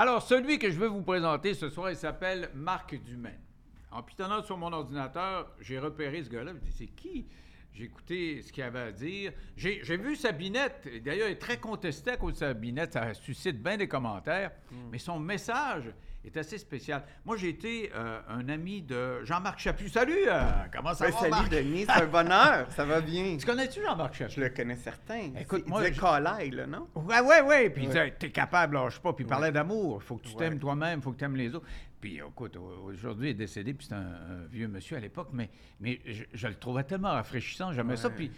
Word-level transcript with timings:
Alors, 0.00 0.22
celui 0.22 0.58
que 0.58 0.70
je 0.70 0.78
veux 0.78 0.86
vous 0.86 1.02
présenter 1.02 1.52
ce 1.52 1.68
soir, 1.68 1.90
il 1.90 1.96
s'appelle 1.96 2.48
Marc 2.54 2.98
Dumaine. 3.02 3.42
En 3.90 4.02
pitonnant 4.02 4.42
sur 4.42 4.56
mon 4.56 4.72
ordinateur, 4.72 5.54
j'ai 5.60 5.78
repéré 5.78 6.24
ce 6.24 6.30
gars-là. 6.30 6.52
Je 6.52 6.56
me 6.56 6.60
dis, 6.60 6.72
c'est 6.72 6.86
qui? 6.86 7.26
J'ai 7.74 7.84
écouté 7.84 8.40
ce 8.40 8.50
qu'il 8.50 8.62
avait 8.62 8.80
à 8.80 8.92
dire. 8.92 9.34
J'ai 9.58 9.84
j'ai 9.84 9.98
vu 9.98 10.16
sa 10.16 10.32
binette. 10.32 10.88
D'ailleurs, 11.04 11.28
il 11.28 11.32
est 11.32 11.38
très 11.38 11.58
contesté 11.58 12.12
à 12.12 12.16
cause 12.16 12.32
de 12.32 12.38
sa 12.38 12.54
binette. 12.54 12.94
Ça 12.94 13.12
suscite 13.12 13.62
bien 13.62 13.76
des 13.76 13.88
commentaires. 13.88 14.52
Mais 14.90 14.96
son 14.96 15.20
message 15.20 15.92
est 16.24 16.36
assez 16.36 16.58
spécial. 16.58 17.02
Moi, 17.24 17.36
j'ai 17.36 17.48
été 17.48 17.90
euh, 17.94 18.20
un 18.28 18.48
ami 18.48 18.82
de 18.82 19.24
Jean-Marc 19.24 19.58
Chaput. 19.58 19.88
Salut! 19.88 20.12
euh, 20.28 20.40
comment 20.72 20.92
ça 20.94 21.06
Ben, 21.06 21.12
va, 21.12 21.18
salut 21.18 21.30
Marc? 21.30 21.48
Denis, 21.50 21.86
c'est 21.86 22.02
un 22.02 22.06
bonheur, 22.06 22.70
ça 22.72 22.84
va 22.84 23.00
bien. 23.00 23.36
Tu 23.40 23.46
connais-tu 23.46 23.80
Jean-Marc 23.82 24.14
Chaput? 24.14 24.32
Je 24.34 24.40
le 24.40 24.48
connais 24.50 24.76
certain. 24.76 25.30
Écoute, 25.40 25.62
il 25.66 25.70
moi, 25.70 25.80
disait 25.80 25.94
je- 25.94 26.54
là, 26.56 26.66
non? 26.66 26.88
Ouais, 26.94 27.20
ouais, 27.20 27.40
ouais. 27.40 27.70
Puis 27.70 27.84
il 27.84 27.88
disait, 27.88 28.10
t'es 28.18 28.30
capable, 28.30 28.74
lâche 28.76 28.98
pas. 29.00 29.12
Puis 29.12 29.24
il 29.24 29.28
parlait 29.28 29.46
Ouais. 29.46 29.52
d'amour. 29.52 30.00
Il 30.02 30.06
faut 30.06 30.16
que 30.16 30.24
tu 30.24 30.30
Ouais. 30.30 30.36
t'aimes 30.48 30.58
toi-même, 30.58 30.98
il 30.98 31.02
faut 31.02 31.12
que 31.12 31.18
tu 31.18 31.24
aimes 31.24 31.36
les 31.36 31.54
autres. 31.54 31.66
Puis 32.00 32.18
écoute, 32.18 32.56
au- 32.56 32.84
aujourd'hui, 32.88 33.28
il 33.28 33.30
est 33.32 33.34
décédé, 33.34 33.74
puis 33.74 33.86
c'est 33.88 33.94
un, 33.94 33.98
un 33.98 34.46
vieux 34.50 34.68
monsieur 34.68 34.96
à 34.96 35.00
l'époque, 35.00 35.28
mais, 35.32 35.50
mais 35.80 36.00
je, 36.06 36.24
je 36.32 36.46
le 36.48 36.54
trouvais 36.54 36.84
tellement 36.84 37.10
rafraîchissant. 37.12 37.72
J'aimais 37.72 37.96
ça. 37.96 38.08
Puis 38.10 38.30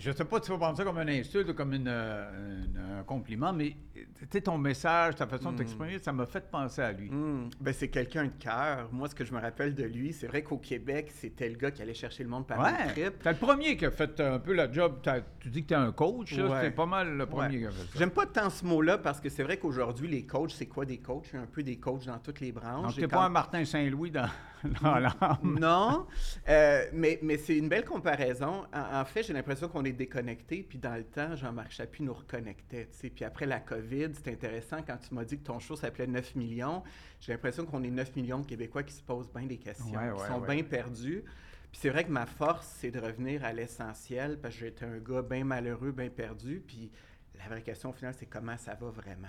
je 0.00 0.10
sais 0.10 0.24
pas 0.24 0.36
si 0.38 0.42
tu 0.46 0.50
vas 0.50 0.58
prendre 0.58 0.76
ça 0.76 0.82
comme 0.84 0.98
un 0.98 1.06
insulte 1.08 1.50
ou 1.50 1.54
comme 1.54 1.72
une, 1.74 1.86
euh, 1.88 2.64
une- 2.64 2.98
un 3.00 3.02
compliment, 3.04 3.52
mais 3.52 3.76
tu 3.94 4.26
sais, 4.30 4.40
ton 4.40 4.58
message, 4.58 5.14
ta 5.16 5.26
façon 5.26 5.52
de 5.52 5.58
t'exprimer, 5.58 5.98
ça 5.98 6.12
m'a 6.12 6.26
fait 6.26 6.50
penser 6.50 6.80
à 6.82 6.90
lui. 6.92 7.10
Hmm, 7.10 7.48
Ben, 7.60 7.72
c'est 7.72 7.88
quelqu'un 7.88 8.24
de 8.24 8.32
cœur. 8.38 8.88
Moi, 8.92 9.08
ce 9.08 9.14
que 9.14 9.24
je 9.24 9.32
me 9.32 9.40
rappelle 9.40 9.74
de 9.74 9.84
lui, 9.84 10.12
c'est 10.12 10.26
vrai 10.26 10.42
qu'au 10.42 10.56
Québec, 10.58 11.10
c'était 11.14 11.48
le 11.48 11.56
gars 11.56 11.70
qui 11.70 11.82
allait 11.82 11.94
chercher 11.94 12.22
le 12.24 12.30
monde 12.30 12.46
par 12.46 12.58
Ouais. 12.60 12.72
le 12.86 12.90
trip. 12.92 13.22
T'es 13.22 13.32
le 13.32 13.38
premier 13.38 13.76
qui 13.76 13.86
a 13.86 13.90
fait 13.90 14.18
un 14.20 14.38
peu 14.38 14.52
la 14.54 14.70
job. 14.72 15.00
Tu 15.40 15.48
dis 15.50 15.62
que 15.62 15.68
tu 15.68 15.74
es 15.74 15.76
un 15.76 15.92
coach, 15.92 16.32
Ouais. 16.32 16.48
c'est 16.62 16.70
pas 16.70 16.86
mal 16.86 17.16
le 17.16 17.26
premier 17.26 17.54
Ouais. 17.56 17.58
qui 17.60 17.66
a 17.66 17.70
fait 17.70 17.82
ça. 17.92 17.98
J'aime 17.98 18.10
pas 18.10 18.26
tant 18.26 18.48
ce 18.50 18.64
mot-là 18.64 18.98
parce 18.98 19.20
que 19.20 19.28
c'est 19.28 19.42
vrai 19.42 19.58
qu'aujourd'hui, 19.58 20.08
les 20.08 20.24
coachs, 20.26 20.50
c'est 20.52 20.66
quoi 20.66 20.84
des 20.84 20.98
coachs? 20.98 21.32
Y 21.32 21.36
a 21.36 21.40
un 21.42 21.46
peu 21.46 21.62
des 21.62 21.76
coachs 21.76 22.06
dans 22.06 22.18
toutes 22.18 22.40
les 22.40 22.52
branches. 22.52 22.96
Donc, 22.96 23.08
quand- 23.10 23.16
pas 23.18 23.24
un 23.26 23.28
Martin 23.28 23.64
Saint-Louis 23.64 24.10
dans. 24.10 24.28
Non, 25.42 26.06
euh, 26.48 26.84
mais, 26.92 27.18
mais 27.22 27.36
c'est 27.38 27.56
une 27.56 27.68
belle 27.68 27.84
comparaison. 27.84 28.64
En, 28.72 29.00
en 29.00 29.04
fait, 29.04 29.22
j'ai 29.22 29.32
l'impression 29.32 29.68
qu'on 29.68 29.84
est 29.84 29.92
déconnecté. 29.92 30.62
Puis 30.68 30.78
dans 30.78 30.94
le 30.96 31.04
temps, 31.04 31.34
Jean-Marc 31.36 31.70
Chaput 31.72 32.02
nous 32.02 32.12
reconnectait. 32.14 32.88
Puis 33.14 33.24
après 33.24 33.46
la 33.46 33.60
COVID, 33.60 34.08
c'est 34.14 34.30
intéressant 34.32 34.78
quand 34.86 34.96
tu 34.98 35.14
m'as 35.14 35.24
dit 35.24 35.38
que 35.38 35.44
ton 35.44 35.58
show 35.58 35.76
s'appelait 35.76 36.06
9 36.06 36.34
millions. 36.36 36.82
J'ai 37.20 37.32
l'impression 37.32 37.64
qu'on 37.66 37.82
est 37.82 37.90
9 37.90 38.16
millions 38.16 38.38
de 38.40 38.46
Québécois 38.46 38.82
qui 38.82 38.94
se 38.94 39.02
posent 39.02 39.30
bien 39.32 39.46
des 39.46 39.58
questions, 39.58 39.86
Ouais, 39.96 40.12
qui 40.14 40.20
ouais, 40.20 40.28
sont 40.28 40.40
ouais. 40.40 40.54
bien 40.56 40.64
perdus. 40.64 41.24
Puis 41.72 41.80
c'est 41.82 41.90
vrai 41.90 42.04
que 42.04 42.10
ma 42.10 42.26
force, 42.26 42.66
c'est 42.80 42.90
de 42.90 42.98
revenir 42.98 43.44
à 43.44 43.52
l'essentiel 43.52 44.38
parce 44.40 44.54
que 44.54 44.60
j'étais 44.66 44.84
un 44.84 44.98
gars 44.98 45.22
bien 45.22 45.44
malheureux, 45.44 45.92
bien 45.92 46.08
perdu. 46.08 46.62
Puis 46.66 46.90
la 47.42 47.48
vraie 47.48 47.62
question 47.62 47.90
au 47.90 47.92
final, 47.92 48.14
c'est 48.18 48.26
comment 48.26 48.56
ça 48.56 48.74
va 48.74 48.90
vraiment. 48.90 49.28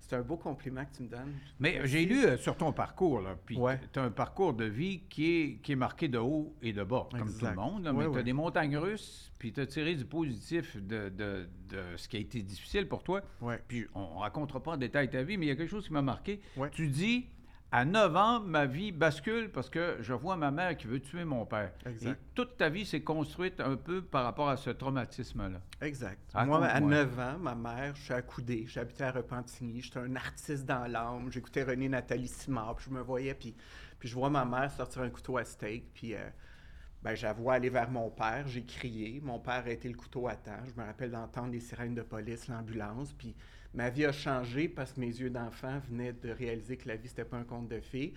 c'est 0.00 0.16
un 0.16 0.22
beau 0.22 0.36
compliment 0.36 0.84
que 0.84 0.96
tu 0.96 1.02
me 1.02 1.08
donnes. 1.08 1.32
Mais 1.60 1.80
j'ai 1.86 2.04
lu 2.06 2.24
euh, 2.24 2.36
sur 2.36 2.56
ton 2.56 2.72
parcours, 2.72 3.20
là, 3.20 3.36
puis 3.44 3.56
Ouais. 3.56 3.78
tu 3.92 3.98
as 3.98 4.02
un 4.02 4.10
parcours 4.10 4.54
de 4.54 4.64
vie 4.64 5.02
qui 5.08 5.30
est, 5.40 5.56
qui 5.62 5.72
est 5.72 5.76
marqué 5.76 6.08
de 6.08 6.18
haut 6.18 6.54
et 6.62 6.72
de 6.72 6.82
bas, 6.82 7.08
comme 7.10 7.32
tout 7.36 7.44
le 7.44 7.54
monde. 7.54 7.84
là, 7.84 7.92
Ouais, 7.92 8.06
mais 8.06 8.12
tu 8.12 8.18
as 8.18 8.22
des 8.22 8.32
montagnes 8.32 8.76
russes, 8.76 9.32
puis 9.38 9.52
tu 9.52 9.60
as 9.60 9.66
tiré 9.66 9.94
du 9.94 10.04
positif 10.04 10.76
de, 10.76 11.08
de- 11.10 11.48
de 11.68 11.82
ce 11.96 12.08
qui 12.08 12.16
a 12.16 12.20
été 12.20 12.42
difficile 12.42 12.86
pour 12.88 13.02
toi. 13.02 13.22
Ouais. 13.40 13.60
Puis 13.68 13.86
on 13.94 14.14
ne 14.14 14.18
racontera 14.20 14.62
pas 14.62 14.72
en 14.72 14.76
détail 14.76 15.10
ta 15.10 15.22
vie, 15.22 15.36
mais 15.36 15.46
il 15.46 15.48
y 15.48 15.52
a 15.52 15.56
quelque 15.56 15.70
chose 15.70 15.86
qui 15.86 15.92
m'a 15.92 16.02
marqué. 16.02 16.40
Ouais. 16.56 16.70
Tu 16.70 16.88
dis, 16.88 17.26
à 17.76 17.84
9 17.84 18.16
ans, 18.16 18.40
ma 18.40 18.64
vie 18.64 18.90
bascule 18.90 19.50
parce 19.52 19.68
que 19.68 19.98
je 20.00 20.14
vois 20.14 20.34
ma 20.38 20.50
mère 20.50 20.78
qui 20.78 20.86
veut 20.86 20.98
tuer 20.98 21.26
mon 21.26 21.44
père. 21.44 21.72
Exact. 21.84 22.12
Et 22.12 22.16
toute 22.34 22.56
ta 22.56 22.70
vie 22.70 22.86
s'est 22.86 23.02
construite 23.02 23.60
un 23.60 23.76
peu 23.76 24.00
par 24.00 24.24
rapport 24.24 24.48
à 24.48 24.56
ce 24.56 24.70
traumatisme-là. 24.70 25.60
Exact. 25.82 26.18
Moi, 26.46 26.64
à 26.64 26.80
9 26.80 27.18
ans, 27.18 27.38
ma 27.38 27.54
mère, 27.54 27.94
je 27.94 28.04
suis 28.04 28.14
accoudé, 28.14 28.64
j'habitais 28.66 29.04
à 29.04 29.10
Repentigny, 29.10 29.82
j'étais 29.82 29.98
un 29.98 30.16
artiste 30.16 30.64
dans 30.64 30.90
l'âme, 30.90 31.30
j'écoutais 31.30 31.64
René 31.64 31.90
Nathalie 31.90 32.28
Simard, 32.28 32.76
puis 32.76 32.86
je 32.88 32.94
me 32.94 33.02
voyais, 33.02 33.34
puis, 33.34 33.54
puis 33.98 34.08
je 34.08 34.14
vois 34.14 34.30
ma 34.30 34.46
mère 34.46 34.70
sortir 34.70 35.02
un 35.02 35.10
couteau 35.10 35.36
à 35.36 35.44
steak, 35.44 35.92
puis 35.92 36.14
euh, 36.14 36.30
ben, 37.02 37.14
j'avoue 37.14 37.50
aller 37.50 37.68
vers 37.68 37.90
mon 37.90 38.08
père, 38.08 38.48
j'ai 38.48 38.64
crié, 38.64 39.20
mon 39.22 39.38
père 39.38 39.64
a 39.66 39.70
été 39.70 39.90
le 39.90 39.96
couteau 39.96 40.28
à 40.28 40.34
temps, 40.34 40.64
je 40.64 40.80
me 40.80 40.86
rappelle 40.86 41.10
d'entendre 41.10 41.52
les 41.52 41.60
sirènes 41.60 41.94
de 41.94 42.00
police, 42.00 42.48
l'ambulance, 42.48 43.12
puis 43.12 43.36
ma 43.76 43.90
vie 43.90 44.06
a 44.06 44.12
changé 44.12 44.68
parce 44.68 44.94
que 44.94 45.00
mes 45.00 45.06
yeux 45.06 45.30
d'enfant 45.30 45.78
venaient 45.90 46.14
de 46.14 46.30
réaliser 46.30 46.76
que 46.76 46.88
la 46.88 46.96
vie, 46.96 47.08
c'était 47.08 47.24
pas 47.24 47.36
un 47.36 47.44
conte 47.44 47.68
de 47.68 47.78
fées. 47.80 48.14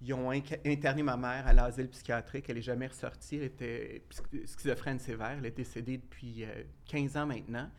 Ils 0.00 0.14
ont 0.14 0.30
interné 0.30 1.02
ma 1.02 1.16
mère 1.16 1.46
à 1.46 1.52
l'asile 1.52 1.88
psychiatrique. 1.88 2.46
Elle 2.48 2.56
n'est 2.56 2.62
jamais 2.62 2.88
ressortie. 2.88 3.36
Elle 3.36 3.44
était 3.44 4.02
schizophrène 4.46 4.98
sévère. 4.98 5.36
Elle 5.38 5.46
est 5.46 5.56
décédée 5.56 5.98
depuis 5.98 6.44
euh, 6.44 6.64
15 6.86 7.16
ans 7.18 7.26
maintenant. 7.26 7.70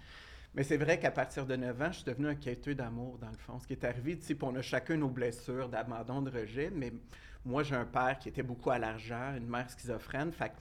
Mais 0.53 0.63
c'est 0.63 0.77
vrai 0.77 0.99
qu'à 0.99 1.11
partir 1.11 1.45
de 1.45 1.55
9 1.55 1.81
ans, 1.81 1.91
je 1.91 1.97
suis 1.97 2.05
devenu 2.05 2.27
un 2.27 2.35
quêteux 2.35 2.75
d'amour, 2.75 3.17
dans 3.17 3.31
le 3.31 3.37
fond. 3.37 3.59
Ce 3.59 3.67
qui 3.67 3.73
est 3.73 3.83
arrivé, 3.83 4.17
tu 4.17 4.25
sais, 4.25 4.37
on 4.41 4.55
a 4.55 4.61
chacun 4.61 4.95
nos 4.95 5.09
blessures 5.09 5.67
d'abandon, 5.67 6.21
de 6.21 6.29
rejet, 6.29 6.71
mais 6.73 6.93
moi, 7.43 7.63
j'ai 7.63 7.75
un 7.75 7.85
père 7.85 8.19
qui 8.19 8.29
était 8.29 8.43
beaucoup 8.43 8.69
à 8.69 8.77
l'argent, 8.77 9.35
une 9.35 9.47
mère 9.47 9.69
schizophrène. 9.69 10.31
Fait 10.31 10.49
que 10.49 10.55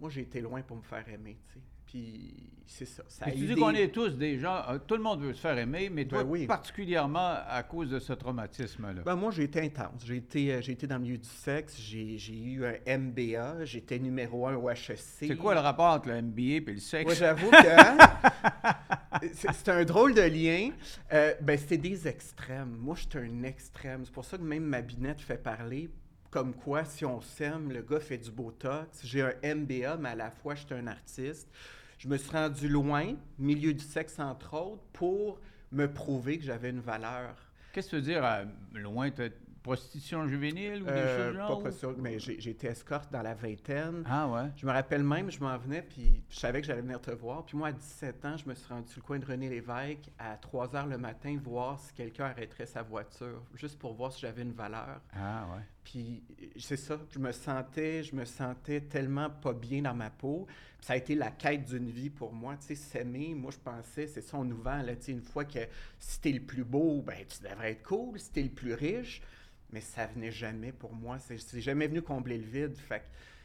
moi, 0.00 0.08
j'ai 0.08 0.22
été 0.22 0.40
loin 0.40 0.62
pour 0.62 0.76
me 0.76 0.82
faire 0.82 1.06
aimer, 1.08 1.36
tu 1.48 1.54
sais. 1.54 1.71
Puis 1.92 2.32
c'est 2.66 2.86
ça. 2.86 3.02
tu 3.26 3.46
dis 3.46 3.54
qu'on 3.54 3.68
est 3.72 3.92
tous 3.92 4.16
des 4.16 4.38
gens, 4.38 4.62
euh, 4.70 4.78
tout 4.78 4.96
le 4.96 5.02
monde 5.02 5.20
veut 5.20 5.34
se 5.34 5.40
faire 5.40 5.58
aimer, 5.58 5.90
mais 5.90 6.06
toi 6.06 6.24
Ben 6.24 6.30
oui. 6.30 6.46
particulièrement 6.46 7.34
à 7.46 7.62
cause 7.64 7.90
de 7.90 7.98
ce 7.98 8.14
traumatisme-là. 8.14 9.02
Ben, 9.02 9.14
moi, 9.14 9.30
j'ai 9.30 9.42
été 9.42 9.60
intense. 9.60 10.02
J'ai 10.02 10.16
été, 10.16 10.54
euh, 10.54 10.62
j'ai 10.62 10.72
été 10.72 10.86
dans 10.86 10.96
le 10.96 11.02
milieu 11.02 11.18
du 11.18 11.28
sexe. 11.28 11.78
J'ai, 11.78 12.16
eu 12.32 12.64
un 12.64 12.98
MBA. 12.98 13.66
J'étais 13.66 13.98
numéro 13.98 14.46
un 14.46 14.54
au 14.54 14.70
HEC. 14.70 14.96
C'est 14.96 15.36
quoi 15.36 15.52
le 15.52 15.60
rapport 15.60 15.92
entre 15.92 16.08
le 16.08 16.22
MBA 16.22 16.42
et 16.42 16.60
le 16.60 16.78
sexe? 16.78 17.04
Moi, 17.04 17.14
j'avoue 17.14 17.50
que 17.50 17.56
c'est, 19.34 19.52
c'est 19.52 19.68
un 19.68 19.84
drôle 19.84 20.14
de 20.14 20.22
lien. 20.22 20.70
Euh, 21.12 21.34
ben, 21.42 21.58
c'était 21.58 21.76
des 21.76 22.08
extrêmes. 22.08 22.74
Moi, 22.80 22.96
j'étais 22.98 23.18
un 23.18 23.42
extrême. 23.42 24.06
C'est 24.06 24.14
pour 24.14 24.24
ça 24.24 24.38
que 24.38 24.42
même 24.42 24.64
ma 24.64 24.80
binette 24.80 25.20
fait 25.20 25.36
parler. 25.36 25.90
Comme 26.30 26.54
quoi, 26.54 26.86
si 26.86 27.04
on 27.04 27.20
s'aime, 27.20 27.70
le 27.70 27.82
gars 27.82 28.00
fait 28.00 28.16
du 28.16 28.30
botox. 28.30 29.00
J'ai 29.04 29.20
un 29.20 29.34
MBA, 29.54 29.98
mais 29.98 30.08
à 30.08 30.14
la 30.14 30.30
fois, 30.30 30.54
j'étais 30.54 30.76
un 30.76 30.86
artiste. 30.86 31.50
Je 32.02 32.08
me 32.08 32.16
suis 32.16 32.32
rendu 32.32 32.68
loin, 32.68 33.14
milieu 33.38 33.72
du 33.72 33.84
sexe 33.84 34.18
entre 34.18 34.54
autres, 34.54 34.82
pour 34.92 35.38
me 35.70 35.86
prouver 35.86 36.36
que 36.36 36.44
j'avais 36.44 36.70
une 36.70 36.80
valeur. 36.80 37.36
Qu'est-ce 37.72 37.86
que 37.86 37.90
tu 37.90 37.96
veux 37.96 38.02
dire 38.02 38.24
à 38.24 38.42
loin? 38.74 39.12
Prostitution 39.62 40.26
juvénile 40.26 40.82
ou 40.82 40.86
des 40.86 40.90
Euh, 40.92 41.28
choses 41.30 41.36
pas 41.38 41.46
genre? 41.48 41.62
possible, 41.62 41.94
mais 41.98 42.18
j'ai, 42.18 42.50
été 42.50 42.66
escorte 42.68 43.12
dans 43.12 43.22
la 43.22 43.34
vingtaine. 43.34 44.02
Ah 44.06 44.28
ouais? 44.28 44.50
Je 44.56 44.66
me 44.66 44.72
rappelle 44.72 45.02
même, 45.02 45.30
je 45.30 45.40
m'en 45.40 45.56
venais, 45.58 45.82
puis 45.82 46.22
je 46.28 46.36
savais 46.38 46.60
que 46.60 46.66
j'allais 46.66 46.82
venir 46.82 47.00
te 47.00 47.10
voir. 47.10 47.44
Puis 47.46 47.56
moi, 47.56 47.68
à 47.68 47.72
17 47.72 48.24
ans, 48.24 48.36
je 48.36 48.48
me 48.48 48.54
suis 48.54 48.72
rendu 48.72 48.88
sur 48.88 49.00
le 49.00 49.06
coin 49.06 49.18
de 49.18 49.24
René 49.26 49.48
Lévesque 49.48 50.10
à 50.18 50.36
3 50.36 50.74
heures 50.76 50.86
le 50.86 50.98
matin, 50.98 51.38
voir 51.42 51.78
si 51.78 51.92
quelqu'un 51.94 52.24
arrêterait 52.26 52.66
sa 52.66 52.82
voiture, 52.82 53.42
juste 53.54 53.78
pour 53.78 53.94
voir 53.94 54.12
si 54.12 54.20
j'avais 54.20 54.42
une 54.42 54.52
valeur. 54.52 55.00
Ah 55.14 55.46
ouais. 55.54 55.62
Puis 55.84 56.22
c'est 56.58 56.76
ça, 56.76 56.96
je 57.12 57.18
me 57.18 57.32
sentais, 57.32 58.04
je 58.04 58.14
me 58.14 58.24
sentais 58.24 58.80
tellement 58.82 59.30
pas 59.30 59.52
bien 59.52 59.82
dans 59.82 59.94
ma 59.94 60.10
peau. 60.10 60.46
Puis 60.78 60.86
ça 60.86 60.92
a 60.92 60.96
été 60.96 61.14
la 61.16 61.30
quête 61.30 61.64
d'une 61.64 61.90
vie 61.90 62.10
pour 62.10 62.32
moi, 62.32 62.56
tu 62.56 62.66
sais, 62.68 62.74
s'aimer. 62.76 63.34
Moi, 63.34 63.50
je 63.50 63.58
pensais, 63.58 64.06
c'est 64.06 64.20
ça, 64.20 64.36
on 64.38 64.44
nous 64.44 64.56
vend, 64.60 64.80
là, 64.82 64.94
tu 64.94 65.02
sais, 65.02 65.12
une 65.12 65.22
fois 65.22 65.44
que 65.44 65.58
si 65.98 66.20
t'es 66.20 66.30
le 66.32 66.40
plus 66.40 66.64
beau, 66.64 67.02
ben 67.02 67.24
tu 67.28 67.42
devrais 67.42 67.72
être 67.72 67.82
cool. 67.82 68.18
Si 68.20 68.30
t'es 68.30 68.42
le 68.42 68.48
plus 68.50 68.74
riche, 68.74 69.20
mais 69.72 69.80
ça 69.80 70.06
venait 70.06 70.30
jamais 70.30 70.72
pour 70.72 70.94
moi. 70.94 71.18
C'est 71.18 71.60
jamais 71.60 71.86
venu 71.86 72.02
combler 72.02 72.38
le 72.38 72.44
vide. 72.44 72.76
Fait 72.76 73.02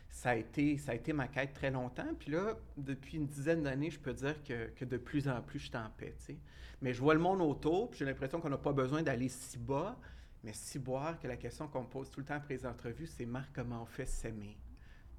ça 0.09 0.31
a 0.31 0.35
été, 0.35 0.77
ça 0.77 0.93
a 0.93 0.95
été 0.95 1.13
ma 1.13 1.27
quête 1.27 1.53
très 1.53 1.71
longtemps. 1.71 2.07
Puis 2.19 2.31
là, 2.31 2.57
depuis 2.77 3.17
une 3.17 3.27
dizaine 3.27 3.63
d'années, 3.63 3.91
je 3.91 3.99
peux 3.99 4.13
dire 4.13 4.41
que, 4.43 4.69
que 4.75 4.85
de 4.85 4.97
plus 4.97 5.27
en 5.27 5.41
plus, 5.41 5.59
je 5.59 5.67
suis 5.67 5.77
en 5.77 5.89
paix. 5.97 6.15
Mais 6.81 6.93
je 6.93 7.01
vois 7.01 7.13
le 7.13 7.19
monde 7.19 7.41
autour, 7.41 7.89
puis 7.89 7.99
j'ai 7.99 8.05
l'impression 8.05 8.39
qu'on 8.39 8.49
n'a 8.49 8.57
pas 8.57 8.73
besoin 8.73 9.03
d'aller 9.03 9.29
si 9.29 9.57
bas. 9.57 9.97
Mais 10.43 10.53
si 10.53 10.79
boire, 10.79 11.19
que 11.19 11.27
la 11.27 11.35
question 11.35 11.67
qu'on 11.67 11.81
me 11.81 11.87
pose 11.87 12.09
tout 12.09 12.19
le 12.19 12.25
temps 12.25 12.35
après 12.35 12.55
les 12.55 12.65
entrevues, 12.65 13.07
c'est 13.07 13.25
Marc, 13.25 13.49
comment 13.53 13.81
on 13.83 13.85
fait 13.85 14.05
s'aimer? 14.05 14.57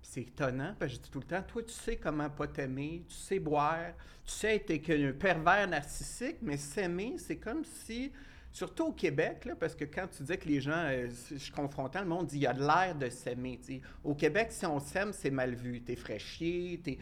C'est 0.00 0.22
étonnant, 0.22 0.74
parce 0.78 0.92
que 0.92 0.96
je 0.96 1.02
dis 1.02 1.10
tout 1.10 1.18
le 1.18 1.26
temps, 1.26 1.42
toi, 1.42 1.62
tu 1.62 1.72
sais 1.72 1.96
comment 1.96 2.30
pas 2.30 2.46
t'aimer, 2.46 3.04
tu 3.08 3.14
sais 3.14 3.38
boire, 3.40 3.92
tu 4.24 4.32
sais 4.32 4.56
être 4.56 4.90
un 4.90 5.12
pervers 5.12 5.68
narcissique, 5.68 6.36
mais 6.40 6.56
s'aimer, 6.56 7.16
c'est 7.18 7.36
comme 7.36 7.64
si, 7.64 8.12
surtout 8.52 8.86
au 8.88 8.92
Québec, 8.92 9.44
là, 9.44 9.54
parce 9.54 9.74
que 9.74 9.84
quand 9.84 10.06
tu 10.08 10.22
dis 10.22 10.36
que 10.38 10.48
les 10.48 10.60
gens, 10.60 10.72
euh, 10.74 11.08
je 11.30 11.36
suis 11.36 11.52
confrontant, 11.52 12.00
le 12.00 12.06
monde 12.06 12.26
dit, 12.26 12.36
il 12.36 12.42
y 12.42 12.46
a 12.46 12.52
de 12.54 12.60
l'air 12.66 12.94
de 12.94 13.08
s'aimer. 13.08 13.60
Au 14.04 14.14
Québec, 14.14 14.48
si 14.50 14.66
on 14.66 14.80
s'aime, 14.80 15.12
c'est 15.12 15.30
mal 15.30 15.54
vu. 15.54 15.80
T'es 15.82 15.96
fraîchier, 15.96 16.80
t'es... 16.82 16.98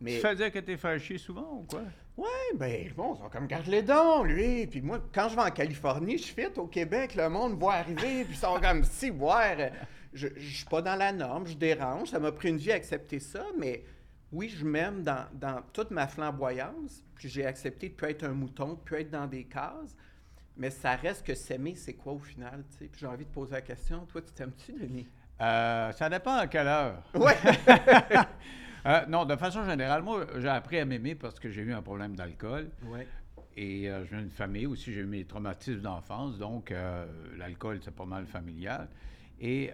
Mais... 0.00 0.14
Tu 0.14 0.20
fais 0.20 0.36
dire 0.36 0.52
que 0.52 0.60
t'es 0.60 0.76
fâché 0.76 1.18
souvent 1.18 1.60
ou 1.60 1.66
quoi? 1.68 1.82
Ouais, 2.16 2.56
ben 2.56 2.92
bon, 2.96 3.14
ils 3.14 3.18
sont 3.18 3.28
comme 3.28 3.46
garde 3.46 3.66
les 3.66 3.82
dons, 3.82 4.22
lui. 4.22 4.66
Puis 4.66 4.80
moi, 4.80 5.00
quand 5.12 5.28
je 5.28 5.36
vais 5.36 5.42
en 5.42 5.50
Californie, 5.50 6.18
je 6.18 6.26
fit 6.26 6.46
au 6.56 6.66
Québec, 6.66 7.14
le 7.16 7.28
monde 7.28 7.58
voit 7.58 7.74
arriver, 7.74 8.24
puis 8.24 8.34
ils 8.34 8.36
sont 8.36 8.58
comme 8.60 8.82
si 8.84 9.10
boire. 9.10 9.56
euh, 9.58 9.70
Je, 10.14 10.28
je 10.36 10.56
suis 10.56 10.66
pas 10.66 10.82
dans 10.82 10.96
la 10.96 11.12
norme, 11.12 11.46
je 11.46 11.54
dérange. 11.56 12.10
Ça 12.10 12.18
m'a 12.18 12.32
pris 12.32 12.48
une 12.48 12.56
vie 12.56 12.72
à 12.72 12.76
accepter 12.76 13.18
ça, 13.20 13.44
mais 13.58 13.84
oui, 14.32 14.48
je 14.48 14.64
m'aime 14.64 15.02
dans, 15.02 15.26
dans 15.32 15.62
toute 15.72 15.90
ma 15.90 16.06
flamboyance. 16.06 17.04
Puis 17.14 17.28
j'ai 17.28 17.44
accepté 17.46 17.88
de 17.88 17.94
plus 17.94 18.08
être 18.10 18.24
un 18.24 18.32
mouton, 18.32 18.74
de 18.74 18.78
plus 18.78 18.98
être 19.00 19.10
dans 19.10 19.26
des 19.26 19.44
cases. 19.44 19.96
Mais 20.58 20.70
ça 20.70 20.96
reste 20.96 21.24
que 21.24 21.34
s'aimer, 21.34 21.74
c'est 21.76 21.94
quoi 21.94 22.12
au 22.14 22.18
final? 22.18 22.64
Puis 22.78 22.90
j'ai 22.98 23.06
envie 23.06 23.24
de 23.24 23.30
poser 23.30 23.52
la 23.52 23.62
question. 23.62 24.04
Toi, 24.06 24.22
tu 24.22 24.32
t'aimes-tu, 24.32 24.72
Denis? 24.72 25.06
Euh, 25.40 25.92
ça 25.92 26.10
dépend 26.10 26.36
à 26.36 26.46
quelle 26.48 26.66
heure. 26.66 27.02
Ouais. 27.14 27.36
Euh, 28.86 29.04
non, 29.06 29.24
de 29.26 29.34
façon 29.36 29.64
générale, 29.64 30.02
moi, 30.02 30.24
j'ai 30.38 30.48
appris 30.48 30.78
à 30.78 30.84
m'aimer 30.84 31.14
parce 31.16 31.38
que 31.40 31.50
j'ai 31.50 31.62
eu 31.62 31.72
un 31.72 31.82
problème 31.82 32.14
d'alcool. 32.14 32.70
ouais. 32.86 33.06
et 33.56 33.90
euh, 33.90 34.04
je 34.04 34.10
viens 34.10 34.20
d'une 34.20 34.30
famille 34.30 34.66
aussi, 34.66 34.92
j'ai 34.92 35.00
eu 35.00 35.04
mes 35.06 35.24
traumatismes 35.24 35.80
d'enfance, 35.80 36.38
donc 36.38 36.70
euh, 36.70 37.04
l'alcool, 37.36 37.80
c'est 37.82 37.94
pas 37.94 38.06
mal 38.06 38.24
familial. 38.26 38.88
Et 39.40 39.72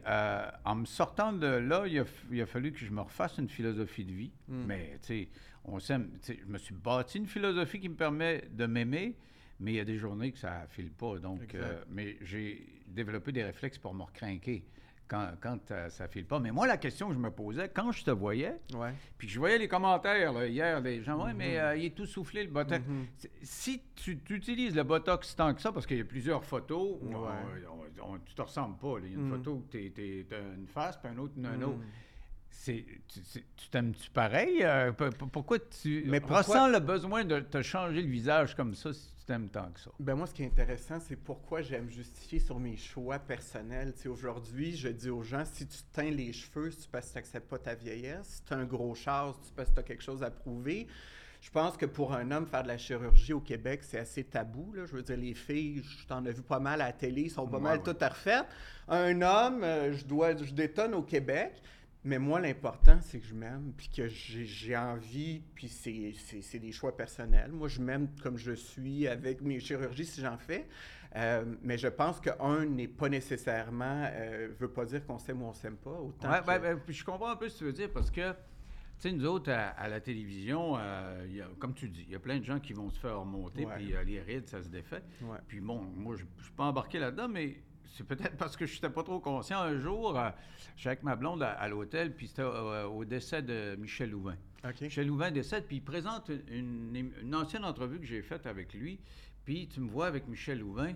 en 0.64 0.74
me 0.74 0.84
sortant 0.86 1.32
de 1.34 1.46
là, 1.46 1.84
il 1.86 1.98
a, 1.98 2.02
f- 2.04 2.24
il 2.32 2.40
a 2.40 2.46
fallu 2.46 2.72
que 2.72 2.78
je 2.78 2.90
me 2.90 3.02
refasse 3.02 3.36
une 3.38 3.48
philosophie 3.48 4.04
de 4.04 4.12
vie. 4.12 4.32
Mm. 4.48 4.64
Mais, 4.66 4.98
tu 5.02 5.06
sais, 5.06 5.28
on 5.64 5.78
s'aime. 5.78 6.10
Je 6.26 6.46
me 6.46 6.58
suis 6.58 6.74
bâti 6.74 7.18
une 7.18 7.26
philosophie 7.26 7.78
qui 7.80 7.88
me 7.90 7.94
permet 7.94 8.42
de 8.50 8.66
m'aimer, 8.66 9.16
mais 9.60 9.72
il 9.72 9.76
y 9.76 9.80
a 9.80 9.84
des 9.84 9.98
journées 9.98 10.32
que 10.32 10.38
ça 10.38 10.66
file 10.68 10.90
pas. 10.92 11.18
Donc, 11.18 11.54
euh, 11.54 11.82
mais 11.88 12.16
j'ai 12.22 12.66
développé 12.86 13.32
des 13.32 13.44
réflexes 13.44 13.78
pour 13.78 13.94
me 13.94 14.02
recrinquer 14.02 14.64
quand, 15.06 15.32
quand 15.40 15.70
euh, 15.70 15.88
ça 15.90 16.08
file 16.08 16.24
pas. 16.26 16.40
Mais 16.40 16.50
moi, 16.50 16.66
la 16.66 16.76
question 16.78 17.08
que 17.08 17.14
je 17.14 17.18
me 17.18 17.30
posais, 17.30 17.68
quand 17.68 17.92
je 17.92 18.04
te 18.04 18.10
voyais, 18.10 18.58
puis 19.18 19.26
que 19.28 19.32
je 19.32 19.38
voyais 19.38 19.58
les 19.58 19.68
commentaires 19.68 20.32
là, 20.32 20.46
hier, 20.46 20.80
les 20.80 21.02
gens, 21.02 21.24
ouais, 21.24 21.34
mais 21.34 21.58
euh, 21.58 21.76
il 21.76 21.84
est 21.86 21.94
tout 21.94 22.06
soufflé 22.06 22.42
le 22.44 22.50
botox. 22.50 22.84
Mhm. 22.86 23.06
C'est- 23.18 23.30
Si 23.42 23.82
tu, 23.94 24.18
tu 24.18 24.34
utilises 24.36 24.74
le 24.74 24.82
botox 24.82 25.36
tant 25.36 25.54
que 25.54 25.60
ça, 25.60 25.72
parce 25.72 25.86
qu'il 25.86 25.98
y 25.98 26.00
a 26.00 26.04
plusieurs 26.04 26.44
photos, 26.44 26.98
où 27.02 27.06
Ouais. 27.08 27.14
on- 27.68 28.02
on- 28.02 28.14
on- 28.14 28.18
tu 28.18 28.34
te 28.34 28.42
ressembles 28.42 28.76
pas. 28.78 28.96
Il 29.02 29.10
y 29.10 29.10
a 29.10 29.14
une 29.18 29.24
Mhm. 29.28 29.36
photo 29.36 29.52
où 29.52 29.66
tu 29.70 29.76
as 30.32 30.38
une 30.56 30.66
face, 30.66 30.96
puis 30.96 31.08
un 31.08 31.18
autre, 31.18 31.34
une, 31.36 31.46
un 31.46 31.56
Mhm. 31.58 31.64
autre. 31.64 31.80
Tu 32.66 33.68
t'aimes-tu 33.70 34.10
pareil? 34.10 34.62
Euh, 34.62 34.92
pourquoi 35.32 35.58
tu 35.58 36.04
Mais 36.06 36.20
pourquoi- 36.20 36.38
ressens 36.38 36.68
le 36.68 36.78
besoin 36.80 37.24
de 37.24 37.40
te 37.40 37.60
changer 37.62 38.00
le 38.00 38.08
visage 38.08 38.54
comme 38.54 38.74
ça 38.74 38.92
si 38.92 39.13
tu 39.26 39.32
t'aimes 39.32 39.48
tant 39.48 39.70
que 39.72 39.80
ça? 39.80 39.90
Ben 39.98 40.14
moi, 40.14 40.26
ce 40.26 40.34
qui 40.34 40.42
est 40.42 40.46
intéressant, 40.46 40.98
c'est 41.00 41.16
pourquoi 41.16 41.62
j'aime 41.62 41.88
justifier 41.88 42.38
sur 42.40 42.58
mes 42.60 42.76
choix 42.76 43.18
personnels. 43.18 43.94
Aujourd'hui, 44.06 44.76
je 44.76 44.88
dis 44.88 45.08
aux 45.10 45.22
gens, 45.22 45.44
si 45.50 45.66
tu 45.66 45.78
te 45.78 45.92
teins 45.94 46.10
les 46.10 46.32
cheveux, 46.32 46.70
c'est 46.70 46.88
parce 46.90 47.06
que 47.06 47.12
tu 47.12 47.18
n'acceptes 47.18 47.48
pas 47.48 47.58
ta 47.58 47.74
vieillesse. 47.74 48.26
Si 48.26 48.44
tu 48.44 48.52
as 48.52 48.56
un 48.58 48.64
gros 48.64 48.94
char, 48.94 49.34
c'est 49.42 49.54
parce 49.54 49.70
que 49.70 49.74
tu 49.74 49.80
as 49.80 49.84
quelque 49.84 50.02
chose 50.02 50.22
à 50.22 50.30
prouver. 50.30 50.86
Je 51.40 51.50
pense 51.50 51.76
que 51.76 51.84
pour 51.86 52.14
un 52.14 52.30
homme, 52.30 52.46
faire 52.46 52.62
de 52.62 52.68
la 52.68 52.78
chirurgie 52.78 53.32
au 53.34 53.40
Québec, 53.40 53.80
c'est 53.82 53.98
assez 53.98 54.24
tabou. 54.24 54.72
Là. 54.72 54.86
Je 54.86 54.92
veux 54.92 55.02
dire, 55.02 55.16
les 55.16 55.34
filles, 55.34 55.82
je 55.82 56.06
t'en 56.06 56.24
ai 56.24 56.32
vu 56.32 56.42
pas 56.42 56.58
mal 56.58 56.80
à 56.80 56.86
la 56.86 56.92
télé, 56.92 57.22
ils 57.22 57.30
sont 57.30 57.46
pas 57.46 57.58
Ouais, 57.58 57.62
mal 57.62 57.78
ouais. 57.78 57.84
toutes 57.84 58.02
refaites. 58.02 58.46
Un 58.88 59.20
homme, 59.22 59.62
euh, 59.62 59.92
je 59.92 60.04
dois, 60.06 60.36
je 60.36 60.52
détonne 60.52 60.94
au 60.94 61.02
Québec. 61.02 61.52
Mais 62.04 62.18
moi, 62.18 62.38
l'important, 62.38 62.98
c'est 63.00 63.18
que 63.18 63.24
je 63.26 63.34
m'aime, 63.34 63.72
puis 63.76 63.88
que 63.88 64.06
j'ai 64.08 64.76
envie, 64.76 65.42
puis 65.54 65.68
c'est- 65.68 66.58
des 66.58 66.70
choix 66.72 66.94
personnels. 66.96 67.50
Moi, 67.50 67.68
je 67.68 67.80
m'aime 67.80 68.08
comme 68.22 68.36
je 68.36 68.52
suis 68.52 69.08
avec 69.08 69.40
mes 69.40 69.58
chirurgies 69.58 70.04
si 70.04 70.20
j'en 70.20 70.36
fais. 70.36 70.66
Euh, 71.16 71.44
mais 71.62 71.78
je 71.78 71.88
pense 71.88 72.20
qu'un 72.20 72.66
n'est 72.66 72.88
pas 72.88 73.08
nécessairement, 73.08 74.04
euh, 74.12 74.48
veut 74.58 74.68
pas 74.70 74.84
dire 74.84 75.04
qu'on 75.06 75.18
s'aime 75.18 75.42
ou 75.42 75.46
on 75.46 75.52
s'aime 75.52 75.76
pas. 75.76 75.92
Autant 75.92 76.30
Ouais, 76.30 76.40
que- 76.40 76.46
ben, 76.46 76.58
ben, 76.58 76.80
puis 76.84 76.94
je 76.94 77.04
comprends 77.04 77.30
un 77.30 77.36
peu 77.36 77.48
ce 77.48 77.54
que 77.54 77.58
tu 77.60 77.64
veux 77.64 77.72
dire 77.72 77.90
parce 77.92 78.10
que, 78.10 78.32
tu 78.32 78.36
sais, 78.98 79.12
nous 79.12 79.24
autres, 79.24 79.50
à, 79.52 79.68
à 79.68 79.88
la 79.88 80.00
télévision, 80.00 80.74
euh, 80.76 81.24
il 81.28 81.36
y 81.36 81.40
a- 81.40 81.48
comme 81.58 81.72
tu 81.72 81.88
dis, 81.88 82.02
il 82.06 82.12
y 82.12 82.16
a 82.16 82.18
plein 82.20 82.38
de 82.38 82.44
gens 82.44 82.58
qui 82.60 82.72
vont 82.72 82.90
se 82.90 82.98
faire 82.98 83.18
remonter, 83.20 83.62
puis 83.76 83.92
les 84.06 84.20
rides, 84.20 84.48
ça 84.48 84.60
se 84.62 84.68
défait. 84.68 85.02
Puis 85.46 85.60
bon, 85.60 85.78
moi, 85.80 86.16
je 86.16 86.24
ne 86.24 86.42
suis 86.42 86.52
pas 86.52 86.64
embarqué 86.64 86.98
là-dedans, 86.98 87.28
mais 87.28 87.62
c'est 87.96 88.04
peut-être 88.04 88.36
parce 88.36 88.56
que 88.56 88.66
je 88.66 88.74
n'étais 88.74 88.90
pas 88.90 89.04
trop 89.04 89.20
conscient. 89.20 89.60
Un 89.60 89.78
jour, 89.78 90.18
euh, 90.18 90.30
j'étais 90.76 90.88
avec 90.90 91.02
ma 91.04 91.14
blonde 91.14 91.42
à, 91.42 91.52
à 91.52 91.68
l'hôtel, 91.68 92.12
puis 92.12 92.26
c'était 92.26 92.42
euh, 92.42 92.86
au 92.86 93.04
décès 93.04 93.40
de 93.42 93.76
Michel 93.78 94.10
Louvain. 94.10 94.36
Michel 94.80 95.06
Louvain 95.06 95.30
décède, 95.30 95.66
puis 95.66 95.76
il 95.76 95.82
présente 95.82 96.30
une, 96.48 97.34
ancienne 97.34 97.64
entrevue 97.64 98.00
que 98.00 98.06
j'ai 98.06 98.22
faite 98.22 98.46
avec 98.46 98.72
lui. 98.74 98.98
Puis 99.44 99.68
tu 99.68 99.80
me 99.80 99.88
vois 99.88 100.06
avec 100.06 100.26
Michel 100.26 100.60
Louvain, 100.60 100.94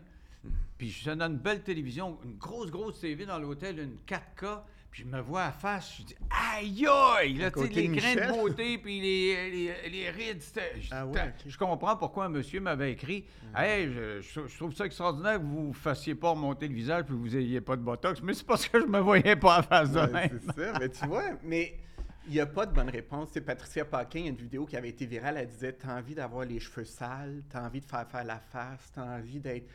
puis 0.79 0.91
je 0.91 0.99
suis 0.99 1.17
dans 1.17 1.27
une 1.27 1.37
belle 1.37 1.63
télévision, 1.63 2.19
une 2.25 2.37
grosse, 2.37 2.71
grosse 2.71 3.01
TV 3.01 3.27
dans 3.27 3.39
l'hôtel, 3.39 3.79
une 3.79 3.97
4K. 4.07 4.63
Puis 4.99 5.07
je 5.09 5.17
me 5.17 5.23
vois 5.23 5.45
à 5.45 5.53
face, 5.53 5.95
je 5.99 6.03
dis 6.03 6.17
aïe 6.29 6.85
aïe! 6.89 7.35
Là, 7.35 7.53
tu 7.53 7.61
sais, 7.61 7.69
les 7.69 7.87
grains 7.89 8.15
de 8.17 8.33
beauté, 8.33 8.79
puis 8.79 9.01
les, 9.01 9.49
les, 9.51 9.91
les 9.91 10.11
rides. 10.11 10.43
c'était- 10.43 10.73
Ah 10.91 11.07
ouais. 11.07 11.33
Je 11.47 11.57
comprends 11.57 11.97
pourquoi 11.97 12.25
un 12.25 12.29
monsieur 12.29 12.61
m'avait 12.61 12.91
écrit 12.93 13.25
Hey, 13.55 13.93
je, 13.93 14.21
je- 14.21 14.47
je 14.49 14.57
trouve 14.57 14.75
ça 14.75 14.87
extraordinaire 14.87 15.39
que 15.39 15.45
vous 15.45 15.69
ne 15.69 15.73
fassiez 15.73 16.17
pas 16.17 16.31
remonter 16.31 16.67
le 16.67 16.75
visage 16.75 17.05
puis 17.05 17.15
que 17.15 17.19
vous 17.21 17.29
n'ayez 17.37 17.61
pas 17.61 17.77
de 17.77 17.83
botox, 17.83 18.21
mais 18.23 18.35
c'est 18.35 18.45
parce 18.47 18.67
que 18.67 18.81
je 18.81 18.87
me 18.87 18.99
voyais 18.99 19.37
pas 19.37 19.59
à 19.59 19.63
face 19.63 19.93
de 19.93 20.01
même. 20.01 20.41
c'est 20.45 20.53
ça, 20.65 20.79
mais 20.81 20.89
tu 20.89 21.07
vois, 21.07 21.23
mais 21.45 21.79
il 22.27 22.33
n'y 22.33 22.41
a 22.41 22.47
pas 22.47 22.67
de 22.67 22.75
bonne 22.75 22.91
réponse. 22.91 23.29
C'est 23.33 23.41
Patricia 23.41 23.85
Paquin, 23.85 24.19
il 24.19 24.25
y 24.25 24.27
a 24.27 24.31
une 24.31 24.37
vidéo 24.37 24.67
qui 24.67 24.77
avait 24.77 24.89
été 24.91 25.07
virale, 25.07 25.37
elle 25.39 25.49
disait 25.49 25.75
T'as 25.75 25.97
envie 25.97 26.17
d'avoir 26.17 26.45
les 26.45 26.59
cheveux 26.59 26.85
sales, 26.85 27.45
t'as 27.49 27.65
envie 27.65 27.81
de 27.81 27.87
faire 27.87 28.05
faire 28.11 28.25
la 28.25 28.41
face, 28.41 28.91
t'as 28.93 29.19
envie 29.19 29.39
d'être. 29.39 29.69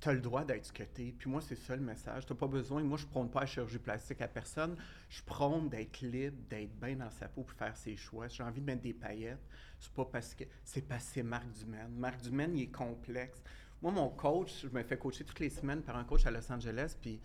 T'as 0.00 0.12
le 0.12 0.20
droit 0.20 0.44
d'être 0.44 0.66
ce 0.66 0.72
que 0.72 0.84
t'es. 0.84 1.12
Puis 1.18 1.28
moi, 1.28 1.40
c'est 1.40 1.56
ça 1.56 1.74
le 1.74 1.82
message. 1.82 2.24
T'as 2.24 2.34
pas 2.34 2.46
besoin. 2.46 2.82
Moi, 2.84 2.98
je 2.98 3.06
prône 3.06 3.28
pas 3.28 3.40
la 3.40 3.46
chirurgie 3.46 3.78
plastique 3.78 4.20
à 4.20 4.28
personne. 4.28 4.76
Je 5.08 5.22
prône 5.22 5.68
d'être 5.68 6.00
libre, 6.02 6.36
d'être 6.48 6.78
bien 6.78 6.94
dans 6.94 7.10
sa 7.10 7.26
peau 7.28 7.42
pour 7.42 7.56
faire 7.56 7.76
ses 7.76 7.96
choix. 7.96 8.28
J'ai 8.28 8.44
envie 8.44 8.60
de 8.60 8.66
mettre 8.66 8.82
des 8.82 8.94
paillettes. 8.94 9.44
C'est 9.80 9.92
pas 9.92 10.04
parce 10.04 10.34
que. 10.34 10.44
C'est 10.62 10.82
parce 10.82 11.04
que 11.06 11.14
c'est 11.14 11.22
Marc 11.24 11.50
Dumaine. 11.50 11.90
Marc 11.96 12.20
Dumaine, 12.22 12.56
il 12.56 12.62
est 12.62 12.66
complexe. 12.72 13.42
Moi, 13.82 13.90
mon 13.90 14.08
coach, 14.08 14.62
je 14.62 14.68
me 14.68 14.82
fais 14.84 14.96
coacher 14.96 15.24
toutes 15.24 15.40
les 15.40 15.50
semaines 15.50 15.82
par 15.82 15.96
un 15.96 16.04
coach 16.04 16.26
à 16.26 16.30
Los 16.30 16.50
Angeles. 16.52 16.94
Puis 17.00 17.20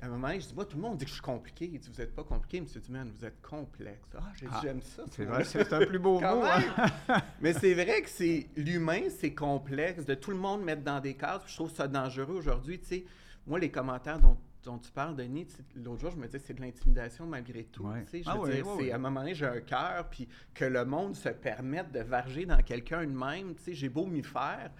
à 0.00 0.06
un 0.06 0.08
moment 0.10 0.28
donné, 0.28 0.40
je 0.40 0.48
dis, 0.48 0.54
moi, 0.54 0.64
tout 0.66 0.76
le 0.76 0.82
monde 0.82 0.98
dit 0.98 1.04
que 1.04 1.08
je 1.08 1.14
suis 1.14 1.22
compliqué. 1.22 1.70
Il 1.72 1.78
dit, 1.80 1.88
vous 1.90 2.00
n'êtes 2.00 2.14
pas 2.14 2.22
compliqué, 2.24 2.58
M. 2.58 2.66
Dumaine, 2.84 3.10
vous 3.18 3.24
êtes 3.24 3.40
complexe. 3.40 4.08
Ah, 4.14 4.22
j'ai 4.38 4.46
Ah, 4.50 4.60
j'aime 4.62 4.82
ça. 4.82 5.04
C'est 5.10 5.22
ce 5.24 5.28
vrai, 5.28 5.44
c'est 5.44 5.72
un 5.72 5.86
plus 5.86 5.98
beau 5.98 6.20
mot. 6.20 6.42
hein? 6.44 7.22
Mais 7.40 7.52
c'est 7.54 7.72
vrai 7.74 8.02
que 8.02 8.08
c'est 8.10 8.46
l'humain, 8.56 9.02
c'est 9.18 9.32
complexe 9.34 10.04
de 10.04 10.14
tout 10.14 10.30
le 10.30 10.36
monde 10.36 10.62
mettre 10.62 10.82
dans 10.82 11.00
des 11.00 11.14
cases. 11.14 11.42
je 11.46 11.54
trouve 11.54 11.72
ça 11.74 11.88
dangereux 11.88 12.34
aujourd'hui. 12.36 12.78
Tu 12.78 12.86
sais, 12.86 13.04
moi, 13.46 13.58
les 13.58 13.70
commentaires 13.70 14.18
dont, 14.20 14.36
dont 14.64 14.78
tu 14.78 14.90
parles, 14.90 15.16
Denis, 15.16 15.46
l'autre 15.76 16.00
jour, 16.02 16.10
je 16.10 16.16
me 16.18 16.26
disais 16.26 16.40
c'est 16.44 16.54
de 16.54 16.60
l'intimidation 16.60 17.24
malgré 17.26 17.64
tout. 17.64 17.84
Ouais. 17.84 18.02
Tu 18.04 18.10
sais, 18.10 18.22
je 18.22 18.28
Ah 18.30 18.36
veux 18.38 18.52
dire, 18.52 18.92
à 18.92 18.96
un 18.96 18.98
moment 18.98 19.20
donné, 19.20 19.34
j'ai 19.34 19.46
un 19.46 19.60
cœur, 19.60 20.08
puis 20.10 20.28
que 20.52 20.66
le 20.66 20.84
monde 20.84 21.16
se 21.16 21.30
permette 21.30 21.90
de 21.92 22.00
varger 22.00 22.44
dans 22.44 22.60
quelqu'un 22.62 23.00
de 23.06 23.12
même. 23.12 23.54
Tu 23.54 23.62
sais, 23.62 23.74
j'ai 23.74 23.88
beau 23.88 24.04
m'y 24.04 24.22
faire, 24.22 24.70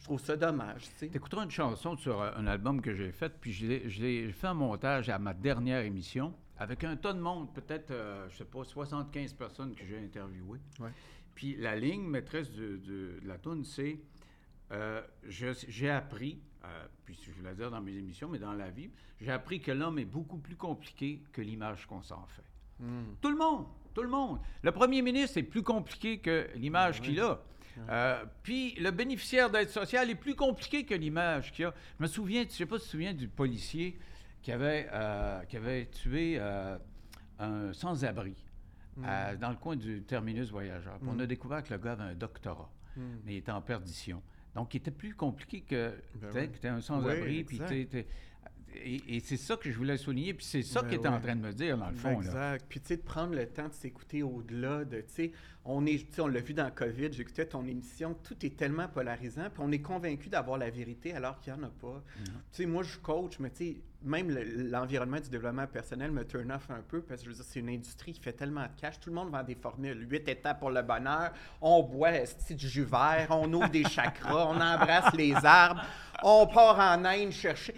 je 0.00 0.04
trouve 0.04 0.20
ça 0.20 0.36
dommage. 0.36 0.82
Tu 0.82 0.90
sais. 0.96 1.08
T'écouteras 1.08 1.44
une 1.44 1.50
chanson 1.50 1.96
sur 1.96 2.20
euh, 2.20 2.32
un 2.36 2.46
album 2.46 2.80
que 2.80 2.94
j'ai 2.94 3.12
fait, 3.12 3.32
puis 3.40 3.52
je 3.52 3.66
l'ai- 4.02 4.32
fait 4.32 4.46
un 4.48 4.54
montage 4.54 5.08
à 5.08 5.18
ma 5.18 5.34
dernière 5.34 5.84
émission 5.84 6.34
avec 6.58 6.84
un 6.84 6.96
tas 6.96 7.12
de 7.12 7.20
monde, 7.20 7.52
peut-être, 7.54 7.90
euh, 7.90 8.28
je 8.30 8.38
sais 8.38 8.44
pas, 8.44 8.64
75 8.64 9.32
personnes 9.34 9.74
que 9.74 9.84
j'ai 9.86 9.98
interviewées. 9.98 10.60
Ouais. 10.80 10.90
Puis 11.34 11.56
la 11.56 11.76
ligne 11.76 12.02
maîtresse 12.02 12.50
de, 12.52 12.76
de- 12.76 13.20
de 13.22 13.28
la 13.28 13.38
tune, 13.38 13.64
c'est 13.64 13.98
euh, 14.72 15.00
j'ai 15.26 15.90
appris, 15.90 16.40
euh, 16.64 16.86
puis 17.04 17.18
je 17.22 17.30
vais 17.32 17.42
la 17.48 17.54
dire 17.54 17.70
dans 17.70 17.80
mes 17.80 17.92
émissions, 17.94 18.28
mais 18.28 18.38
dans 18.38 18.52
la 18.52 18.70
vie, 18.70 18.90
j'ai 19.20 19.32
appris 19.32 19.60
que 19.60 19.72
l'homme 19.72 19.98
est 19.98 20.04
beaucoup 20.04 20.38
plus 20.38 20.56
compliqué 20.56 21.22
que 21.32 21.40
l'image 21.40 21.86
qu'on 21.86 22.02
s'en 22.02 22.24
fait. 22.26 22.44
Hmm. 22.78 23.14
Tout 23.20 23.30
le 23.30 23.36
monde, 23.36 23.66
tout 23.94 24.02
le 24.02 24.08
monde. 24.08 24.38
Le 24.62 24.70
premier 24.72 25.02
ministre 25.02 25.38
est 25.38 25.42
plus 25.42 25.62
compliqué 25.62 26.18
que 26.18 26.48
l'image 26.54 27.00
Ben 27.00 27.08
oui. 27.08 27.14
qu'il 27.14 27.20
a. 27.22 27.40
Euh, 27.88 28.24
puis 28.42 28.74
le 28.76 28.90
bénéficiaire 28.90 29.50
d'aide 29.50 29.68
sociale 29.70 30.10
est 30.10 30.14
plus 30.14 30.34
compliqué 30.34 30.84
que 30.84 30.94
l'image 30.94 31.52
qu'il 31.52 31.64
a. 31.66 31.74
Je 31.98 32.02
me 32.02 32.08
souviens, 32.08 32.42
je 32.42 32.46
ne 32.48 32.52
sais 32.52 32.66
pas 32.66 32.78
si 32.78 32.82
tu 32.84 32.86
te 32.88 32.90
souviens 32.92 33.14
du 33.14 33.28
policier 33.28 33.98
qui 34.42 34.52
avait, 34.52 34.88
euh, 34.92 35.42
qui 35.44 35.56
avait 35.56 35.86
tué 35.86 36.36
euh, 36.38 36.76
un 37.38 37.72
sans-abri 37.72 38.34
Hmm. 38.96 39.04
dans 39.40 39.50
le 39.50 39.56
coin 39.56 39.76
du 39.76 40.02
terminus 40.02 40.50
voyageur. 40.50 40.98
On 41.06 41.18
a 41.20 41.26
découvert 41.26 41.62
que 41.62 41.72
le 41.72 41.78
gars 41.80 41.92
avait 41.92 42.02
un 42.02 42.14
doctorat, 42.14 42.68
Hmm. 42.96 43.18
mais 43.24 43.34
il 43.34 43.36
était 43.38 43.52
en 43.52 43.62
perdition. 43.62 44.20
Donc, 44.54 44.74
il 44.74 44.78
était 44.78 44.90
plus 44.90 45.14
compliqué 45.14 45.60
que 45.62 45.94
Ben 46.16 46.30
oui. 46.34 46.50
que 46.60 46.66
un 46.66 46.80
sans-abri. 46.80 47.22
Oui, 47.22 47.44
puis 47.44 47.56
exact. 47.62 48.06
Et 48.74 49.16
et 49.16 49.20
c'est 49.20 49.36
ça 49.36 49.56
que 49.56 49.70
je 49.70 49.76
voulais 49.76 49.96
souligner, 49.96 50.34
puis 50.34 50.44
c'est 50.44 50.62
ça 50.62 50.82
Ben 50.82 50.88
qu'il 50.88 50.98
était 50.98 51.08
en 51.08 51.20
train 51.20 51.36
de 51.36 51.40
me 51.40 51.52
dire, 51.52 51.76
dans 51.78 51.90
le 51.90 51.96
fond. 51.96 52.10
là. 52.10 52.16
Exact. 52.16 52.66
Puis, 52.68 52.80
tu 52.80 52.86
sais, 52.88 52.96
de 52.96 53.02
prendre 53.02 53.34
le 53.34 53.46
temps 53.46 53.68
de 53.68 53.72
s'écouter 53.74 54.22
au-delà 54.22 54.84
de, 54.84 54.98
tu 55.00 55.04
sais, 55.08 55.32
on 55.64 55.84
est, 55.86 56.18
on 56.18 56.26
l'a 56.26 56.40
vu 56.40 56.54
dans 56.54 56.70
COVID, 56.70 57.12
j'écoutais 57.12 57.44
ton 57.46 57.66
émission, 57.66 58.14
tout 58.24 58.34
est 58.46 58.56
tellement 58.56 58.88
polarisant, 58.88 59.50
puis 59.52 59.62
on 59.62 59.70
est 59.72 59.80
convaincu 59.82 60.28
d'avoir 60.30 60.56
la 60.58 60.70
vérité 60.70 61.12
alors 61.12 61.38
qu'il 61.38 61.52
n'y 61.52 61.60
en 61.60 61.64
a 61.64 61.68
pas. 61.68 62.02
Tu 62.24 62.30
sais, 62.52 62.66
moi, 62.66 62.82
je 62.82 62.96
coach, 62.98 63.38
mais 63.38 63.50
tu 63.50 63.56
sais, 63.56 63.76
même 64.02 64.30
le- 64.30 64.42
l'environnement 64.70 65.20
du 65.20 65.28
développement 65.28 65.66
personnel 65.66 66.10
me 66.10 66.24
turn 66.24 66.50
off 66.50 66.70
un 66.70 66.80
peu 66.80 67.02
parce 67.02 67.20
que 67.20 67.26
je 67.26 67.30
veux 67.30 67.36
dire, 67.36 67.44
c'est 67.46 67.60
une 67.60 67.68
industrie 67.68 68.14
qui 68.14 68.20
fait 68.20 68.32
tellement 68.32 68.62
de 68.62 68.80
cash. 68.80 68.98
Tout 68.98 69.10
le 69.10 69.16
monde 69.16 69.30
vend 69.30 69.42
des 69.42 69.54
formules. 69.54 70.06
Huit 70.10 70.26
étapes 70.26 70.58
pour 70.60 70.70
le 70.70 70.80
bonheur. 70.80 71.32
On 71.60 71.82
boit 71.82 72.12
du 72.48 72.66
jus 72.68 72.84
vert, 72.84 73.26
on 73.28 73.52
ouvre 73.52 73.68
des 73.68 73.84
chakras, 73.84 74.46
on 74.46 74.54
embrasse 74.58 75.12
les 75.14 75.34
arbres, 75.44 75.82
on 76.22 76.46
part 76.46 76.78
en 76.78 77.04
Inde 77.04 77.30
chercher. 77.32 77.74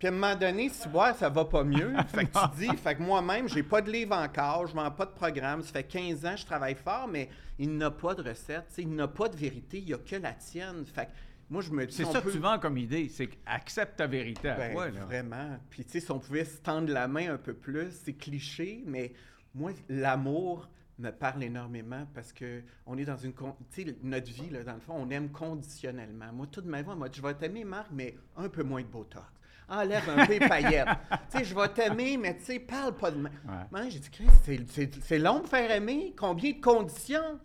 Puis 0.00 0.08
à 0.08 0.10
un 0.10 0.14
moment 0.14 0.34
donné, 0.34 0.68
si 0.70 0.88
boire, 0.88 1.14
ça 1.14 1.28
va 1.28 1.44
pas 1.44 1.62
mieux. 1.62 1.92
Fait 2.08 2.24
que 2.24 2.32
tu 2.32 2.56
dis, 2.70 2.76
fait 2.78 2.94
que 2.96 3.02
moi-même, 3.02 3.48
j'ai 3.48 3.62
pas 3.62 3.82
de 3.82 3.90
livre 3.92 4.16
encore, 4.16 4.66
je 4.66 4.74
vends 4.74 4.90
pas 4.90 5.04
de 5.04 5.10
programme. 5.12 5.62
Ça 5.62 5.72
fait 5.72 5.84
15 5.84 6.24
ans 6.26 6.32
que 6.32 6.40
je 6.40 6.46
travaille 6.46 6.74
fort, 6.74 7.06
mais 7.06 7.28
il 7.58 7.76
n'a 7.76 7.90
pas 7.92 8.14
de 8.14 8.22
recette, 8.22 8.64
il 8.78 8.92
n'a 8.94 9.06
pas 9.06 9.28
de 9.28 9.36
vérité, 9.36 9.78
il 9.78 9.84
n'y 9.84 9.92
a 9.94 9.98
que 9.98 10.16
la 10.16 10.32
tienne. 10.32 10.84
Fait 10.86 11.04
que 11.04 11.10
moi, 11.50 11.60
je 11.62 11.70
me 11.70 11.84
dis, 11.86 11.94
C'est 11.94 12.06
ça 12.06 12.22
peut- 12.22 12.30
que 12.30 12.34
tu 12.34 12.40
vends 12.40 12.58
comme 12.58 12.78
idée, 12.78 13.10
c'est 13.10 13.28
accepte 13.44 13.98
ta 13.98 14.06
vérité 14.06 14.48
à 14.48 14.56
ben, 14.56 14.72
toi. 14.72 14.88
là. 14.88 15.04
Vraiment. 15.04 15.58
Puis, 15.68 15.84
tu 15.84 15.90
sais, 15.92 16.00
si 16.00 16.10
on 16.10 16.18
pouvait 16.18 16.46
se 16.46 16.56
tendre 16.62 16.90
la 16.90 17.06
main 17.06 17.34
un 17.34 17.38
peu 17.38 17.52
plus, 17.52 17.90
c'est 18.02 18.14
cliché, 18.14 18.82
mais 18.86 19.12
moi, 19.54 19.72
l'amour 19.90 20.70
me 20.98 21.10
parle 21.10 21.42
énormément 21.42 22.06
parce 22.14 22.32
que 22.32 22.62
on 22.86 22.96
est 22.96 23.04
dans 23.04 23.16
une... 23.18 23.32
con- 23.34 23.56
Tu 23.70 23.84
sais, 23.84 23.96
notre 24.02 24.30
vie, 24.32 24.48
là, 24.50 24.62
dans 24.64 24.74
le 24.74 24.80
fond, 24.80 24.94
on 24.96 25.10
aime 25.10 25.28
conditionnellement. 25.30 26.32
Moi, 26.32 26.46
toute 26.50 26.64
ma 26.64 26.80
vie, 26.80 26.88
on 26.90 26.96
m'a 26.96 27.08
dit, 27.10 27.18
je 27.18 27.26
vais 27.26 27.34
t'aimer, 27.34 27.64
Marc, 27.64 27.88
mais 27.92 28.14
un 28.36 28.48
peu 28.48 28.62
moins 28.62 28.80
de 28.82 28.86
Botox. 28.86 29.24
Enlève 29.70 30.08
un 30.10 30.26
peu 30.26 30.32
les 30.32 30.48
paillettes. 30.48 30.88
tu 31.30 31.38
sais, 31.38 31.44
je 31.44 31.54
vais 31.54 31.68
t'aimer, 31.68 32.16
mais 32.16 32.36
tu 32.36 32.44
sais, 32.44 32.58
parle 32.58 32.96
pas 32.96 33.10
de... 33.10 33.22
Ouais. 33.22 33.30
Moi, 33.70 33.88
j'ai 33.88 34.00
dit, 34.00 34.10
Chris, 34.10 34.26
c'est- 34.42 35.18
long 35.18 35.40
de 35.40 35.46
faire 35.46 35.70
aimer. 35.70 36.12
Combien 36.18 36.50
de 36.52 36.60
conditions? 36.60 37.38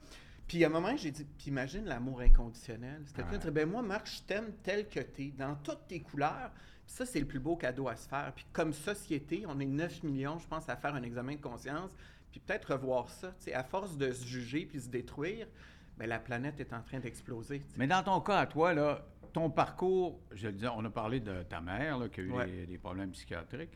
Puis 0.48 0.64
à 0.64 0.68
un 0.68 0.72
moment, 0.72 0.96
j'ai 0.98 1.12
dit, 1.12 1.24
puis 1.24 1.48
imagine 1.48 1.86
l'amour 1.86 2.22
inconditionnel. 2.22 3.04
Ouais. 3.18 3.38
très, 3.40 3.52
ben 3.52 3.70
moi, 3.70 3.82
Marc, 3.82 4.08
je 4.08 4.22
t'aime 4.24 4.54
tel 4.64 4.88
que 4.90 5.00
t'es, 5.00 5.34
dans 5.38 5.56
toutes 5.56 5.88
tes 5.88 6.02
couleurs. 6.02 6.52
Puis 6.86 6.96
ça, 6.96 7.06
c'est 7.06 7.20
le 7.20 7.26
plus 7.26 7.40
beau 7.40 7.56
cadeau 7.56 7.88
à 7.88 7.96
se 7.96 8.08
faire. 8.08 8.32
Puis 8.36 8.46
comme 8.54 8.74
société, 8.74 9.44
on 9.48 9.60
est 9.60 9.66
9 9.66 10.04
millions, 10.04 10.38
je 10.40 10.48
pense, 10.48 10.68
à 10.70 10.76
faire 10.76 10.94
un 10.94 11.04
examen 11.04 11.34
de 11.36 11.42
conscience. 11.42 11.92
Puis 12.32 12.40
peut-être 12.40 12.74
revoir 12.74 13.10
ça. 13.10 13.30
Tu 13.40 13.46
sais, 13.46 13.54
à 13.54 13.64
force 13.64 13.98
de 13.98 14.12
se 14.12 14.26
juger 14.26 14.66
puis 14.66 14.82
se 14.82 14.90
détruire, 14.90 15.48
ben, 15.98 16.08
la 16.08 16.20
planète 16.20 16.60
est 16.60 16.74
en 16.74 16.82
train 16.82 17.00
d'exploser. 17.00 17.62
Mais 17.78 17.88
dans 17.88 18.04
ton 18.04 18.20
cas, 18.20 18.40
à 18.40 18.46
toi, 18.46 18.74
là, 18.74 19.06
ton 19.36 19.50
parcours, 19.50 20.22
je 20.32 20.48
le 20.48 20.54
disais, 20.54 20.70
on 20.74 20.86
a 20.86 20.90
parlé 20.90 21.20
de 21.20 21.44
ta 21.44 21.60
mère 21.60 21.98
là, 21.98 22.08
qui 22.08 22.22
a 22.22 22.24
eu 22.24 22.32
Ouais. 22.32 22.46
des, 22.48 22.66
des 22.68 22.78
problèmes 22.78 23.12
psychiatriques, 23.12 23.72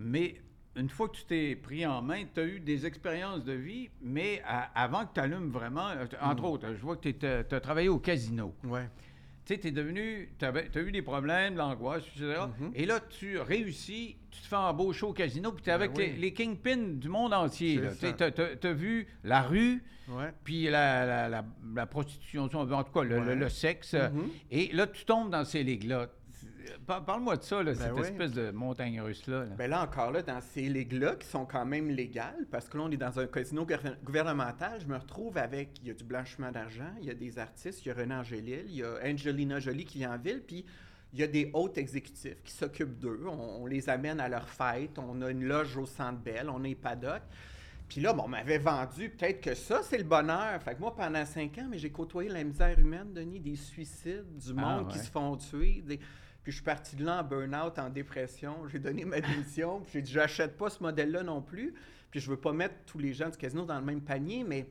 mais 0.00 0.34
une 0.74 0.88
fois 0.88 1.08
que 1.08 1.14
tu 1.18 1.24
t'es 1.24 1.54
pris 1.54 1.86
en 1.86 2.02
main, 2.02 2.24
tu 2.34 2.40
as 2.40 2.44
eu 2.44 2.58
des 2.58 2.84
expériences 2.84 3.44
de 3.44 3.52
vie, 3.52 3.90
mais 4.00 4.42
à- 4.44 4.70
avant 4.74 5.06
que 5.06 5.14
tu 5.14 5.20
allumes 5.20 5.50
vraiment, 5.50 5.88
euh, 5.90 6.04
entre 6.20 6.44
autres, 6.44 6.74
je 6.74 6.80
vois 6.82 6.96
que 6.96 7.08
tu 7.10 7.26
as 7.26 7.60
travaillé 7.60 7.88
au 7.88 8.00
casino. 8.00 8.52
Ouais. 8.64 8.88
Tu 9.48 9.54
sais, 9.62 9.70
devenu, 9.70 10.28
tu 10.38 10.44
as 10.44 10.82
eu 10.82 10.92
des 10.92 11.00
problèmes, 11.00 11.54
de 11.54 11.58
l'angoisse, 11.58 12.02
etc. 12.14 12.42
Mhm. 12.60 12.70
Et 12.74 12.84
là, 12.84 13.00
tu 13.00 13.38
réussis, 13.38 14.16
tu 14.30 14.42
te 14.42 14.46
fais 14.46 14.56
embaucher 14.56 15.06
au 15.06 15.14
casino, 15.14 15.52
puis 15.52 15.62
tu 15.64 15.70
es 15.70 15.72
Ben 15.72 15.76
avec 15.84 15.96
oui. 15.96 16.08
les, 16.08 16.12
les 16.18 16.32
kingpins 16.34 16.76
du 16.76 17.08
monde 17.08 17.32
entier. 17.32 17.80
Ça. 17.98 18.08
as, 18.62 18.72
vu 18.72 19.06
la 19.24 19.40
rue, 19.42 19.82
Ouais. 20.08 20.32
puis 20.44 20.64
la, 20.64 21.06
la, 21.06 21.28
la- 21.30 21.44
la 21.74 21.86
prostitution, 21.86 22.42
en 22.44 22.48
tout 22.84 22.92
cas, 22.92 23.02
le, 23.02 23.18
Ouais. 23.20 23.24
le- 23.24 23.34
le 23.36 23.48
sexe. 23.48 23.94
Mhm. 23.94 24.28
Et 24.50 24.70
là, 24.74 24.86
tu 24.86 25.04
tombes 25.06 25.30
dans 25.30 25.44
ces 25.46 25.62
ligues-là. 25.62 26.08
Par- 26.86 27.04
Parle-moi 27.04 27.36
de 27.36 27.42
ça, 27.42 27.62
là, 27.62 27.72
Ben 27.74 27.94
cette 27.96 28.04
espèce 28.04 28.32
de 28.32 28.50
montagne 28.50 29.00
russe-là. 29.00 29.44
là. 29.44 29.54
Ben 29.56 29.68
là 29.70 29.82
encore, 29.82 30.10
là, 30.12 30.22
dans 30.22 30.40
ces 30.40 30.68
ligues-là, 30.68 31.16
qui 31.16 31.26
sont 31.26 31.44
quand 31.46 31.64
même 31.64 31.88
légales, 31.90 32.46
parce 32.50 32.68
que 32.68 32.76
là, 32.78 32.84
on 32.84 32.90
est 32.90 32.96
dans 32.96 33.18
un 33.18 33.26
casino 33.26 33.64
gouver- 33.64 33.96
gouvernemental, 34.04 34.80
je 34.80 34.86
me 34.86 34.96
retrouve 34.96 35.38
avec, 35.38 35.78
il 35.82 35.88
y 35.88 35.90
a 35.90 35.94
du 35.94 36.04
blanchiment 36.04 36.50
d'argent, 36.50 36.90
il 37.00 37.06
y 37.06 37.10
a 37.10 37.14
des 37.14 37.38
artistes, 37.38 37.84
il 37.84 37.88
y 37.88 37.90
a 37.90 37.94
René 37.94 38.14
Angélil, 38.14 38.64
il 38.68 38.76
y 38.76 38.82
a 38.82 38.94
Angelina 39.04 39.60
Jolie 39.60 39.84
qui 39.84 39.98
vient 39.98 40.14
en 40.14 40.18
ville, 40.18 40.42
puis 40.46 40.64
il 41.12 41.20
y 41.20 41.22
a 41.22 41.26
des 41.26 41.50
hôtes 41.54 41.78
exécutifs 41.78 42.42
qui 42.44 42.52
s'occupent 42.52 42.98
d'eux. 42.98 43.24
On, 43.26 43.62
on 43.62 43.66
les 43.66 43.88
amène 43.88 44.20
à 44.20 44.28
leurs 44.28 44.48
fêtes, 44.48 44.98
on 44.98 45.22
a 45.22 45.30
une 45.30 45.44
loge 45.44 45.76
au 45.76 45.86
Centre 45.86 46.18
Bell, 46.18 46.48
on 46.50 46.62
est 46.64 46.74
paddock. 46.74 47.22
Puis 47.88 48.02
là, 48.02 48.12
bon, 48.12 48.24
on 48.26 48.28
m'avait 48.28 48.58
vendu 48.58 49.08
peut-être 49.08 49.40
que 49.40 49.54
ça, 49.54 49.80
c'est 49.82 49.96
le 49.96 50.04
bonheur. 50.04 50.62
Fait 50.62 50.74
que 50.74 50.80
moi, 50.80 50.94
pendant 50.94 51.24
cinq 51.24 51.56
ans, 51.56 51.66
mais 51.70 51.78
j'ai 51.78 51.88
côtoyé 51.90 52.28
la 52.28 52.44
misère 52.44 52.78
humaine, 52.78 53.14
Denis, 53.14 53.40
des 53.40 53.56
suicides, 53.56 54.36
du 54.36 54.52
Ah, 54.58 54.60
monde 54.60 54.88
qui 54.88 54.98
se 54.98 55.10
font 55.10 55.34
tuer. 55.38 55.82
des- 55.86 55.98
Puis 56.48 56.52
je 56.54 56.62
suis 56.62 56.64
parti 56.64 56.96
de 56.96 57.04
là 57.04 57.20
en 57.20 57.24
burn-out, 57.24 57.78
en 57.78 57.90
dépression. 57.90 58.66
J'ai 58.72 58.78
donné 58.78 59.04
ma 59.04 59.20
démission. 59.20 59.80
puis 59.80 59.90
j'ai 59.92 60.00
dit, 60.00 60.12
j'achète 60.12 60.56
pas 60.56 60.70
ce 60.70 60.82
modèle-là 60.82 61.22
non 61.22 61.42
plus. 61.42 61.74
Puis 62.10 62.20
je 62.20 62.30
veux 62.30 62.38
pas 62.38 62.54
mettre 62.54 62.74
tous 62.86 62.96
les 62.96 63.12
gens 63.12 63.28
du 63.28 63.36
casino 63.36 63.66
dans 63.66 63.78
le 63.78 63.84
même 63.84 64.00
panier, 64.00 64.44
mais 64.44 64.66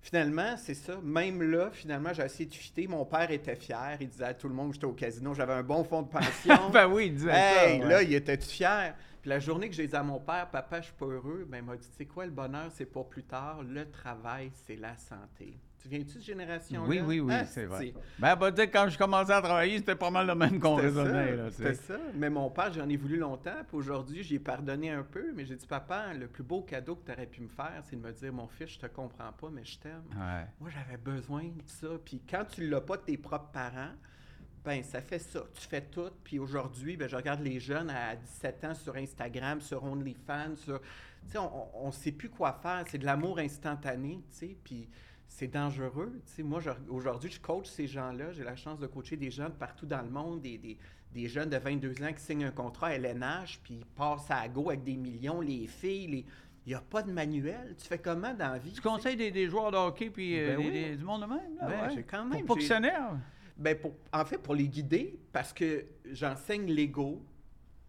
finalement, 0.00 0.56
c'est 0.56 0.74
ça. 0.74 0.98
Même 1.04 1.40
là, 1.40 1.70
finalement, 1.70 2.12
j'ai 2.12 2.24
essayé 2.24 2.46
de 2.46 2.54
fitter. 2.54 2.88
Mon 2.88 3.04
père 3.04 3.30
était 3.30 3.54
fier. 3.54 3.96
Il 4.00 4.08
disait 4.08 4.24
à 4.24 4.34
tout 4.34 4.48
le 4.48 4.54
monde 4.56 4.70
que 4.70 4.74
j'étais 4.74 4.86
au 4.86 4.92
casino, 4.92 5.32
j'avais 5.32 5.52
un 5.52 5.62
bon 5.62 5.84
fonds 5.84 6.02
de 6.02 6.08
pension. 6.08 6.68
ben 6.72 6.88
oui, 6.88 7.06
il 7.06 7.14
disait 7.14 7.30
Hey, 7.32 7.78
ça. 7.78 7.86
ouais. 7.86 7.92
là, 7.92 8.02
il 8.02 8.12
était 8.12 8.36
fier? 8.36 8.96
Puis 9.22 9.30
la 9.30 9.38
journée 9.38 9.68
que 9.68 9.76
j'ai 9.76 9.86
dit 9.86 9.94
à 9.94 10.02
mon 10.02 10.18
père, 10.18 10.50
papa, 10.50 10.80
je 10.80 10.86
suis 10.86 10.94
pas 10.94 11.06
heureux, 11.06 11.46
ben, 11.48 11.58
il 11.58 11.62
m'a 11.64 11.76
dit, 11.76 11.86
tu 11.90 11.96
sais 11.96 12.06
quoi, 12.06 12.24
le 12.26 12.32
bonheur, 12.32 12.72
c'est 12.74 12.86
pour 12.86 13.08
plus 13.08 13.22
tard. 13.22 13.62
Le 13.62 13.88
travail, 13.88 14.50
c'est 14.66 14.74
la 14.74 14.96
santé. 14.96 15.60
Tu 15.82 15.88
viens-tu 15.88 16.18
de 16.18 16.22
génération 16.22 16.84
Oui, 16.86 17.00
oui, 17.00 17.20
oui, 17.20 17.32
c'est 17.46 17.64
vrai. 17.64 17.94
Ben, 18.18 18.36
bah, 18.36 18.50
dire, 18.50 18.70
quand 18.70 18.86
je 18.88 18.98
commençais 18.98 19.32
à 19.32 19.40
travailler, 19.40 19.78
c'était 19.78 19.94
pas 19.96 20.10
mal 20.10 20.26
le 20.26 20.34
même 20.34 20.60
qu'on 20.60 20.74
raisonnait. 20.74 21.36
tu 21.48 21.54
C'était 21.54 21.74
sais. 21.74 21.82
ça. 21.94 21.98
Mais 22.14 22.28
mon 22.28 22.50
père, 22.50 22.70
j'en 22.72 22.86
ai 22.88 22.96
voulu 22.98 23.16
longtemps. 23.16 23.56
Puis 23.66 23.76
aujourd'hui, 23.78 24.22
j'ai 24.22 24.38
pardonné 24.38 24.90
un 24.90 25.02
peu. 25.02 25.32
Mais 25.34 25.46
j'ai 25.46 25.56
dit, 25.56 25.66
papa, 25.66 26.12
le 26.12 26.26
plus 26.28 26.42
beau 26.42 26.60
cadeau 26.62 26.96
que 26.96 27.06
tu 27.06 27.12
aurais 27.12 27.26
pu 27.26 27.40
me 27.40 27.48
faire, 27.48 27.82
c'est 27.88 27.96
de 27.96 28.02
me 28.02 28.12
dire, 28.12 28.30
mon 28.32 28.46
fils, 28.46 28.70
je 28.74 28.78
te 28.80 28.86
comprends 28.86 29.32
pas, 29.32 29.48
mais 29.50 29.64
je 29.64 29.78
t'aime. 29.78 30.02
Ouais. 30.12 30.46
Moi, 30.60 30.68
j'avais 30.68 30.98
besoin 30.98 31.44
de 31.44 31.62
ça. 31.66 31.88
Puis 32.04 32.20
quand 32.28 32.44
tu 32.44 32.68
l'as 32.68 32.82
pas 32.82 32.98
de 32.98 33.02
tes 33.02 33.16
propres 33.16 33.50
parents, 33.50 33.92
ben 34.62 34.82
ça 34.82 35.00
fait 35.00 35.18
ça. 35.18 35.40
Tu 35.54 35.66
fais 35.66 35.80
tout. 35.80 36.10
Puis 36.22 36.38
aujourd'hui, 36.38 36.98
ben, 36.98 37.08
je 37.08 37.16
regarde 37.16 37.40
les 37.40 37.58
jeunes 37.58 37.88
à 37.88 38.14
17 38.16 38.64
ans 38.64 38.74
sur 38.74 38.94
Instagram, 38.96 39.62
sur 39.62 39.82
OnlyFans, 39.84 40.56
sur... 40.56 40.78
Tu 41.24 41.32
sais, 41.32 41.38
on 41.38 41.86
ne 41.86 41.92
sait 41.92 42.12
plus 42.12 42.28
quoi 42.28 42.52
faire. 42.62 42.84
C'est 42.86 42.98
de 42.98 43.06
l'amour 43.06 43.38
instantané, 43.38 44.22
tu 44.30 44.36
sais. 44.36 44.56
Puis 44.62 44.88
c'est 45.30 45.46
dangereux. 45.46 46.20
Tu 46.26 46.32
sais, 46.34 46.42
moi, 46.42 46.60
aujourd'hui, 46.88 47.30
je 47.30 47.40
coach 47.40 47.66
ces 47.66 47.86
gens-là. 47.86 48.32
J'ai 48.32 48.42
la 48.42 48.56
chance 48.56 48.80
de 48.80 48.86
coacher 48.88 49.16
des 49.16 49.30
de 49.48 49.54
partout 49.54 49.86
dans 49.86 50.02
le 50.02 50.10
monde, 50.10 50.40
des, 50.42 50.58
des, 50.58 50.76
des 51.12 51.28
jeunes 51.28 51.48
de 51.48 51.56
22 51.56 52.02
ans 52.02 52.12
qui 52.12 52.20
signent 52.20 52.44
un 52.46 52.50
contrat 52.50 52.88
à 52.88 52.94
LNH, 52.94 53.60
puis 53.62 53.74
ils 53.74 53.86
passent 53.86 54.28
à 54.30 54.46
go 54.48 54.70
avec 54.70 54.82
des 54.82 54.96
millions, 54.96 55.40
les 55.40 55.66
filles, 55.68 56.06
les... 56.08 56.26
Il 56.66 56.70
n'y 56.70 56.74
a 56.74 56.80
pas 56.80 57.02
de 57.02 57.10
manuel. 57.10 57.74
Tu 57.78 57.86
fais 57.86 57.98
comment 57.98 58.34
dans 58.34 58.52
la 58.52 58.58
vie? 58.58 58.72
Tu 58.72 58.82
conseilles 58.82 59.16
des, 59.16 59.30
des 59.30 59.48
joueurs 59.48 59.70
de 59.70 59.76
hockey 59.78 60.10
puis 60.10 60.38
euh, 60.38 60.56
Ben 60.56 60.58
oui. 60.58 60.96
du 60.96 61.04
monde 61.04 61.22
de 61.22 61.26
même? 61.26 61.56
Là, 61.58 61.66
Ben, 61.88 61.94
ouais. 61.96 62.02
quand 62.02 62.24
même- 62.26 62.44
Pour 62.44 62.58
pas. 62.58 63.16
Ben 63.56 63.78
pour, 63.78 63.94
en 64.12 64.24
fait, 64.24 64.36
pour 64.38 64.54
les 64.54 64.68
guider, 64.68 65.18
parce 65.32 65.52
que 65.54 65.86
j'enseigne 66.10 66.66
l'ego, 66.70 67.24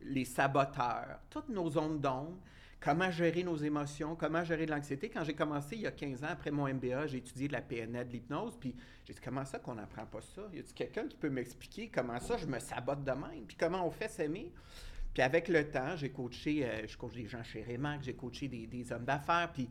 les 0.01 0.23
saboteurs, 0.25 1.19
toutes 1.29 1.49
nos 1.49 1.69
zones 1.69 1.99
d'ombre, 1.99 2.37
comment 2.81 3.11
gérer 3.11 3.43
nos 3.43 3.55
émotions, 3.55 4.15
comment 4.15 4.43
gérer 4.43 4.65
de 4.65 4.71
l'anxiété. 4.71 5.09
Quand 5.09 5.23
j'ai 5.23 5.35
commencé 5.35 5.75
il 5.75 5.81
y 5.83 5.87
a 5.87 5.91
15 5.91 6.23
ans, 6.23 6.29
après 6.31 6.51
mon 6.51 6.67
MBA, 6.67 7.07
j'ai 7.07 7.19
étudié 7.19 7.47
de 7.47 7.53
la 7.53 7.61
PNL, 7.61 8.07
de 8.07 8.11
l'hypnose, 8.11 8.57
puis 8.59 8.75
j'ai 9.05 9.13
dit 9.13 9.21
comment 9.23 9.45
ça 9.45 9.59
qu'on 9.59 9.75
n'apprend 9.75 10.05
pas 10.05 10.21
ça? 10.21 10.41
Y 10.51 10.59
a-t-il 10.59 10.73
quelqu'un 10.73 11.07
qui 11.07 11.15
peut 11.15 11.29
m'expliquer 11.29 11.89
comment 11.89 12.19
ça 12.19 12.37
je 12.37 12.47
me 12.47 12.59
sabote 12.59 13.03
de 13.03 13.11
même? 13.11 13.45
Puis 13.47 13.55
comment 13.57 13.85
on 13.85 13.91
fait 13.91 14.09
s'aimer? 14.09 14.51
Puis 15.13 15.21
avec 15.21 15.47
le 15.47 15.69
temps, 15.69 15.95
j'ai 15.95 16.09
coaché, 16.09 16.65
euh, 16.65 16.87
je 16.87 16.97
coach 16.97 17.13
des 17.13 17.27
gens 17.27 17.43
chez 17.43 17.63
Remax, 17.63 18.05
j'ai 18.05 18.15
coaché 18.15 18.47
des, 18.47 18.65
des 18.65 18.91
hommes 18.91 19.05
d'affaires, 19.05 19.51
puis 19.53 19.69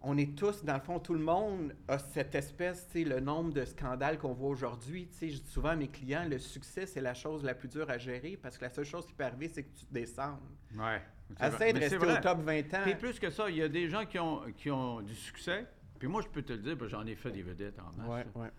on 0.00 0.16
est 0.16 0.36
tous, 0.36 0.64
dans 0.64 0.74
le 0.74 0.80
fond, 0.80 0.98
tout 0.98 1.14
le 1.14 1.20
monde 1.20 1.74
a 1.88 1.98
cette 1.98 2.34
espèce, 2.34 2.86
tu 2.86 3.02
sais, 3.02 3.04
le 3.04 3.20
nombre 3.20 3.52
de 3.52 3.64
scandales 3.64 4.18
qu'on 4.18 4.32
voit 4.32 4.48
aujourd'hui. 4.48 5.08
Tu 5.08 5.18
sais, 5.18 5.28
je 5.28 5.40
dis 5.40 5.50
souvent 5.50 5.70
à 5.70 5.76
mes 5.76 5.88
clients, 5.88 6.24
le 6.28 6.38
succès, 6.38 6.86
c'est 6.86 7.00
la 7.00 7.14
chose 7.14 7.44
la 7.44 7.54
plus 7.54 7.68
dure 7.68 7.90
à 7.90 7.98
gérer 7.98 8.38
parce 8.40 8.56
que 8.56 8.64
la 8.64 8.70
seule 8.70 8.84
chose 8.84 9.06
qui 9.06 9.12
peut 9.12 9.24
arriver, 9.24 9.48
c'est 9.48 9.64
que 9.64 9.76
tu 9.76 9.84
te 9.84 9.92
descendes. 9.92 10.38
Ouais. 10.76 11.02
Essaye 11.40 11.72
de 11.72 11.78
rester 11.78 11.96
au 11.96 12.16
top 12.22 12.40
20 12.40 12.74
ans. 12.74 12.82
Puis 12.84 12.94
plus 12.94 13.18
que 13.18 13.30
ça, 13.30 13.48
il 13.50 13.56
y 13.56 13.62
a 13.62 13.68
des 13.68 13.88
gens 13.88 14.06
qui 14.06 14.18
ont, 14.18 14.42
qui 14.56 14.70
ont 14.70 15.00
du 15.02 15.14
succès. 15.14 15.66
Puis 15.98 16.08
moi, 16.08 16.22
je 16.22 16.28
peux 16.28 16.42
te 16.42 16.52
le 16.52 16.58
dire, 16.60 16.76
j'en 16.88 17.06
ai 17.06 17.14
fait 17.16 17.30
des 17.30 17.42
vedettes 17.42 17.78
en 17.80 17.92
masse. 17.96 18.26
Ouais, 18.34 18.42
ouais. 18.42 18.50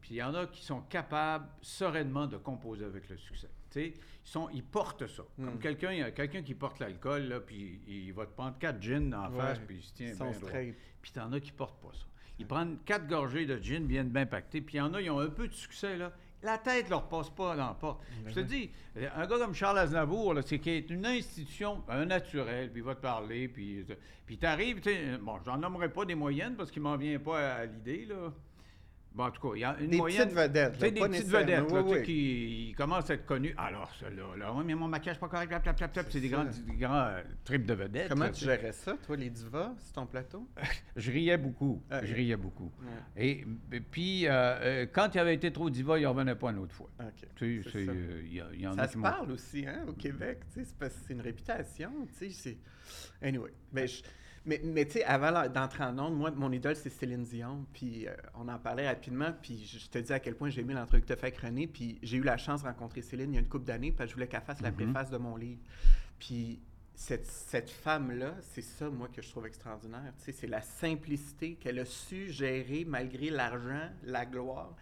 Puis 0.00 0.14
il 0.14 0.16
y 0.18 0.22
en 0.22 0.34
a 0.34 0.46
qui 0.46 0.62
sont 0.64 0.82
capables 0.82 1.46
sereinement 1.62 2.26
de 2.26 2.36
composer 2.36 2.84
avec 2.84 3.08
le 3.08 3.16
succès. 3.16 3.48
Ils, 3.76 3.92
sont, 4.22 4.48
ils 4.52 4.62
portent 4.62 5.06
ça. 5.06 5.24
Comme 5.36 5.54
Mm. 5.54 5.58
quelqu'un 5.58 5.92
il 5.92 5.98
y 5.98 6.02
a 6.02 6.10
quelqu'un 6.12 6.42
qui 6.42 6.54
porte 6.54 6.78
l'alcool, 6.78 7.42
puis 7.46 7.80
il, 7.88 8.04
il 8.06 8.12
va 8.12 8.24
te 8.26 8.32
prendre 8.32 8.56
quatre 8.58 8.80
gins 8.80 9.12
en 9.12 9.30
Ouais. 9.32 9.38
face, 9.40 9.58
puis 9.66 9.76
il 9.78 9.82
se 9.82 9.92
tient 9.94 10.14
bien 10.14 10.30
droit. 10.38 10.50
Puis 11.02 11.10
t'en 11.12 11.32
as 11.32 11.40
qui 11.40 11.50
portent 11.52 11.80
pas 11.82 11.92
ça. 11.92 12.04
Ils 12.38 12.46
prennent 12.46 12.78
quatre 12.84 13.06
gorgées 13.08 13.46
de 13.46 13.58
gin, 13.60 13.86
viennent 13.86 14.10
bien 14.10 14.26
pacter, 14.26 14.60
puis 14.60 14.76
il 14.76 14.78
y 14.78 14.80
en 14.80 14.92
a, 14.94 15.00
ils 15.00 15.10
ont 15.10 15.18
un 15.20 15.28
peu 15.30 15.48
de 15.48 15.52
succès, 15.54 15.96
là. 15.96 16.12
La 16.44 16.58
tête 16.58 16.90
leur 16.90 17.08
passe 17.08 17.30
pas 17.30 17.56
dans 17.56 17.68
la 17.68 17.74
porte. 17.74 18.02
Je 18.26 18.34
te 18.34 18.40
dis, 18.40 18.70
un 18.96 19.26
gars 19.26 19.38
comme 19.38 19.54
Charles 19.54 19.78
Aznavour, 19.78 20.34
c'est 20.44 20.58
qui 20.58 20.70
est 20.70 20.90
une 20.90 21.06
institution, 21.06 21.82
un 21.88 22.04
naturel, 22.04 22.70
puis 22.70 22.82
il 22.82 22.84
va 22.84 22.94
te 22.94 23.00
parler, 23.00 23.48
puis, 23.48 23.84
puis 24.26 24.36
t'arrives, 24.36 24.80
tu 24.80 24.90
sais, 24.90 25.16
bon, 25.18 25.38
j'en 25.44 25.56
nommerai 25.56 25.90
pas 25.90 26.04
des 26.04 26.14
moyennes 26.14 26.54
parce 26.54 26.70
qu'il 26.70 26.82
m'en 26.82 26.96
vient 26.98 27.18
pas 27.18 27.54
à, 27.54 27.64
l'idée, 27.64 28.04
là. 28.04 28.30
Bon, 29.14 29.26
en 29.26 29.30
tout 29.30 29.40
cas, 29.48 29.54
il 29.54 29.60
y 29.60 29.64
a 29.64 29.76
une 29.78 29.90
Des 29.90 29.96
moyenne. 29.98 30.22
petites 30.24 30.36
vedettes, 30.36 30.80
là, 30.80 30.90
des 30.90 31.00
pas 31.00 31.08
petites 31.08 31.28
vedettes, 31.28 31.64
Oui, 31.70 31.80
oui. 31.86 32.02
qui 32.02 32.74
commencent 32.76 33.08
à 33.10 33.14
être 33.14 33.24
connus. 33.26 33.54
Alors, 33.56 33.88
ceux-là, 34.00 34.36
là, 34.36 34.52
ouais, 34.52 34.64
mais 34.64 34.74
mon 34.74 34.88
maquillage 34.88 35.20
pas 35.20 35.28
correct, 35.28 35.48
plap, 35.62 36.06
c'est 36.10 36.20
des 36.20 36.28
grands, 36.28 36.44
des 36.44 36.74
grands 36.74 37.06
euh, 37.06 37.22
trips 37.44 37.64
de 37.64 37.74
vedettes. 37.74 38.08
Comment 38.08 38.24
là, 38.24 38.30
tu 38.32 38.44
gérais 38.44 38.72
ça, 38.72 38.96
toi, 39.06 39.16
les 39.16 39.30
divas, 39.30 39.72
sur 39.78 39.92
ton 39.92 40.06
plateau? 40.06 40.48
Je 40.96 41.12
riais 41.12 41.36
beaucoup. 41.38 41.80
Ah, 41.90 42.04
je 42.04 42.12
riais 42.12 42.36
beaucoup. 42.36 42.72
Et, 43.16 43.44
et 43.70 43.80
puis, 43.80 44.26
euh, 44.26 44.30
euh, 44.32 44.86
quand 44.92 45.14
il 45.14 45.18
avait 45.20 45.34
été 45.34 45.52
trop 45.52 45.70
diva, 45.70 45.96
il 45.98 46.06
revenait 46.08 46.34
pas 46.34 46.50
une 46.50 46.58
autre 46.58 46.74
fois. 46.74 46.90
OK. 46.98 47.28
Tu 47.36 47.62
sais, 47.62 47.70
C'est 47.70 47.78
c'est, 47.78 47.86
ça. 47.86 47.92
euh, 47.92 48.22
il 48.24 48.34
y, 48.34 48.40
a- 48.40 48.48
il 48.52 48.60
y 48.62 48.66
en 48.66 48.72
a 48.72 48.82
Ça 48.82 48.86
qui 48.88 48.92
se 48.94 48.98
parle 48.98 49.30
aussi, 49.30 49.64
hein, 49.66 49.84
au 49.86 49.92
Québec, 49.92 50.40
tu 50.52 50.60
sais, 50.60 50.64
c'est 50.66 50.76
parce 50.76 50.92
que 50.94 51.00
c'est 51.06 51.12
une 51.14 51.20
réputation, 51.20 51.90
tu 52.18 52.30
sais, 52.30 52.30
c'est... 52.30 52.58
Anyway, 53.26 53.52
mais, 53.72 53.86
je- 53.86 54.02
mais, 54.46 54.60
mais 54.64 54.84
tu 54.86 54.92
sais, 54.92 55.04
avant 55.04 55.48
d'entrer 55.48 55.84
en 55.84 55.98
ondes, 55.98 56.16
moi, 56.16 56.30
mon 56.32 56.52
idole, 56.52 56.76
c'est 56.76 56.90
Céline 56.90 57.22
Dion, 57.24 57.64
puis 57.72 58.06
euh, 58.06 58.12
on 58.34 58.48
en 58.48 58.58
parlait 58.58 58.86
rapidement, 58.88 59.32
puis 59.42 59.64
je 59.66 59.78
je 59.78 59.88
te 59.88 59.98
dis 59.98 60.12
à 60.12 60.20
quel 60.20 60.34
point 60.34 60.50
j'ai 60.50 60.60
aimé 60.60 60.74
l'entrevue 60.74 61.02
que 61.02 61.06
tu 61.06 61.12
as 61.12 61.16
fait 61.16 61.28
avec 61.28 61.38
René, 61.38 61.66
puis 61.66 61.98
j'ai 62.02 62.16
eu 62.18 62.22
la 62.22 62.36
chance 62.36 62.62
de 62.62 62.68
rencontrer 62.68 63.02
Céline 63.02 63.32
il 63.32 63.34
y 63.34 63.38
a 63.38 63.40
une 63.40 63.48
couple 63.48 63.64
d'années, 63.66 63.92
parce 63.92 64.06
que 64.06 64.10
je 64.10 64.14
voulais 64.14 64.28
qu'elle 64.28 64.40
fasse 64.42 64.60
la 64.60 64.70
Mhm. 64.70 64.76
préface 64.76 65.10
de 65.10 65.16
mon 65.18 65.36
livre. 65.36 65.60
Puis 66.18 66.60
cette, 66.94 67.26
cette 67.26 67.70
femme-là, 67.70 68.34
c'est 68.40 68.62
ça, 68.62 68.88
moi, 68.88 69.08
que 69.08 69.20
je 69.22 69.28
trouve 69.30 69.46
extraordinaire, 69.46 70.12
tu 70.18 70.24
sais, 70.26 70.32
c'est 70.32 70.46
la 70.46 70.62
simplicité 70.62 71.54
qu'elle 71.54 71.78
a 71.78 71.84
su 71.84 72.30
gérer 72.30 72.84
malgré 72.86 73.30
l'argent, 73.30 73.88
la 74.04 74.24
gloire. 74.26 74.74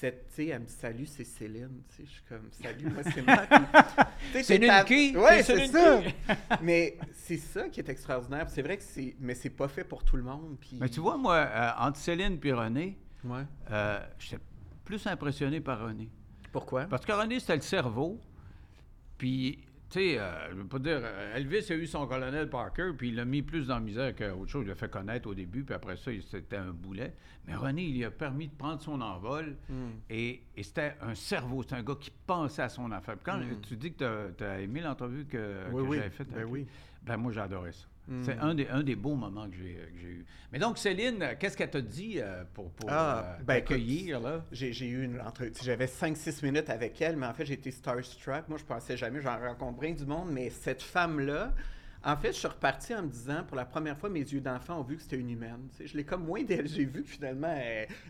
Cette, 0.00 0.28
tu 0.28 0.34
sais, 0.34 0.46
elle 0.46 0.60
me 0.60 0.66
dit 0.66 0.72
salut, 0.72 1.06
c'est 1.06 1.24
Céline. 1.24 1.82
Tu 1.88 1.96
sais, 1.96 2.02
je 2.06 2.10
suis 2.12 2.22
comme 2.28 2.48
salut, 2.52 2.88
moi 2.88 3.02
c'est 3.02 4.32
sais, 4.32 4.42
Céline 4.44 4.68
ta- 4.68 4.84
qui? 4.84 5.16
Ouais, 5.16 5.42
C'est 5.42 5.56
c'est 5.56 5.66
ça. 5.66 6.00
mais 6.62 6.96
c'est 7.14 7.36
ça 7.36 7.68
qui 7.68 7.80
est 7.80 7.88
extraordinaire. 7.88 8.48
C'est 8.48 8.62
vrai 8.62 8.76
que 8.76 8.84
c'est, 8.84 9.16
mais 9.18 9.34
c'est 9.34 9.50
pas 9.50 9.66
fait 9.66 9.82
pour 9.82 10.04
tout 10.04 10.16
le 10.16 10.22
monde. 10.22 10.56
Puis... 10.60 10.76
Mais 10.80 10.88
tu 10.88 11.00
vois, 11.00 11.16
moi, 11.16 11.34
euh, 11.34 11.70
entre 11.78 11.98
Céline 11.98 12.38
et 12.42 12.52
René, 12.52 12.96
Ouais. 13.24 13.42
euh, 13.72 13.98
j'étais 14.20 14.40
plus 14.84 15.04
impressionné 15.08 15.60
par 15.60 15.80
René. 15.80 16.08
Pourquoi? 16.52 16.84
Parce 16.84 17.04
que 17.04 17.10
René, 17.12 17.40
c'était 17.40 17.56
le 17.56 17.62
cerveau. 17.62 18.20
Puis 19.18 19.58
tu 19.90 19.98
sais, 20.00 20.18
euh, 20.18 20.50
je 20.50 20.54
veux 20.56 20.66
pas 20.66 20.78
dire, 20.78 21.00
euh, 21.02 21.36
Elvis 21.36 21.66
a 21.70 21.74
eu 21.74 21.86
son 21.86 22.06
colonel 22.06 22.50
Parker, 22.50 22.92
puis 22.96 23.08
il 23.08 23.14
l'a 23.14 23.24
mis 23.24 23.42
plus 23.42 23.66
dans 23.68 23.74
la 23.76 23.80
misère 23.80 24.14
qu'autre 24.14 24.50
chose. 24.50 24.64
Il 24.64 24.68
l'a 24.68 24.74
fait 24.74 24.90
connaître 24.90 25.28
au 25.28 25.34
début, 25.34 25.64
puis 25.64 25.74
après 25.74 25.96
ça, 25.96 26.10
c'était 26.30 26.56
un 26.56 26.72
boulet. 26.72 27.14
Mais 27.46 27.54
René, 27.54 27.84
il 27.84 27.94
lui 27.96 28.04
a 28.04 28.10
permis 28.10 28.48
de 28.48 28.54
prendre 28.54 28.80
son 28.82 29.00
envol, 29.00 29.56
et, 30.10 30.42
et 30.56 30.62
c'était 30.62 30.94
un 31.00 31.14
cerveau, 31.14 31.62
c'est 31.62 31.74
un 31.74 31.82
gars 31.82 31.96
qui 31.98 32.10
pensait 32.26 32.62
à 32.62 32.68
son 32.68 32.90
affaire. 32.92 33.14
Puis 33.16 33.24
quand 33.24 33.38
Mm. 33.38 33.60
tu 33.62 33.76
dis 33.76 33.92
que 33.94 34.30
tu 34.36 34.44
as 34.44 34.60
aimé 34.60 34.80
l'entrevue 34.80 35.24
que, 35.24 35.64
Oui, 35.72 35.82
que 35.82 35.88
oui. 35.88 35.96
j'avais 35.96 36.10
faite, 36.10 36.28
Ben 36.34 36.44
oui. 36.48 36.66
ben 37.02 37.16
moi, 37.16 37.36
adoré 37.38 37.72
ça. 37.72 37.86
C'est 38.22 38.38
un 38.38 38.54
des, 38.54 38.66
un 38.68 38.82
des 38.82 38.96
beaux 38.96 39.14
moments 39.14 39.48
que 39.48 39.56
j'ai 39.56 39.78
j'ai 39.96 40.08
eu. 40.08 40.24
Mais 40.52 40.58
donc, 40.58 40.78
Céline, 40.78 41.22
euh, 41.22 41.34
qu'est-ce 41.38 41.56
qu'elle 41.56 41.70
t'a 41.70 41.80
dit 41.80 42.14
euh, 42.18 42.44
pour, 42.54 42.70
pour 42.72 42.88
Ah, 42.90 43.36
euh, 43.38 43.42
ben, 43.44 43.54
t'accueillir, 43.56 44.20
là? 44.20 44.44
J'ai 44.50 44.72
j'ai 44.72 44.86
eu 44.86 45.04
une 45.04 45.20
entrevue. 45.20 45.52
J'avais 45.62 45.86
5-6 45.86 46.44
minutes 46.44 46.70
avec 46.70 47.00
elle, 47.02 47.16
mais 47.16 47.26
en 47.26 47.34
fait, 47.34 47.44
j'étais 47.44 47.70
starstruck. 47.70 48.48
Moi, 48.48 48.58
je 48.58 48.64
pensais 48.64 48.96
jamais, 48.96 49.20
j'en 49.20 49.38
rencontre 49.38 49.78
bien 49.78 49.92
du 49.92 50.06
monde, 50.06 50.30
mais 50.30 50.48
cette 50.48 50.82
femme-là, 50.82 51.54
en 52.02 52.16
fait, 52.16 52.32
je 52.32 52.38
suis 52.38 52.48
reparti 52.48 52.94
en 52.94 53.02
me 53.02 53.08
disant, 53.08 53.44
pour 53.46 53.56
la 53.56 53.66
première 53.66 53.98
fois, 53.98 54.08
mes 54.08 54.20
yeux 54.20 54.40
d'enfant 54.40 54.80
ont 54.80 54.84
vu 54.84 54.96
que 54.96 55.02
c'était 55.02 55.18
une 55.18 55.30
humaine. 55.30 55.68
Tu 55.70 55.76
sais, 55.76 55.86
je 55.88 55.96
l'ai 55.96 56.04
comme 56.04 56.24
moins 56.24 56.42
d'elle. 56.42 56.68
J'ai 56.78 56.86
vu 56.86 57.02
que 57.02 57.08
finalement, 57.08 57.54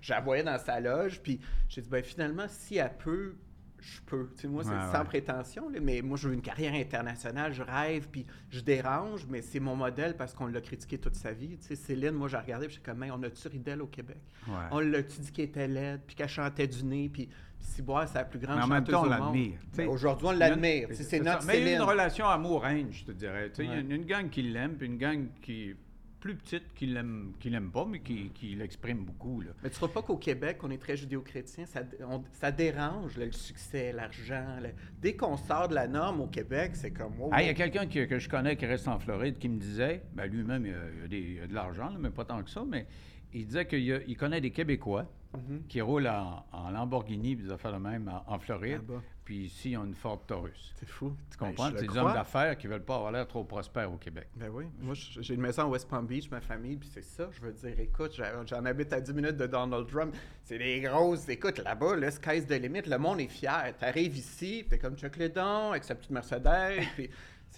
je 0.01 0.13
la 0.13 0.21
voyais 0.21 0.45
dans 0.45 0.59
sa 0.59 0.79
loge, 0.79 1.21
puis 1.21 1.41
j'ai 1.69 1.81
dit, 1.81 1.89
ben 1.89 2.05
finalement, 2.05 2.47
si 2.49 2.77
elle 2.77 2.97
peut, 2.99 3.35
je 3.81 4.01
peux. 4.07 4.29
Tu 4.35 4.43
sais, 4.43 4.49
moi, 4.49 4.65
c'est 4.65 4.71
Ouais, 4.71 4.77
sans 4.93 4.99
ouais. 4.99 5.05
prétention, 5.05 5.69
là, 5.69 5.79
mais 5.81 6.03
moi, 6.03 6.17
je 6.17 6.29
veux 6.29 6.35
une 6.35 6.43
carrière 6.43 6.75
internationale, 6.75 7.53
je 7.53 7.63
rêve, 7.63 8.09
puis 8.11 8.27
je 8.51 8.61
dérange, 8.61 9.27
mais 9.29 9.43
c'est 9.43 9.61
mon 9.61 9.77
modèle 9.77 10.17
parce 10.17 10.35
qu'on 10.35 10.47
l'a 10.47 10.61
critiqué 10.61 10.99
toute 10.99 11.15
sa 11.15 11.33
vie. 11.33 11.57
Tu 11.59 11.67
sais, 11.69 11.77
Céline, 11.77 12.13
moi, 12.13 12.29
j'ai 12.29 12.37
regardé, 12.37 12.67
puis 12.67 12.77
j'étais 12.77 12.91
comme, 12.91 13.03
Hey, 13.03 13.11
on 13.11 13.23
a-tu 13.23 13.49
ri 13.49 13.59
d'elle 13.59 13.83
au 13.83 13.87
Québec? 13.87 14.19
Ouais. 14.47 14.55
On 14.71 14.81
l'a-tu 14.81 15.21
dit 15.21 15.33
qu'elle 15.33 15.45
était 15.47 15.69
laide, 15.69 16.01
puis 16.07 16.17
qu'elle 16.17 16.29
chantait 16.29 16.67
du 16.67 16.85
nez, 16.85 17.09
puis 17.09 17.29
si 17.61 17.83
boire, 17.83 18.07
c'est 18.09 18.19
la 18.19 18.25
plus 18.25 18.39
grande 18.39 18.57
Mais 18.59 18.63
en 18.63 18.67
même 18.69 18.79
chanteuse 18.87 18.95
temps, 18.95 19.03
on 19.07 19.09
l'admire. 19.09 19.59
Ben, 19.77 19.89
Aujourd'hui, 19.89 20.27
on 20.29 20.33
l'admire. 20.33 20.89
C'est 20.93 21.03
ça. 21.05 21.19
notre 21.19 21.45
Mais 21.47 21.55
il 21.55 21.61
y 21.61 21.63
a 21.63 21.65
Céline. 21.67 21.83
une 21.83 21.89
relation 21.89 22.27
amour-haine, 22.29 22.93
je 22.93 23.05
te 23.05 23.13
dirais. 23.13 23.51
Il 23.59 23.65
y 23.65 23.69
a 23.71 23.77
une, 23.79 23.91
une 23.91 24.05
gang 24.05 24.29
qui 24.31 24.43
l'aime, 24.43 24.77
puis 24.77 24.87
une 24.87 24.97
gang 24.99 25.27
qui 25.43 25.75
plus 26.21 26.35
petite 26.35 26.75
qui 26.75 26.87
l'aime 26.87 27.33
qui 27.39 27.49
l'aime 27.51 27.71
pas, 27.71 27.85
mais 27.85 28.01
qui, 28.01 28.31
qui 28.31 28.55
l'exprime 28.55 29.05
beaucoup. 29.05 29.41
Là. 29.41 29.51
Mais 29.63 29.71
tu 29.71 29.77
trouves 29.77 29.93
pas 29.93 30.03
qu'au 30.03 30.17
Québec, 30.17 30.59
on 30.63 30.71
est 30.71 30.79
très 30.79 30.97
judéo-chrétien, 30.97 31.65
ça, 31.67 31.81
on- 32.09 32.25
ça 32.33 32.51
dérange 32.51 33.17
là, 33.17 33.27
le 33.27 33.33
succès, 33.33 33.93
l'argent. 33.93 34.59
Dès 35.01 35.15
qu'on 35.15 35.37
sort 35.37 35.69
de 35.69 35.75
la 35.75 35.87
norme 35.87 36.21
au 36.23 36.27
Québec, 36.27 36.73
c'est 36.75 36.91
comme... 36.91 37.19
wow, 37.21 37.31
Ah, 37.33 37.43
il 37.43 37.47
y 37.47 37.51
a 37.51 37.55
quelqu'un 37.55 37.87
qui- 37.87 38.07
que 38.07 38.19
je 38.19 38.29
connais 38.29 38.57
qui 38.57 38.67
reste 38.67 38.89
en 38.89 38.99
Floride 38.99 39.39
qui 39.39 39.49
me 39.49 39.59
disait, 39.59 40.03
ben 40.13 40.27
lui-même, 40.27 40.67
il, 40.67 40.75
a, 40.75 40.79
il 41.11 41.15
a 41.15 41.43
il 41.45 41.49
de 41.49 41.55
l'argent, 41.55 41.93
mais 41.99 42.11
pas 42.11 42.25
tant 42.25 42.43
que 42.43 42.51
ça, 42.51 42.65
mais 42.67 42.87
il 43.33 43.47
disait 43.47 43.67
qu'il 43.67 43.93
a- 43.93 44.03
il 44.07 44.17
connaît 44.17 44.41
des 44.41 44.51
Québécois 44.51 45.07
Mhm. 45.35 45.65
qui 45.69 45.83
roulent 45.83 46.07
en, 46.09 46.43
en 46.53 46.71
Lamborghini, 46.71 47.37
puis 47.37 47.45
des 47.45 47.53
affaires 47.53 47.75
de 47.75 47.79
même 47.79 48.09
en, 48.09 48.33
en 48.35 48.39
Floride. 48.39 48.81
Puis 49.29 49.45
ici, 49.45 49.73
ils 49.73 49.77
ont 49.77 49.85
une 49.85 49.95
Ford 49.95 50.25
Taurus. 50.27 50.73
C'est 50.81 50.89
fou. 50.89 51.15
Tu 51.31 51.37
comprends? 51.37 51.67
Ben, 51.67 51.73
je 51.73 51.77
c'est 51.77 51.83
des 51.83 51.89
crois. 51.89 52.01
hommes 52.05 52.15
d'affaires 52.15 52.57
qui 52.57 52.67
veulent 52.67 52.83
pas 52.83 52.95
avoir 52.97 53.13
l'air 53.13 53.29
trop 53.29 53.45
prospères 53.45 53.93
au 53.93 53.99
Québec. 53.99 54.27
Ben 54.35 54.49
oui. 54.51 54.65
Moi, 54.81 54.95
j'ai 54.95 55.35
une 55.35 55.43
maison 55.43 55.65
à 55.65 55.67
West 55.67 55.87
Palm 55.87 56.07
Beach, 56.07 56.31
ma 56.31 56.41
famille, 56.41 56.77
puis 56.77 56.89
c'est 56.91 57.05
ça. 57.05 57.29
Je 57.31 57.43
veux 57.43 57.53
dire, 57.53 57.79
écoute, 57.79 58.19
j'en 58.47 58.65
habite 58.65 58.91
à 58.95 59.03
10 59.03 59.13
minutes 59.13 59.37
de 59.37 59.47
Donald 59.47 59.87
Trump. 59.87 60.17
C'est 60.45 60.57
des 60.57 60.81
grosses. 60.81 61.29
Écoute, 61.29 61.59
là-bas, 61.59 61.97
le 61.97 62.11
sky's 62.11 62.47
the 62.47 62.53
limit. 62.53 62.81
Le 62.87 62.97
monde 62.97 63.21
est 63.21 63.29
fier. 63.29 63.75
T'arrives 63.79 64.17
ici, 64.17 64.65
t'es 64.67 64.79
comme 64.79 64.97
Chuck 64.97 65.19
les 65.19 65.29
dents 65.29 65.73
avec 65.73 65.85
sa 65.85 65.95
petite 65.95 66.11
Mercedes. 66.11 66.81
puis, 66.97 67.11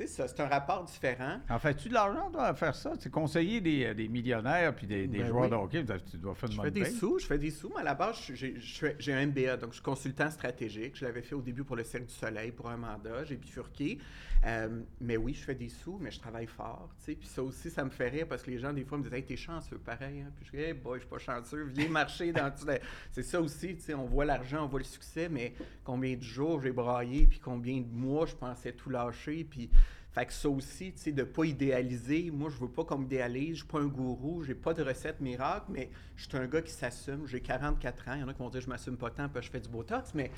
c'est 0.06 0.22
ça, 0.22 0.28
c'est 0.28 0.40
un 0.40 0.46
rapport 0.48 0.84
différent. 0.84 1.38
En 1.48 1.58
fais-tu 1.58 1.88
de 1.88 1.94
l'argent, 1.94 2.30
toi, 2.30 2.44
à 2.46 2.54
faire 2.54 2.74
ça? 2.74 2.92
C'est 2.98 3.10
conseiller 3.10 3.60
des, 3.60 3.94
des 3.94 4.08
millionnaires 4.08 4.74
puis 4.74 4.86
des, 4.86 5.06
des 5.06 5.18
Ben 5.18 5.26
joueurs 5.26 5.44
oui. 5.44 5.50
de 5.50 5.54
hockey, 5.54 5.84
tu 6.10 6.16
dois 6.18 6.34
faire 6.34 6.48
de 6.48 6.54
Je 6.54 6.60
fais 6.62 6.70
des 6.70 6.82
paye. 6.82 6.92
sous, 6.92 7.18
je 7.18 7.26
fais 7.26 7.38
des 7.38 7.50
sous, 7.50 7.68
mais 7.74 7.80
à 7.80 7.84
la 7.84 7.94
base, 7.94 8.16
j'ai- 8.32 9.12
un 9.12 9.26
MBA, 9.26 9.56
donc 9.56 9.70
je 9.70 9.74
suis 9.76 9.82
consultant 9.82 10.30
stratégique. 10.30 10.96
Je 10.96 11.04
l'avais 11.04 11.22
fait 11.22 11.34
au 11.34 11.42
début 11.42 11.64
pour 11.64 11.76
le 11.76 11.84
Cirque 11.84 12.06
du 12.06 12.14
Soleil, 12.14 12.52
pour 12.52 12.68
un 12.70 12.76
mandat, 12.76 13.24
j'ai 13.24 13.36
bifurqué. 13.36 13.98
Euh, 14.46 14.80
mais 15.02 15.18
oui, 15.18 15.34
je 15.34 15.42
fais 15.44 15.54
des 15.54 15.68
sous, 15.68 15.98
mais 16.00 16.10
je 16.10 16.18
travaille 16.18 16.46
fort, 16.46 16.88
tu 16.98 17.04
sais. 17.04 17.14
Puis 17.14 17.28
ça 17.28 17.42
aussi, 17.42 17.68
ça 17.68 17.84
me 17.84 17.90
fait 17.90 18.08
rire 18.08 18.26
parce 18.26 18.42
que 18.42 18.50
les 18.50 18.58
gens, 18.58 18.72
des 18.72 18.84
fois, 18.84 18.96
me 18.96 19.02
disent 19.02 19.12
«Hey, 19.14 19.22
t'es 19.24 19.36
chanceux, 19.36 19.76
pareil. 19.76 20.22
hein? 20.22 20.30
Puis 20.36 20.46
je 20.46 20.56
dis 20.56 20.62
«Hey, 20.64 20.72
boy, 20.72 20.98
je 20.98 21.00
suis 21.04 21.10
pas 21.10 21.18
chanceux, 21.18 21.64
viens 21.64 21.88
marcher 21.90 22.32
dans... 22.32 22.50
tout. 22.50 22.64
C'est 23.10 23.22
ça 23.22 23.38
aussi, 23.40 23.74
tu 23.76 23.82
sais, 23.82 23.92
on 23.94 24.06
voit 24.06 24.24
l'argent, 24.24 24.64
on 24.64 24.68
voit 24.68 24.80
le 24.80 24.84
succès, 24.86 25.28
mais 25.28 25.52
combien 25.84 26.16
de 26.16 26.22
jours 26.22 26.58
j'ai 26.62 26.72
braillé, 26.72 27.26
puis 27.26 27.38
combien 27.38 27.80
de 27.82 27.92
mois 27.92 28.24
je 28.24 28.34
pensais 28.34 28.72
tout 28.72 28.88
lâcher, 28.88 29.44
puis... 29.44 29.68
Fait 30.12 30.26
que 30.26 30.32
ça 30.32 30.48
aussi, 30.48 30.92
tu 30.92 30.98
sais, 30.98 31.12
de 31.12 31.22
pas 31.22 31.44
idéaliser. 31.44 32.30
Moi, 32.32 32.50
je 32.50 32.56
veux 32.58 32.68
pas 32.68 32.84
qu'on 32.84 32.98
m'idéalise. 32.98 33.50
Je 33.50 33.54
suis 33.58 33.66
pas 33.66 33.78
un 33.78 33.86
gourou. 33.86 34.42
J'ai 34.42 34.54
pas 34.56 34.74
de 34.74 34.82
recette 34.82 35.20
miracle, 35.20 35.66
mais 35.68 35.88
je 36.16 36.26
suis 36.28 36.36
un 36.36 36.46
gars 36.46 36.62
qui 36.62 36.72
s'assume. 36.72 37.26
J'ai 37.26 37.40
44 37.40 38.08
ans. 38.08 38.12
Il 38.16 38.20
y 38.20 38.24
en 38.24 38.28
a 38.28 38.32
qui 38.34 38.40
vont 38.40 38.50
dire 38.50 38.58
que 38.60 38.64
je 38.64 38.70
m'assume 38.70 38.96
pas 38.96 39.10
tant 39.10 39.28
parce 39.28 39.46
que 39.46 39.46
je 39.46 39.50
fais 39.52 39.60
du 39.60 39.68
botox, 39.68 40.12
mais 40.14 40.32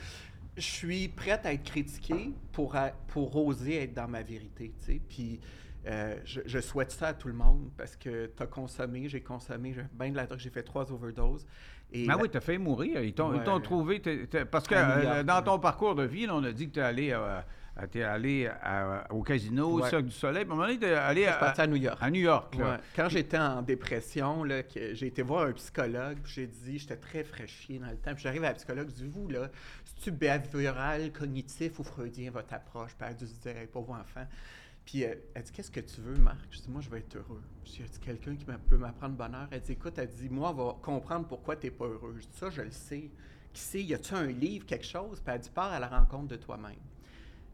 je 0.58 0.62
suis 0.62 1.08
prête 1.08 1.46
à 1.46 1.54
être 1.54 1.62
critiqué 1.64 2.32
pour, 2.52 2.76
pour 3.08 3.34
oser 3.46 3.82
être 3.84 3.94
dans 3.94 4.08
ma 4.08 4.22
vérité, 4.22 4.74
tu 4.78 4.84
sais. 4.84 5.00
Puis 5.08 5.40
euh, 5.86 6.16
je, 6.26 6.42
je 6.44 6.58
souhaite 6.60 6.92
ça 6.92 7.08
à 7.08 7.14
tout 7.14 7.28
le 7.28 7.34
monde 7.34 7.70
parce 7.78 7.96
que 7.96 8.26
tu 8.36 8.42
as 8.42 8.46
consommé, 8.46 9.08
j'ai 9.08 9.22
consommé, 9.22 9.72
j'ai 9.72 9.84
bien 9.98 10.10
de 10.10 10.16
la 10.16 10.26
drogue, 10.26 10.38
j'ai 10.38 10.50
fait 10.50 10.62
trois 10.62 10.92
overdoses. 10.92 11.46
Et 11.90 12.04
Ah 12.10 12.12
la- 12.16 12.22
oui, 12.22 12.28
t'as 12.30 12.40
fait 12.40 12.58
mourir. 12.58 13.02
Ils 13.02 13.14
t'ont 13.14 13.60
trouvé. 13.60 14.00
parce 14.50 14.68
que 14.68 14.74
euh, 14.76 15.22
dans 15.22 15.38
ouais. 15.38 15.44
ton 15.44 15.58
parcours 15.58 15.94
de 15.94 16.04
vie, 16.04 16.26
là, 16.26 16.36
on 16.36 16.44
a 16.44 16.52
dit 16.52 16.68
que 16.68 16.74
tu 16.74 16.80
allé, 16.80 17.10
euh, 17.12 17.40
t'es 17.90 18.02
allé 18.02 18.46
à- 18.46 19.06
au 19.10 19.22
casino, 19.22 19.80
au. 19.80 19.86
Cirque 19.86 20.04
du 20.04 20.10
Soleil. 20.12 20.44
Puis 20.44 20.50
à 20.52 20.54
un 20.54 20.56
moment 20.56 20.68
donné, 20.68 20.94
allé 20.94 21.26
à, 21.26 21.66
New 21.66 21.76
York. 21.76 21.98
à 22.00 22.10
New 22.10 22.20
York. 22.20 22.54
là. 22.56 22.72
Ouais. 22.72 22.76
Quand 22.94 23.08
j'étais 23.08 23.38
en 23.38 23.62
dépression, 23.62 24.44
là, 24.44 24.62
que 24.62 24.94
j'ai 24.94 25.06
été 25.06 25.22
voir 25.22 25.46
un 25.46 25.52
psychologue, 25.52 26.18
puis 26.22 26.32
j'ai 26.34 26.46
dit, 26.46 26.78
j'étais 26.78 26.96
très 26.96 27.24
fraîchier 27.24 27.78
dans 27.78 27.90
le 27.90 27.96
temps, 27.96 28.14
puis 28.14 28.22
j'arrive 28.22 28.44
à 28.44 28.48
la 28.48 28.54
psychologue, 28.54 28.88
je 28.88 29.04
dis, 29.04 29.06
vous, 29.08 29.28
là, 29.28 29.48
c'est-tu 29.84 30.10
behavioral, 30.10 31.12
cognitif 31.12 31.78
ou 31.78 31.84
freudien, 31.84 32.30
votre 32.30 32.52
approche? 32.54 32.94
Puis 32.94 33.06
elle 33.06 33.12
a 33.12 33.14
dû 33.14 33.26
se 33.26 33.40
dire, 33.40 33.56
hey, 33.56 33.66
pauvre 33.66 33.92
enfant. 33.92 34.26
Puis 34.84 35.04
euh, 35.04 35.14
elle 35.34 35.42
dit, 35.42 35.52
qu'est-ce 35.52 35.70
que 35.70 35.80
tu 35.80 36.00
veux, 36.00 36.16
Marc? 36.16 36.38
Je 36.50 36.60
dis, 36.60 36.68
moi, 36.68 36.80
je 36.80 36.90
vais 36.90 36.98
être 36.98 37.16
heureux. 37.16 37.42
Je 37.64 37.70
dis, 37.70 37.80
y 37.80 37.82
a 37.84 37.86
quelqu'un 38.04 38.34
qui 38.36 38.44
peut 38.44 38.76
m'apprendre 38.76 39.14
bonheur? 39.14 39.46
Elle 39.50 39.60
dit, 39.60 39.72
écoute, 39.72 39.94
elle 39.96 40.08
dit, 40.08 40.28
moi, 40.28 40.50
on 40.50 40.54
va 40.54 40.76
comprendre 40.82 41.26
pourquoi 41.26 41.56
tu 41.56 41.66
n'es 41.66 41.70
pas 41.70 41.86
heureux. 41.86 42.16
Je 42.18 42.26
dis, 42.26 42.36
ça, 42.36 42.50
je 42.50 42.62
le 42.62 42.70
sais. 42.70 43.10
Qui 43.52 43.60
sait, 43.60 43.82
y 43.82 43.94
a-tu 43.94 44.14
un 44.14 44.26
livre, 44.26 44.66
quelque 44.66 44.86
chose? 44.86 45.20
Puis 45.20 45.34
elle 45.34 45.40
dit, 45.40 45.50
pars 45.50 45.72
à 45.72 45.78
la 45.78 45.88
rencontre 45.88 46.28
de 46.28 46.36
toi-même. 46.36 46.76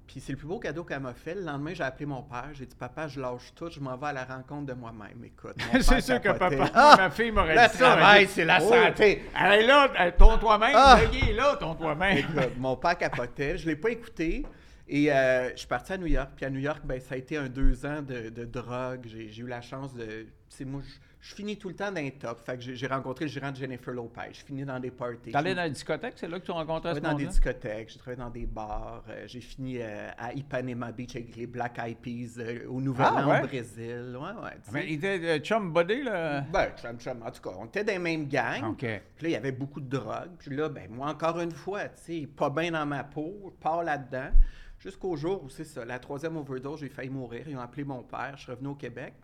Puis 0.08 0.20
c'est 0.20 0.32
le 0.32 0.38
plus 0.38 0.46
beau 0.48 0.58
cadeau 0.58 0.84
qu'elle 0.84 1.00
m'a 1.00 1.12
fait. 1.12 1.34
Le 1.34 1.42
lendemain, 1.42 1.74
j'ai 1.74 1.82
appelé 1.84 2.06
mon 2.06 2.22
père. 2.22 2.48
J'ai 2.54 2.64
dit, 2.64 2.74
papa, 2.74 3.08
je 3.08 3.20
lâche 3.20 3.52
tout, 3.54 3.68
je 3.70 3.78
m'en 3.78 3.94
vais 3.98 4.06
à 4.06 4.12
la 4.14 4.24
rencontre 4.24 4.64
de 4.66 4.72
moi-même. 4.72 5.22
Écoute, 5.22 5.54
C'est 5.82 6.00
sûr 6.00 6.18
que 6.18 6.30
papa, 6.30 6.70
Ah! 6.74 6.94
ma 6.96 7.10
fille 7.10 7.30
m'aurait 7.30 7.54
Le 7.54 7.70
dit 7.70 7.78
travail, 7.78 8.24
dit, 8.26 8.32
c'est 8.32 8.44
la 8.46 8.58
Oh, 8.62 8.68
santé. 8.72 9.22
Elle 9.38 9.60
est 9.60 9.66
là, 9.66 9.88
ton 10.16 10.38
toi-même, 10.38 10.72
Ah! 10.74 10.98
est 11.12 11.32
là, 11.34 11.56
ton 11.60 11.74
toi-même. 11.74 12.16
Écoute, 12.18 12.56
mon 12.56 12.74
père 12.76 12.96
capotait. 12.96 13.58
Je 13.58 13.64
ne 13.66 13.70
l'ai 13.70 13.76
pas 13.76 13.90
écouté. 13.90 14.46
Et 14.88 15.12
euh, 15.12 15.50
je 15.52 15.58
suis 15.58 15.68
parti 15.68 15.92
à 15.92 15.98
New 15.98 16.06
York. 16.06 16.30
Puis 16.34 16.46
à 16.46 16.50
New 16.50 16.60
York, 16.60 16.80
ben, 16.82 16.98
ça 16.98 17.14
a 17.14 17.18
été 17.18 17.36
un 17.36 17.48
deux 17.48 17.84
ans 17.84 18.00
de, 18.00 18.30
de 18.30 18.44
drogue. 18.46 19.02
J'ai 19.06 19.28
j'ai 19.30 19.42
eu 19.42 19.46
la 19.46 19.60
chance 19.60 19.92
de. 19.94 20.04
Tu 20.06 20.26
sais, 20.48 20.64
moi, 20.64 20.80
je, 20.82 20.90
je 21.20 21.34
finis 21.34 21.56
tout 21.56 21.68
le 21.68 21.74
temps 21.74 21.90
dans 21.90 22.00
les. 22.00 22.14
Fait 22.44 22.56
que 22.56 22.60
j'ai 22.74 22.86
rencontré 22.86 23.24
le 23.24 23.30
gérant 23.30 23.50
de 23.50 23.56
Jennifer 23.56 23.92
Lopez. 23.92 24.28
Je 24.32 24.44
finis 24.44 24.64
dans 24.64 24.78
des 24.78 24.90
parties. 24.92 25.30
Je- 25.30 25.32
dans 25.32 25.42
la 25.42 25.68
discothèque, 25.68 26.14
c'est 26.16 26.28
là 26.28 26.38
que 26.38 26.44
tu 26.44 26.52
rencontrais 26.52 26.94
ce 26.94 27.00
dans 27.00 27.14
des 27.14 27.26
discothèques, 27.26 27.90
j'ai 27.90 27.98
travaillé 27.98 28.22
dans 28.22 28.30
des 28.30 28.46
bars, 28.46 29.02
euh, 29.08 29.24
j'ai 29.26 29.40
fini 29.40 29.78
euh, 29.80 30.08
à 30.16 30.32
Ipanema 30.32 30.92
Beach 30.92 31.16
avec 31.16 31.34
les 31.36 31.46
Black 31.46 31.78
Eyed 31.78 31.98
Peas 31.98 32.38
euh, 32.40 32.66
au 32.68 32.80
Nouvel 32.80 33.06
Ah, 33.10 33.26
An 33.26 33.30
ouais? 33.30 33.40
au 33.42 33.46
Brésil. 33.46 34.16
Ouais, 34.16 34.42
ouais. 34.44 34.56
Mais 34.72 34.86
il 34.86 34.94
était 35.04 35.40
chum 35.40 35.72
buddy, 35.72 36.02
là? 36.04 36.42
Ben, 36.52 36.70
chum, 36.80 36.98
chum. 36.98 37.22
En 37.24 37.30
tout 37.32 37.42
cas, 37.42 37.50
on 37.58 37.66
était 37.66 37.82
dans 37.84 37.92
les 37.94 37.98
mêmes 37.98 38.28
gangs. 38.28 38.70
OK. 38.70 38.78
Puis 38.78 39.22
là, 39.22 39.28
il 39.28 39.32
y 39.32 39.36
avait 39.36 39.52
beaucoup 39.52 39.80
de 39.80 39.88
drogue. 39.88 40.30
Puis 40.38 40.54
là, 40.54 40.68
ben, 40.68 40.88
moi, 40.90 41.08
encore 41.08 41.40
une 41.40 41.50
fois, 41.52 41.88
tu 41.88 42.20
sais, 42.22 42.26
pas 42.28 42.48
bien 42.50 42.70
dans 42.70 42.86
ma 42.86 43.02
peau, 43.02 43.34
je 43.46 43.60
pars 43.62 43.82
là-dedans. 43.82 44.30
Jusqu'au 44.78 45.16
jour 45.16 45.42
où 45.42 45.48
c'est 45.48 45.64
ça, 45.64 45.84
la 45.84 45.98
troisième 45.98 46.36
overdose, 46.36 46.78
j'ai 46.78 46.88
failli 46.88 47.10
mourir. 47.10 47.42
Ils 47.48 47.56
ont 47.56 47.60
appelé 47.60 47.82
mon 47.82 48.04
père, 48.04 48.34
je 48.36 48.42
suis 48.44 48.52
revenu 48.52 48.68
au 48.68 48.74
Québec. 48.76 49.14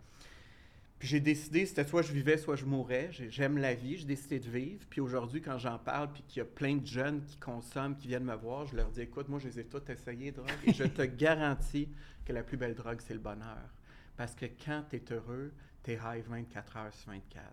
Puis 0.97 1.07
j'ai 1.09 1.19
décidé, 1.19 1.65
c'était 1.65 1.83
soit 1.85 2.01
je 2.01 2.13
vivais, 2.13 2.37
soit 2.37 2.55
je 2.55 2.65
mourais. 2.65 3.09
J'ai- 3.11 3.29
J'aime 3.29 3.57
la 3.57 3.73
vie, 3.73 3.97
j'ai 3.97 4.05
décidé 4.05 4.39
de 4.39 4.49
vivre. 4.49 4.85
Puis 4.89 5.01
aujourd'hui, 5.01 5.41
quand 5.41 5.57
j'en 5.57 5.77
parle, 5.77 6.11
puis 6.13 6.23
qu'il 6.27 6.37
y 6.39 6.41
a 6.41 6.45
plein 6.45 6.77
de 6.77 6.85
jeunes 6.87 7.23
qui 7.25 7.37
consomment, 7.37 7.95
qui 7.97 8.07
viennent 8.07 8.23
me 8.23 8.35
voir, 8.35 8.65
je 8.65 8.75
leur 8.77 8.89
dis, 8.89 9.01
écoute, 9.01 9.27
moi, 9.27 9.39
je 9.39 9.47
les 9.47 9.59
ai 9.59 9.65
toutes 9.65 9.89
essayées, 9.89 10.31
drogue. 10.31 10.47
Et 10.65 10.73
je 10.73 10.85
te 10.85 11.01
garantis 11.03 11.89
que 12.25 12.31
la 12.33 12.43
plus 12.43 12.57
belle 12.57 12.75
drogue, 12.75 12.99
c'est 13.05 13.13
le 13.13 13.19
bonheur. 13.19 13.69
Parce 14.15 14.33
que 14.35 14.45
quand 14.65 14.83
tu 14.89 14.95
es 14.95 15.03
heureux, 15.11 15.51
tu 15.83 15.91
es 15.91 15.95
high 15.95 16.23
24 16.27 16.77
heures 16.77 16.93
sur 16.93 17.11
24. 17.11 17.43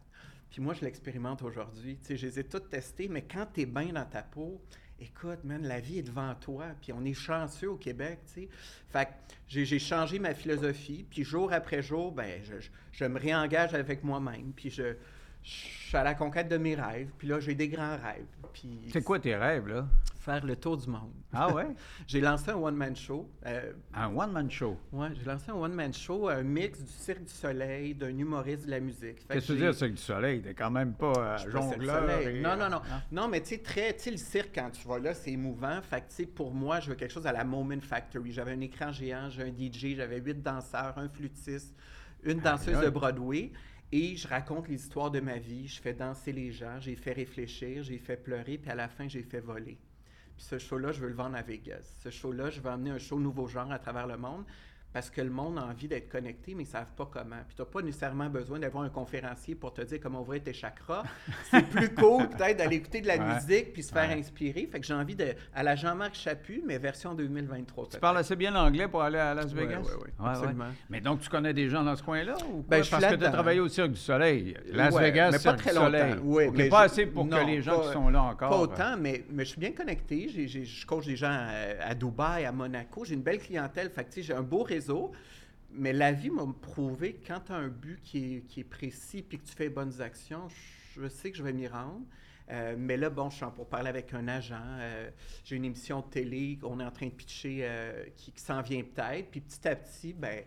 Puis 0.48 0.62
moi, 0.62 0.74
je 0.74 0.82
l'expérimente 0.82 1.42
aujourd'hui. 1.42 1.96
Tu 1.98 2.04
sais, 2.06 2.16
je 2.16 2.26
les 2.26 2.38
ai 2.40 2.44
toutes 2.44 2.70
testées, 2.70 3.08
mais 3.08 3.22
quand 3.22 3.46
tu 3.52 3.62
es 3.62 3.66
bien 3.66 3.92
dans 3.92 4.04
ta 4.04 4.22
peau, 4.22 4.62
écoute, 5.02 5.44
man, 5.44 5.62
la 5.66 5.80
vie 5.80 5.98
est 5.98 6.02
devant 6.02 6.34
toi. 6.36 6.66
Puis 6.80 6.92
on 6.92 7.04
est 7.04 7.14
chanceux 7.14 7.70
au 7.70 7.76
Québec, 7.76 8.20
tu 8.26 8.42
sais. 8.42 8.48
Fait 8.90 9.06
que 9.06 9.10
j'ai 9.48 9.78
changé 9.78 10.18
ma 10.18 10.34
philosophie. 10.34 11.04
Puis 11.08 11.24
jour 11.24 11.52
après 11.52 11.82
jour, 11.82 12.12
ben, 12.12 12.40
je, 12.44 12.60
je- 12.60 12.70
je 12.92 13.04
me 13.04 13.18
réengage 13.18 13.74
avec 13.74 14.04
moi-même. 14.04 14.52
Puis 14.54 14.70
je, 14.70 14.94
je 15.42 15.50
suis 15.88 15.96
à 15.96 16.04
la 16.04 16.14
conquête 16.14 16.48
de 16.48 16.56
mes 16.56 16.74
rêves. 16.74 17.10
Puis 17.18 17.28
là, 17.28 17.40
j'ai 17.40 17.54
des 17.54 17.68
grands 17.68 17.96
rêves. 17.96 18.26
Puis 18.52 18.78
C'est 18.92 19.02
quoi 19.02 19.18
tes 19.18 19.34
rêves, 19.34 19.66
là? 19.68 19.86
Faire 20.20 20.44
le 20.46 20.54
tour 20.54 20.76
du 20.76 20.88
monde. 20.88 21.10
Ah 21.32 21.52
ouais? 21.52 21.66
j'ai 22.06 22.20
lancé 22.20 22.50
un 22.52 22.54
one-man 22.56 22.94
show. 22.94 23.28
euh, 23.46 23.72
Un 23.92 24.14
one-man 24.14 24.48
show? 24.48 24.78
ouais, 24.92 25.08
j'ai 25.14 25.24
lancé 25.24 25.50
un 25.50 25.54
one-man 25.54 25.92
show, 25.92 26.28
un 26.28 26.42
mix 26.44 26.78
du 26.80 26.92
Cirque 26.92 27.24
du 27.24 27.32
Soleil, 27.32 27.94
d'un 27.94 28.16
humoriste 28.16 28.66
de 28.66 28.70
la 28.70 28.78
musique. 28.78 29.26
Qu'est-ce 29.26 29.40
que 29.40 29.46
tu 29.46 29.52
veux 29.52 29.58
dire, 29.58 29.74
c'est 29.74 29.88
que 29.88 29.96
du 29.96 30.00
soleil? 30.02 30.40
T'es 30.42 30.54
quand 30.54 30.70
même 30.70 30.92
pas 30.94 31.06
euh, 31.08 31.12
pas 31.12 31.38
Cirque 31.38 31.50
jongleur. 31.50 32.10
Et- 32.20 32.40
Non, 32.40 32.56
non, 32.56 32.68
non. 32.70 32.80
Non, 33.10 33.26
mais 33.26 33.40
tu 33.40 33.48
sais, 33.48 33.58
très, 33.58 33.94
tu 33.94 34.02
sais, 34.04 34.10
le 34.12 34.16
cirque, 34.18 34.50
quand 34.54 34.70
tu 34.70 34.86
vas 34.86 35.00
là, 35.00 35.12
c'est 35.12 35.32
émouvant. 35.32 35.80
Fait 35.82 36.02
que, 36.02 36.08
tu 36.10 36.14
sais, 36.16 36.26
pour 36.26 36.54
moi, 36.54 36.78
je 36.78 36.90
veux 36.90 36.94
quelque 36.94 37.12
chose 37.12 37.26
à 37.26 37.32
la 37.32 37.42
Moment 37.42 37.80
Factory. 37.80 38.30
J'avais 38.32 38.52
un 38.52 38.60
écran 38.60 38.92
géant, 38.92 39.28
j'ai 39.28 39.42
un 39.42 39.48
DJ, 39.48 39.96
j'avais 39.96 40.20
huit 40.20 40.40
danseurs, 40.40 40.92
un 40.98 41.08
flûtiste, 41.08 41.74
une 42.22 42.38
danseuse 42.38 42.78
de 42.80 42.90
Broadway. 42.90 43.50
Et 43.94 44.16
je 44.16 44.26
raconte 44.26 44.68
les 44.68 44.82
histoires 44.82 45.10
de 45.10 45.20
ma 45.20 45.36
vie. 45.36 45.68
Je 45.68 45.80
fais 45.80 45.92
danser 45.92 46.32
les 46.32 46.50
gens, 46.50 46.80
j'ai 46.80 46.96
fait 46.96 47.12
réfléchir, 47.12 47.82
j'ai 47.82 47.98
fait 47.98 48.16
pleurer, 48.16 48.56
puis 48.56 48.70
à 48.70 48.74
la 48.74 48.88
fin, 48.88 49.06
j'ai 49.06 49.22
fait 49.22 49.40
voler. 49.40 49.78
Puis 50.34 50.46
ce 50.46 50.58
show-là, 50.58 50.92
je 50.92 51.00
veux 51.00 51.08
le 51.08 51.14
vendre 51.14 51.36
à 51.36 51.42
Vegas. 51.42 51.98
Ce 52.02 52.08
show-là, 52.08 52.48
je 52.48 52.60
veux 52.60 52.70
amener 52.70 52.90
un 52.90 52.98
show 52.98 53.20
nouveau 53.20 53.46
genre 53.46 53.70
à 53.70 53.78
travers 53.78 54.06
le 54.06 54.16
monde 54.16 54.44
parce 54.92 55.08
que 55.10 55.20
le 55.20 55.30
monde 55.30 55.58
a 55.58 55.62
envie 55.64 55.88
d'être 55.88 56.08
connecté, 56.08 56.54
mais 56.54 56.64
ils 56.64 56.66
ne 56.66 56.70
savent 56.72 56.92
pas 56.96 57.08
comment. 57.10 57.36
Puis 57.46 57.56
tu 57.56 57.62
n'as 57.62 57.66
pas 57.66 57.80
nécessairement 57.82 58.28
besoin 58.28 58.58
d'avoir 58.58 58.84
un 58.84 58.88
conférencier 58.90 59.54
pour 59.54 59.72
te 59.72 59.80
dire 59.82 59.98
comment 60.02 60.20
ouvrir 60.20 60.42
tes 60.42 60.52
chakras. 60.52 61.02
C'est 61.50 61.66
plus 61.66 61.94
cool 61.94 62.28
peut-être 62.28 62.58
d'aller 62.58 62.76
écouter 62.76 63.00
de 63.00 63.06
la 63.06 63.16
Ouais. 63.16 63.34
musique 63.34 63.72
puis 63.72 63.82
se 63.82 63.92
faire 63.92 64.08
Ouais. 64.08 64.18
inspirer. 64.18 64.68
Fait 64.70 64.80
que 64.80 64.86
j'ai 64.86 64.94
envie 64.94 65.14
de... 65.14 65.28
à 65.54 65.62
la 65.62 65.76
Jean-Marc 65.76 66.14
Chaput, 66.14 66.62
mais 66.66 66.78
version 66.78 67.14
2023. 67.14 67.88
Tu 67.92 67.98
parles 67.98 68.18
assez 68.18 68.36
bien 68.36 68.50
l'anglais 68.50 68.88
pour 68.88 69.02
aller 69.02 69.18
à 69.18 69.32
Las 69.34 69.52
Vegas? 69.52 69.80
ouais, 69.80 69.94
ouais, 69.94 70.28
absolument. 70.28 70.64
Mais 70.90 71.00
donc, 71.00 71.20
tu 71.20 71.28
connais 71.28 71.54
des 71.54 71.68
gens 71.68 71.82
dans 71.84 71.96
ce 71.96 72.02
coin-là? 72.02 72.34
Ou 72.50 72.62
quoi? 72.62 72.64
Ben, 72.68 72.82
Parce 72.90 73.06
que 73.06 73.14
tu 73.16 73.24
as 73.24 73.30
travaillé 73.30 73.60
au 73.60 73.68
Cirque 73.68 73.92
du 73.92 74.00
Soleil. 74.00 74.54
Las 74.72 74.94
Ouais, 74.94 75.02
Vegas, 75.10 75.26
mais 75.30 75.36
pas 75.36 75.38
Cirque 75.38 75.58
très 75.58 75.70
du 75.70 75.76
longtemps. 75.76 75.86
Soleil. 75.86 76.14
OK, 76.48 76.54
mais 76.56 76.68
pas 76.68 76.80
je- 76.80 76.92
assez 76.92 77.06
pour 77.06 77.28
que 77.28 77.46
les 77.46 77.62
gens 77.62 77.78
pas- 77.80 77.86
qui 77.86 77.92
sont 77.92 78.08
là 78.08 78.22
encore... 78.24 78.50
Pas 78.50 78.56
euh, 78.56 78.60
autant, 78.60 78.96
mais, 78.98 79.24
mais 79.30 79.44
je 79.44 79.50
suis 79.50 79.60
bien 79.60 79.72
connecté. 79.72 80.28
J'ai- 80.28 80.48
j'ai- 80.48 80.64
je 80.64 80.86
coach 80.86 81.06
des 81.06 81.16
gens 81.16 81.30
à, 81.30 81.88
à 81.88 81.94
Dubaï, 81.94 82.44
à 82.44 82.52
Monaco. 82.52 83.04
J'ai 83.04 83.14
une 83.14 83.22
belle 83.22 83.38
clientèle. 83.38 83.88
Fait 83.90 84.04
que, 84.04 84.20
j'ai 84.20 84.34
un 84.34 84.42
beau 84.42 84.62
réseau. 84.62 84.81
Mais 85.74 85.92
la 85.92 86.12
vie 86.12 86.30
m'a 86.30 86.46
prouvé 86.60 87.14
que 87.14 87.28
quand 87.28 87.40
tu 87.46 87.52
as 87.52 87.56
un 87.56 87.68
but 87.68 88.00
qui 88.02 88.36
est, 88.36 88.40
qui 88.42 88.60
est 88.60 88.64
précis 88.64 89.22
puis 89.22 89.38
que 89.38 89.46
tu 89.46 89.54
fais 89.54 89.70
bonnes 89.70 90.00
actions, 90.00 90.48
je 90.94 91.08
sais 91.08 91.30
que 91.30 91.38
je 91.38 91.42
vais 91.42 91.52
m'y 91.52 91.66
rendre. 91.66 92.02
Euh, 92.50 92.74
mais 92.78 92.96
là, 92.96 93.08
bon, 93.08 93.30
je 93.30 93.36
suis 93.36 93.44
en 93.44 93.50
pour 93.50 93.66
parler 93.66 93.88
avec 93.88 94.12
un 94.12 94.28
agent. 94.28 94.56
euh, 94.80 95.10
j'ai 95.44 95.56
une 95.56 95.64
émission 95.64 96.00
de 96.00 96.06
télé 96.06 96.58
qu'on 96.60 96.80
est 96.80 96.84
en 96.84 96.90
train 96.90 97.06
de 97.06 97.12
pitcher 97.12 97.60
euh, 97.62 98.04
qui, 98.16 98.32
qui 98.32 98.42
s'en 98.42 98.60
vient 98.60 98.82
peut-être. 98.82 99.30
Puis 99.30 99.40
petit 99.40 99.66
à 99.66 99.76
petit, 99.76 100.12
ben, 100.12 100.44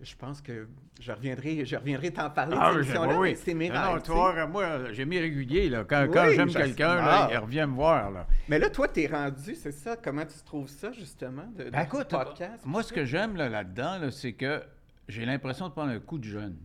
je 0.00 0.14
pense 0.14 0.40
que 0.42 0.68
je 1.00 1.10
reviendrai, 1.12 1.64
je 1.64 1.76
reviendrai 1.76 2.10
t'en 2.12 2.28
parler 2.30 2.56
Ah, 2.60 2.72
de 2.74 2.80
émission-là. 2.82 3.18
oui, 3.18 3.30
mais 3.30 3.34
C'est 3.34 3.54
mes 3.54 3.68
Non, 3.70 3.92
rêves. 3.94 4.02
vois, 4.06 4.46
moi, 4.46 4.92
j'ai 4.92 5.04
mis 5.04 5.18
régulier, 5.18 5.68
là. 5.70 5.84
Quand, 5.84 6.02
Oui, 6.04 6.10
quand 6.12 6.28
j'aime 6.34 6.50
je- 6.50 6.58
quelqu'un, 6.58 6.96
Ah. 7.00 7.04
là, 7.06 7.28
il 7.32 7.38
revient 7.38 7.66
me 7.68 7.74
voir, 7.74 8.10
là. 8.10 8.26
Mais 8.48 8.58
là, 8.58 8.68
toi, 8.70 8.88
t'es 8.88 9.06
rendu, 9.06 9.54
c'est 9.54 9.72
ça? 9.72 9.96
Comment 9.96 10.26
tu 10.26 10.36
trouves 10.44 10.68
ça, 10.68 10.92
justement, 10.92 11.46
de, 11.56 11.64
de 11.64 11.70
Ben, 11.70 11.82
écoute, 11.82 12.08
podcast? 12.08 12.64
moi, 12.66 12.82
ce 12.82 12.92
que 12.92 13.04
j'aime 13.04 13.36
là, 13.36 13.48
là-dedans, 13.48 13.98
là, 13.98 14.10
c'est 14.10 14.34
que 14.34 14.62
j'ai 15.08 15.24
l'impression 15.24 15.68
de 15.68 15.72
prendre 15.72 15.90
un 15.92 16.00
coup 16.00 16.18
de 16.18 16.24
jeune. 16.24 16.56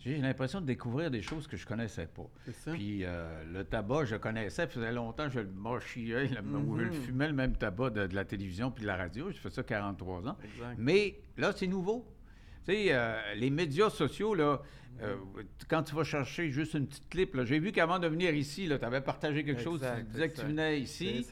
J'ai 0.00 0.18
l'impression 0.18 0.60
de 0.60 0.66
découvrir 0.66 1.10
des 1.10 1.22
choses 1.22 1.46
que 1.48 1.56
je 1.56 1.66
connaissais 1.66 2.06
pas. 2.06 2.26
C'est 2.44 2.54
ça? 2.54 2.72
Puis 2.72 3.04
euh, 3.04 3.42
le 3.50 3.64
tabac, 3.64 4.04
je 4.04 4.16
connaissais, 4.16 4.50
ça 4.50 4.66
faisait 4.66 4.92
longtemps 4.92 5.24
que 5.28 5.32
je 5.32 5.40
le 5.40 5.48
mâchillais, 5.50 6.26
le- 6.28 6.42
ou 6.58 6.76
je 6.76 6.82
le 6.84 6.90
Mhm. 6.90 6.92
fumais 6.92 7.26
le 7.28 7.32
même 7.32 7.56
tabac 7.56 7.88
de, 7.88 8.06
de 8.06 8.14
la 8.14 8.26
télévision 8.26 8.70
puis 8.70 8.82
de 8.82 8.86
la 8.86 8.96
radio. 8.96 9.30
J'ai 9.30 9.38
fait 9.38 9.48
ça 9.48 9.62
43 9.62 10.28
ans. 10.28 10.36
Exact. 10.44 10.74
Mais 10.76 11.14
là, 11.38 11.52
c'est 11.56 11.66
nouveau. 11.66 12.06
Tu 12.66 12.72
sais, 12.72 12.86
euh, 12.90 13.34
les 13.34 13.50
médias 13.50 13.90
sociaux, 13.90 14.34
là, 14.34 14.62
euh, 15.02 15.16
quand 15.68 15.82
tu 15.82 15.94
vas 15.94 16.04
chercher 16.04 16.50
juste 16.50 16.74
une 16.74 16.86
petite 16.86 17.08
clip, 17.08 17.36
j'ai 17.44 17.58
vu 17.58 17.72
qu'avant 17.72 17.98
de 17.98 18.06
venir 18.06 18.34
ici, 18.34 18.68
tu 18.68 18.84
avais 18.84 19.00
partagé 19.00 19.44
quelque 19.44 19.60
chose, 19.62 19.80
tu 19.98 20.02
disais 20.04 20.30
que 20.30 20.40
tu 20.40 20.46
venais 20.46 20.84
C'est 20.86 21.04
ici. 21.04 21.26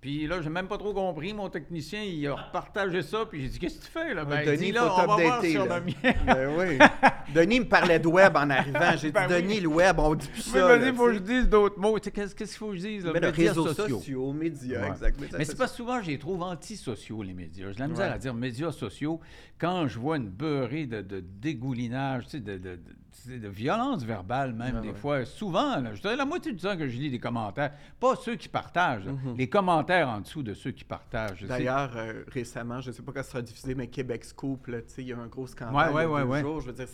Puis 0.00 0.26
là, 0.26 0.40
j'ai 0.40 0.50
même 0.50 0.68
pas 0.68 0.78
trop 0.78 0.92
compris. 0.94 1.32
Mon 1.34 1.48
technicien, 1.48 2.02
il 2.02 2.24
a 2.28 2.34
repartagé 2.34 3.02
ça. 3.02 3.24
Puis 3.28 3.42
j'ai 3.42 3.48
dit, 3.48 3.58
qu'est-ce 3.58 3.78
que 3.80 3.84
tu 3.86 3.90
fais, 3.90 4.14
là? 4.14 4.24
Ben, 4.24 4.40
il 4.42 4.46
Denis, 4.46 4.66
dit, 4.66 4.72
là, 4.72 4.82
faut 4.82 4.92
on 4.92 4.96
va 4.98 5.04
voir 5.06 5.18
t'updater, 5.40 5.52
sur 5.52 5.66
là. 5.66 5.78
le 5.80 5.84
mien. 5.86 6.14
Ben 6.26 6.56
oui. 6.56 6.78
Denis 7.34 7.60
me 7.60 7.64
parlait 7.68 7.98
de 7.98 8.06
web 8.06 8.36
en 8.36 8.48
arrivant. 8.50 8.92
J'ai 8.96 9.08
dit, 9.08 9.12
Ben 9.12 9.26
oui. 9.28 9.42
Denis, 9.42 9.60
le 9.60 9.68
web, 9.68 9.98
on 9.98 10.14
dit 10.14 10.28
plus 10.28 10.52
Mais 10.54 10.60
ça. 10.60 10.76
là, 10.76 10.86
il 10.88 10.94
faut 10.94 11.06
que 11.06 11.14
je 11.14 11.18
dise 11.18 11.48
d'autres 11.48 11.78
mots. 11.80 11.98
Tu 11.98 12.04
sais, 12.04 12.10
Qu'est-ce 12.12 12.34
qu'il 12.34 12.46
faut 12.46 12.68
que 12.70 12.76
je 12.76 12.82
dise? 12.82 13.04
là? 13.06 13.12
Mais 13.14 13.20
Médias 13.20 13.48
réseaux 13.48 13.66
sociaux. 13.68 13.98
sociaux, 13.98 14.32
médias, 14.32 14.82
Ouais. 14.82 14.88
exact. 14.90 15.18
Mais 15.36 15.44
c'est 15.44 15.58
pas 15.58 15.66
souvent, 15.66 16.00
je 16.02 16.08
les 16.10 16.18
trouve 16.18 16.42
antisociaux, 16.42 17.22
les 17.22 17.34
médias. 17.34 17.72
J'ai 17.72 17.78
la 17.78 17.88
misère 17.88 18.08
Ouais. 18.08 18.14
à 18.14 18.18
dire 18.18 18.34
médias 18.34 18.72
sociaux 18.72 19.18
quand 19.58 19.88
je 19.88 19.98
vois 19.98 20.18
une 20.18 20.28
beurrée 20.28 20.86
de, 20.86 21.00
de 21.00 21.20
dégoulinage, 21.20 22.24
tu 22.26 22.30
sais, 22.32 22.40
de, 22.40 22.58
de, 22.58 22.78
de 23.26 23.48
violence 23.48 24.02
verbale 24.04 24.52
même, 24.52 24.76
Ouais, 24.76 24.80
des 24.82 24.88
ouais. 24.88 24.94
fois. 24.94 25.24
Souvent, 25.24 25.80
là, 25.80 25.94
je 25.94 26.00
dirais 26.00 26.16
la 26.16 26.24
moitié 26.24 26.52
du 26.52 26.60
temps 26.62 26.76
que 26.76 26.86
je 26.86 26.96
lis 26.96 27.10
des 27.10 27.18
commentaires, 27.18 27.72
pas 27.98 28.14
ceux 28.16 28.36
qui 28.36 28.48
partagent, 28.48 29.06
Mhm. 29.06 29.36
les 29.36 29.48
commentaires 29.48 30.08
en 30.08 30.20
dessous 30.20 30.42
de 30.42 30.54
ceux 30.54 30.70
qui 30.72 30.84
partagent. 30.84 31.42
D'ailleurs, 31.42 31.92
euh, 31.96 32.24
récemment, 32.28 32.80
je 32.80 32.90
ne 32.90 32.94
sais 32.94 33.02
pas 33.02 33.12
quand 33.12 33.22
ça 33.22 33.30
sera 33.30 33.42
diffusé, 33.42 33.74
mais 33.74 33.86
Québec 33.88 34.24
Scoop, 34.24 34.70
il 34.98 35.04
y 35.04 35.12
a 35.12 35.18
un 35.18 35.26
gros 35.26 35.46
scandale 35.46 35.92
Ouais, 35.92 36.04
ouais, 36.04 36.40
jours. 36.42 36.60
Je 36.60 36.66
veux 36.66 36.72
dire, 36.72 36.88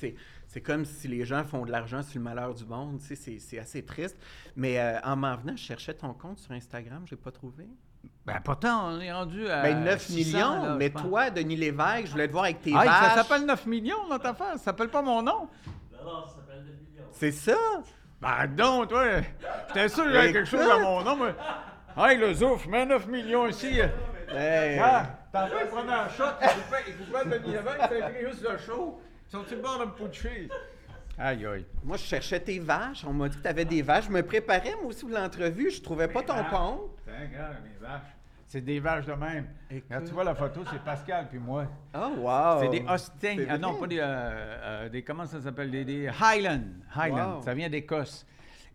c'est, 0.46 0.60
comme 0.60 0.84
si 0.84 1.08
les 1.08 1.24
gens 1.24 1.44
font 1.44 1.64
de 1.64 1.70
l'argent 1.70 2.02
sur 2.02 2.18
le 2.18 2.24
malheur 2.24 2.54
du 2.54 2.64
monde. 2.64 3.00
C'est, 3.00 3.58
assez 3.58 3.84
triste. 3.84 4.16
Mais 4.56 4.78
euh, 4.80 4.98
en 5.04 5.16
m'en 5.16 5.36
venant, 5.36 5.56
je 5.56 5.62
cherchais 5.62 5.94
ton 5.94 6.12
compte 6.14 6.38
sur 6.38 6.52
Instagram, 6.52 7.02
je 7.06 7.12
l'ai 7.12 7.20
pas 7.20 7.30
trouvé. 7.30 7.66
Ben, 8.26 8.40
pourtant, 8.44 8.88
on 8.88 9.00
est 9.00 9.12
rendu 9.12 9.46
à. 9.48 9.62
Ben, 9.62 9.84
9 9.84 10.00
600, 10.02 10.16
millions, 10.16 10.62
là, 10.64 10.76
mais 10.76 10.90
toi, 10.90 11.30
Denis 11.30 11.56
Lévesque, 11.56 12.06
je 12.06 12.12
voulais 12.12 12.26
te 12.26 12.32
voir 12.32 12.44
avec 12.44 12.60
tes 12.60 12.72
Ah, 12.74 13.10
ça 13.14 13.22
s'appelle 13.22 13.46
9 13.46 13.66
millions, 13.66 14.08
notre 14.08 14.26
affaire. 14.26 14.52
Ça 14.52 14.58
s'appelle 14.58 14.88
pas 14.88 15.02
mon 15.02 15.22
nom. 15.22 15.48
Non, 16.04 16.12
non, 16.20 16.26
ça 16.26 16.34
s'appelle 16.36 16.64
9 16.64 16.74
millions. 16.90 17.04
C'est 17.12 17.32
ça? 17.32 17.56
Ben, 18.20 18.46
donc, 18.48 18.88
toi, 18.90 19.04
j'étais 19.68 19.88
sûr 19.88 20.04
qu'il 20.04 20.12
y 20.12 20.16
avait 20.16 20.32
quelque 20.32 20.48
chose 20.48 20.60
à 20.68 20.78
mon 20.78 21.02
nom, 21.02 21.16
mais. 21.16 21.34
Hey, 21.96 22.18
le 22.18 22.32
zouf, 22.34 22.66
mets 22.66 22.86
9 22.86 23.06
millions 23.08 23.46
ici. 23.48 23.80
Hey. 24.28 24.78
Ah, 24.78 25.06
t'en 25.32 25.46
fais 25.48 25.66
prendre 25.66 25.92
un 25.92 26.08
shot, 26.08 26.24
il 26.40 26.48
vous 26.48 26.74
fait- 26.74 26.84
il 26.88 26.94
fait 27.04 27.38
Denis 27.38 27.52
Lévesque, 27.52 27.78
ça 27.80 28.08
écrit 28.10 28.26
juste 28.30 28.42
le 28.50 28.56
show. 28.58 29.00
Ils 29.28 29.30
sont-ils 29.30 29.56
le 29.56 29.62
bord 29.62 29.78
de 29.78 29.84
me 29.86 29.90
poutcher? 29.90 30.48
Aïe, 31.18 31.44
aïe. 31.46 31.66
Moi, 31.84 31.96
je 31.98 32.02
cherchais 32.04 32.40
tes 32.40 32.58
vaches. 32.58 33.04
On 33.06 33.12
m'a 33.12 33.28
dit 33.28 33.36
que 33.36 33.42
tu 33.42 33.48
avais 33.48 33.66
des 33.66 33.82
vaches. 33.82 34.06
Je 34.06 34.10
me 34.10 34.22
préparais, 34.22 34.74
moi 34.80 34.86
aussi, 34.86 35.00
pour 35.04 35.10
l'entrevue. 35.10 35.70
Je 35.70 35.82
trouvais 35.82 36.08
pas 36.08 36.22
ton 36.22 36.42
compte. 36.44 36.96
Tiens, 37.04 37.14
regarde, 37.30 37.56
mes 37.62 37.86
vaches. 37.86 38.16
C'est 38.52 38.60
des 38.60 38.80
vaches 38.80 39.06
de 39.06 39.14
même. 39.14 39.46
Tu 39.70 40.12
vois 40.12 40.24
la 40.24 40.34
photo, 40.34 40.60
c'est 40.70 40.84
Pascal 40.84 41.26
puis 41.30 41.38
moi. 41.38 41.66
Oh, 41.94 42.12
wow! 42.18 42.60
C'est 42.60 42.68
des 42.68 42.82
Austin. 42.86 43.34
C'est 43.38 43.48
Ah 43.48 43.56
non, 43.56 43.76
pas 43.80 43.86
des, 43.86 43.98
euh, 43.98 44.02
euh, 44.04 44.88
des. 44.90 45.02
Comment 45.02 45.24
ça 45.24 45.40
s'appelle? 45.40 45.70
Des, 45.70 45.86
des 45.86 46.06
Highland. 46.20 46.60
Highland. 46.94 47.36
Wow. 47.36 47.42
Ça 47.42 47.54
vient 47.54 47.70
d'Écosse. 47.70 48.26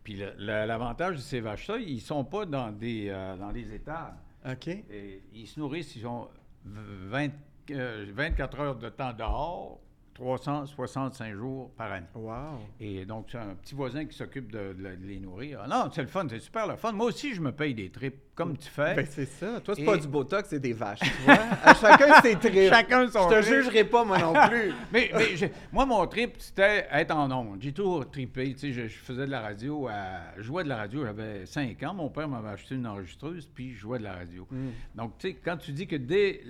Puis 0.03 0.19
l'avantage 0.39 1.17
de 1.17 1.21
ces 1.21 1.41
vaches-là, 1.41 1.77
ils 1.77 2.01
sont 2.01 2.23
pas 2.23 2.47
dans 2.47 2.71
des, 2.71 3.09
euh, 3.09 3.35
dans 3.37 3.51
des 3.51 3.71
étables. 3.71 4.15
OK. 4.49 4.67
Et 4.67 5.21
ils 5.31 5.45
se 5.45 5.59
nourrissent, 5.59 5.95
ils 5.95 6.07
ont 6.07 6.27
20, 6.65 7.29
euh, 7.69 8.07
24 8.15 8.59
heures 8.59 8.75
de 8.77 8.89
temps 8.89 9.13
dehors, 9.13 9.79
365 10.15 11.35
jours 11.35 11.69
par 11.77 11.91
année. 11.91 12.07
Wow! 12.15 12.61
Et 12.79 13.05
donc, 13.05 13.27
c'est 13.31 13.37
un 13.37 13.53
petit 13.53 13.75
voisin 13.75 14.05
qui 14.05 14.17
s'occupe 14.17 14.51
de, 14.51 14.73
de- 14.73 14.95
de 14.95 15.05
les 15.05 15.19
nourrir. 15.19 15.59
Ah 15.63 15.67
Non, 15.67 15.91
c'est 15.93 16.01
le 16.01 16.07
fun, 16.07 16.25
c'est 16.27 16.39
super 16.39 16.65
le 16.65 16.77
fun. 16.77 16.93
Moi 16.93 17.05
aussi, 17.05 17.35
je 17.35 17.41
me 17.41 17.51
paye 17.51 17.75
des 17.75 17.91
trips, 17.91 18.19
comme 18.37 18.55
tu 18.55 18.69
fais. 18.69 18.93
Ben, 18.95 19.05
c'est 19.09 19.25
ça. 19.25 19.59
Toi, 19.59 19.73
c'est 19.75 19.81
Et- 19.81 19.85
pas 19.85 19.97
du 19.97 20.07
Botox, 20.07 20.47
c'est 20.49 20.59
des 20.59 20.71
vaches, 20.71 20.99
tu 20.99 21.09
vois? 21.25 21.33
À 21.63 21.73
chacun 21.73 22.21
ses 22.21 22.35
trips. 22.35 22.69
Chacun 22.69 23.09
son 23.09 23.29
Je 23.29 23.35
te 23.35 23.41
trip. 23.41 23.53
jugerai 23.55 23.83
pas, 23.83 24.05
moi 24.05 24.19
non 24.19 24.33
plus. 24.47 24.71
Mais, 24.93 25.09
mais 25.13 25.51
moi, 25.73 25.85
mon 25.85 26.05
trip, 26.07 26.35
c'était 26.37 26.87
être 26.91 27.11
en 27.15 27.29
ondes. 27.31 27.57
J'ai 27.59 27.73
toujours 27.73 28.09
trippé. 28.09 28.53
Tu 28.53 28.59
sais, 28.59 28.71
je, 28.71 28.87
je 28.87 28.97
faisais 28.97 29.25
de 29.25 29.31
la 29.31 29.41
radio. 29.41 29.87
À, 29.87 30.19
je 30.37 30.43
jouais 30.43 30.63
de 30.63 30.69
la 30.69 30.77
radio, 30.77 31.03
j'avais 31.03 31.45
5 31.45 31.81
ans. 31.83 31.93
Mon 31.95 32.09
père 32.09 32.27
m'avait 32.29 32.49
acheté 32.49 32.75
une 32.75 32.85
enregistreuse, 32.87 33.49
puis 33.53 33.73
je 33.73 33.79
jouais 33.79 33.97
de 33.99 34.03
la 34.03 34.13
radio. 34.13 34.47
Mm. 34.51 34.67
Donc, 34.95 35.17
tu 35.17 35.29
sais, 35.29 35.33
quand 35.43 35.57
tu 35.57 35.71
dis 35.71 35.87
que 35.87 35.95
dès 35.95 36.41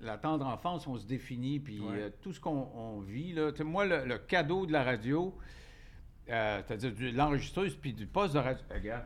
la 0.00 0.18
tendre 0.18 0.44
enfance, 0.46 0.86
on 0.86 0.96
se 0.98 1.06
définit, 1.06 1.60
puis 1.60 1.80
Ouais. 1.80 1.86
euh, 1.98 2.10
tout 2.20 2.32
ce 2.32 2.40
qu'on 2.40 2.68
on 2.74 3.00
vit, 3.00 3.32
là, 3.32 3.52
tu 3.52 3.58
sais, 3.58 3.64
moi, 3.64 3.86
le, 3.86 4.04
le 4.04 4.18
cadeau 4.18 4.66
de 4.66 4.72
la 4.72 4.82
radio, 4.82 5.32
euh, 6.28 6.60
c'est-à-dire 6.66 6.92
de 6.92 7.16
l'enregistreuse, 7.16 7.76
puis 7.76 7.92
du 7.92 8.06
poste 8.06 8.34
de 8.34 8.38
radio. 8.40 8.62
Regarde, 8.72 9.04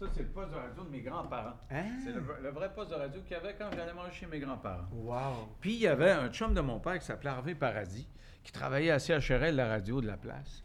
ça, 0.00 0.06
c'est 0.14 0.22
le 0.22 0.28
poste 0.28 0.50
de 0.50 0.56
radio 0.56 0.82
de 0.84 0.88
mes 0.90 1.00
grands-parents. 1.02 1.56
Hein? 1.70 1.84
C'est 2.04 2.12
le, 2.12 2.22
le 2.42 2.50
vrai 2.50 2.72
poste 2.74 2.90
de 2.90 2.96
radio 2.96 3.20
qu'il 3.22 3.32
y 3.32 3.34
avait 3.34 3.54
quand 3.54 3.70
j'allais 3.74 3.92
manger 3.92 4.12
chez 4.12 4.26
mes 4.26 4.38
grands-parents. 4.40 4.88
Wow! 4.92 5.48
Puis 5.60 5.74
il 5.74 5.80
y 5.80 5.86
avait 5.86 6.10
un 6.10 6.28
chum 6.30 6.54
de 6.54 6.60
mon 6.60 6.80
père 6.80 6.98
qui 6.98 7.04
s'appelait 7.06 7.30
Harvey 7.30 7.54
Paradis, 7.54 8.08
qui 8.42 8.50
travaillait 8.52 8.90
à 8.90 8.98
CHRL, 8.98 9.54
la 9.54 9.68
radio 9.68 10.00
de 10.00 10.06
la 10.06 10.16
place. 10.16 10.64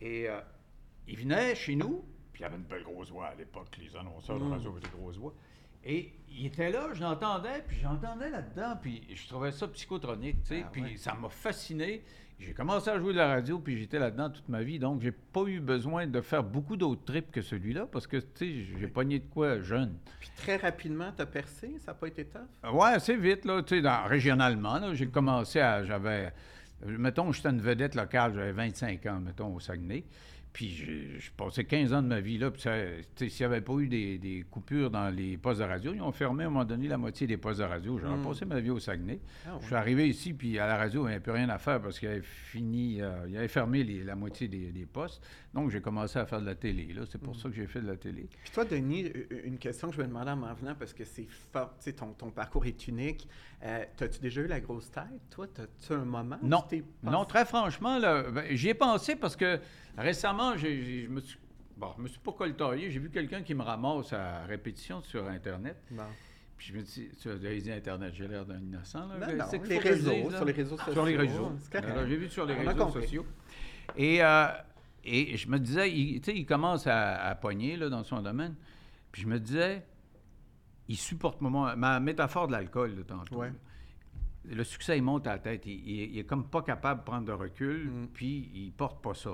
Et 0.00 0.28
euh, 0.28 0.40
il 1.06 1.18
venait 1.18 1.54
chez 1.54 1.76
nous, 1.76 2.04
puis 2.32 2.42
il 2.42 2.44
avait 2.46 2.56
une 2.56 2.62
belle 2.64 2.82
grosse 2.84 3.10
voix 3.10 3.26
à 3.28 3.34
l'époque, 3.34 3.68
les 3.78 3.94
annonceurs 3.96 4.38
de 4.38 4.44
Mm. 4.44 4.52
radio 4.52 4.70
avaient 4.72 4.80
des 4.80 4.88
grosses 4.98 5.16
voix. 5.18 5.34
Et 5.84 6.12
il 6.28 6.46
était 6.46 6.70
là, 6.70 6.88
je 6.92 7.02
l'entendais, 7.02 7.62
puis 7.66 7.76
j'entendais 7.80 8.30
là-dedans, 8.30 8.76
puis 8.80 9.02
je 9.14 9.26
trouvais 9.28 9.50
ça 9.50 9.66
psychotronique, 9.68 10.40
tu 10.42 10.48
sais, 10.48 10.62
Ah 10.64 10.68
puis 10.72 10.82
ouais. 10.82 10.96
ça 10.96 11.12
m'a 11.14 11.28
fasciné. 11.28 12.02
J'ai 12.44 12.52
commencé 12.54 12.90
à 12.90 12.98
jouer 12.98 13.12
de 13.12 13.18
la 13.18 13.28
radio, 13.28 13.58
puis 13.58 13.78
j'étais 13.78 13.98
là-dedans 13.98 14.30
toute 14.30 14.48
ma 14.48 14.62
vie, 14.62 14.78
donc 14.78 15.00
j'ai 15.00 15.12
pas 15.12 15.44
eu 15.46 15.60
besoin 15.60 16.06
de 16.06 16.20
faire 16.20 16.42
beaucoup 16.42 16.76
d'autres 16.76 17.04
trips 17.04 17.30
que 17.30 17.40
celui-là, 17.40 17.86
parce 17.90 18.06
que, 18.06 18.16
tu 18.16 18.26
sais, 18.34 18.78
j'ai 18.80 18.88
pogné 18.88 19.20
de 19.20 19.26
quoi 19.26 19.60
jeune. 19.60 19.94
Puis 20.20 20.30
très 20.36 20.56
rapidement, 20.56 21.12
t'as 21.16 21.26
percé? 21.26 21.76
Ça 21.78 21.92
n'a 21.92 21.94
pas 21.94 22.08
été 22.08 22.24
tough? 22.24 22.72
Ouais, 22.72 22.90
assez 22.90 23.16
vite, 23.16 23.44
là, 23.44 23.62
tu 23.62 23.80
sais, 23.80 23.88
régionalement, 24.06 24.78
là, 24.78 24.94
j'ai 24.94 25.06
commencé 25.06 25.60
à, 25.60 25.84
j'avais, 25.84 26.32
euh, 26.86 26.98
mettons, 26.98 27.30
j'étais 27.32 27.50
une 27.50 27.60
vedette 27.60 27.94
locale, 27.94 28.34
j'avais 28.34 28.52
25 28.52 29.06
ans, 29.06 29.20
mettons, 29.20 29.54
au 29.54 29.60
Saguenay. 29.60 30.04
Puis 30.52 30.68
j'ai 30.68 31.18
j'ai 31.18 31.30
passé 31.36 31.64
15 31.64 31.92
ans 31.94 32.02
de 32.02 32.08
ma 32.08 32.20
vie 32.20 32.36
là. 32.36 32.50
Puis 32.50 32.62
s'il 33.16 33.28
n'y 33.40 33.44
avait 33.44 33.60
pas 33.62 33.72
eu 33.78 33.88
des, 33.88 34.18
des 34.18 34.44
coupures 34.50 34.90
dans 34.90 35.08
les 35.08 35.36
postes 35.38 35.60
de 35.60 35.64
radio, 35.64 35.94
ils 35.94 36.02
ont 36.02 36.12
fermé 36.12 36.44
à 36.44 36.48
un 36.48 36.50
moment 36.50 36.64
donné 36.64 36.88
la 36.88 36.98
moitié 36.98 37.26
des 37.26 37.38
postes 37.38 37.60
de 37.60 37.64
radio. 37.64 37.98
J'aurais 37.98 38.16
Mm. 38.18 38.22
passé 38.22 38.44
ma 38.44 38.60
vie 38.60 38.68
au 38.70 38.78
Saguenay. 38.78 39.20
Ah, 39.46 39.56
Je 39.60 39.66
suis 39.66 39.74
arrivé 39.74 40.08
ici, 40.08 40.34
puis 40.34 40.58
à 40.58 40.66
la 40.66 40.76
radio, 40.76 41.02
il 41.04 41.08
n'y 41.08 41.12
avait 41.14 41.20
plus 41.22 41.32
rien 41.32 41.48
à 41.48 41.56
faire 41.58 41.80
parce 41.80 41.98
qu'il 41.98 42.08
avait 42.08 42.20
fini, 42.22 43.00
euh, 43.00 43.24
il 43.28 43.36
avait 43.36 43.48
fermé 43.48 43.82
les- 43.82 44.04
la 44.04 44.14
moitié 44.14 44.46
des, 44.48 44.72
des 44.72 44.84
postes. 44.86 45.22
Donc, 45.54 45.70
j'ai 45.70 45.80
commencé 45.80 46.18
à 46.18 46.26
faire 46.26 46.40
de 46.40 46.46
la 46.46 46.54
télé. 46.54 46.92
là. 46.92 47.02
C'est 47.10 47.20
pour 47.20 47.34
Mm. 47.34 47.38
ça 47.38 47.48
que 47.48 47.54
j'ai 47.54 47.66
fait 47.66 47.80
de 47.80 47.86
la 47.86 47.96
télé. 47.96 48.28
Puis 48.42 48.52
toi, 48.52 48.64
Denis, 48.64 49.10
une 49.44 49.58
question 49.58 49.88
que 49.88 49.96
je 49.96 50.02
me 50.02 50.06
demandais 50.06 50.30
en 50.32 50.36
m'en 50.36 50.52
venant, 50.54 50.74
parce 50.74 50.92
que 50.92 51.04
c'est 51.04 51.26
fort, 51.52 51.74
tu 51.78 51.84
sais, 51.84 51.92
ton, 51.94 52.12
ton 52.12 52.30
parcours 52.30 52.66
est 52.66 52.88
unique. 52.88 53.26
Euh, 53.64 53.84
T'as-tu 53.96 54.20
déjà 54.20 54.40
eu 54.40 54.46
la 54.48 54.60
grosse 54.60 54.90
tête? 54.90 55.04
Toi, 55.30 55.46
t'as-tu 55.46 55.92
un 55.92 56.04
moment? 56.04 56.38
Non. 56.42 56.64
Non, 57.02 57.24
très 57.24 57.44
franchement, 57.44 57.98
là, 57.98 58.24
ben, 58.30 58.44
j'y 58.50 58.70
ai 58.70 58.74
pensé 58.74 59.14
parce 59.14 59.36
que 59.36 59.60
récemment, 59.96 60.56
je 60.56 61.06
me 61.08 61.20
suis. 61.20 61.38
Bon, 61.76 61.92
je 61.96 62.02
me 62.02 62.08
suis 62.08 62.18
pas 62.18 62.32
coltaillé. 62.32 62.90
J'ai 62.90 62.98
vu 62.98 63.10
quelqu'un 63.10 63.42
qui 63.42 63.54
me 63.54 63.62
ramasse 63.62 64.12
à 64.12 64.44
répétition 64.44 65.00
sur 65.02 65.26
Internet. 65.28 65.76
Bon. 65.90 66.02
Puis 66.56 66.68
je 66.68 66.74
me 66.78 66.82
dis, 66.82 67.08
tu 67.20 67.28
as 67.30 67.36
dit 67.36 67.72
Internet, 67.72 68.12
j'ai 68.14 68.28
l'air 68.28 68.44
d'un 68.44 68.60
innocent. 68.60 69.06
Là. 69.06 69.34
Non, 69.34 69.48
qu'il 69.48 69.62
les 69.68 69.78
réseaux, 69.78 70.12
dise, 70.12 70.30
là? 70.30 70.36
sur 70.36 70.44
les 70.44 70.52
réseaux 70.52 70.76
sociaux. 70.76 70.92
Sur 70.92 71.06
les 71.06 71.16
réseaux. 71.16 71.52
J'ai 72.08 72.16
vu 72.16 72.28
sur 72.28 72.46
les 72.46 72.54
On 72.54 72.68
réseaux 72.68 72.90
sociaux. 72.90 73.26
Et, 73.96 74.22
euh, 74.22 74.46
et 75.04 75.36
je 75.36 75.48
me 75.48 75.58
disais, 75.58 75.90
il, 75.90 76.20
tu 76.20 76.30
sais, 76.30 76.38
il 76.38 76.46
commence 76.46 76.86
à, 76.86 77.14
à 77.24 77.34
pogner 77.34 77.76
là, 77.76 77.88
dans 77.88 78.04
son 78.04 78.20
domaine. 78.22 78.54
Puis 79.10 79.22
je 79.22 79.26
me 79.26 79.40
disais, 79.40 79.82
il 80.92 80.96
supporte 80.96 81.40
ma, 81.40 81.74
ma 81.76 82.00
métaphore 82.00 82.46
de 82.46 82.52
l'alcool, 82.52 83.04
tantôt. 83.06 83.36
Ouais. 83.36 83.52
Le 84.44 84.64
succès, 84.64 84.98
il 84.98 85.02
monte 85.02 85.26
à 85.26 85.32
la 85.34 85.38
tête. 85.38 85.64
Il, 85.66 85.72
il- 85.72 86.10
il 86.12 86.18
est 86.18 86.24
comme 86.24 86.48
pas 86.48 86.62
capable 86.62 87.00
de 87.00 87.04
prendre 87.04 87.26
de 87.26 87.32
recul, 87.32 87.88
Mm. 87.90 88.08
puis 88.12 88.50
il 88.54 88.72
porte 88.72 89.02
pas 89.02 89.14
ça. 89.14 89.30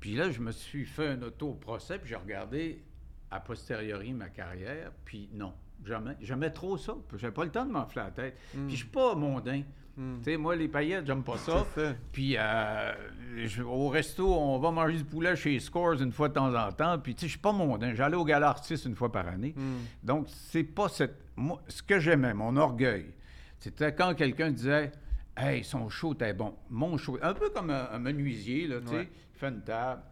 Puis 0.00 0.14
là, 0.14 0.30
je 0.30 0.40
me 0.40 0.50
suis 0.52 0.84
fait 0.86 1.08
un 1.08 1.22
auto-procès, 1.22 1.98
puis 1.98 2.08
j'ai 2.08 2.16
regardé 2.16 2.82
a 3.30 3.38
posteriori 3.38 4.12
ma 4.12 4.28
carrière, 4.28 4.90
puis 5.04 5.28
non, 5.32 5.52
jamais. 5.84 6.16
J'aimais 6.20 6.50
trop 6.50 6.76
ça. 6.76 6.96
J'avais 7.16 7.32
pas 7.32 7.44
le 7.44 7.50
temps 7.52 7.64
de 7.64 7.70
m'enfler 7.70 8.02
la 8.02 8.10
tête. 8.10 8.36
Mm. 8.54 8.66
Puis 8.66 8.76
je 8.76 8.80
suis 8.82 8.88
pas 8.90 9.14
mondain. 9.14 9.62
Mm. 10.00 10.18
Tu 10.18 10.24
sais, 10.24 10.36
moi, 10.36 10.56
les 10.56 10.68
paillettes, 10.68 11.06
j'aime 11.06 11.22
pas 11.22 11.36
ça. 11.36 11.66
Puis 12.12 12.36
euh, 12.38 12.92
je- 13.44 13.62
au 13.62 13.88
resto, 13.88 14.34
on 14.34 14.58
va 14.58 14.70
manger 14.70 14.96
du 14.96 15.04
poulet 15.04 15.36
chez 15.36 15.58
Scores 15.60 16.00
une 16.00 16.12
fois 16.12 16.28
de 16.28 16.34
temps 16.34 16.54
en 16.54 16.72
temps. 16.72 16.98
Puis 16.98 17.14
tu 17.14 17.20
sais, 17.22 17.26
je 17.26 17.32
suis 17.32 17.38
pas 17.40 17.52
mondain. 17.52 17.94
J'allais 17.94 18.16
au 18.16 18.24
gala 18.24 18.48
artiste 18.48 18.86
une 18.86 18.96
fois 18.96 19.12
par 19.12 19.28
année. 19.28 19.52
Mm. 19.56 19.76
Donc, 20.02 20.26
c'est 20.28 20.64
pas 20.64 20.88
cette. 20.88 21.16
Moi, 21.36 21.60
ce 21.68 21.82
que 21.82 22.00
j'aimais, 22.00 22.34
mon 22.34 22.56
orgueil, 22.56 23.06
c'était 23.58 23.94
quand 23.94 24.14
quelqu'un 24.14 24.50
disait 24.50 24.92
Hey, 25.36 25.64
son 25.64 25.88
show 25.88 26.12
était 26.14 26.32
bon. 26.34 26.54
Mon 26.70 26.96
show. 26.96 27.18
Un 27.22 27.34
peu 27.34 27.50
comme 27.50 27.70
un, 27.70 27.88
un 27.92 27.98
menuisier, 27.98 28.66
là, 28.66 28.80
tu 28.80 28.88
sais. 28.88 28.94
Ouais. 28.94 29.08
Il 29.34 29.38
fait 29.38 29.48
une 29.48 29.62
table. 29.62 30.02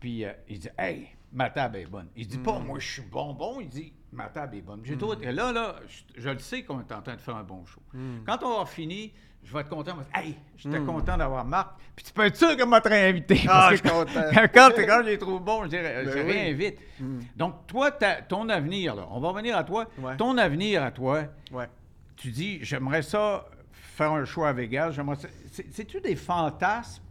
Puis 0.00 0.24
euh, 0.24 0.32
il 0.48 0.58
dit 0.58 0.68
Hey, 0.78 1.08
ma 1.32 1.50
table 1.50 1.76
est 1.76 1.86
bonne. 1.86 2.08
Il 2.16 2.26
dit 2.26 2.38
pas 2.38 2.58
Moi, 2.58 2.78
je 2.78 2.86
suis 2.90 3.02
bonbon. 3.02 3.58
Il 3.60 3.68
dit 3.68 3.92
Ma 4.12 4.28
table 4.28 4.56
est 4.56 4.62
bonne. 4.62 4.80
J'ai 4.84 4.96
Et 5.22 5.32
là, 5.32 5.52
là, 5.52 5.76
je, 5.86 6.20
je 6.22 6.30
le 6.30 6.38
sais 6.38 6.62
qu'on 6.62 6.80
est 6.80 6.92
en 6.92 7.02
train 7.02 7.16
de 7.16 7.20
faire 7.20 7.36
un 7.36 7.42
bon 7.44 7.64
show. 7.66 7.80
Mm. 7.92 8.18
Quand 8.26 8.38
on 8.42 8.58
va 8.60 8.66
fini, 8.66 9.12
je 9.46 9.52
vais 9.54 9.60
être 9.60 9.68
content. 9.68 9.92
Je 9.92 9.98
vais 9.98 10.04
dire, 10.04 10.30
Hey, 10.30 10.36
j'étais 10.58 10.78
Mm. 10.80 10.86
content 10.86 11.16
d'avoir 11.16 11.44
Marc. 11.44 11.76
Puis 11.94 12.04
tu 12.04 12.12
peux 12.12 12.24
être 12.26 12.36
sûr 12.36 12.56
que 12.56 12.64
m'a 12.64 12.80
invité. 13.08 13.40
Ah, 13.48 13.68
je 13.70 13.76
suis 13.76 13.88
content. 13.88 14.20
quand, 14.54 14.70
quand 14.76 15.00
je 15.02 15.06
les 15.06 15.18
trouve 15.18 15.40
bons, 15.42 15.64
je 15.64 15.68
Ben 15.70 16.10
je 16.10 16.18
oui. 16.18 16.32
réinvite. 16.32 16.78
Mm. 17.00 17.18
Donc, 17.36 17.66
toi, 17.66 17.90
ton 18.28 18.48
avenir, 18.48 18.94
là, 18.94 19.06
on 19.10 19.20
va 19.20 19.28
revenir 19.28 19.56
à 19.56 19.64
toi. 19.64 19.86
Ouais. 19.98 20.16
Ton 20.16 20.36
avenir 20.36 20.82
à 20.82 20.90
toi, 20.90 21.22
Ouais. 21.52 21.68
tu 22.16 22.30
dis, 22.30 22.58
j'aimerais 22.62 23.02
ça 23.02 23.46
faire 23.72 24.12
un 24.12 24.24
show 24.26 24.44
à 24.44 24.52
Vegas. 24.52 24.90
j'aimerais 24.90 25.16
ça- 25.16 25.28
c'est- 25.52 25.66
C'est-tu 25.72 26.00
des 26.00 26.16
fantasmes 26.16 27.02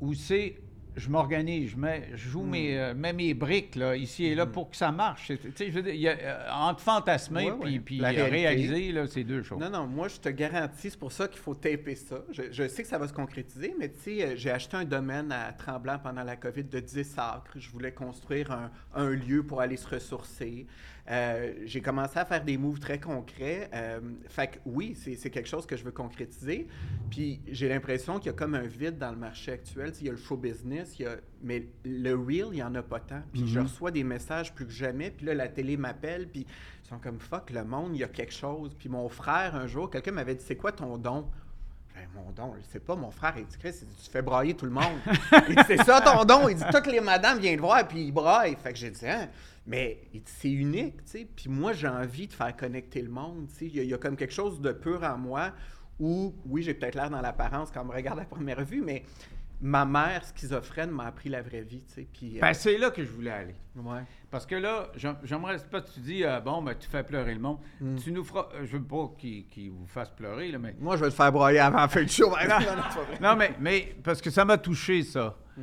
ou 0.00 0.14
c'est 0.14 0.56
je 0.96 1.08
m'organise, 1.08 1.70
je, 1.70 1.76
mets, 1.76 2.08
je 2.14 2.28
joue 2.28 2.42
Hmm. 2.42 2.50
mes, 2.50 2.78
euh, 2.78 2.94
mets 2.94 3.12
mes 3.12 3.34
briques 3.34 3.76
là, 3.76 3.96
ici 3.96 4.26
et 4.26 4.34
là 4.34 4.46
pour 4.46 4.70
que 4.70 4.76
ça 4.76 4.92
marche? 4.92 5.32
Je 5.58 5.70
veux 5.70 5.82
dire, 5.82 5.94
il 5.94 6.00
y 6.00 6.08
a, 6.08 6.12
euh, 6.18 6.50
entre 6.52 6.80
fantasmer 6.80 7.50
Ouais, 7.50 7.58
puis, 7.80 8.00
ouais. 8.00 8.12
puis 8.12 8.22
réaliser, 8.22 8.92
là, 8.92 9.06
c'est 9.06 9.24
deux 9.24 9.42
choses. 9.42 9.58
Non, 9.60 9.70
non, 9.70 9.86
moi, 9.86 10.08
je 10.08 10.16
te 10.18 10.28
garantis, 10.28 10.90
c'est 10.90 10.98
pour 10.98 11.12
ça 11.12 11.28
qu'il 11.28 11.40
faut 11.40 11.54
taper 11.54 11.94
ça. 11.94 12.16
Je, 12.30 12.42
je 12.50 12.68
sais 12.68 12.82
que 12.82 12.88
ça 12.88 12.98
va 12.98 13.08
se 13.08 13.12
concrétiser, 13.12 13.74
mais 13.78 13.88
tu 13.90 14.00
sais, 14.00 14.22
euh, 14.22 14.32
j'ai 14.36 14.50
acheté 14.50 14.76
un 14.76 14.84
domaine 14.84 15.32
à 15.32 15.52
Tremblant 15.52 15.98
pendant 15.98 16.24
la 16.24 16.36
COVID 16.36 16.64
de 16.64 16.80
10 16.80 17.14
acres. 17.18 17.52
Je 17.58 17.70
voulais 17.70 17.92
construire 17.92 18.50
un, 18.52 18.70
un 18.94 19.10
lieu 19.10 19.42
pour 19.42 19.60
aller 19.60 19.76
se 19.76 19.88
ressourcer. 19.88 20.66
Euh, 21.10 21.54
j'ai 21.64 21.80
commencé 21.80 22.16
à 22.18 22.24
faire 22.24 22.44
des 22.44 22.56
moves 22.56 22.78
très 22.78 23.00
concrets. 23.00 23.68
Euh, 23.74 23.98
fait 24.28 24.46
que 24.48 24.58
oui, 24.64 24.96
c'est 24.96 25.30
quelque 25.30 25.48
chose 25.48 25.66
que 25.66 25.76
je 25.76 25.82
veux 25.82 25.90
concrétiser. 25.90 26.68
Puis 27.10 27.40
j'ai 27.48 27.68
l'impression 27.68 28.18
qu'il 28.18 28.26
y 28.26 28.30
a 28.30 28.32
comme 28.34 28.54
un 28.54 28.66
vide 28.68 28.98
dans 28.98 29.10
le 29.10 29.16
marché 29.16 29.52
actuel. 29.52 29.92
Il 30.00 30.06
y 30.06 30.08
a 30.08 30.12
le 30.12 30.18
show 30.18 30.36
business, 30.36 30.96
il 30.98 31.02
y 31.02 31.06
a- 31.06 31.16
mais 31.42 31.66
le 31.84 32.14
real, 32.14 32.48
il 32.52 32.52
n'y 32.52 32.62
en 32.62 32.74
a 32.76 32.82
pas 32.82 33.00
tant. 33.00 33.22
Puis 33.32 33.48
je 33.48 33.58
Mhm. 33.58 33.66
reçois 33.66 33.90
des 33.90 34.04
messages 34.04 34.54
plus 34.54 34.64
que 34.64 34.72
jamais. 34.72 35.10
Puis 35.10 35.26
là, 35.26 35.34
la 35.34 35.48
télé 35.48 35.76
m'appelle, 35.76 36.28
puis 36.28 36.46
ils 36.84 36.88
sont 36.88 36.98
comme 36.98 37.18
fuck, 37.18 37.50
le 37.50 37.64
monde, 37.64 37.90
il 37.96 38.00
y 38.00 38.04
a 38.04 38.08
quelque 38.08 38.32
chose. 38.32 38.72
Puis 38.78 38.88
mon 38.88 39.08
frère, 39.08 39.56
un 39.56 39.66
jour, 39.66 39.90
quelqu'un 39.90 40.12
m'avait 40.12 40.36
dit 40.36 40.44
c'est 40.46 40.56
quoi 40.56 40.70
ton 40.70 40.98
don? 40.98 41.26
Ben, 41.94 42.08
mon 42.14 42.30
don, 42.30 42.54
je 42.58 42.66
sais 42.70 42.80
pas, 42.80 42.94
mon 42.96 43.10
frère, 43.10 43.34
il 43.36 43.44
dit 43.44 43.58
Chris, 43.58 43.74
il 43.82 43.88
dit, 43.88 43.96
tu 44.04 44.10
fais 44.10 44.22
brailler 44.22 44.54
tout 44.54 44.64
le 44.64 44.70
monde. 44.70 44.98
il 45.48 45.56
dit 45.56 45.62
c'est 45.66 45.82
ça 45.84 46.00
ton 46.00 46.24
don? 46.24 46.48
Il 46.48 46.54
dit 46.56 46.64
toutes 46.72 46.86
les 46.86 47.00
madames 47.00 47.38
viennent 47.40 47.56
te 47.56 47.60
voir, 47.60 47.86
puis 47.88 48.04
ils 48.04 48.12
braillent. 48.12 48.56
Fait 48.62 48.72
que 48.72 48.78
j'ai 48.78 48.90
dit 48.90 49.06
hein, 49.06 49.28
mais 49.66 49.98
c'est 50.24 50.50
unique, 50.50 50.96
tu 51.04 51.10
sais. 51.10 51.28
Puis 51.36 51.48
moi, 51.48 51.72
j'ai 51.72 51.88
envie 51.88 52.26
de 52.28 52.32
faire 52.32 52.56
connecter 52.56 53.02
le 53.02 53.10
monde, 53.10 53.46
tu 53.48 53.54
sais. 53.54 53.66
Il 53.66 53.76
y, 53.76 53.80
a- 53.80 53.82
il 53.84 53.88
y 53.90 53.94
a 53.94 53.98
comme 53.98 54.16
quelque 54.16 54.34
chose 54.34 54.60
de 54.60 54.72
pur 54.72 55.02
en 55.04 55.16
moi 55.18 55.52
où, 56.00 56.34
oui, 56.46 56.62
j'ai 56.62 56.74
peut-être 56.74 56.94
l'air 56.96 57.10
dans 57.10 57.20
l'apparence 57.20 57.70
quand 57.70 57.82
on 57.82 57.86
me 57.86 57.92
regarde 57.94 58.18
à 58.18 58.24
première 58.24 58.64
vue, 58.64 58.82
mais 58.82 59.04
ma 59.64 59.84
mère 59.84 60.24
schizophrène 60.24 60.90
m'a 60.90 61.04
appris 61.04 61.28
la 61.28 61.40
vraie 61.40 61.60
vie, 61.60 61.84
tu 61.86 61.94
sais. 61.94 62.08
Puis, 62.12 62.38
euh, 62.38 62.40
Ben, 62.40 62.52
c'est 62.52 62.76
là 62.78 62.90
que 62.90 63.04
je 63.04 63.10
voulais 63.10 63.30
aller. 63.30 63.54
ouais. 63.76 64.00
Parce 64.28 64.44
que 64.46 64.56
là, 64.56 64.90
j'aim- 64.96 65.18
j'aimerais 65.22 65.56
pas 65.70 65.80
que 65.82 65.90
tu 65.90 66.00
dis, 66.00 66.24
euh, 66.24 66.40
bon, 66.40 66.62
ben, 66.62 66.74
tu 66.76 66.88
fais 66.88 67.04
pleurer 67.04 67.34
le 67.34 67.40
monde. 67.40 67.58
Mm. 67.80 67.96
Tu 67.96 68.10
nous 68.10 68.24
feras, 68.24 68.48
euh, 68.54 68.64
je 68.64 68.76
veux 68.76 68.82
pas 68.82 69.12
qu'il 69.18 69.70
vous 69.70 69.86
fasse 69.86 70.10
pleurer, 70.10 70.50
là, 70.50 70.58
mais. 70.58 70.74
Moi, 70.80 70.96
je 70.96 71.04
vais 71.04 71.10
te 71.10 71.14
faire 71.14 71.30
brailler 71.30 71.60
avant 71.60 71.76
la 71.78 71.86
fin 71.88 72.02
du 72.02 72.08
show. 72.08 72.30
Non, 72.48 73.28
non, 73.30 73.36
mais, 73.36 73.54
mais 73.60 73.94
parce 74.02 74.20
que 74.20 74.30
ça 74.30 74.44
m'a 74.44 74.58
touché, 74.58 75.02
ça. 75.04 75.38
Mm. 75.56 75.62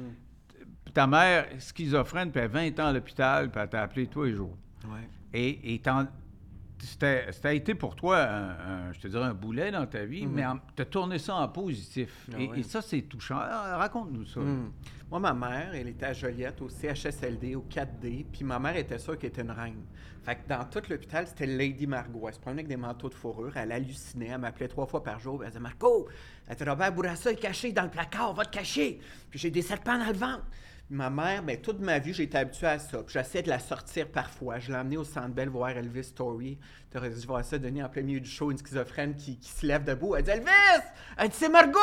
Ta 0.93 1.08
mère, 1.08 1.47
schizophrène, 1.60 2.32
puis 2.32 2.39
elle 2.39 2.45
a 2.45 2.69
20 2.69 2.80
ans 2.80 2.88
à 2.88 2.93
l'hôpital, 2.93 3.49
puis 3.52 3.62
elle 3.62 3.69
t'a 3.69 3.82
appelé 3.84 4.08
tous 4.08 4.23
les 4.23 4.34
jours. 4.34 4.56
Ouais. 4.86 5.08
Et, 5.34 5.73
et 5.75 5.82
c'était, 6.80 7.56
été 7.58 7.75
pour 7.75 7.95
toi, 7.95 8.17
un, 8.23 8.49
un- 8.89 8.93
je 8.93 8.99
te 8.99 9.08
dirais, 9.08 9.25
un 9.25 9.34
boulet 9.34 9.69
dans 9.71 9.86
ta 9.86 10.06
vie, 10.06 10.25
mais 10.25 10.43
tu 10.75 10.82
as 10.82 10.86
tourné 10.86 11.19
ça 11.19 11.36
en 11.36 11.47
positif. 11.49 12.28
Ah 12.34 12.39
et, 12.39 12.47
ouais. 12.47 12.60
et 12.60 12.63
ça, 12.63 12.82
c'est 12.82 13.02
touchant. 13.02 13.38
Ah, 13.39 13.78
Raconte-nous 13.78 14.25
ça. 14.25 14.39
Hmm. 14.39 14.71
Moi, 15.12 15.19
ma 15.19 15.34
mère, 15.34 15.71
elle 15.73 15.88
était 15.89 16.06
à 16.06 16.13
Joliette, 16.13 16.62
au 16.62 16.69
CHSLD, 16.69 17.56
au 17.56 17.65
4D, 17.69 18.25
puis 18.32 18.43
ma 18.43 18.60
mère 18.60 18.78
était 18.78 18.97
sûre 18.99 19.17
qu'elle 19.17 19.30
était 19.32 19.41
une 19.41 19.52
reine. 19.52 19.84
Fait 20.23 20.36
que 20.36 20.47
dans 20.47 20.63
tout 20.65 20.82
l'hôpital, 20.89 21.28
c'était 21.28 21.47
Lady 21.47 21.88
Margot. 21.88 22.28
Elle 22.28 22.34
se 22.34 22.39
promenait 22.39 22.60
avec 22.62 22.67
des 22.67 22.78
manteaux 22.78 23.10
de 23.10 23.13
fourrure, 23.15 23.56
elle 23.58 23.71
hallucinait, 23.71 24.28
elle 24.28 24.38
m'appelait 24.39 24.67
trois 24.67 24.86
fois 24.86 25.02
par 25.04 25.19
jour, 25.19 25.41
elle 25.43 25.49
disait 25.49 25.60
Marco, 25.60 26.08
elle 26.47 26.56
dit 26.56 26.63
Robert 26.63 26.93
Bourassa 26.93 27.32
est 27.32 27.36
caché 27.39 27.71
dans 27.71 27.84
le 27.84 27.89
placard, 27.89 28.34
va 28.34 28.45
te 28.45 28.56
cacher. 28.56 28.99
Puis 29.30 29.39
j'ai 29.39 29.49
des 29.52 29.62
serpents 29.62 29.97
dans 29.97 30.06
le 30.08 30.13
ventre. 30.13 30.43
Ma 30.91 31.12
mère, 31.12 31.43
ben, 31.43 31.62
toute 31.62 31.80
ma 31.80 31.99
vie, 31.99 32.13
j'ai 32.13 32.23
été 32.23 32.38
habitué 32.38 32.65
à 32.65 32.80
ça. 32.80 33.04
Puis 33.04 33.13
j'essaie 33.13 33.43
de 33.43 33.49
la 33.49 33.60
sortir 33.60 34.08
parfois. 34.08 34.58
Je 34.58 34.71
l'ai 34.71 34.78
emmenée 34.78 34.97
au 34.97 35.04
Centre 35.04 35.30
Bell 35.30 35.49
voir 35.49 35.69
Elvis 35.69 36.06
Story. 36.06 36.58
Tu 36.91 36.97
aurais 36.97 37.12
dû 37.12 37.28
voir 37.28 37.45
ça, 37.45 37.60
Denis, 37.60 37.84
en 37.84 37.89
plein 37.89 38.02
milieu 38.02 38.19
du 38.19 38.30
show, 38.30 38.49
une 38.49 38.58
schizophrène 38.58 39.15
qui, 39.15 39.38
qui 39.38 39.52
se 39.52 39.67
lève 39.67 39.84
debout. 39.84 40.15
Elle 40.15 40.23
dit 40.23 40.32
Elvis 40.32 40.49
Elle 41.17 41.30
dit 41.30 41.36
C'est 41.38 41.49
Margot 41.49 41.80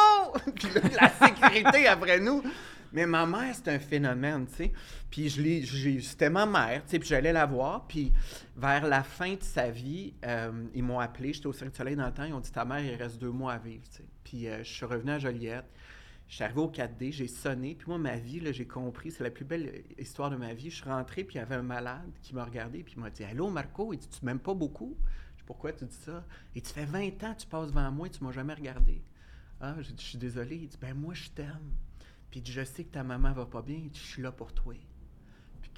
la 1.00 1.08
sécurité 1.10 1.86
après 1.88 2.18
nous. 2.18 2.42
Mais 2.92 3.06
ma 3.06 3.26
mère, 3.26 3.54
c'est 3.54 3.68
un 3.68 3.78
phénomène, 3.78 4.46
tu 4.46 4.54
sais. 4.54 4.72
Puis 5.10 5.28
je 5.28 6.00
c'était 6.00 6.30
ma 6.30 6.46
mère, 6.46 6.82
tu 6.84 6.92
sais, 6.92 6.98
puis 6.98 7.08
j'allais 7.08 7.32
la 7.32 7.46
voir. 7.46 7.86
Puis 7.86 8.12
vers 8.56 8.86
la 8.86 9.02
fin 9.02 9.34
de 9.34 9.42
sa 9.42 9.70
vie, 9.70 10.14
euh, 10.24 10.50
ils 10.74 10.82
m'ont 10.82 10.98
appelé, 10.98 11.32
j'étais 11.32 11.46
au 11.46 11.52
Cirque 11.52 11.72
du 11.72 11.76
Soleil 11.76 11.96
dans 11.96 12.06
le 12.06 12.12
temps, 12.12 12.24
ils 12.24 12.32
ont 12.32 12.40
dit 12.40 12.50
ta 12.50 12.64
mère, 12.64 12.80
il 12.80 12.94
reste 12.94 13.18
deux 13.18 13.30
mois 13.30 13.54
à 13.54 13.58
vivre, 13.58 13.82
tu 13.90 13.98
sais. 13.98 14.04
Puis 14.24 14.48
euh, 14.48 14.58
je 14.64 14.72
suis 14.72 14.86
revenu 14.86 15.10
à 15.12 15.18
Joliette, 15.18 15.66
je 16.28 16.34
suis 16.34 16.44
arrivé 16.44 16.60
au 16.60 16.70
4D, 16.70 17.12
j'ai 17.12 17.28
sonné, 17.28 17.76
puis 17.76 17.86
moi, 17.88 17.98
ma 17.98 18.16
vie, 18.16 18.52
j'ai 18.52 18.66
compris, 18.66 19.12
c'est 19.12 19.22
la 19.22 19.30
plus 19.30 19.44
belle 19.44 19.84
histoire 19.96 20.28
de 20.28 20.36
ma 20.36 20.54
vie. 20.54 20.70
Je 20.70 20.76
suis 20.76 20.90
rentré, 20.90 21.22
puis 21.22 21.36
il 21.36 21.38
y 21.38 21.40
avait 21.40 21.54
un 21.54 21.62
malade 21.62 22.10
qui 22.20 22.34
m'a 22.34 22.44
regardé, 22.44 22.82
puis 22.82 22.94
il 22.96 23.00
m'a 23.00 23.10
dit 23.10 23.22
Allô, 23.22 23.48
Marco, 23.48 23.92
il 23.92 23.98
dit 23.98 24.08
Tu 24.08 24.24
m'aimes 24.24 24.40
pas 24.40 24.54
beaucoup 24.54 24.96
Je 25.34 25.42
dis 25.42 25.46
Pourquoi 25.46 25.72
tu 25.72 25.84
dis 25.84 25.94
ça 25.94 26.24
Et 26.56 26.60
tu 26.60 26.72
fais 26.72 26.84
20 26.84 27.22
ans, 27.22 27.34
tu 27.34 27.46
passes 27.46 27.68
devant 27.68 27.90
moi, 27.92 28.08
tu 28.08 28.24
m'as 28.24 28.32
jamais 28.32 28.54
regardé. 28.54 29.02
Ah, 29.60 29.76
j'ai 29.80 29.92
dit 29.92 30.02
Je 30.02 30.08
suis 30.08 30.18
désolé. 30.18 30.56
Il 30.56 30.68
dit 30.68 30.78
Ben, 30.80 30.94
moi, 30.94 31.14
je 31.14 31.30
t'aime. 31.30 31.72
Puis 32.30 32.42
je 32.44 32.64
sais 32.64 32.84
que 32.84 32.90
ta 32.90 33.04
maman 33.04 33.32
va 33.32 33.46
pas 33.46 33.62
bien, 33.62 33.88
je 33.92 34.00
suis 34.00 34.22
là 34.22 34.32
pour 34.32 34.52
toi. 34.52 34.74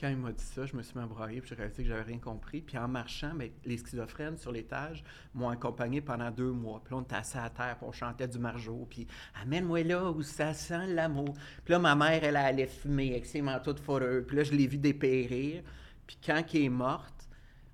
Quand 0.00 0.08
il 0.08 0.16
m'a 0.16 0.30
dit 0.30 0.44
ça, 0.44 0.64
je 0.64 0.76
me 0.76 0.82
suis 0.82 0.96
mis 0.96 1.40
puis 1.40 1.48
j'ai 1.48 1.54
réalisé 1.56 1.82
que 1.82 1.88
j'avais 1.88 2.02
rien 2.02 2.18
compris. 2.18 2.60
Puis 2.60 2.78
en 2.78 2.86
marchant, 2.86 3.34
ben, 3.34 3.50
les 3.64 3.78
schizophrènes 3.78 4.36
sur 4.36 4.52
l'étage 4.52 5.02
m'ont 5.34 5.48
accompagné 5.48 6.00
pendant 6.00 6.30
deux 6.30 6.52
mois. 6.52 6.80
Puis 6.84 6.94
là, 6.94 7.02
on 7.04 7.14
assis 7.14 7.36
à 7.36 7.50
terre, 7.50 7.76
puis 7.78 7.86
on 7.88 7.92
chantait 7.92 8.28
du 8.28 8.38
margeau, 8.38 8.86
puis 8.88 9.08
amène-moi 9.42 9.82
là 9.82 10.10
où 10.10 10.22
ça 10.22 10.54
sent 10.54 10.86
l'amour. 10.88 11.34
Puis 11.64 11.72
là, 11.72 11.80
ma 11.80 11.96
mère, 11.96 12.22
elle 12.22 12.36
allait 12.36 12.68
fumer 12.68 13.10
avec 13.10 13.26
ses 13.26 13.42
manteaux 13.42 13.72
de 13.72 13.80
fourrure. 13.80 14.24
Puis 14.24 14.36
là, 14.36 14.44
je 14.44 14.52
l'ai 14.52 14.68
vu 14.68 14.78
dépérir. 14.78 15.64
Puis 16.06 16.16
quand 16.24 16.44
elle 16.54 16.62
est 16.62 16.68
morte, 16.68 17.28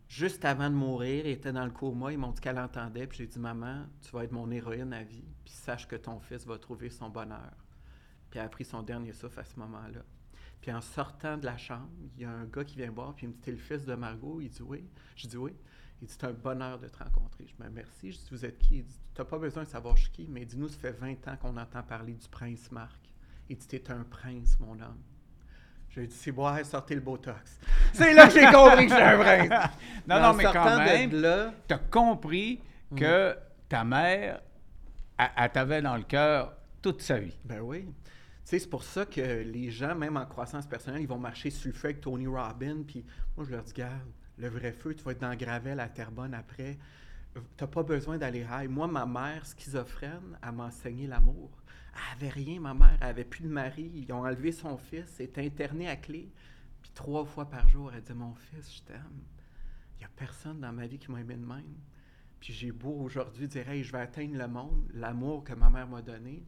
juste 0.08 0.46
avant 0.46 0.70
de 0.70 0.74
mourir, 0.74 1.26
elle 1.26 1.32
était 1.32 1.52
dans 1.52 1.66
le 1.66 1.72
coma. 1.72 2.10
Ils 2.10 2.18
m'ont 2.18 2.32
dit 2.32 2.40
qu'elle 2.40 2.58
entendait. 2.58 3.06
Puis 3.06 3.18
j'ai 3.18 3.26
dit, 3.26 3.38
maman, 3.38 3.84
tu 4.00 4.10
vas 4.12 4.24
être 4.24 4.32
mon 4.32 4.50
héroïne 4.50 4.94
à 4.94 5.02
vie. 5.02 5.24
Puis 5.44 5.52
sache 5.52 5.87
que 5.87 5.96
ton 5.96 6.20
fils 6.20 6.46
va 6.46 6.58
trouver 6.58 6.88
son 6.88 7.10
bonheur. 7.10 7.52
Puis 8.30 8.40
elle 8.40 8.46
a 8.46 8.48
pris 8.48 8.64
son 8.64 8.82
dernier 8.82 9.12
souffle 9.12 9.40
à 9.40 9.44
ce 9.44 9.58
moment-là. 9.60 10.00
Puis 10.64 10.72
en 10.72 10.81
sortant 10.81 11.37
de 11.37 11.44
la 11.44 11.59
chambre, 11.59 11.90
il 12.16 12.22
y 12.22 12.24
a 12.24 12.31
un 12.31 12.46
gars 12.46 12.64
qui 12.64 12.77
vient 12.77 12.90
voir, 12.90 13.12
puis 13.12 13.27
il 13.27 13.29
me 13.29 13.35
dit 13.35 13.40
T'es 13.40 13.50
le 13.50 13.59
fils 13.59 13.85
de 13.85 13.94
Margot? 13.94 14.40
Il 14.40 14.48
dit 14.48 14.62
Oui. 14.62 14.83
Je 15.14 15.27
dis 15.27 15.37
Oui. 15.37 15.55
Il 16.00 16.09
dit 16.09 16.14
C'est 16.18 16.27
un 16.27 16.33
bonheur 16.33 16.79
de 16.79 16.88
te 16.88 16.96
rencontrer. 16.96 17.44
Je 17.46 17.53
ben, 17.59 17.70
Merci. 17.70 18.12
Je 18.12 18.16
dis 18.16 18.29
Vous 18.31 18.46
êtes 18.46 18.59
qui? 18.59 18.79
Il 18.79 18.85
dit 18.85 18.98
Tu 19.14 19.20
n'as 19.20 19.27
pas 19.27 19.37
besoin 19.37 19.64
de 19.64 19.68
savoir 19.68 19.94
je 19.98 20.05
suis 20.05 20.11
qui, 20.12 20.27
mais 20.27 20.46
dis-nous, 20.46 20.68
ça 20.68 20.79
fait 20.79 20.92
20 20.92 21.29
ans 21.29 21.37
qu'on 21.38 21.55
entend 21.59 21.83
parler 21.83 22.14
du 22.14 22.27
prince 22.29 22.72
Marc. 22.72 22.98
Il 23.50 23.59
dit 23.59 23.66
T'es 23.66 23.90
un 23.90 24.05
prince, 24.05 24.59
mon 24.59 24.72
homme. 24.81 25.03
J'ai 25.90 26.07
dit, 26.07 26.16
c'est 26.16 26.33
boire, 26.33 26.64
sortez 26.64 26.94
le 26.94 27.03
Botox. 27.03 27.61
C'est 27.92 28.14
là 28.14 28.27
que 28.27 28.33
j'ai 28.33 28.46
compris 28.50 28.87
que 28.87 28.92
j'étais 28.92 29.03
un 29.03 29.18
prince. 29.18 29.70
non, 30.09 30.16
Mais 30.16 30.20
non, 30.22 30.33
mais 30.33 30.44
quand 30.44 30.79
même, 30.79 31.12
là, 31.12 31.53
tu 31.68 31.74
as 31.74 31.79
compris 31.79 32.62
que 32.96 33.37
ta 33.68 33.85
mère, 33.85 34.40
elle 35.18 35.53
t'avait 35.53 35.83
dans 35.83 35.96
le 35.98 36.05
cœur 36.05 36.55
toute 36.81 37.03
sa 37.03 37.18
vie. 37.18 37.37
Ben 37.44 37.61
oui. 37.61 37.87
C'est 38.44 38.68
pour 38.68 38.85
ça 38.85 39.07
que 39.07 39.20
les 39.20 39.70
gens, 39.70 39.94
même 39.94 40.18
en 40.18 40.26
croissance 40.26 40.66
personnelle, 40.66 41.00
ils 41.00 41.09
vont 41.09 41.18
marcher 41.18 41.48
sur 41.48 41.68
le 41.68 41.72
feu 41.72 41.88
avec 41.88 42.02
Tony 42.02 42.26
Robbins. 42.26 42.83
Puis 42.87 43.02
moi, 43.37 43.46
je 43.46 43.50
leur 43.50 43.64
dis, 43.64 43.72
garde, 43.72 44.12
le 44.37 44.48
vrai 44.48 44.72
feu, 44.72 44.94
tu 44.94 45.02
vas 45.02 45.12
être 45.12 45.20
dans 45.20 45.35
Gravel 45.35 45.80
à 45.80 45.88
Terrebonne 45.88 46.35
après. 46.35 46.78
T'as 47.57 47.66
pas 47.66 47.83
besoin 47.83 48.18
d'aller 48.18 48.44
rail. 48.44 48.68
Moi, 48.68 48.87
ma 48.87 49.07
mère, 49.07 49.46
schizophrène, 49.46 50.38
elle 50.42 50.52
m'a 50.52 50.66
enseigné 50.66 51.07
l'amour. 51.07 51.50
Elle 51.94 52.16
avait 52.16 52.33
rien, 52.33 52.61
ma 52.61 52.74
mère. 52.74 52.98
Elle 53.00 53.09
avait 53.09 53.24
plus 53.24 53.44
de 53.44 53.48
mari. 53.48 53.90
Ils 53.94 54.12
ont 54.12 54.24
enlevé 54.24 54.52
son 54.52 54.76
fils. 54.76 55.16
Elle 55.18 55.26
était 55.26 55.44
internée 55.44 55.88
à 55.88 55.96
clé. 55.96 56.30
Puis 56.83 56.92
trois 56.94 57.24
fois 57.24 57.48
par 57.48 57.66
jour, 57.68 57.90
elle 57.94 58.02
disait, 58.02 58.14
mon 58.14 58.35
fils, 58.35 58.76
je 58.76 58.83
t'aime. 58.83 59.22
Il 59.96 60.00
n'y 60.00 60.04
a 60.04 60.11
personne 60.14 60.61
dans 60.61 60.72
ma 60.72 60.87
vie 60.87 60.98
qui 60.98 61.11
m'a 61.11 61.20
aimé 61.20 61.35
de 61.35 61.46
même. 61.46 61.78
Puis 62.40 62.52
j'ai 62.52 62.72
beau 62.72 63.00
aujourd'hui 63.00 63.48
dire, 63.48 63.66
hey, 63.70 63.83
je 63.83 63.90
vais 63.90 64.00
atteindre 64.00 64.37
le 64.37 64.46
monde. 64.46 64.87
L'amour 64.92 65.44
que 65.44 65.54
ma 65.54 65.70
mère 65.70 65.88
m'a 65.88 66.02
donné, 66.02 66.44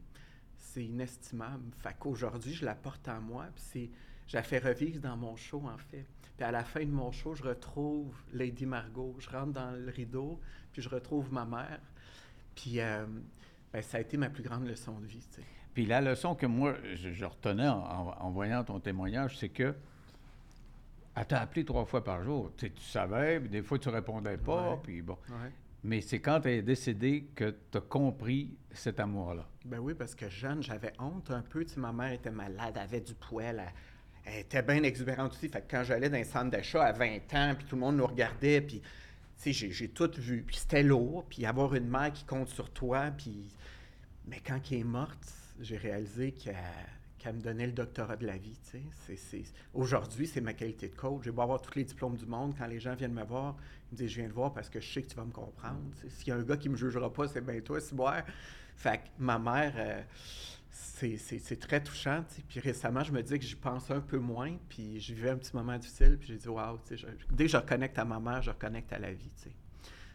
c'est 0.76 0.84
inestimable. 0.84 1.72
Fait 1.78 1.96
qu'aujourd'hui, 1.98 2.52
je 2.52 2.64
la 2.66 2.74
porte 2.74 3.08
en 3.08 3.20
moi, 3.20 3.46
puis 3.54 3.64
c'est, 3.66 3.90
je 4.26 4.36
la 4.36 4.42
fais 4.42 4.58
revivre 4.58 5.00
dans 5.00 5.16
mon 5.16 5.34
show, 5.36 5.62
en 5.66 5.78
fait. 5.78 6.04
Puis 6.36 6.44
à 6.44 6.50
la 6.50 6.64
fin 6.64 6.80
de 6.84 6.90
mon 6.90 7.10
show, 7.12 7.34
je 7.34 7.42
retrouve 7.42 8.14
Lady 8.34 8.66
Margot. 8.66 9.16
Je 9.18 9.30
rentre 9.30 9.52
dans 9.54 9.70
le 9.70 9.90
rideau, 9.90 10.38
puis 10.72 10.82
je 10.82 10.88
retrouve 10.90 11.32
ma 11.32 11.46
mère. 11.46 11.80
Puis 12.54 12.78
euh, 12.80 13.06
ben, 13.72 13.80
ça 13.82 13.96
a 13.96 14.00
été 14.02 14.18
ma 14.18 14.28
plus 14.28 14.42
grande 14.42 14.66
leçon 14.66 14.98
de 15.00 15.06
vie. 15.06 15.26
Puis 15.72 15.86
la 15.86 16.02
leçon 16.02 16.34
que 16.34 16.44
moi, 16.44 16.74
je, 16.94 17.10
je 17.10 17.24
retenais 17.24 17.68
en, 17.68 17.78
en- 17.78 18.16
en 18.20 18.30
voyant 18.30 18.62
ton 18.64 18.78
témoignage, 18.80 19.38
c'est 19.38 19.48
que 19.48 19.74
elle 21.14 21.26
t'a 21.26 21.40
appelé 21.40 21.64
trois 21.64 21.86
fois 21.86 22.04
par 22.04 22.22
jour. 22.22 22.52
Tu, 22.58 22.70
savais, 22.80 23.40
puis 23.40 23.48
des 23.48 23.62
fois 23.62 23.78
tu 23.78 23.88
répondais 23.88 24.36
pas, 24.36 24.72
Ouais. 24.72 24.80
puis 24.82 25.00
bon. 25.00 25.16
Ouais. 25.30 25.50
Mais 25.86 26.00
c'est 26.00 26.18
quand 26.18 26.44
elle 26.46 26.54
est 26.54 26.62
décédée 26.62 27.28
que 27.36 27.54
tu 27.70 27.78
as 27.78 27.80
compris 27.80 28.56
cet 28.72 28.98
amour-là. 28.98 29.48
Ben 29.64 29.78
oui, 29.78 29.94
parce 29.94 30.16
que 30.16 30.28
jeune, 30.28 30.60
j'avais 30.60 30.92
honte 30.98 31.30
un 31.30 31.42
peu. 31.42 31.64
Tu 31.64 31.78
ma 31.78 31.92
mère 31.92 32.10
était 32.10 32.32
malade, 32.32 32.76
avait 32.76 33.00
du 33.00 33.14
poil, 33.14 33.62
elle, 34.24 34.40
était 34.40 34.62
bien 34.62 34.82
exubérante 34.82 35.34
aussi. 35.34 35.48
Fait 35.48 35.60
que 35.60 35.70
quand 35.70 35.84
j'allais 35.84 36.10
dans 36.10 36.18
un 36.18 36.24
centre 36.24 36.50
d'achat 36.50 36.82
à 36.82 36.90
20 36.90 37.34
ans, 37.34 37.54
puis 37.56 37.68
tout 37.68 37.76
le 37.76 37.82
monde 37.82 37.98
nous 37.98 38.06
regardait, 38.06 38.60
puis 38.62 38.82
tu 39.40 39.52
j'ai 39.52 39.88
tout 39.90 40.10
vu. 40.18 40.42
Puis 40.42 40.56
c'était 40.56 40.82
lourd, 40.82 41.24
puis 41.28 41.46
avoir 41.46 41.72
une 41.76 41.88
mère 41.88 42.12
qui 42.12 42.24
compte 42.24 42.48
sur 42.48 42.68
toi, 42.70 43.12
puis... 43.16 43.48
Mais 44.26 44.40
quand 44.44 44.58
elle 44.72 44.78
est 44.78 44.84
morte, 44.84 45.32
j'ai 45.60 45.76
réalisé 45.76 46.32
qu'elle, 46.32 46.56
qu'elle 47.18 47.36
me 47.36 47.40
donnait 47.40 47.66
le 47.66 47.72
doctorat 47.72 48.16
de 48.16 48.26
la 48.26 48.36
vie, 48.36 48.56
Aujourd'hui, 49.74 50.26
c'est 50.26 50.40
ma 50.40 50.52
qualité 50.52 50.88
de 50.88 50.94
coach. 50.94 51.24
J'ai 51.24 51.30
beau 51.30 51.42
avoir 51.42 51.60
tous 51.60 51.74
les 51.76 51.84
diplômes 51.84 52.16
du 52.16 52.26
monde. 52.26 52.54
Quand 52.56 52.66
les 52.66 52.80
gens 52.80 52.94
viennent 52.94 53.14
me 53.14 53.24
voir, 53.24 53.56
ils 53.90 53.94
me 53.94 53.98
disent 53.98 54.10
«Je 54.10 54.20
viens 54.20 54.28
te 54.28 54.34
voir 54.34 54.52
parce 54.52 54.68
que 54.68 54.80
je 54.80 54.92
sais 54.92 55.02
que 55.02 55.08
tu 55.08 55.16
vas 55.16 55.24
me 55.24 55.32
comprendre. 55.32 55.80
S'il 56.08 56.28
y 56.28 56.30
a 56.30 56.36
un 56.36 56.42
gars 56.42 56.56
qui 56.56 56.68
me 56.68 56.76
jugera 56.76 57.12
pas, 57.12 57.28
c'est 57.28 57.40
bien 57.40 57.60
toi, 57.60 57.80
Ciboire.» 57.80 58.22
Fait 58.76 58.98
que 58.98 59.04
ma 59.18 59.38
mère, 59.38 59.72
euh, 59.76 60.02
c'est, 60.70 61.58
très 61.58 61.82
touchant. 61.82 62.22
tu 62.28 62.36
sais. 62.36 62.42
Puis 62.46 62.60
récemment, 62.60 63.02
je 63.02 63.12
me 63.12 63.22
dis 63.22 63.38
que 63.38 63.44
j'y 63.44 63.54
pense 63.54 63.90
un 63.90 64.00
peu 64.00 64.18
moins. 64.18 64.54
Puis 64.68 65.00
je 65.00 65.14
vivais 65.14 65.30
un 65.30 65.36
petit 65.36 65.54
moment 65.56 65.76
difficile. 65.78 66.16
Puis 66.18 66.28
j'ai 66.28 66.36
dit, 66.36 66.48
waouh, 66.48 66.78
dès 67.30 67.44
que 67.44 67.50
je 67.50 67.56
reconnecte 67.56 67.98
à 67.98 68.04
ma 68.04 68.20
mère, 68.20 68.42
je 68.42 68.50
reconnecte 68.50 68.92
à 68.92 68.98
la 68.98 69.12
vie. 69.12 69.30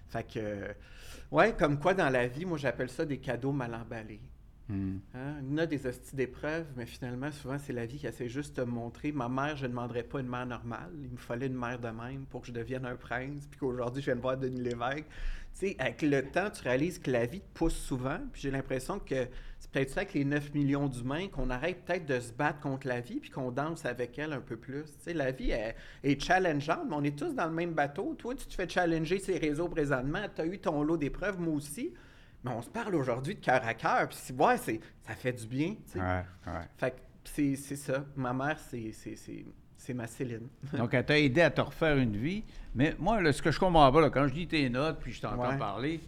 Fait 0.07 0.23
que, 0.23 0.75
ouais, 1.31 1.55
comme 1.57 1.79
quoi 1.79 1.93
dans 1.93 2.09
la 2.09 2.27
vie, 2.27 2.45
moi 2.45 2.57
j'appelle 2.57 2.89
ça 2.89 3.05
des 3.05 3.17
cadeaux 3.17 3.51
mal 3.51 3.73
emballés. 3.73 4.21
Hmm. 4.71 4.99
Hein? 5.13 5.57
A 5.57 5.65
des 5.65 5.85
hosties 5.85 6.15
d'épreuves, 6.15 6.65
mais 6.77 6.85
finalement, 6.85 7.29
souvent, 7.31 7.57
c'est 7.59 7.73
la 7.73 7.85
vie 7.85 7.97
qui 7.97 8.07
essaie 8.07 8.29
juste 8.29 8.55
de 8.55 8.63
montrer. 8.63 9.11
Ma 9.11 9.27
mère, 9.27 9.57
je 9.57 9.65
ne 9.65 9.71
demanderais 9.71 10.03
pas 10.03 10.21
une 10.21 10.29
mère 10.29 10.45
normale. 10.45 10.91
Il 11.03 11.11
me 11.11 11.17
fallait 11.17 11.47
une 11.47 11.57
mère 11.57 11.77
de 11.77 11.89
même 11.89 12.25
pour 12.29 12.41
que 12.41 12.47
je 12.47 12.53
devienne 12.53 12.85
un 12.85 12.95
prince, 12.95 13.47
puis 13.51 13.59
qu'aujourd'hui, 13.59 14.01
je 14.01 14.05
viens 14.05 14.15
de 14.15 14.21
voir 14.21 14.37
Denis 14.37 14.61
Lévesque. 14.61 15.05
Tu 15.53 15.67
sais, 15.67 15.75
avec 15.77 16.01
le 16.01 16.23
temps, 16.23 16.49
tu 16.49 16.63
réalises 16.63 16.99
que 16.99 17.11
la 17.11 17.25
vie 17.25 17.41
te 17.41 17.53
pousse 17.53 17.75
souvent, 17.75 18.17
puis 18.31 18.43
j'ai 18.43 18.51
l'impression 18.51 18.99
que 18.99 19.27
c'est 19.59 19.69
peut-être 19.69 19.89
ça 19.89 19.99
avec 19.99 20.13
les 20.13 20.23
9 20.23 20.53
millions 20.53 20.87
d'humains, 20.87 21.27
qu'on 21.27 21.49
arrête 21.49 21.83
peut-être 21.83 22.05
de 22.05 22.21
se 22.21 22.31
battre 22.31 22.61
contre 22.61 22.87
la 22.87 23.01
vie, 23.01 23.19
puis 23.19 23.29
qu'on 23.29 23.51
danse 23.51 23.83
avec 23.85 24.17
elle 24.17 24.31
un 24.31 24.39
peu 24.39 24.55
plus. 24.55 24.85
Tu 24.85 24.91
sais, 25.01 25.13
la 25.13 25.31
vie 25.31 25.51
est 25.51 26.21
challengeante, 26.21 26.85
mais 26.87 26.95
on 26.95 27.03
est 27.03 27.17
tous 27.17 27.33
dans 27.33 27.47
le 27.47 27.53
même 27.53 27.73
bateau. 27.73 28.15
Toi, 28.17 28.35
tu 28.35 28.45
te 28.45 28.53
fais 28.53 28.69
challenger 28.69 29.19
ces 29.19 29.37
réseaux 29.37 29.67
présentement, 29.67 30.21
tu 30.33 30.41
as 30.41 30.45
eu 30.45 30.59
ton 30.59 30.81
lot 30.81 30.95
d'épreuves, 30.95 31.41
moi 31.41 31.55
aussi. 31.55 31.93
Mais 32.43 32.51
on 32.51 32.61
se 32.61 32.69
parle 32.69 32.95
aujourd'hui 32.95 33.35
de 33.35 33.39
cœur 33.39 33.61
à 33.65 33.73
cœur. 33.73 34.09
Puis, 34.09 34.17
ouais, 34.35 34.57
c'est, 34.57 34.79
ça 35.01 35.13
fait 35.15 35.33
du 35.33 35.45
bien. 35.45 35.75
tu 35.75 35.93
sais. 35.93 35.99
Ouais, 35.99 36.23
ouais. 36.47 36.67
Fait 36.77 36.91
que 36.91 36.95
c'est, 37.23 37.55
c'est 37.55 37.75
ça. 37.75 38.03
Ma 38.15 38.33
mère, 38.33 38.57
c'est, 38.59 38.91
c'est, 38.93 39.15
c'est, 39.15 39.45
c'est 39.77 39.93
ma 39.93 40.07
Céline. 40.07 40.47
Donc, 40.77 40.93
elle 40.93 41.05
t'a 41.05 41.19
aidé 41.19 41.41
à 41.41 41.51
te 41.51 41.61
refaire 41.61 41.97
une 41.97 42.17
vie. 42.17 42.43
Mais 42.73 42.95
moi, 42.99 43.21
là, 43.21 43.31
ce 43.31 43.41
que 43.41 43.51
je 43.51 43.59
comprends 43.59 43.91
pas, 43.91 44.01
là, 44.01 44.09
quand 44.09 44.27
je 44.27 44.33
lis 44.33 44.47
tes 44.47 44.69
notes, 44.69 44.99
puis 44.99 45.11
je 45.11 45.21
t'entends 45.21 45.49
Ouais. 45.51 45.57
parler, 45.57 45.99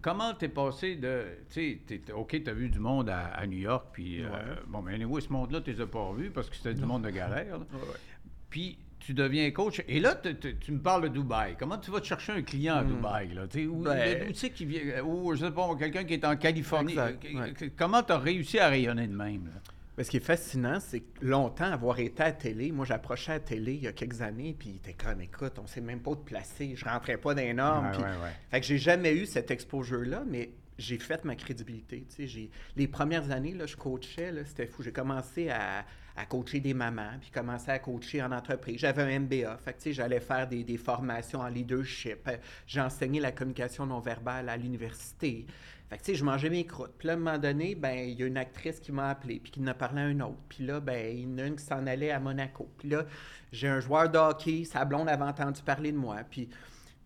comment 0.00 0.32
t'es 0.34 0.48
passé 0.48 0.96
de. 0.96 1.24
Tu 1.50 1.80
sais, 1.86 2.12
OK, 2.14 2.40
t'as 2.42 2.52
vu 2.52 2.70
du 2.70 2.78
monde 2.78 3.10
à, 3.10 3.26
à 3.26 3.46
New 3.46 3.58
York, 3.58 3.88
puis. 3.92 4.22
euh, 4.24 4.28
bon, 4.66 4.80
mais 4.80 4.94
anyway, 4.94 5.20
ce 5.20 5.28
monde-là, 5.32 5.60
tu 5.60 5.70
les 5.72 5.80
as 5.82 5.86
pas 5.86 6.00
revus 6.00 6.30
parce 6.30 6.48
que 6.48 6.56
c'était 6.56 6.74
du 6.74 6.84
monde 6.86 7.02
de 7.04 7.10
galère. 7.10 7.58
Puis, 8.50 8.78
tu 9.04 9.14
deviens 9.14 9.50
coach. 9.50 9.82
Et 9.88 10.00
là, 10.00 10.14
tu- 10.14 10.34
tu 10.36 10.56
tu 10.56 10.72
me 10.72 10.78
parles 10.80 11.02
de 11.02 11.08
Dubaï. 11.08 11.56
Comment 11.58 11.78
tu 11.78 11.90
vas 11.90 12.00
te 12.00 12.06
chercher 12.06 12.32
un 12.32 12.42
client 12.42 12.76
à 12.76 12.84
Dubaï? 12.84 13.34
Là? 13.34 13.46
Tu 13.46 13.60
sais, 13.60 13.66
Où, 13.66 13.82
Ben- 13.82 14.22
où 14.24 14.32
tu 14.32 14.34
sais 14.34 14.50
qui 14.50 14.64
vient? 14.64 15.02
Ou, 15.04 15.34
je 15.34 15.44
sais 15.44 15.50
pas, 15.50 15.68
quelqu'un 15.78 16.04
qui 16.04 16.14
est 16.14 16.24
en 16.24 16.36
Californie. 16.36 16.92
Exact, 16.92 17.24
Euh, 17.24 17.40
ouais. 17.40 17.70
Comment 17.76 18.02
tu 18.02 18.12
as 18.12 18.18
réussi 18.18 18.58
à 18.58 18.68
rayonner 18.68 19.06
de 19.06 19.14
même? 19.16 19.46
là? 19.46 19.60
Mais 19.96 20.02
ce 20.02 20.10
qui 20.10 20.16
est 20.16 20.20
fascinant, 20.20 20.80
c'est 20.80 21.00
que 21.00 21.24
longtemps, 21.24 21.70
avoir 21.70 22.00
été 22.00 22.20
à 22.22 22.26
la 22.26 22.32
télé, 22.32 22.72
moi 22.72 22.84
j'approchais 22.84 23.30
à 23.32 23.34
la 23.34 23.40
télé 23.40 23.74
il 23.74 23.82
y 23.84 23.86
a 23.86 23.92
quelques 23.92 24.22
années, 24.22 24.56
puis 24.58 24.70
il 24.70 24.76
était 24.76 24.94
comme, 24.94 25.20
écoute, 25.20 25.58
on 25.62 25.66
sait 25.68 25.80
même 25.80 26.00
pas 26.00 26.10
où 26.10 26.16
te 26.16 26.24
placer, 26.24 26.74
je 26.74 26.84
rentrais 26.84 27.16
pas 27.16 27.32
dans 27.34 27.42
les 27.42 27.54
normes. 27.54 27.86
Ouais, 27.86 27.92
puis- 27.92 28.02
ouais, 28.02 28.08
ouais. 28.08 28.32
Fait 28.50 28.60
que 28.60 28.66
j'ai 28.66 28.78
jamais 28.78 29.14
eu 29.14 29.24
cet 29.24 29.52
exposure-là, 29.52 30.24
mais 30.26 30.50
j'ai 30.78 30.98
fait 30.98 31.24
ma 31.24 31.36
crédibilité. 31.36 32.04
j'ai- 32.18 32.50
Les 32.76 32.88
premières 32.88 33.30
années, 33.30 33.52
là, 33.54 33.66
je 33.66 33.76
coachais, 33.76 34.32
là, 34.32 34.44
c'était 34.44 34.66
fou. 34.66 34.82
J'ai 34.82 34.90
commencé 34.90 35.48
à, 35.50 35.84
à 36.16 36.26
coacher 36.26 36.60
des 36.60 36.74
mamans, 36.74 37.18
puis 37.20 37.30
commencé 37.30 37.70
à 37.70 37.78
coacher 37.78 38.22
en 38.22 38.30
entreprise. 38.30 38.78
J'avais 38.78 39.02
un 39.02 39.20
MBA, 39.20 39.56
fait 39.58 39.72
que, 39.72 39.92
j'allais 39.92 40.20
faire 40.20 40.46
des, 40.46 40.62
des 40.62 40.76
formations 40.76 41.40
en 41.40 41.48
leadership. 41.48 42.30
J'ai 42.66 42.80
enseigné 42.80 43.20
la 43.20 43.32
communication 43.32 43.86
non 43.86 44.00
verbale 44.00 44.48
à 44.48 44.56
l'université. 44.56 45.46
Fait 45.88 45.98
que, 45.98 46.14
je 46.14 46.24
mangeais 46.24 46.50
mes 46.50 46.64
croûtes. 46.64 46.94
Puis 46.98 47.08
là, 47.08 47.14
à 47.14 47.16
un 47.16 47.18
moment 47.18 47.38
donné, 47.38 47.74
ben, 47.74 48.08
il 48.08 48.18
y 48.18 48.22
a 48.22 48.26
une 48.26 48.36
actrice 48.36 48.80
qui 48.80 48.92
m'a 48.92 49.10
appelé, 49.10 49.40
puis 49.40 49.52
qui 49.52 49.60
en 49.60 49.66
a 49.66 49.74
parlé 49.74 50.02
à 50.02 50.04
un 50.04 50.20
autre. 50.20 50.40
Puis 50.48 50.64
là, 50.64 50.80
ben, 50.80 51.16
il 51.16 51.22
y 51.22 51.26
en 51.26 51.38
a 51.38 51.46
une 51.46 51.56
qui 51.56 51.64
s'en 51.64 51.86
allait 51.86 52.10
à 52.10 52.20
Monaco. 52.20 52.70
Puis 52.78 52.88
là, 52.88 53.04
j'ai 53.52 53.68
un 53.68 53.80
joueur 53.80 54.08
de 54.08 54.18
hockey, 54.18 54.64
sa 54.64 54.84
blonde 54.84 55.08
avait 55.08 55.24
entendu 55.24 55.62
parler 55.62 55.92
de 55.92 55.98
moi. 55.98 56.18
Puis, 56.30 56.48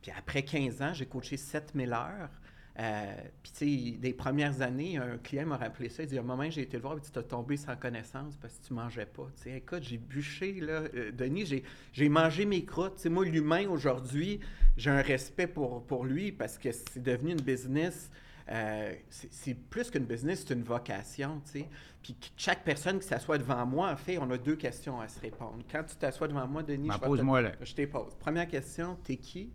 puis 0.03 0.12
après 0.16 0.42
15 0.42 0.83
ans, 0.83 0.92
j'ai 0.92 1.07
coaché 1.07 1.37
7000 1.37 1.92
heures. 1.92 2.31
Euh, 2.80 3.14
puis, 3.42 3.52
tu 3.52 3.90
sais, 3.92 3.98
des 3.98 4.12
premières 4.12 4.62
années, 4.62 4.98
un 4.98 5.18
client 5.18 5.46
m'a 5.46 5.56
rappelé 5.56 5.88
ça. 5.88 6.04
Il 6.04 6.08
dit, 6.08 6.16
à 6.16 6.20
un 6.20 6.24
moment, 6.24 6.48
j'ai 6.48 6.62
été 6.62 6.76
le 6.76 6.82
voir, 6.84 6.96
tu 7.00 7.18
as 7.18 7.22
tombé 7.24 7.56
sans 7.56 7.74
connaissance 7.74 8.36
parce 8.36 8.54
que 8.56 8.66
tu 8.68 8.72
mangeais 8.72 9.06
pas. 9.06 9.26
Tu 9.36 9.42
sais, 9.42 9.56
écoute, 9.56 9.82
j'ai 9.82 9.98
bûché, 9.98 10.60
là. 10.60 10.82
Euh, 10.94 11.10
Denis, 11.10 11.44
j'ai, 11.46 11.64
j'ai 11.92 12.08
mangé 12.08 12.44
mes 12.46 12.64
croûtes. 12.64 12.94
Tu 12.96 13.02
sais, 13.02 13.08
moi, 13.08 13.24
l'humain, 13.24 13.66
aujourd'hui, 13.68 14.38
j'ai 14.76 14.90
un 14.90 15.02
respect 15.02 15.48
pour, 15.48 15.84
pour 15.86 16.04
lui 16.04 16.30
parce 16.30 16.56
que 16.56 16.70
c'est 16.70 17.02
devenu 17.02 17.32
une 17.32 17.40
business. 17.40 18.10
euh, 18.50 18.94
c'est, 19.10 19.54
plus 19.54 19.90
qu'une 19.90 20.04
business, 20.06 20.44
c'est 20.46 20.54
une 20.54 20.62
vocation, 20.62 21.40
tu 21.46 21.58
sais. 21.60 21.68
Puis 22.00 22.14
que 22.14 22.26
chaque 22.36 22.62
personne 22.62 23.00
qui 23.00 23.08
s'assoit 23.08 23.38
devant 23.38 23.66
moi, 23.66 23.90
en 23.90 23.96
fait, 23.96 24.18
on 24.18 24.30
a 24.30 24.38
deux 24.38 24.54
questions 24.56 25.00
à 25.00 25.08
se 25.08 25.18
répondre. 25.20 25.58
Quand 25.70 25.82
tu 25.82 25.96
t'assois 25.96 26.28
devant 26.28 26.46
moi, 26.46 26.62
Denis, 26.62 26.86
je 26.94 27.00
te- 27.00 27.04
pose-moi-les. 27.06 27.50
Je 27.60 27.74
t'ai 27.74 27.88
pose. 27.88 28.14
Première 28.20 28.46
question, 28.46 28.96
t'es 29.02 29.16
qui? 29.16 29.50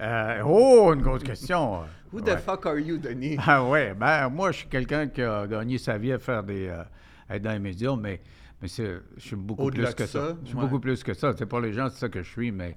Euh, 0.00 0.42
oh, 0.44 0.92
une 0.94 1.02
grosse 1.02 1.22
question. 1.22 1.80
Who 2.12 2.18
Ouais. 2.20 2.34
the 2.34 2.38
fuck 2.38 2.66
are 2.66 2.78
you, 2.78 2.98
Denis? 2.98 3.36
Ah 3.46 3.64
ouais, 3.66 3.94
ben 3.94 4.28
moi 4.28 4.50
je 4.52 4.58
suis 4.58 4.68
quelqu'un 4.68 5.06
qui 5.08 5.22
a 5.22 5.46
gagné 5.46 5.78
sa 5.78 5.96
vie 5.98 6.12
à 6.12 6.18
faire 6.18 6.42
des 6.42 6.68
euh, 6.68 6.82
à 7.28 7.36
être 7.36 7.42
dans 7.42 7.52
les 7.52 7.58
médias, 7.58 7.96
mais, 7.96 8.20
mais 8.60 8.68
je 8.68 9.00
suis 9.18 9.36
beaucoup 9.36 9.70
plus 9.70 9.94
que 9.94 10.06
ça. 10.06 10.28
ça, 10.30 10.36
Je 10.42 10.48
suis 10.48 10.56
ouais. 10.56 10.62
beaucoup 10.62 10.80
plus 10.80 11.02
que 11.02 11.14
ça. 11.14 11.32
C'est 11.36 11.46
pas 11.46 11.60
les 11.60 11.72
gens, 11.72 11.88
c'est 11.88 11.98
ça 12.00 12.08
que 12.08 12.22
je 12.22 12.28
suis, 12.30 12.50
mais 12.52 12.76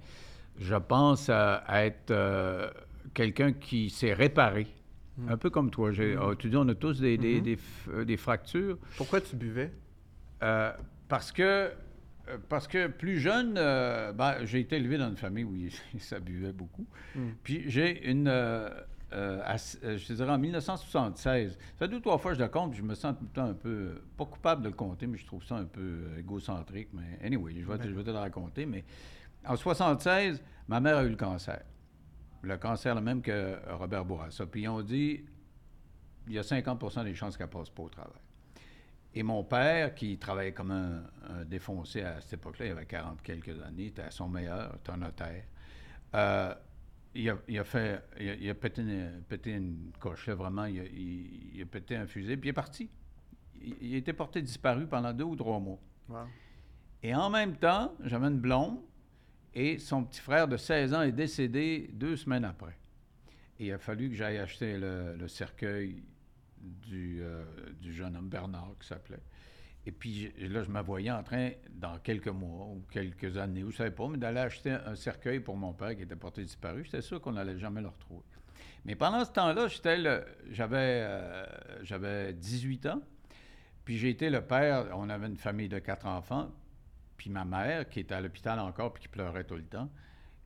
je 0.60 0.75
pense 0.75 1.30
à, 1.30 1.56
à 1.67 1.84
être 1.86 2.12
euh, 2.12 2.69
quelqu'un 3.13 3.52
qui 3.54 3.89
s'est 3.89 4.13
réparé. 4.13 4.67
Hmm. 5.17 5.31
Un 5.31 5.37
peu 5.37 5.50
comme 5.50 5.69
toi. 5.71 5.92
J'ai, 5.94 6.15
ah, 6.19 6.31
tu 6.37 6.50
dis, 6.50 6.56
on 6.58 6.67
a 6.67 6.75
tous 6.75 7.00
des, 7.00 7.17
des, 7.17 7.56
f- 7.56 7.60
euh, 7.89 8.06
des 8.06 8.17
fractures. 8.17 8.77
Pourquoi 8.98 9.19
tu 9.21 9.35
buvais? 9.37 9.71
Parce 11.08 11.31
que 11.31 11.71
parce 12.50 12.67
que 12.67 12.88
plus 12.88 13.19
jeune, 13.19 13.56
euh, 13.58 14.12
ben, 14.13 14.44
j'ai 14.46 14.60
été 14.60 14.78
élevé 14.78 14.98
dans 14.98 15.10
une 15.10 15.17
famille 15.17 15.44
où 15.44 15.56
ça 16.00 16.19
buvait 16.21 16.54
beaucoup. 16.54 16.88
Mm. 17.15 17.19
Puis 17.44 17.63
j'ai 17.69 18.10
une, 18.10 18.28
euh, 18.28 18.69
euh, 19.13 19.42
à- 19.44 19.56
euh, 19.84 19.98
je 19.98 20.08
te 20.08 20.13
dirais 20.13 20.32
en 20.32 20.38
1976. 20.38 21.58
Ça 21.78 21.88
deux 21.88 21.98
ou 21.98 22.00
trois 22.00 22.17
fois 22.17 22.32
que 22.32 22.38
je 22.40 22.44
le 22.44 22.50
compte, 22.50 22.71
puis 22.71 22.80
je 22.80 22.84
me 22.86 22.96
sens 22.96 23.15
tout 23.17 23.23
le 23.23 23.30
temps 23.30 23.46
un 23.50 23.54
peu, 23.54 23.69
euh, 23.69 24.04
pas 24.17 24.26
coupable 24.26 24.62
de 24.63 24.69
le 24.69 24.73
compter, 24.76 25.08
mais 25.08 25.17
je 25.17 25.26
trouve 25.26 25.44
ça 25.44 25.56
un 25.56 25.65
peu 25.65 25.82
euh, 25.82 26.19
égocentrique. 26.19 26.90
Mais 26.94 27.19
anyway, 27.26 27.54
je 27.60 27.65
vais, 27.65 27.78
te- 27.78 27.88
je 27.88 27.94
vais 27.94 28.04
te 28.04 28.10
le 28.12 28.17
raconter. 28.17 28.65
Mais 28.65 28.84
en 29.48 29.56
76, 29.56 30.42
ma 30.67 30.80
mère 30.80 30.98
a 30.98 31.04
eu 31.04 31.10
le 31.10 31.15
cancer. 31.15 31.62
Le 32.42 32.58
cancer 32.58 32.94
le 32.96 33.02
même 33.02 33.21
que 33.21 33.58
Robert 33.71 34.06
Bourassa. 34.06 34.46
Puis 34.46 34.63
ils 34.63 34.67
ont 34.67 34.82
dit, 34.82 35.23
il 36.28 36.34
y 36.34 36.40
a 36.40 36.44
50% 36.44 37.04
des 37.04 37.13
chances 37.15 37.38
qu'elle 37.38 37.48
passe 37.48 37.69
pas 37.69 37.84
au 37.84 37.90
travail. 37.90 38.12
Et 39.17 39.23
mon 39.23 39.43
père, 39.45 39.95
qui 39.95 40.17
travaillait 40.17 40.51
comme 40.51 40.71
un, 40.71 41.03
un 41.29 41.45
défoncé 41.45 42.01
à 42.01 42.19
cette 42.19 42.33
époque-là, 42.33 42.65
il 42.65 42.71
avait 42.73 42.85
40 42.85 43.21
quelques 43.21 43.61
années, 43.63 43.87
était 43.87 44.01
à 44.01 44.11
son 44.11 44.27
meilleur, 44.27 44.75
était 44.75 44.91
un 44.91 44.97
notaire. 44.97 45.43
Euh, 46.13 46.53
il, 47.13 47.29
a, 47.29 47.37
il 47.47 47.57
a 47.57 47.63
fait, 47.63 48.03
il 48.19 48.29
a, 48.29 48.33
il 48.35 48.49
a 48.49 48.53
pété, 48.55 48.81
une, 48.81 49.21
pété 49.27 49.51
une 49.53 49.91
coche, 49.99 50.27
là, 50.27 50.35
vraiment, 50.35 50.65
il 50.65 50.81
a, 50.81 50.83
il- 50.83 51.55
il 51.55 51.61
a 51.61 51.65
pété 51.65 51.95
un 51.95 52.07
fusil, 52.07 52.35
puis 52.35 52.47
il 52.47 52.51
est 52.51 52.53
parti. 52.53 52.89
Il, 53.61 53.75
il 53.81 53.95
a 53.95 53.97
été 53.97 54.11
porté 54.11 54.41
disparu 54.41 54.85
pendant 54.85 55.13
deux 55.13 55.23
ou 55.23 55.35
trois 55.37 55.59
mois. 55.61 55.79
Wow. 56.09 56.17
Et 57.01 57.15
en 57.15 57.29
même 57.29 57.55
temps, 57.55 57.95
j'avais 58.03 58.27
une 58.27 58.39
blonde 58.39 58.79
et 59.53 59.79
son 59.79 60.03
petit 60.03 60.19
frère 60.19 60.49
de 60.49 60.57
16 60.57 60.93
ans 60.93 61.01
est 61.03 61.13
décédé 61.13 61.89
deux 61.93 62.17
semaines 62.17 62.43
après. 62.43 62.77
Et 63.59 63.67
il 63.67 63.71
a 63.71 63.77
fallu 63.77 64.09
que 64.09 64.15
j'aille 64.15 64.37
acheter 64.39 64.77
le, 64.77 65.15
le 65.15 65.27
cercueil 65.29 66.03
du, 66.65 67.19
euh, 67.21 67.43
du 67.79 67.93
jeune 67.93 68.15
homme 68.15 68.29
Bernard, 68.29 68.75
qui 68.79 68.87
s'appelait. 68.87 69.21
Et 69.87 69.91
puis 69.91 70.33
là, 70.39 70.63
je 70.63 70.71
me 70.71 70.81
voyais 70.81 71.11
en 71.11 71.21
train, 71.21 71.51
dans 71.69 71.99
quelques 71.99 72.27
mois 72.27 72.65
ou 72.65 72.83
quelques 72.89 73.37
années, 73.37 73.63
ou 73.63 73.69
je 73.69 73.75
ne 73.75 73.77
savais 73.77 73.91
pas, 73.91 74.07
mais 74.07 74.17
d'aller 74.17 74.39
acheter 74.39 74.71
un 74.71 74.95
cercueil 74.95 75.39
pour 75.39 75.55
mon 75.55 75.73
père 75.73 75.95
qui 75.95 76.01
était 76.01 76.15
porté 76.15 76.43
disparu. 76.43 76.83
J'étais 76.83 77.01
sûr 77.01 77.21
qu'on 77.21 77.33
n'allait 77.33 77.59
jamais 77.59 77.81
le 77.81 77.89
retrouver. 77.89 78.23
Mais 78.85 78.95
pendant 78.95 79.23
ce 79.23 79.31
temps-là, 79.31 79.67
j'avais, 80.49 81.01
euh, 81.03 81.45
j'avais 81.83 82.33
18 82.33 82.85
ans. 82.87 83.01
Puis 83.83 83.97
j'ai 83.97 84.09
été 84.09 84.31
le 84.31 84.41
père, 84.41 84.87
on 84.93 85.09
avait 85.09 85.27
une 85.27 85.37
famille 85.37 85.69
de 85.69 85.77
quatre 85.77 86.07
enfants, 86.07 86.51
puis 87.17 87.29
ma 87.29 87.45
mère 87.45 87.87
qui 87.87 87.99
était 87.99 88.15
à 88.15 88.21
l'hôpital 88.21 88.59
encore 88.59 88.93
puis 88.93 89.03
qui 89.03 89.09
pleurait 89.09 89.43
tout 89.43 89.55
le 89.55 89.65
temps. 89.65 89.89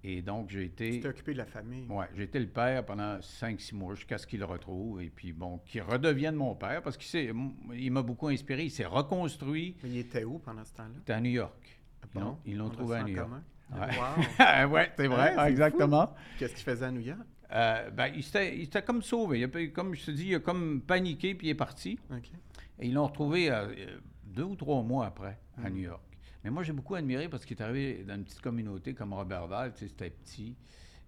Et 0.04 0.22
donc 0.22 0.50
j'ai 0.50 0.70
Tu 0.70 0.86
été 0.86 1.00
t'es 1.02 1.08
occupé 1.10 1.34
de 1.34 1.39
la 1.39 1.45
famille. 1.45 1.86
ouais, 1.89 2.06
j'ai 2.16 2.24
été 2.24 2.39
le 2.39 2.47
père 2.47 2.86
pendant 2.86 3.18
5-6 3.20 3.76
mois 3.76 3.95
jusqu'à 3.95 4.18
ce 4.18 4.26
qu'il 4.26 4.39
le 4.39 4.45
retrouve 4.45 5.02
et 5.02 5.10
puis 5.10 5.34
bon, 5.34 5.60
qu'il 5.66 5.82
redevienne 5.82 6.36
mon 6.36 6.56
père 6.56 6.82
parce 6.82 6.95
qu'il 6.95 7.34
il 7.74 7.91
m'a 7.91 8.02
beaucoup 8.02 8.28
inspiré, 8.30 8.64
il 8.64 8.72
s'est 8.72 8.86
reconstruit. 8.86 9.76
Mais 9.84 9.89
il 9.89 9.97
était 9.97 10.24
où 10.24 10.39
pendant 10.39 10.64
ce 10.64 10.74
temps-là? 10.74 10.89
Il 10.95 11.02
était 11.02 11.14
à 11.14 11.20
New 11.20 11.32
York. 11.32 11.80
Ils 12.16 12.20
Bon, 12.22 12.38
ils 12.45 12.58
l'ont 12.58 12.70
trouvé 12.70 12.97
à 12.97 13.04
New 13.04 13.16
York. 13.16 13.30
Ouais. 13.72 13.78
Wow. 13.80 14.70
ouais, 14.74 14.91
c'est 14.95 15.08
vrai, 15.08 15.30
Ouais, 15.32 15.34
fou. 15.36 15.41
exactement. 15.50 16.14
Qu'est-ce 16.39 16.56
qu'il 16.56 16.64
faisait 16.64 16.86
à 16.86 16.91
New 16.91 17.02
York? 17.02 17.20
Euh, 17.52 17.89
ben, 17.91 18.12
il 18.16 18.24
s'était 18.24 18.82
comme 18.82 19.02
sauvé. 19.02 19.39
Il 19.39 19.43
a- 19.43 19.68
comme 19.68 19.93
je 19.95 20.06
te 20.06 20.12
dis, 20.12 20.28
il 20.28 20.36
a 20.36 20.39
comme 20.39 20.82
paniqué 20.82 21.36
puis 21.36 21.47
il 21.47 21.50
est 21.52 21.56
parti. 21.56 22.00
OK. 22.12 22.32
Et 22.80 22.88
ils 22.88 22.93
l'ont 22.93 23.06
retrouvé 23.08 23.52
euh, 23.52 23.68
euh, 23.68 24.00
deux 24.24 24.43
ou 24.43 24.56
trois 24.56 24.82
mois 24.82 25.08
après 25.08 25.38
à 25.64 25.70
Mm. 25.70 25.74
New 25.74 25.82
York. 25.82 26.02
Mais 26.44 26.50
moi, 26.50 26.64
j'ai 26.64 26.74
beaucoup 26.74 26.96
admiré 26.96 27.28
parce 27.30 27.46
qu'il 27.46 27.58
est 27.58 27.62
arrivé 27.62 28.04
dans 28.04 28.16
une 28.16 28.24
petite 28.24 28.42
communauté 28.42 28.94
comme 28.94 29.14
Robertval, 29.14 29.74
tu 29.74 29.80
sais, 29.80 29.88
c'était 29.90 30.10
petit. 30.10 30.56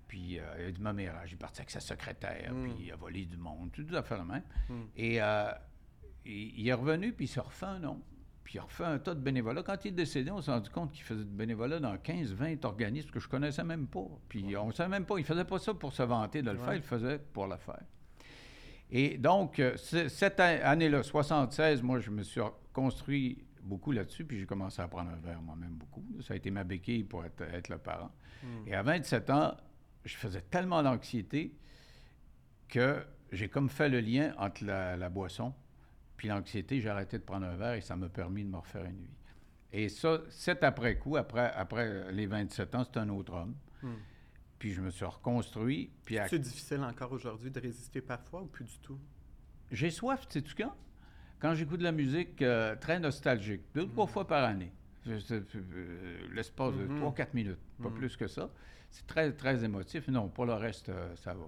Puis 0.08 0.40
euh, 0.40 0.44
il 0.60 0.66
a 0.66 0.72
du 0.72 0.82
mamérage. 0.82 1.32
Il 1.32 1.36
est 1.36 1.38
parti 1.38 1.62
avec 1.62 1.72
sa 1.72 1.80
secrétaire, 1.80 2.54
Mm. 2.54 2.64
puis 2.64 2.86
il 2.88 2.92
a 2.92 2.96
volé 2.98 3.26
du 3.26 3.38
monde, 3.38 3.72
tout 3.72 3.86
à 3.96 4.04
fait 4.04 4.18
le 4.18 4.26
même. 4.26 4.44
Mm. 4.70 4.74
Et 4.98 5.22
euh, 5.22 5.52
il, 6.26 6.60
il 6.60 6.68
est 6.68 6.74
revenu, 6.74 7.14
puis 7.14 7.26
il 7.26 7.28
s'est 7.30 7.40
refait 7.40 7.66
un 7.68 7.80
nom. 7.80 8.02
Puis 8.44 8.56
il 8.56 8.60
a 8.60 8.64
refait 8.64 8.84
un 8.84 9.00
tas 9.00 9.14
de 9.14 9.22
bénévolat. 9.22 9.64
Quand 9.64 9.86
il 9.86 9.90
est 9.90 9.92
décédé, 9.92 10.32
on 10.32 10.42
s'est 10.42 10.52
rendu 10.52 10.70
compte 10.70 10.92
qu'il 10.92 11.04
faisait 11.04 11.24
du 11.24 11.32
bénévolat 11.34 11.80
dans 11.80 11.96
15, 11.98 12.34
20 12.34 12.66
organismes 12.66 13.10
que 13.12 13.20
je 13.22 13.30
connaissais 13.30 13.64
même 13.64 13.88
pas. 13.88 14.04
Puis 14.28 14.58
on 14.58 14.68
ne 14.68 14.72
savait 14.74 14.90
même 14.90 15.06
pas, 15.06 15.18
il 15.18 15.24
faisait 15.24 15.46
pas 15.46 15.60
ça 15.60 15.74
pour 15.74 15.94
se 15.94 16.04
vanter 16.04 16.42
de 16.42 16.52
le 16.52 16.58
Ouais. 16.58 16.64
faire, 16.66 16.74
il 16.74 16.78
le 16.78 16.82
faisait 16.84 17.20
pour 17.20 17.48
le 17.48 17.56
faire. 17.56 17.80
Et 18.90 19.18
donc, 19.18 19.60
euh, 19.60 19.78
ce- 19.78 20.10
cette 20.10 20.40
année-là, 20.42 21.04
76, 21.04 21.82
moi, 21.82 22.00
je 22.00 22.10
me 22.12 22.24
suis 22.24 22.42
construit 22.74 23.38
beaucoup 23.64 23.92
là-dessus, 23.92 24.26
puis 24.26 24.40
j'ai 24.40 24.46
commencé 24.46 24.82
à 24.82 24.88
prendre 24.88 25.12
un 25.12 25.18
verre 25.18 25.42
moi-même 25.42 25.74
beaucoup. 25.76 26.04
Ça 26.22 26.34
a 26.34 26.38
été 26.38 26.52
ma 26.52 26.64
béquille 26.64 27.04
pour 27.04 27.24
être, 27.26 27.42
être 27.42 27.70
le 27.70 27.78
parent. 27.78 28.12
Mm. 28.44 28.68
Et 28.68 28.76
à 28.76 28.84
27 28.84 29.30
ans, 29.30 29.56
je 30.06 30.16
faisais 30.16 30.42
tellement 30.42 30.82
d'anxiété 30.84 31.56
que 32.68 33.06
j'ai 33.32 33.50
comme 33.50 33.70
fait 33.70 33.90
le 33.90 34.00
lien 34.00 34.34
entre 34.38 34.64
la, 34.66 34.98
la 34.98 35.10
boisson 35.10 35.54
puis 36.18 36.28
l'anxiété. 36.28 36.80
J'ai 36.82 36.90
arrêté 36.90 37.18
de 37.18 37.24
prendre 37.24 37.46
un 37.46 37.56
verre 37.56 37.74
et 37.74 37.82
ça 37.82 37.96
m'a 37.96 38.10
permis 38.10 38.44
de 38.44 38.50
me 38.50 38.58
refaire 38.58 38.86
une 38.86 39.02
vie. 39.02 39.16
Et 39.74 39.90
ça, 39.90 40.22
c'est 40.30 40.64
après 40.64 40.98
coup, 40.98 41.16
après, 41.16 41.52
après 41.54 42.12
les 42.12 42.28
27 42.28 42.76
ans, 42.76 42.84
c'est 42.84 43.00
un 43.00 43.10
autre 43.10 43.34
homme. 43.34 43.56
Mm. 43.82 43.94
Puis 44.60 44.74
je 44.74 44.82
me 44.82 44.90
suis 44.92 45.06
reconstruit. 45.06 45.92
Puis 46.06 46.18
à- 46.20 46.28
C'est 46.28 46.40
difficile 46.40 46.82
encore 46.82 47.12
aujourd'hui 47.12 47.50
de 47.50 47.60
résister 47.60 48.02
parfois 48.02 48.42
ou 48.42 48.48
plus 48.48 48.66
du 48.66 48.78
tout? 48.80 49.00
j'ai 49.72 49.90
soif, 49.90 50.28
tu 50.28 50.40
sais-tu 50.40 50.54
quand? 50.54 50.76
Quand 51.42 51.56
j'écoute 51.56 51.80
de 51.80 51.84
la 51.84 51.92
musique 51.92 52.42
euh, 52.42 52.76
très 52.76 53.00
nostalgique, 53.00 53.62
deux 53.74 53.82
ou 53.84 53.88
trois 53.88 54.08
fois 54.08 54.28
par 54.28 54.44
année. 54.44 54.72
Euh, 55.08 55.20
L'espace 56.34 56.74
de 56.76 56.84
Mhm. 56.86 57.00
3-4 57.00 57.34
minutes, 57.34 57.58
pas 57.82 57.90
Mhm. 57.90 57.96
plus 57.96 58.16
que 58.16 58.28
ça. 58.28 58.50
C'est 58.92 59.08
très, 59.08 59.32
très 59.32 59.64
émotif. 59.64 60.08
Non, 60.10 60.28
pour 60.28 60.46
le 60.46 60.54
reste, 60.54 60.90
euh, 60.90 61.16
ça 61.16 61.34
va. 61.34 61.46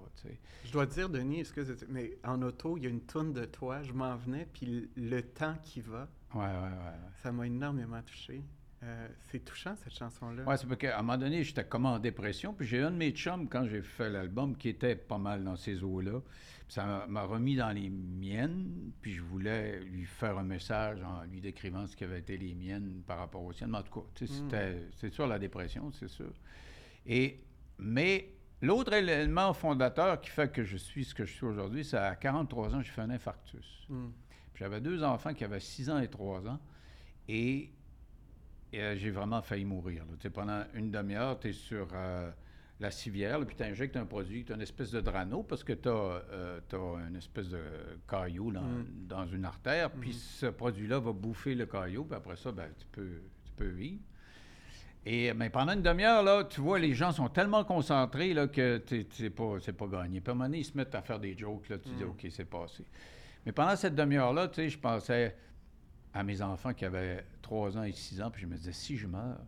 Je 0.66 0.72
dois 0.72 0.88
te 0.88 0.94
dire, 0.94 1.10
Denis, 1.10 1.42
excuse, 1.42 1.76
mais 1.90 2.18
en 2.24 2.42
auto, 2.42 2.78
il 2.78 2.84
y 2.84 2.88
a 2.88 2.90
une 2.90 3.02
tourne 3.02 3.34
de 3.34 3.46
toi, 3.46 3.84
je 3.84 3.92
m'en 3.92 4.16
venais, 4.16 4.48
puis 4.52 4.90
le, 4.96 5.22
temps 5.22 5.56
qui 5.62 5.82
va, 5.82 6.08
Ouais, 6.34 6.42
ouais, 6.42 6.48
ouais. 6.48 6.98
ça 7.22 7.32
m'a 7.32 7.46
énormément 7.46 8.02
touché. 8.02 8.42
Euh, 8.82 9.08
c'est 9.32 9.40
touchant, 9.46 9.76
cette 9.76 9.94
chanson-là. 9.94 10.44
Ouais, 10.44 10.58
c'est 10.58 10.68
parce 10.68 10.80
qu'à 10.80 10.98
un 10.98 11.02
moment 11.04 11.18
donné, 11.18 11.44
j'étais 11.44 11.64
comme 11.64 11.86
en 11.86 12.00
dépression. 12.00 12.54
Puis 12.54 12.66
j'ai 12.68 12.82
un 12.82 12.92
de 12.92 12.98
mes 12.98 13.12
chums, 13.12 13.48
quand 13.48 13.66
j'ai 13.68 13.82
fait 13.82 14.10
l'album, 14.10 14.58
qui 14.58 14.70
était 14.70 14.96
pas 14.96 15.18
mal 15.18 15.44
dans 15.44 15.56
ces 15.56 15.84
eaux-là. 15.84 16.22
Ça 16.70 17.06
m'a- 17.08 17.24
remis 17.24 17.56
dans 17.56 17.70
les 17.72 17.90
miennes. 17.90 18.92
Puis 19.02 19.14
je 19.14 19.22
voulais 19.22 19.80
lui 19.82 20.06
faire 20.06 20.38
un 20.38 20.44
message 20.44 21.02
en 21.04 21.24
lui 21.24 21.40
décrivant 21.42 21.86
ce 21.86 21.96
qui 21.96 22.04
avait 22.04 22.20
été 22.20 22.38
les 22.38 22.56
miennes 22.56 23.04
par 23.06 23.20
rapport 23.20 23.44
aux 23.44 23.52
siennes. 23.54 23.70
Mais 23.72 23.78
en 23.80 23.84
tout 23.84 24.02
cas, 24.02 24.08
Mm. 24.24 24.28
c'était, 24.28 24.88
c'est 24.94 25.14
sûr 25.14 25.28
la 25.28 25.38
dépression, 25.40 25.92
c'est 25.92 26.08
sûr. 26.08 26.32
Et, 27.06 27.42
mais 27.78 28.30
l'autre 28.62 28.94
élément 28.94 29.54
fondateur 29.54 30.20
qui 30.22 30.30
fait 30.30 30.52
que 30.52 30.64
je 30.64 30.78
suis 30.78 31.04
ce 31.06 31.14
que 31.14 31.26
je 31.26 31.34
suis 31.34 31.46
aujourd'hui, 31.46 31.84
c'est 31.84 31.98
à 31.98 32.16
43 32.16 32.74
ans, 32.76 32.82
j'ai 32.82 32.92
fait 32.92 33.02
un 33.02 33.10
infarctus. 33.10 33.86
Mm. 33.90 34.08
Puis 34.54 34.64
J'avais 34.64 34.82
deux 34.82 35.04
enfants 35.04 35.34
qui 35.34 35.44
avaient 35.44 35.60
6 35.60 35.90
ans 35.90 36.00
et 36.00 36.08
3 36.08 36.48
ans. 36.48 36.60
Et, 37.28 37.72
et, 38.72 38.82
euh, 38.82 38.96
j'ai 38.96 39.12
vraiment 39.12 39.42
failli 39.42 39.66
mourir. 39.66 40.06
là. 40.06 40.30
Pendant 40.30 40.64
une 40.74 40.92
demi-heure, 40.92 41.40
tu 41.40 41.50
es 41.50 41.54
sur 41.54 41.88
euh, 41.94 42.32
la 42.84 42.92
civière, 42.92 43.40
là, 43.40 43.46
puis 43.46 43.56
tu 43.56 43.64
injectes 43.64 43.96
un 43.98 44.06
produit, 44.06 44.44
tu 44.46 44.52
as 44.52 44.56
une 44.56 44.62
espèce 44.62 44.92
de 44.92 45.02
drano, 45.02 45.42
parce 45.44 45.64
que 45.64 45.74
tu 45.74 45.90
as, 45.90 46.22
une 47.08 47.16
espèce 47.16 47.50
de 47.50 47.62
caillou 48.08 48.52
dans, 48.52 48.62
Mm. 48.62 48.86
dans 49.08 49.26
une 49.26 49.46
artère, 49.46 49.90
puis 49.90 50.10
Mhm. 50.10 50.16
ce 50.16 50.46
produit-là 50.48 51.00
va 51.00 51.12
bouffer 51.14 51.56
le 51.56 51.66
caillou, 51.66 52.04
puis 52.04 52.16
après 52.16 52.36
ça, 52.36 52.52
ben, 52.52 52.68
tu, 52.78 52.86
peux, 52.92 53.22
tu 53.46 53.52
peux 53.56 53.68
vivre. 53.70 54.02
Et 55.06 55.34
mais 55.34 55.50
pendant 55.50 55.74
une 55.74 55.82
demi-heure, 55.82 56.24
là, 56.24 56.44
tu 56.46 56.62
vois, 56.62 56.80
les 56.80 56.94
gens 56.94 57.12
sont 57.12 57.28
tellement 57.28 57.64
concentrés 57.66 58.34
là, 58.34 58.48
que 58.48 58.82
c'est 59.12 59.30
pas, 59.30 59.58
c'est 59.60 59.74
pas 59.74 59.88
gagné. 59.88 60.22
Puis 60.22 60.30
à 60.30 60.32
un 60.32 60.36
moment 60.36 60.46
donné, 60.46 60.60
ils 60.60 60.66
se 60.66 60.78
mettent 60.78 60.96
à 60.96 61.02
faire 61.02 61.20
des 61.20 61.38
jokes, 61.38 61.68
là, 61.70 61.78
tu 61.78 61.90
dis, 61.90 62.04
Mm. 62.04 62.10
OK, 62.10 62.28
c'est 62.30 62.46
passé. 62.46 62.86
Mais 63.46 63.52
pendant 63.52 63.76
cette 63.76 63.96
demi-heure-là, 63.96 64.48
tu 64.48 64.56
sais, 64.56 64.70
je 64.70 64.80
pensais 64.80 65.36
à 66.14 66.24
mes 66.24 66.42
enfants 66.42 66.74
qui 66.74 66.86
avaient 66.86 67.26
3 67.42 67.78
ans 67.78 67.84
et 67.84 67.92
6 67.92 68.22
ans, 68.22 68.32
puis 68.32 68.42
je 68.44 68.48
me 68.48 68.56
disais, 68.56 68.72
si 68.72 68.96
je 68.98 69.08
meurs, 69.08 69.40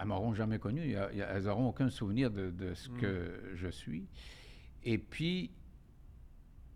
elles 0.00 0.06
m'auront 0.06 0.34
jamais 0.34 0.58
connu, 0.58 0.92
elles 0.92 1.42
n'auront 1.44 1.68
aucun 1.68 1.90
souvenir 1.90 2.30
de, 2.30 2.50
de 2.50 2.74
ce 2.74 2.88
Mm. 2.88 2.96
que 2.98 3.40
je 3.54 3.68
suis. 3.68 4.06
Et 4.84 4.96
puis, 4.98 5.50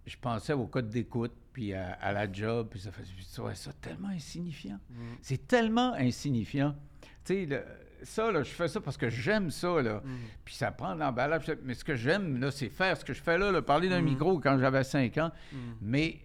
je 0.07 0.17
pensais 0.21 0.53
au 0.53 0.67
code 0.67 0.89
d'écoute, 0.91 1.33
puis 1.53 1.73
à, 1.73 1.93
à 1.95 2.13
la 2.13 2.31
job, 2.31 2.69
puis 2.71 2.81
ça 2.81 2.93
faisait 2.93 3.13
je 3.17 3.25
trouvais 3.35 3.55
ça 3.55 3.73
tellement 3.73 4.09
insignifiant. 4.09 4.79
Mm. 4.91 4.95
C'est 5.23 5.47
tellement 5.47 5.95
insignifiant. 5.95 6.77
Tu 7.25 7.47
sais, 7.49 7.65
ça, 8.03 8.31
là, 8.31 8.43
je 8.43 8.51
fais 8.51 8.69
ça 8.69 8.81
parce 8.83 8.99
que 8.99 9.09
j'aime 9.09 9.51
ça, 9.51 9.81
là. 9.81 10.03
Mm. 10.05 10.11
Puis 10.45 10.55
ça 10.57 10.71
prend 10.73 10.95
de 10.95 11.01
l'emballage. 11.01 11.51
Mais 11.63 11.73
ce 11.75 11.85
que 11.85 11.95
j'aime, 11.97 12.39
là, 12.39 12.51
c'est 12.51 12.69
faire 12.69 12.97
ce 12.99 13.05
que 13.05 13.15
je 13.15 13.23
fais 13.23 13.39
là, 13.39 13.51
là, 13.51 13.63
parler 13.63 13.89
d'un 13.89 14.03
micro 14.03 14.39
quand 14.41 14.59
j'avais 14.59 14.85
5 14.85 15.17
ans. 15.19 15.31
Mais 15.81 16.21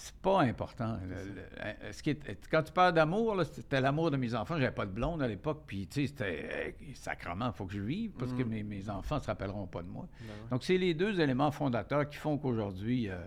c'est 0.00 0.14
pas 0.16 0.40
important. 0.40 0.98
Le- 1.02 1.34
le- 1.34 1.42
euh, 1.64 1.92
ce 1.92 2.02
qui 2.02 2.10
est- 2.10 2.48
quand 2.50 2.62
tu 2.62 2.72
parles 2.72 2.94
d'amour, 2.94 3.40
c'était 3.44 3.80
l'amour 3.80 4.10
de 4.10 4.16
mes 4.16 4.34
enfants. 4.34 4.56
J'avais 4.58 4.74
pas 4.74 4.86
de 4.86 4.90
blonde 4.92 5.22
à 5.22 5.28
l'époque. 5.28 5.64
Puis, 5.66 5.86
tu 5.86 6.00
sais, 6.02 6.06
c'était 6.06 6.48
euh, 6.80 6.92
sacrement, 6.94 7.48
il 7.48 7.52
faut 7.52 7.66
que 7.66 7.74
je 7.74 7.80
vive 7.80 8.12
parce 8.18 8.32
que 8.32 8.42
Mhm. 8.42 8.48
mes, 8.48 8.62
mes 8.62 8.88
enfants 8.90 9.16
ne 9.16 9.20
se 9.20 9.26
rappelleront 9.26 9.66
pas 9.66 9.82
de 9.82 9.88
moi. 9.88 10.08
Ben. 10.20 10.26
Donc, 10.50 10.64
c'est 10.64 10.78
les 10.78 10.94
deux 10.94 11.20
éléments 11.20 11.50
fondateurs 11.50 12.08
qui 12.08 12.16
font 12.16 12.38
qu'aujourd'hui, 12.38 13.08
euh, 13.10 13.18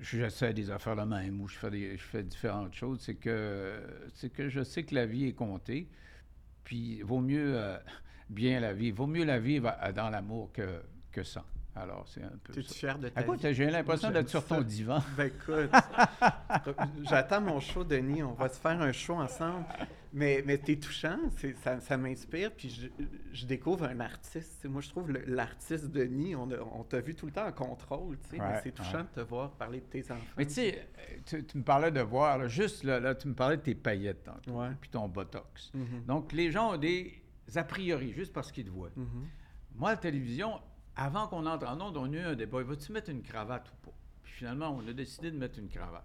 j'essaie 0.00 0.54
des 0.54 0.70
affaires 0.70 0.96
de 0.96 1.02
même 1.02 1.40
ou 1.40 1.48
je 1.48 1.56
fais, 1.58 1.70
des- 1.70 1.96
je 1.96 2.02
fais 2.04 2.22
différentes 2.22 2.74
choses. 2.74 3.00
C'est 3.00 3.16
que, 3.16 3.80
c'est 4.14 4.30
que 4.30 4.48
je 4.48 4.62
sais 4.62 4.84
que 4.84 4.94
la 4.94 5.04
vie 5.06 5.26
est 5.26 5.32
comptée. 5.34 5.88
Puis, 6.64 7.02
vaut 7.02 7.20
mieux 7.20 7.54
euh, 7.58 7.76
bien 8.30 8.60
la 8.60 8.72
vivre. 8.72 8.98
Vaut 8.98 9.06
mieux 9.06 9.24
la 9.24 9.38
vivre 9.40 9.74
dans 9.96 10.10
l'amour 10.10 10.52
que, 10.52 10.80
que 11.10 11.22
sans. 11.22 11.44
Alors, 11.80 12.06
c'est 12.08 12.22
un 12.22 12.32
peu 12.42 12.52
T'es-tu 12.52 12.74
fier 12.74 12.98
de 12.98 13.08
ta 13.08 13.20
Écoute, 13.22 13.40
j'ai 13.52 13.70
l'impression 13.70 14.10
d'être 14.10 14.28
sur 14.28 14.44
ton 14.44 14.60
divan. 14.62 15.02
Ben 15.16 15.26
écoute, 15.28 15.70
j'attends 17.08 17.40
mon 17.40 17.60
show, 17.60 17.84
Denis. 17.84 18.22
On 18.22 18.32
va 18.32 18.48
se 18.48 18.58
faire 18.58 18.80
un 18.80 18.92
show 18.92 19.14
ensemble. 19.14 19.64
Mais, 20.12 20.42
mais 20.46 20.56
t'es 20.56 20.76
touchant, 20.76 21.18
ça, 21.62 21.80
ça 21.80 21.96
m'inspire, 21.98 22.50
puis 22.52 22.70
je, 22.70 22.86
je 23.30 23.44
découvre 23.44 23.84
un 23.84 24.00
artiste. 24.00 24.64
Moi, 24.64 24.80
je 24.80 24.88
trouve 24.88 25.12
l'artiste 25.12 25.90
Denis, 25.90 26.34
on, 26.34 26.50
a- 26.50 26.60
on 26.72 26.82
t'a 26.82 27.00
vu 27.00 27.14
tout 27.14 27.26
le 27.26 27.32
temps 27.32 27.46
en 27.46 27.52
contrôle, 27.52 28.16
tu 28.22 28.30
sais, 28.30 28.36
mais 28.38 28.44
Ouais, 28.54 28.60
c'est 28.62 28.72
touchant 28.72 28.98
ouais. 28.98 29.02
de 29.14 29.20
te 29.22 29.28
voir 29.28 29.50
parler 29.50 29.80
de 29.80 29.84
tes 29.84 30.10
enfants. 30.10 30.22
Mais 30.38 30.46
tu 30.46 30.54
sais, 30.54 30.88
tu, 31.26 31.58
me 31.58 31.62
parlais 31.62 31.90
de 31.90 32.00
voir, 32.00 32.38
là, 32.38 32.48
juste 32.48 32.84
là, 32.84 32.98
là, 33.00 33.14
tu 33.14 33.28
me 33.28 33.34
parlais 33.34 33.58
de 33.58 33.62
tes 33.62 33.74
paillettes 33.74 34.24
tantôt, 34.24 34.52
Ouais. 34.52 34.70
puis 34.80 34.88
ton 34.88 35.06
botox. 35.08 35.70
Mhm. 35.74 36.04
Donc, 36.06 36.32
les 36.32 36.50
gens 36.50 36.72
ont 36.72 36.78
des 36.78 37.22
a 37.54 37.64
priori, 37.64 38.14
juste 38.14 38.32
parce 38.32 38.50
qu'ils 38.50 38.64
te 38.64 38.70
voient. 38.70 38.90
Mhm. 38.96 39.26
Moi, 39.74 39.90
à 39.90 39.92
la 39.92 39.98
télévision, 39.98 40.58
avant 40.98 41.28
qu'on 41.28 41.46
entre 41.46 41.66
en 41.66 41.80
onde, 41.80 41.96
on 41.96 42.12
a 42.12 42.16
eu 42.16 42.20
un 42.20 42.34
débat. 42.34 42.62
Va-tu 42.62 42.92
mettre 42.92 43.10
une 43.10 43.22
cravate 43.22 43.70
ou 43.70 43.86
pas? 43.86 43.96
Puis 44.24 44.32
finalement, 44.32 44.70
on 44.70 44.86
a 44.86 44.92
décidé 44.92 45.30
de 45.30 45.38
mettre 45.38 45.58
une 45.58 45.68
cravate. 45.68 46.04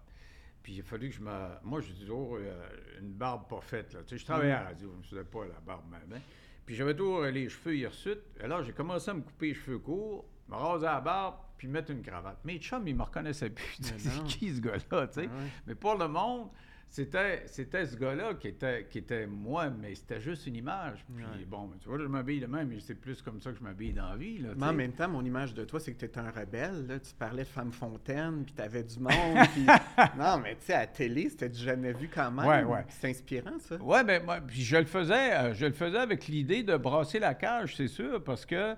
Puis 0.62 0.74
il 0.74 0.80
a 0.80 0.84
fallu 0.84 1.10
que 1.10 1.16
je 1.16 1.22
me. 1.22 1.48
Moi, 1.64 1.82
j'ai 1.82 1.94
toujours 1.94 2.38
euh, 2.40 2.68
une 3.02 3.12
barbe 3.12 3.50
pas 3.50 3.60
faite. 3.60 3.92
Là. 3.94 4.02
Tu 4.04 4.10
sais, 4.10 4.18
je 4.18 4.26
travaillais 4.26 4.54
à 4.54 4.62
la 4.62 4.68
radio, 4.70 4.92
je 4.94 4.98
ne 4.98 5.04
faisais 5.04 5.24
pas 5.30 5.46
la 5.46 5.60
barbe 5.60 5.90
même. 5.90 6.22
Puis 6.66 6.76
j'avais 6.76 6.96
toujours 6.96 7.24
les 7.24 7.50
cheveux 7.50 7.76
hirsutes. 7.76 8.22
Alors, 8.42 8.64
j'ai 8.64 8.72
commencé 8.72 9.12
à 9.12 9.16
me 9.16 9.22
couper 9.22 9.48
les 9.48 9.54
cheveux 9.56 9.80
courts, 9.80 10.26
me 10.48 10.56
raser 10.56 10.86
la 10.86 11.02
barbe, 11.02 11.36
puis 11.58 11.68
mettre 11.68 11.92
une 11.92 12.02
cravate. 12.02 12.38
Mes 12.46 12.60
chums, 12.60 12.88
ils 12.88 12.96
me 12.96 13.04
reconnaissaient 13.04 13.50
plus. 13.50 13.78
C'est 13.82 14.24
qui 14.24 14.56
ce 14.56 14.62
gars-là? 14.62 15.08
tu 15.08 15.14
sais? 15.14 15.22
Ouais. 15.22 15.28
Mais 15.68 15.76
pour 15.76 15.96
le 15.96 16.08
monde, 16.08 16.50
c'était, 16.96 17.42
c'était 17.48 17.88
ce 17.88 17.96
gars-là 17.98 18.36
qui 18.36 18.50
était, 18.50 18.86
qui 18.88 19.00
était 19.00 19.26
moi, 19.26 19.72
mais 19.72 19.96
c'était 19.96 20.22
juste 20.22 20.46
une 20.46 20.56
image. 20.58 21.04
Puis 21.12 21.24
Ouais. 21.26 21.44
bon, 21.48 21.72
tu 21.82 21.90
vois, 21.90 21.98
je 21.98 22.04
m'habille 22.06 22.40
de 22.40 22.46
même, 22.46 22.68
mais 22.68 22.80
c'est 22.80 22.94
plus 22.94 23.20
comme 23.24 23.42
ça 23.42 23.52
que 23.52 23.58
je 23.58 23.64
m'habille 23.64 23.94
dans 23.94 24.10
la 24.10 24.16
vie. 24.16 24.38
Là, 24.38 24.50
Mais 24.56 24.68
en 24.68 24.74
même 24.74 24.92
temps, 24.92 25.10
mon 25.10 25.26
image 25.26 25.56
de 25.56 25.66
toi, 25.66 25.80
c'est 25.80 25.92
que 25.92 25.98
tu 25.98 26.06
étais 26.06 26.20
un 26.20 26.30
rebelle. 26.30 26.86
Là. 26.86 27.00
Tu 27.00 27.12
parlais 27.18 27.42
de 27.42 27.48
femme 27.48 27.72
fontaine, 27.72 28.44
puis 28.46 28.54
tu 28.54 28.62
avais 28.62 28.84
du 28.84 29.00
monde. 29.00 29.12
puis- 29.54 29.66
Non, 30.20 30.38
mais 30.38 30.54
tu 30.58 30.66
sais, 30.68 30.74
à 30.74 30.82
la 30.82 30.88
télé, 30.88 31.30
c'était 31.30 31.50
du 31.50 31.60
jamais 31.60 31.94
vu 31.94 32.10
quand 32.14 32.30
même. 32.30 32.68
Ouais, 32.68 32.86
C'est 32.90 33.10
inspirant, 33.10 33.58
ça. 33.58 33.78
Ouais, 33.78 34.04
ben 34.04 34.24
moi, 34.24 34.40
puis 34.46 34.62
je 34.62 34.78
le 34.78 34.86
faisais, 34.86 35.34
euh, 35.34 35.54
je 35.56 35.66
le 35.66 35.74
faisais 35.74 35.98
avec 35.98 36.28
l'idée 36.28 36.62
de 36.62 36.78
brasser 36.78 37.18
la 37.18 37.34
cage, 37.34 37.76
c'est 37.76 37.88
sûr, 37.88 38.24
parce 38.24 38.46
que 38.46 38.76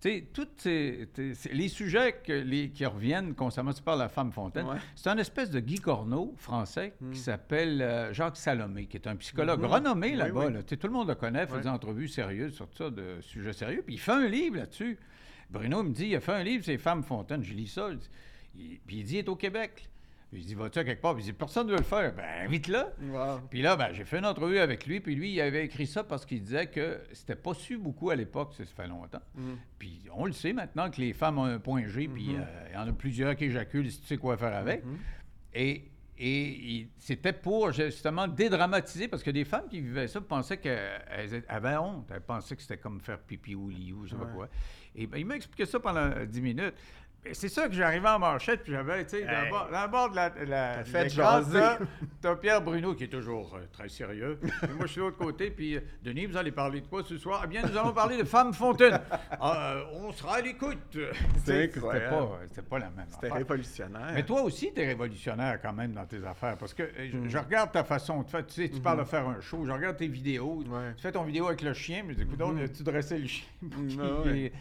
sais, 0.00 0.24
tous 0.32 0.46
ces- 0.56 1.08
les 1.52 1.68
sujets 1.68 2.20
que 2.24 2.32
les- 2.32 2.70
qui 2.70 2.86
reviennent 2.86 3.34
constamment, 3.34 3.72
tu 3.72 3.82
parles 3.82 3.98
de 3.98 4.04
la 4.04 4.08
femme 4.08 4.30
fontaine, 4.32 4.66
Ouais. 4.66 4.76
c'est 4.94 5.08
un 5.08 5.18
espèce 5.18 5.50
de 5.50 5.60
Guy 5.60 5.76
Corneau 5.80 6.34
français 6.36 6.94
Hmm. 7.00 7.10
qui 7.10 7.18
s'appelle 7.18 7.82
euh, 7.82 8.12
Jacques 8.12 8.36
Salomé, 8.36 8.86
qui 8.86 8.96
est 8.96 9.06
un 9.08 9.16
psychologue 9.16 9.60
Mhm. 9.60 9.66
renommé 9.66 10.14
là-bas. 10.14 10.46
oui. 10.46 10.52
là. 10.52 10.62
Tout 10.62 10.76
le 10.86 10.92
monde 10.92 11.08
le 11.08 11.14
connaît, 11.14 11.46
fait 11.46 11.54
Ouais. 11.54 11.60
des 11.62 11.68
entrevues 11.68 12.08
sérieuses 12.08 12.54
sur 12.54 12.68
ça, 12.76 12.90
de 12.90 13.20
sujets 13.20 13.52
sérieux, 13.52 13.82
puis 13.84 13.94
il 13.96 13.98
fait 13.98 14.12
un 14.12 14.28
livre 14.28 14.56
là-dessus. 14.56 14.98
Bruno 15.50 15.82
me 15.82 15.90
dit, 15.90 16.08
il 16.08 16.16
a 16.16 16.20
fait 16.20 16.32
un 16.32 16.42
livre, 16.44 16.64
c'est 16.64 16.78
Femmes 16.78 17.02
fontaines. 17.02 17.42
Je 17.42 17.54
lis 17.54 17.66
ça. 17.68 17.88
il- 18.56 18.78
puis 18.86 18.96
il 18.98 19.04
dit, 19.04 19.14
il 19.14 19.18
est 19.18 19.28
au 19.28 19.36
Québec. 19.36 19.88
Puis 20.30 20.42
je 20.42 20.46
dis, 20.48 20.54
vas-tu 20.54 20.78
à 20.78 20.84
quelque 20.84 21.00
part? 21.00 21.14
Puis 21.14 21.22
il 21.24 21.26
dit, 21.26 21.32
personne 21.32 21.66
ne 21.66 21.72
veut 21.72 21.78
le 21.78 21.84
faire. 21.84 22.12
Ben, 22.14 22.44
invite-le. 22.46 22.82
Wow. 23.10 23.40
Puis 23.50 23.62
là, 23.62 23.76
ben, 23.76 23.92
j'ai 23.94 24.04
fait 24.04 24.18
une 24.18 24.26
entrevue 24.26 24.58
avec 24.58 24.84
lui, 24.86 25.00
puis 25.00 25.14
lui, 25.14 25.32
il 25.32 25.40
avait 25.40 25.64
écrit 25.64 25.86
ça 25.86 26.04
parce 26.04 26.26
qu'il 26.26 26.42
disait 26.42 26.66
que 26.66 27.00
c'était 27.14 27.34
pas 27.36 27.54
su 27.54 27.78
beaucoup 27.78 28.10
à 28.10 28.14
l'époque, 28.16 28.52
ça, 28.54 28.64
ça 28.66 28.74
fait 28.74 28.88
longtemps. 28.88 29.22
Mhm. 29.34 29.56
Puis 29.78 30.02
on 30.12 30.26
le 30.26 30.32
sait 30.32 30.52
maintenant 30.52 30.90
que 30.90 31.00
les 31.00 31.14
femmes 31.14 31.38
ont 31.38 31.44
un 31.44 31.58
point 31.58 31.86
G, 31.86 32.08
puis 32.08 32.28
Mhm. 32.34 32.40
euh, 32.40 32.66
il 32.70 32.74
y 32.74 32.76
en 32.76 32.86
a 32.88 32.92
plusieurs 32.92 33.34
qui 33.36 33.44
éjaculent 33.44 33.90
si 33.90 34.00
tu 34.02 34.06
sais 34.06 34.16
quoi 34.18 34.36
faire 34.36 34.54
avec. 34.54 34.84
Mhm. 34.84 34.98
Et, 35.54 35.84
et 36.20 36.88
c'était 36.98 37.32
pour 37.32 37.72
justement 37.72 38.28
dédramatiser, 38.28 39.08
parce 39.08 39.22
que 39.22 39.30
des 39.30 39.44
femmes 39.46 39.68
qui 39.70 39.80
vivaient 39.80 40.08
ça 40.08 40.20
pensaient 40.20 40.58
qu'elles 40.58 41.42
avaient 41.48 41.76
honte. 41.76 42.10
Elles 42.12 42.20
pensaient 42.20 42.54
que 42.56 42.62
c'était 42.62 42.76
comme 42.76 43.00
faire 43.00 43.18
pipi 43.20 43.54
au 43.54 43.68
lit 43.70 43.92
ou 43.94 44.04
je 44.04 44.10
sais 44.10 44.16
pas 44.16 44.26
quoi. 44.26 44.48
Et 44.94 45.06
ben, 45.06 45.18
il 45.18 45.24
m'a 45.26 45.36
expliqué 45.36 45.64
ça 45.64 45.78
pendant 45.80 46.10
10 46.26 46.40
minutes. 46.42 46.74
C'est 47.32 47.48
ça 47.48 47.68
que 47.68 47.74
j'arrivais 47.74 48.08
en 48.08 48.18
marchette, 48.18 48.62
puis 48.62 48.72
j'avais, 48.72 49.04
tu 49.04 49.18
sais, 49.18 49.24
dans, 49.24 49.30
Hey. 49.30 49.50
bord- 49.50 49.68
dans 49.70 49.82
le 49.82 49.88
bord 49.88 50.10
de 50.10 50.16
la. 50.16 50.32
la 50.46 50.84
jaser. 50.84 51.60
t'as- 52.22 52.36
Pierre 52.36 52.62
Bruno 52.62 52.94
qui 52.94 53.04
est 53.04 53.08
toujours 53.08 53.54
euh, 53.56 53.66
très 53.72 53.88
sérieux. 53.88 54.38
Puis 54.62 54.72
moi, 54.76 54.86
je 54.86 54.92
suis 54.92 55.00
de 55.00 55.04
l'autre 55.06 55.18
côté, 55.18 55.50
puis 55.50 55.76
euh, 55.76 55.80
Denis, 56.02 56.26
vous 56.26 56.36
allez 56.36 56.52
parler 56.52 56.80
de 56.80 56.86
quoi 56.86 57.02
ce 57.04 57.18
soir? 57.18 57.42
Eh 57.44 57.48
bien, 57.48 57.62
nous 57.62 57.76
allons 57.76 57.92
parler 57.92 58.16
de 58.16 58.24
Femmes 58.24 58.54
Fontaine. 58.54 59.00
Ah, 59.40 59.74
euh, 59.76 59.84
on 59.94 60.12
sera 60.12 60.36
à 60.36 60.40
l'écoute. 60.40 60.78
Sais, 61.44 61.70
C'était 61.70 61.80
pas, 62.62 62.78
la 62.78 62.90
même 62.90 63.06
C'était 63.10 63.30
révolutionnaire. 63.32 64.10
Mais 64.14 64.22
toi 64.24 64.42
aussi, 64.42 64.72
tu 64.74 64.80
es 64.80 64.86
révolutionnaire 64.86 65.60
quand 65.60 65.72
même 65.72 65.92
dans 65.92 66.06
tes 66.06 66.24
affaires. 66.24 66.56
Parce 66.56 66.74
que 66.74 66.88
je, 66.98 67.16
Mm. 67.16 67.28
je 67.28 67.38
regarde 67.38 67.72
ta 67.72 67.84
façon 67.84 68.22
de 68.22 68.28
faire. 68.28 68.46
Tu 68.46 68.54
sais, 68.54 68.68
tu 68.68 68.80
parles 68.80 68.98
de 69.00 69.04
faire 69.04 69.28
un 69.28 69.40
show. 69.40 69.64
Je 69.64 69.70
regarde 69.72 69.96
tes 69.96 70.08
vidéos. 70.08 70.62
Ouais. 70.66 70.94
Tu 70.96 71.02
fais 71.02 71.12
ton 71.12 71.24
vidéo 71.24 71.46
avec 71.46 71.62
le 71.62 71.72
chien. 71.74 72.02
Mais 72.06 72.14
écoute, 72.14 72.38
Mhm. 72.40 72.68
tu 72.70 72.82
dressais 72.82 73.18
le 73.18 73.26
chien 73.26 73.44
Mm. 73.62 73.88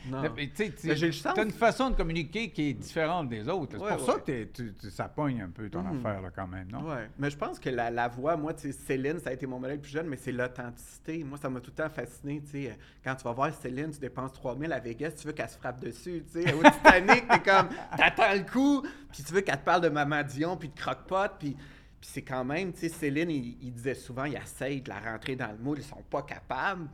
Non. 0.10 0.22
Mais 0.36 0.50
tu 0.56 0.72
sais, 0.76 0.96
j'ai 0.96 1.08
le 1.08 1.12
sens. 1.12 1.38
as 1.38 1.44
une 1.44 1.52
façon 1.52 1.90
de 1.92 1.96
communiquer 1.96 2.47
qui 2.50 2.70
est 2.70 2.74
différente 2.74 3.30
des 3.30 3.48
autres. 3.50 3.78
C'est 3.78 3.84
Ouais, 3.84 3.96
pour 3.98 4.06
ça 4.06 4.14
que 4.20 4.26
t'es- 4.26 4.50
tu, 4.54 4.74
tu- 4.74 4.90
ça 4.90 5.08
pogne 5.10 5.42
un 5.42 5.50
peu 5.50 5.70
ton 5.70 5.82
Mhm. 5.84 5.98
affaire 6.00 6.22
là, 6.22 6.30
quand 6.36 6.48
même, 6.48 6.72
non? 6.72 6.88
Ouais, 6.90 7.10
mais 7.18 7.30
je 7.30 7.38
pense 7.38 7.60
que 7.60 7.70
la, 7.70 7.90
la 7.92 8.08
voix, 8.08 8.36
moi, 8.38 8.54
tu 8.54 8.62
sais, 8.62 8.72
Céline, 8.72 9.20
ça 9.20 9.30
a 9.30 9.34
été 9.34 9.46
mon 9.46 9.60
modèle 9.60 9.80
plus 9.80 9.92
jeune, 9.92 10.08
mais 10.08 10.18
c'est 10.18 10.32
l'authenticité. 10.32 11.24
Moi, 11.24 11.38
ça 11.38 11.50
m'a 11.50 11.60
tout 11.60 11.72
le 11.76 11.84
temps 11.84 11.90
fasciné, 11.90 12.42
tu 12.42 12.50
sais. 12.52 12.72
euh, 12.72 12.74
Quand 13.04 13.16
tu 13.16 13.24
vas 13.24 13.32
voir 13.32 13.54
Céline, 13.54 13.92
tu 13.92 14.00
dépenses 14.00 14.34
3000 14.34 14.72
à 14.72 14.80
Vegas, 14.80 15.12
tu 15.12 15.28
veux 15.28 15.34
qu'elle 15.34 15.50
se 15.50 15.58
frappe 15.58 15.80
dessus, 15.80 16.24
tu 16.32 16.42
sais. 16.44 16.54
Au 16.54 16.62
Titanic, 16.64 17.28
t'es 17.28 17.40
comme, 17.40 17.70
t'attends 17.98 18.34
le 18.34 18.50
coup, 18.52 18.82
puis 19.12 19.24
tu 19.24 19.34
veux 19.34 19.42
qu'elle 19.42 19.60
te 19.60 19.66
parle 19.66 19.82
de 19.82 19.90
Maman 19.90 20.24
Dion, 20.24 20.58
puis 20.58 20.70
de 20.70 20.76
croque-pot, 20.80 21.32
puis... 21.40 21.56
Puis 22.00 22.12
c'est 22.14 22.22
quand 22.22 22.46
même, 22.46 22.74
tu 22.74 22.82
sais, 22.82 22.90
Céline, 22.90 23.32
il, 23.32 23.58
il 23.60 23.74
disait 23.74 23.96
souvent, 23.96 24.26
il 24.26 24.36
essaye 24.36 24.82
de 24.84 24.90
la 24.90 25.00
rentrer 25.00 25.36
dans 25.36 25.52
le 25.52 25.58
moule, 25.58 25.80
ils 25.80 25.84
sont 25.84 26.04
pas 26.12 26.22
capables. 26.22 26.88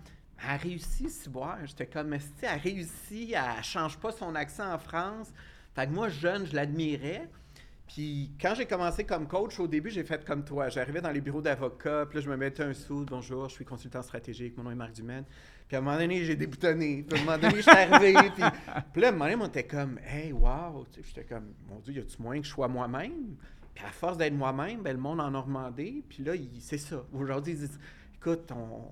Elle 0.49 0.59
réussit, 0.59 1.09
si 1.09 1.29
boire. 1.29 1.57
J'étais 1.65 1.85
comme, 1.85 2.07
mais 2.09 2.19
si 2.19 2.27
elle 2.41 2.59
réussit, 2.59 3.33
elle 3.33 3.63
change 3.63 3.97
pas 3.97 4.11
son 4.11 4.35
accent 4.35 4.73
en 4.73 4.77
France? 4.77 5.31
Fait 5.75 5.87
que 5.87 5.91
moi, 5.91 6.09
jeune, 6.09 6.45
je 6.45 6.55
l'admirais. 6.55 7.29
Puis 7.87 8.31
quand 8.41 8.55
j'ai 8.55 8.65
commencé 8.65 9.03
comme 9.03 9.27
coach, 9.27 9.59
au 9.59 9.67
début, 9.67 9.89
j'ai 9.89 10.03
fait 10.03 10.25
comme 10.25 10.43
toi. 10.43 10.69
J'arrivais 10.69 11.01
dans 11.01 11.11
les 11.11 11.21
bureaux 11.21 11.41
d'avocats, 11.41 12.05
puis 12.07 12.17
là, 12.17 12.25
je 12.25 12.29
me 12.29 12.37
mettais 12.37 12.63
un 12.63 12.73
sou. 12.73 13.05
Bonjour, 13.07 13.49
je 13.49 13.55
suis 13.55 13.65
consultant 13.65 14.01
stratégique, 14.01 14.57
mon 14.57 14.63
nom 14.63 14.71
est 14.71 14.75
Marc 14.75 14.93
Dumaine. 14.93 15.25
Puis 15.67 15.75
à 15.75 15.79
un 15.79 15.81
moment 15.81 15.97
donné, 15.97 16.23
j'ai 16.23 16.35
déboutonné. 16.35 17.03
Puis 17.07 17.19
à 17.19 17.21
un 17.21 17.25
moment 17.25 17.37
donné, 17.37 17.57
je 17.57 17.61
suis 17.61 17.71
arrivé. 17.71 18.13
Puis, 18.13 18.43
puis 18.93 19.01
là, 19.01 19.07
à 19.07 19.11
un 19.11 19.13
moment 19.13 19.25
donné, 19.25 19.43
on 19.43 19.47
était 19.47 19.65
comme, 19.65 19.99
hey, 20.07 20.31
wow. 20.31 20.85
J'étais 21.03 21.23
comme, 21.23 21.53
mon 21.69 21.79
Dieu, 21.79 21.93
y 21.93 21.99
a-tu 21.99 22.21
moyen 22.21 22.41
que 22.41 22.47
je 22.47 22.51
sois 22.51 22.67
moi-même? 22.67 23.35
Puis 23.73 23.83
à 23.83 23.89
force 23.89 24.17
d'être 24.17 24.33
moi-même, 24.33 24.81
ben, 24.81 24.93
le 24.93 25.01
monde 25.01 25.19
en 25.19 25.33
a 25.33 25.41
demandé. 25.41 26.03
Puis 26.07 26.23
là, 26.23 26.33
c'est 26.59 26.77
ça. 26.77 27.03
Aujourd'hui, 27.13 27.53
ils 27.53 27.59
disent, 27.59 27.79
écoute, 28.25 28.51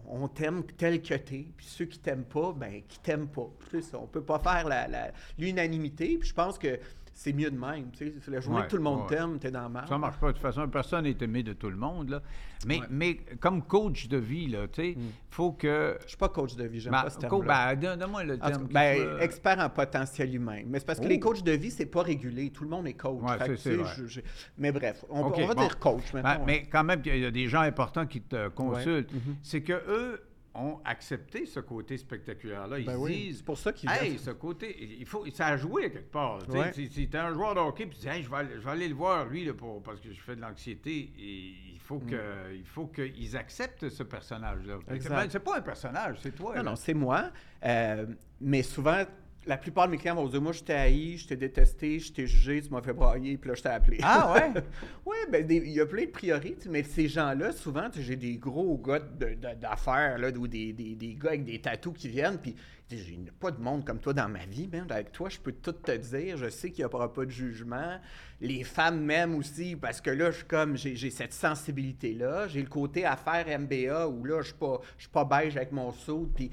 on, 0.10 0.28
t'aime 0.28 0.64
tel 0.78 1.02
que 1.02 1.14
t'es. 1.14 1.48
Puis 1.56 1.66
ceux 1.66 1.86
qui 1.86 2.00
t'aiment 2.00 2.26
pas, 2.26 2.52
ben, 2.54 2.82
qui 2.88 3.00
t'aiment 3.00 3.28
pas. 3.30 3.50
Ça. 3.82 3.98
On 4.00 4.08
peut 4.08 4.24
pas 4.24 4.40
faire 4.40 4.68
la- 4.68 4.88
la- 4.88 5.12
l'unanimité. 5.38 6.18
Puis 6.18 6.30
je 6.30 6.34
pense 6.34 6.58
que 6.58 6.78
c'est 7.14 7.34
mieux 7.34 7.51
de 7.51 7.57
même. 7.57 7.91
Tu 7.91 8.09
sais, 8.09 8.14
c'est 8.24 8.32
la 8.32 8.39
journée 8.39 8.59
Ouais, 8.59 8.66
que 8.66 8.70
tout 8.72 8.78
le 8.78 8.84
monde 8.84 9.01
ouais. 9.01 9.16
t'aime, 9.16 9.38
t'es 9.38 9.51
dans 9.51 9.64
le 9.64 9.70
mal. 9.70 9.86
Ça 9.88 9.97
marche 9.97 10.18
pas. 10.18 10.28
De 10.28 10.32
toute 10.34 10.41
façon, 10.41 10.68
personne 10.68 11.03
n'est 11.03 11.16
aimé 11.22 11.43
de 11.43 11.53
tout 11.53 11.70
le 11.70 11.76
monde. 11.76 12.09
Là. 12.09 12.22
Mais, 12.66 12.80
Ouais. 12.80 12.86
mais 12.89 13.16
comme 13.39 13.62
coach 13.64 14.07
de 14.07 14.18
vie, 14.18 14.45
il 14.78 14.95
faut 15.30 15.51
que. 15.51 15.97
Je 16.03 16.07
suis 16.09 16.18
pas 16.18 16.30
coach 16.30 16.55
de 16.55 16.64
vie, 16.66 16.80
j'aime 16.80 16.91
Ben, 16.93 17.03
pas 17.03 17.09
ce 17.09 17.20
terme-là. 17.20 17.76
ben, 17.76 17.80
donne- 17.80 17.99
donne-moi 17.99 18.24
le 18.24 18.39
terme. 18.39 18.68
cas, 18.68 18.74
ben, 18.74 18.97
soit- 19.03 19.24
expert 19.24 19.59
en 19.59 19.70
potentiel 19.70 20.34
humain. 20.36 20.62
Mais 20.68 20.80
c'est 20.80 20.86
parce 20.86 20.99
que 20.99 21.05
Oh. 21.05 21.09
les 21.09 21.20
coachs 21.20 21.43
de 21.43 21.51
vie, 21.51 21.72
c'est 21.72 21.86
pas 21.86 22.01
régulé. 22.03 22.49
Tout 22.51 22.64
le 22.64 22.70
monde 22.70 22.88
est 22.88 22.93
coach. 22.93 23.22
Fait 23.39 23.45
que, 23.47 23.51
tu 23.53 23.57
sais, 23.57 23.78
je- 23.97 24.07
je- 24.07 24.22
Mais 24.57 24.72
bref, 24.72 25.03
on, 25.09 25.26
OK, 25.26 25.36
on 25.38 25.47
va 25.47 25.53
bon. 25.55 25.62
dire 25.62 25.80
coach 25.80 26.12
Ben, 26.14 26.22
maintenant. 26.22 26.45
mais 26.45 26.64
quand 26.72 26.84
même, 26.84 27.01
il 27.05 27.18
y 27.18 27.26
a 27.26 27.32
des 27.32 27.47
gens 27.47 27.62
importants 27.62 28.05
qui 28.05 28.22
te 28.22 28.47
consultent. 28.49 29.14
Mhm. 29.14 29.36
C'est 29.43 29.62
que 29.62 29.74
eux 29.74 30.22
ont 30.54 30.80
accepté 30.84 31.45
ce 31.45 31.60
côté 31.62 31.97
spectaculaire-là. 31.97 32.80
Ils 32.80 32.86
Ben 32.86 32.97
oui, 32.97 33.16
disent. 33.28 33.38
c'est 33.38 33.45
pour 33.45 33.58
ça 33.58 33.72
qu'ils 33.72 33.89
Hey, 33.89 34.18
ce 34.20 34.32
côté, 34.32 34.76
il 34.99 35.06
faut, 35.06 35.26
ça 35.32 35.47
a 35.47 35.58
joué 35.58 35.89
quelque 35.91 36.12
part. 36.12 36.39
tu. 36.45 36.52
Ouais. 36.52 36.74
Si, 36.74 36.88
si 36.89 37.08
t'es 37.08 37.18
un 37.18 37.34
joueur 37.34 37.56
de 37.56 37.60
hockey, 37.62 37.86
puis 37.86 37.95
tu 37.97 38.02
dis, 38.02 38.08
Hey, 38.10 38.22
je, 38.24 38.30
vais 38.30 38.38
aller, 38.38 38.54
je 38.56 38.60
vais 38.60 38.72
aller 38.72 38.88
le 38.89 38.95
voir, 38.95 39.26
lui, 39.28 39.45
là, 39.45 39.54
pour, 39.54 39.82
parce 39.82 39.99
que 40.02 40.12
je 40.12 40.20
fais 40.22 40.36
de 40.36 40.41
l'anxiété, 40.41 41.14
et 41.18 41.54
il 41.74 41.80
faut 41.80 41.99
Mm. 41.99 42.06
que, 42.06 42.56
il 42.56 42.66
faut 42.66 42.88
qu'ils 42.88 43.36
acceptent 43.38 43.89
ce 43.89 44.04
personnage-là. 44.04 44.80
Ben, 44.88 44.99
C'est 45.30 45.39
pas 45.43 45.58
un 45.58 45.62
personnage, 45.62 46.18
c'est 46.22 46.36
toi. 46.36 46.52
Non, 46.52 46.64
là. 46.64 46.64
non, 46.72 46.76
c'est 46.76 46.93
moi. 46.93 47.32
Euh, 47.66 48.06
mais 48.39 48.64
souvent, 48.64 49.04
la 49.46 49.58
plupart 49.58 49.88
de 49.88 49.92
mes 49.92 49.98
clients 49.98 50.16
vont 50.16 50.28
dire 50.28 50.42
Moi, 50.42 50.52
je 50.52 50.62
t'ai 50.64 50.74
haï, 50.74 51.18
je 51.18 51.28
t'ai 51.28 51.36
détesté, 51.36 52.00
je 52.00 52.14
t'ai 52.14 52.28
jugé, 52.28 52.62
tu 52.62 52.70
m'as 52.70 52.82
fait 52.82 52.94
brailler, 52.94 53.38
puis 53.38 53.50
là, 53.50 53.56
je 53.56 53.64
t'ai 53.64 53.70
appelé. 53.70 53.98
Ah 54.04 54.34
ouais? 54.34 54.62
oui, 55.06 55.18
ben, 55.32 55.46
il 55.50 55.70
y 55.70 55.80
a 55.80 55.86
plein 55.86 56.06
de 56.06 56.12
priorités, 56.12 56.70
mais 56.70 56.84
ces 56.84 57.08
gens-là, 57.08 57.52
souvent, 57.52 57.89
j'ai 57.96 58.16
des 58.16 58.38
gros 58.38 58.78
gars 58.78 59.00
de- 59.00 59.34
de- 59.36 59.60
d'affaires, 59.60 60.20
ou 60.38 60.48
des, 60.48 60.74
des, 60.74 60.96
des 60.96 61.16
gars 61.16 61.30
avec 61.30 61.44
des 61.44 61.60
tatous 61.60 61.94
qui 61.94 62.10
viennent, 62.10 62.38
puis 62.38 62.56
j'ai 62.89 63.18
pas 63.39 63.52
de 63.52 63.62
monde 63.62 63.86
comme 63.86 64.00
toi 64.00 64.14
dans 64.14 64.30
ma 64.30 64.46
vie, 64.46 64.68
man. 64.68 64.86
Avec 64.89 65.12
toi, 65.12 65.30
je 65.30 65.39
peux 65.39 65.54
tout 65.54 65.72
te 65.72 65.96
dire, 65.96 66.38
je 66.38 66.50
sais 66.50 66.70
qu'il 66.72 66.86
n'y 66.86 66.94
aura 66.94 67.12
pas 67.12 67.26
de 67.26 67.32
jugement. 67.32 68.00
Les 68.42 68.64
femmes 68.64 69.02
m'aiment 69.02 69.36
aussi, 69.36 69.76
parce 69.76 70.02
que 70.02 70.10
là, 70.12 70.30
je 70.32 70.44
comme, 70.44 70.76
j'ai 70.76 71.10
cette 71.10 71.34
sensibilité-là. 71.34 72.48
J'ai 72.48 72.62
le 72.62 72.70
côté 72.70 73.06
affaires 73.06 73.46
MBA, 73.60 74.08
où 74.08 74.24
là, 74.26 74.42
je 74.42 74.48
suis 74.48 74.56
pas, 74.56 74.82
pas 75.12 75.26
beige 75.26 75.58
avec 75.58 75.72
mon 75.72 75.92
saut, 75.92 76.30
puis... 76.36 76.52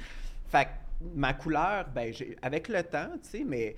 Fait 0.51 0.69
ma 1.15 1.35
couleur, 1.35 1.89
ben, 1.95 2.13
avec 2.43 2.69
le 2.69 2.83
temps, 2.83 3.11
tu 3.31 3.45
mais 3.45 3.77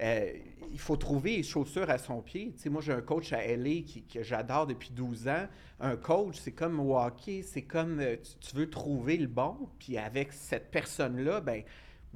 euh, 0.00 0.32
il 0.72 0.78
faut 0.78 0.96
trouver 0.96 1.38
les 1.38 1.42
chaussures 1.42 1.88
à 1.88 1.98
son 1.98 2.20
pied. 2.20 2.54
Tu 2.60 2.68
moi, 2.68 2.82
j'ai 2.82 2.92
un 2.92 3.00
coach 3.00 3.32
à 3.32 3.46
LA 3.46 3.82
qui, 3.86 4.04
que 4.04 4.22
j'adore 4.22 4.66
depuis 4.66 4.90
12 4.90 5.28
ans. 5.28 5.46
Un 5.80 5.96
coach, 5.96 6.36
c'est 6.38 6.52
comme 6.52 6.80
hockey, 6.80 7.42
c'est 7.42 7.62
comme 7.62 8.00
euh, 8.00 8.16
tu, 8.16 8.48
tu 8.48 8.56
veux 8.56 8.68
trouver 8.68 9.16
le 9.16 9.26
bon, 9.26 9.56
puis 9.78 9.96
avec 9.96 10.32
cette 10.32 10.70
personne-là, 10.70 11.40
ben, 11.40 11.62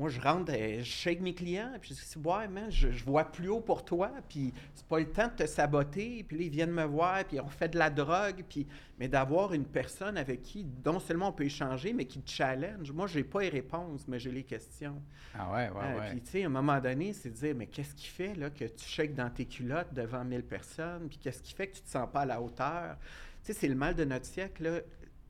moi, 0.00 0.08
je 0.08 0.18
rentre, 0.18 0.50
euh, 0.54 0.78
je 0.78 0.84
shake 0.84 1.20
mes 1.20 1.34
clients, 1.34 1.72
puis 1.78 1.94
je 1.94 2.18
dis, 2.18 2.26
ouais, 2.26 2.48
man, 2.48 2.70
je, 2.70 2.90
je 2.90 3.04
vois 3.04 3.24
plus 3.24 3.50
haut 3.50 3.60
pour 3.60 3.84
toi, 3.84 4.10
puis 4.30 4.54
c'est 4.74 4.86
pas 4.86 4.98
le 4.98 5.10
temps 5.12 5.28
de 5.28 5.44
te 5.44 5.46
saboter, 5.46 6.24
puis 6.26 6.38
là, 6.38 6.44
ils 6.44 6.50
viennent 6.50 6.70
me 6.72 6.84
voir, 6.84 7.22
puis 7.24 7.38
on 7.38 7.48
fait 7.48 7.68
de 7.68 7.76
la 7.78 7.90
drogue, 7.90 8.42
puis, 8.48 8.66
mais 8.98 9.08
d'avoir 9.08 9.52
une 9.52 9.66
personne 9.66 10.16
avec 10.16 10.42
qui, 10.42 10.66
non 10.86 11.00
seulement 11.00 11.28
on 11.28 11.32
peut 11.32 11.44
échanger, 11.44 11.92
mais 11.92 12.06
qui 12.06 12.18
te 12.22 12.30
challenge. 12.30 12.90
Moi, 12.92 13.08
j'ai 13.08 13.24
pas 13.24 13.42
les 13.42 13.50
réponses, 13.50 14.08
mais 14.08 14.18
j'ai 14.18 14.32
les 14.32 14.42
questions. 14.42 15.02
Ah 15.38 15.52
ouais, 15.52 15.68
ouais, 15.68 15.84
Euh, 15.84 15.98
ouais. 16.00 16.10
Puis, 16.12 16.22
tu 16.22 16.30
sais, 16.30 16.42
à 16.44 16.46
un 16.46 16.48
moment 16.48 16.80
donné, 16.80 17.12
c'est 17.12 17.28
de 17.28 17.34
dire, 17.34 17.54
mais 17.54 17.66
qu'est-ce 17.66 17.94
qui 17.94 18.06
fait 18.06 18.34
là, 18.36 18.48
que 18.48 18.64
tu 18.64 18.88
shakes 18.88 19.14
dans 19.14 19.28
tes 19.28 19.44
culottes 19.44 19.92
devant 19.92 20.24
1000 20.24 20.44
personnes? 20.44 21.08
Puis 21.10 21.18
qu'est-ce 21.18 21.42
qui 21.42 21.52
fait 21.52 21.66
que 21.66 21.76
tu 21.76 21.82
te 21.82 21.90
sens 21.90 22.08
pas 22.10 22.20
à 22.20 22.26
la 22.26 22.40
hauteur? 22.40 22.96
Tu 23.44 23.52
sais, 23.52 23.60
c'est 23.60 23.68
le 23.68 23.74
mal 23.74 23.94
de 23.94 24.04
notre 24.06 24.24
siècle, 24.24 24.62
là. 24.64 24.80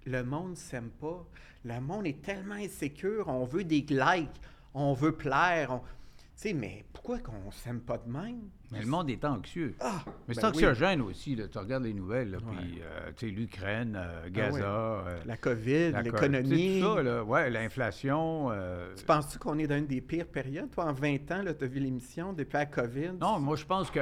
Le 0.06 0.22
monde 0.22 0.50
ne 0.50 0.54
s'aime 0.54 0.90
pas. 0.90 1.26
Le 1.64 1.80
monde 1.80 2.06
est 2.06 2.22
tellement 2.22 2.54
insécure. 2.54 3.28
On 3.28 3.44
veut 3.44 3.64
des 3.64 3.80
likes. 3.82 4.40
On 4.74 4.92
veut 4.92 5.12
plaire. 5.12 5.72
on- 5.72 5.78
Tu 5.80 6.48
sais, 6.48 6.52
mais 6.54 6.84
pourquoi 6.94 7.18
qu'on 7.18 7.50
s'aime 7.50 7.80
pas 7.80 7.98
de 7.98 8.10
même? 8.10 8.40
Mais 8.72 8.80
le 8.80 8.86
monde 8.86 9.10
est 9.10 9.22
anxieux. 9.26 9.74
Ah! 9.80 10.02
Mais 10.26 10.32
c'est 10.34 10.40
ben 10.40 10.48
anxiogène 10.48 11.02
aussi, 11.02 11.34
là. 11.36 11.48
Tu 11.48 11.58
regardes 11.58 11.82
les 11.82 11.92
nouvelles, 11.92 12.38
puis, 12.50 12.80
euh, 12.82 13.10
tu 13.16 13.26
sais, 13.28 13.32
l'Ukraine, 13.32 13.94
euh, 14.00 14.30
Gaza, 14.30 14.52
ouais. 14.52 14.60
euh, 14.62 15.20
La 15.26 15.36
COVID, 15.36 15.92
l'économie. 16.02 16.80
tout 16.80 16.94
ça, 16.96 17.02
là. 17.02 17.22
Ouais, 17.24 17.50
l'inflation. 17.50 18.48
euh, 18.52 18.94
Tu 18.96 19.04
penses-tu 19.04 19.38
qu'on 19.38 19.58
est 19.58 19.66
dans 19.66 19.76
une 19.76 19.86
des 19.86 20.00
pires 20.00 20.26
périodes? 20.28 20.70
Toi, 20.70 20.86
en 20.86 20.92
20 20.94 21.30
ans, 21.32 21.42
tu 21.58 21.64
as 21.64 21.68
vu 21.68 21.78
l'émission 21.80 22.32
depuis 22.32 22.54
la 22.56 22.66
COVID? 22.66 23.12
Non, 23.20 23.38
moi, 23.40 23.56
je 23.56 23.66
pense 23.66 23.90
que 23.90 24.00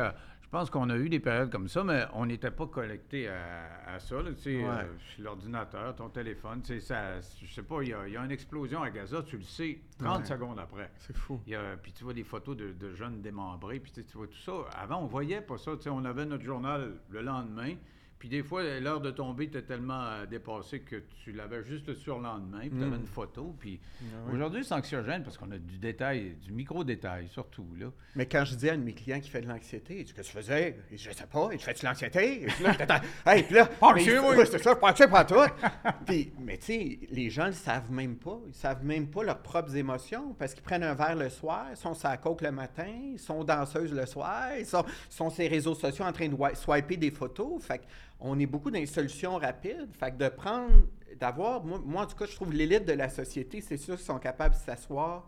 je 0.48 0.50
pense 0.50 0.70
qu'on 0.70 0.88
a 0.88 0.96
eu 0.96 1.10
des 1.10 1.20
périodes 1.20 1.50
comme 1.50 1.68
ça, 1.68 1.84
mais 1.84 2.06
on 2.14 2.24
n'était 2.24 2.50
pas 2.50 2.66
connecté 2.66 3.28
à, 3.28 3.92
à 3.94 3.98
ça. 4.00 4.16
là, 4.16 4.30
Ouais. 4.30 4.64
euh, 4.64 4.84
l'ordinateur, 5.18 5.94
ton 5.94 6.08
téléphone, 6.08 6.62
tu 6.62 6.68
sais, 6.74 6.80
ça, 6.80 7.20
je 7.20 7.52
sais 7.52 7.62
pas, 7.62 7.82
il 7.82 7.90
y, 7.90 7.92
a, 7.92 8.06
il 8.08 8.14
y 8.14 8.16
a 8.16 8.24
une 8.24 8.30
explosion 8.30 8.82
à 8.82 8.88
Gaza, 8.90 9.22
tu 9.22 9.36
le 9.36 9.42
sais, 9.42 9.78
30 9.98 10.20
Ouais. 10.20 10.24
secondes 10.24 10.58
après. 10.58 10.90
C'est 10.96 11.14
fou. 11.14 11.38
Puis 11.82 11.92
tu 11.92 12.02
vois 12.02 12.14
des 12.14 12.24
photos 12.24 12.56
de, 12.56 12.72
de 12.72 12.94
jeunes 12.94 13.20
démembrés, 13.20 13.78
puis 13.78 13.92
tu 13.92 14.02
vois 14.16 14.26
tout 14.26 14.38
ça. 14.38 14.52
Avant, 14.74 15.02
on 15.02 15.06
voyait 15.06 15.42
pas 15.42 15.58
ça. 15.58 15.72
tu 15.76 15.82
sais, 15.82 15.90
On 15.90 16.04
avait 16.06 16.24
notre 16.24 16.44
journal 16.44 16.92
le 17.10 17.20
lendemain, 17.20 17.74
puis 18.18 18.28
des 18.28 18.42
fois, 18.42 18.62
l'heure 18.80 19.00
de 19.00 19.10
tomber 19.10 19.44
était 19.44 19.62
tellement 19.62 20.04
euh, 20.06 20.26
dépassée 20.26 20.80
que 20.80 20.96
tu 21.22 21.32
l'avais 21.32 21.62
juste 21.64 21.86
le 21.88 21.94
surlendemain, 21.94 22.60
puis 22.60 22.70
tu 22.70 22.82
avais 22.82 22.96
Mm. 22.96 23.00
une 23.00 23.06
photo. 23.06 23.54
Puis 23.58 23.78
Ah 24.02 24.32
aujourd'hui, 24.32 24.64
c'est 24.64 24.74
anxiogène 24.74 25.22
parce 25.22 25.38
qu'on 25.38 25.50
a 25.52 25.58
du 25.58 25.78
détail, 25.78 26.36
du 26.42 26.52
micro-détail 26.52 27.28
surtout. 27.28 27.66
Là. 27.78 27.86
Mais 28.16 28.26
quand 28.26 28.44
je 28.44 28.54
dis 28.56 28.68
à 28.68 28.72
un 28.72 28.78
de 28.78 28.82
mes 28.82 28.92
clients 28.94 29.20
qui 29.20 29.30
fait 29.30 29.40
de 29.42 29.48
l'anxiété, 29.48 30.00
il 30.00 30.04
dit 30.04 30.12
Qu'est-ce 30.12 30.28
que 30.32 30.38
tu 30.38 30.44
faisais? 30.44 30.78
Je 30.92 31.10
sais 31.10 31.26
pas, 31.30 31.48
il 31.52 31.58
dit 31.58 31.64
Fais-tu 31.64 31.82
de 31.82 31.86
l'anxiété? 31.86 32.42
Et 32.42 32.46
puis 32.46 32.64
là, 32.64 32.72
j'étais, 32.72 32.94
hey, 33.26 33.42
puis 33.44 33.54
là, 33.54 33.68
oui. 33.94 34.04
c'est 34.50 34.58
ça, 34.58 34.74
je 34.74 35.04
pas 35.04 35.24
tout. 35.24 35.34
puis, 36.06 36.32
mais 36.40 36.58
tu 36.58 36.66
sais, 36.66 36.98
les 37.10 37.30
gens 37.30 37.44
ne 37.44 37.48
le 37.48 37.52
savent 37.54 37.90
même 37.90 38.16
pas. 38.16 38.38
Ils 38.46 38.54
savent 38.54 38.84
même 38.84 39.08
pas 39.08 39.22
leurs 39.22 39.38
propres 39.42 39.76
émotions 39.76 40.34
parce 40.38 40.54
qu'ils 40.54 40.62
prennent 40.62 40.82
un 40.82 40.94
verre 40.94 41.16
le 41.16 41.28
soir, 41.28 41.66
ils 41.70 41.76
sont 41.76 41.94
la 42.02 42.16
coke 42.16 42.40
le 42.42 42.50
matin, 42.52 42.86
ils 43.12 43.18
sont 43.18 43.44
danseuses 43.44 43.92
le 43.92 44.06
soir, 44.06 44.56
ils 44.58 44.66
sont, 44.66 44.84
ils 45.10 45.14
sont 45.14 45.30
sur 45.30 45.42
les 45.42 45.48
réseaux 45.48 45.74
sociaux 45.74 46.04
en 46.04 46.12
train 46.12 46.28
de 46.28 46.34
wi- 46.34 46.54
swiper 46.56 46.96
des 46.96 47.10
photos. 47.10 47.62
Fait 47.62 47.80
on 48.20 48.38
est 48.38 48.46
beaucoup 48.46 48.70
dans 48.70 48.78
les 48.78 48.86
solutions 48.86 49.36
rapides. 49.36 49.88
Fait 49.98 50.16
de 50.16 50.28
prendre, 50.28 50.72
d'avoir, 51.18 51.64
moi, 51.64 52.02
en 52.02 52.06
tout 52.06 52.16
cas, 52.16 52.26
je 52.26 52.34
trouve 52.34 52.52
l'élite 52.52 52.84
de 52.84 52.92
la 52.92 53.08
société, 53.08 53.60
c'est 53.60 53.76
ceux 53.76 53.96
qui 53.96 54.04
sont 54.04 54.18
capables 54.18 54.54
de 54.54 54.60
s'asseoir 54.60 55.26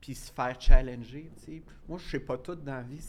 puis 0.00 0.14
se 0.14 0.32
faire 0.32 0.60
challenger. 0.60 1.30
Moi, 1.88 1.98
je 1.98 2.10
sais 2.10 2.20
pas 2.20 2.38
tout 2.38 2.54
dans 2.54 2.74
la 2.74 2.82
vie. 2.82 3.04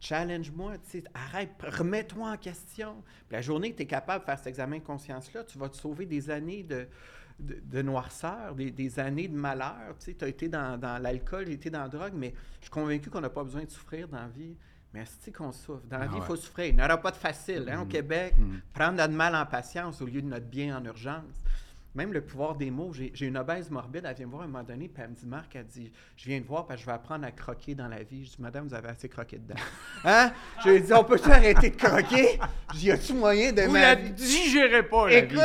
Challenge-moi, 0.00 0.74
arrête, 1.14 1.50
remets-toi 1.62 2.32
en 2.32 2.36
question. 2.36 3.04
La 3.30 3.40
journée 3.40 3.70
que 3.70 3.76
tu 3.76 3.82
es 3.82 3.86
capable 3.86 4.24
de 4.24 4.26
faire 4.26 4.38
cet 4.38 4.48
examen 4.48 4.78
de 4.78 4.82
conscience-là, 4.82 5.44
tu 5.44 5.58
vas 5.58 5.68
te 5.68 5.76
sauver 5.76 6.06
des 6.06 6.30
années 6.30 6.64
de, 6.64 7.82
noirceur, 7.82 8.56
des, 8.56 8.98
années 8.98 9.28
de 9.28 9.36
malheur. 9.36 9.96
Tu 10.00 10.16
as 10.20 10.26
été 10.26 10.48
dans, 10.48 10.78
dans 10.78 11.00
l'alcool, 11.00 11.46
j'ai 11.46 11.52
été 11.52 11.70
dans 11.70 11.82
la 11.82 11.88
drogue, 11.88 12.14
mais 12.16 12.34
je 12.58 12.64
suis 12.64 12.70
convaincu 12.70 13.10
qu'on 13.10 13.20
n'a 13.20 13.30
pas 13.30 13.44
besoin 13.44 13.62
de 13.62 13.70
souffrir 13.70 14.08
dans 14.08 14.18
la 14.18 14.28
vie. 14.28 14.56
Mais 14.94 15.04
c'est 15.20 15.30
qu'on 15.32 15.52
souffre? 15.52 15.82
Dans 15.88 15.98
la 15.98 16.04
Ah 16.04 16.08
vie, 16.08 16.14
il 16.16 16.20
ouais. 16.20 16.26
faut 16.26 16.36
souffrir. 16.36 16.66
Il 16.66 16.76
n'y 16.76 16.82
aura 16.84 16.98
pas 16.98 17.10
de 17.10 17.16
facile. 17.16 17.66
hein, 17.70 17.80
Au 17.80 17.84
Mhm. 17.84 17.88
Québec, 17.88 18.34
Mhm. 18.38 18.60
prendre 18.74 18.92
notre 18.98 19.14
mal 19.14 19.34
en 19.34 19.46
patience 19.46 20.02
au 20.02 20.06
lieu 20.06 20.20
de 20.20 20.26
notre 20.26 20.46
bien 20.46 20.76
en 20.76 20.84
urgence. 20.84 21.24
Même 21.94 22.12
le 22.14 22.22
pouvoir 22.22 22.54
des 22.54 22.70
mots. 22.70 22.90
J'ai 22.94 23.26
une 23.26 23.36
obèse 23.36 23.70
morbide, 23.70 24.06
elle 24.08 24.16
vient 24.16 24.24
me 24.26 24.30
voir 24.30 24.42
à 24.42 24.44
un 24.46 24.48
moment 24.48 24.64
donné, 24.64 24.88
puis 24.88 25.02
elle 25.02 25.10
me 25.10 25.14
dit 25.14 25.26
Marc, 25.26 25.54
elle 25.56 25.66
dit 25.66 25.92
Je 26.16 26.24
viens 26.26 26.40
te 26.40 26.46
voir 26.46 26.66
parce 26.66 26.78
que 26.78 26.82
je 26.82 26.86
vais 26.86 26.92
apprendre 26.94 27.26
à 27.26 27.30
croquer 27.32 27.74
dans 27.74 27.86
la 27.88 28.02
vie. 28.02 28.24
Je 28.24 28.30
dis 28.30 28.36
Madame, 28.40 28.66
vous 28.66 28.72
avez 28.74 28.88
assez 28.88 29.10
croqué 29.10 29.38
dedans. 29.38 29.60
Hein? 30.04 30.32
J'ai 30.64 30.80
dit 30.80 30.92
On 30.94 31.04
peut-tu 31.04 31.30
arrêter 31.30 31.68
de 31.70 31.76
croquer? 31.76 32.38
Je 32.72 32.78
dis 32.78 32.86
Y 32.86 32.90
a-tu 32.92 33.12
moyen 33.12 33.52
de 33.52 33.62
Vous 33.62 33.74
la 33.74 33.94
digérez 33.96 34.82
pas, 34.84 35.08
la 35.10 35.20
vie. 35.20 35.36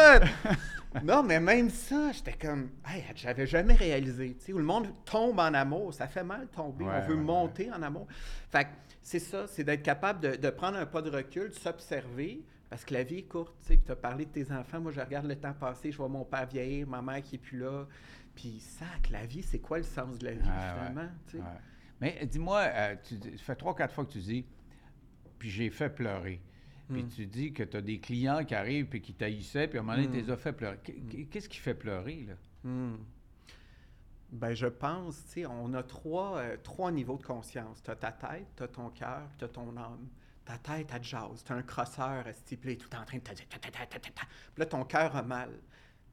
Non, 1.03 1.23
mais 1.23 1.39
même 1.39 1.69
ça, 1.69 2.11
j'étais 2.11 2.33
comme, 2.33 2.69
hey, 2.87 3.03
j'avais 3.15 3.45
jamais 3.45 3.75
réalisé. 3.75 4.35
Tu 4.39 4.45
sais, 4.45 4.53
où 4.53 4.57
le 4.57 4.63
monde 4.63 4.87
tombe 5.05 5.39
en 5.39 5.53
amour, 5.53 5.93
ça 5.93 6.07
fait 6.07 6.23
mal 6.23 6.41
de 6.41 6.45
tomber. 6.47 6.85
Ouais, 6.85 6.91
on 7.03 7.07
veut 7.07 7.15
ouais, 7.15 7.21
monter 7.21 7.71
en 7.71 7.81
amour. 7.81 8.07
Fait 8.49 8.65
que 8.65 8.69
c'est 9.01 9.19
ça, 9.19 9.47
c'est 9.47 9.63
d'être 9.63 9.83
capable 9.83 10.19
de, 10.19 10.35
de 10.35 10.49
prendre 10.49 10.77
un 10.77 10.85
pas 10.85 11.01
de 11.01 11.09
recul, 11.09 11.49
de 11.49 11.53
s'observer, 11.53 12.43
parce 12.69 12.83
que 12.83 12.93
la 12.93 13.03
vie 13.03 13.19
est 13.19 13.27
courte. 13.27 13.55
Tu 13.61 13.73
sais, 13.73 13.79
tu 13.85 13.91
as 13.91 13.95
parlé 13.95 14.25
de 14.25 14.31
tes 14.31 14.51
enfants. 14.51 14.79
Moi, 14.79 14.91
je 14.91 14.99
regarde 14.99 15.27
le 15.27 15.35
temps 15.35 15.53
passer, 15.53 15.91
je 15.91 15.97
vois 15.97 16.09
mon 16.09 16.25
père 16.25 16.45
vieillir, 16.47 16.87
ma 16.87 17.01
mère 17.01 17.21
qui 17.21 17.35
est 17.35 17.39
plus 17.39 17.59
là. 17.59 17.85
Puis, 18.35 18.59
sac, 18.59 19.09
la 19.11 19.25
vie, 19.25 19.43
c'est 19.43 19.59
quoi 19.59 19.77
le 19.77 19.83
sens 19.83 20.17
de 20.19 20.25
la 20.25 20.33
vie, 20.33 20.39
finalement? 20.41 21.09
tu 21.27 21.37
sais? 21.37 21.43
Ouais. 21.43 21.59
Mais 21.99 22.25
dis-moi, 22.25 22.59
euh, 22.61 22.95
ça 23.03 23.17
fait 23.37 23.55
trois, 23.55 23.75
quatre 23.75 23.93
fois 23.93 24.05
que 24.05 24.11
tu 24.11 24.19
dis, 24.19 24.45
puis 25.39 25.49
j'ai 25.49 25.69
fait 25.69 25.89
pleurer. 25.89 26.39
Puis 26.89 27.03
Mm. 27.03 27.09
tu 27.09 27.25
dis 27.25 27.53
que 27.53 27.63
tu 27.63 27.77
as 27.77 27.81
des 27.81 27.99
clients 27.99 28.45
qui 28.45 28.55
arrivent 28.55 28.85
puis 28.87 29.01
qui 29.01 29.13
taillissaient, 29.13 29.67
puis 29.67 29.77
à 29.77 29.81
un 29.81 29.83
moment 29.83 29.97
donné, 29.97 30.07
Mm. 30.07 30.11
tu 30.13 30.17
les 30.25 30.31
as 30.31 30.37
fait 30.37 30.53
pleurer. 30.53 30.77
Qu- 30.83 31.25
Qu'est-ce 31.29 31.49
qui 31.49 31.57
fait 31.57 31.73
pleurer, 31.73 32.25
là? 32.27 32.33
Hmm. 32.63 32.95
Ben, 34.31 34.53
je 34.53 34.67
pense, 34.67 35.23
tu 35.27 35.31
sais, 35.41 35.45
on 35.45 35.73
a 35.73 35.83
trois, 35.83 36.37
euh, 36.37 36.57
trois 36.61 36.91
niveaux 36.91 37.17
de 37.17 37.23
conscience. 37.23 37.81
Tu 37.81 37.89
as 37.91 37.95
ta 37.95 38.11
tête, 38.11 38.47
tu 38.57 38.63
as 38.63 38.67
ton 38.67 38.89
cœur, 38.89 39.27
tu 39.37 39.45
as 39.45 39.47
ton 39.47 39.75
âme. 39.77 40.07
Ta 40.43 40.57
tête, 40.57 40.89
elle 40.93 41.03
jase. 41.03 41.43
Tu 41.45 41.51
un 41.53 41.61
crosseur, 41.61 42.23
puis 42.45 42.57
il 42.63 42.69
est 42.71 42.75
tout 42.77 42.93
en 42.95 43.03
train 43.05 43.17
de 43.17 43.23
te 43.23 43.33
dire 43.33 43.47
ta, 43.47 43.57
ta, 43.57 43.69
ta, 43.69 43.85
ta, 43.85 43.99
ta, 43.99 44.09
ta. 44.09 44.21
Puis 44.25 44.59
là, 44.59 44.65
ton 44.65 44.83
cœur 44.83 45.15
a 45.15 45.23
mal. 45.23 45.51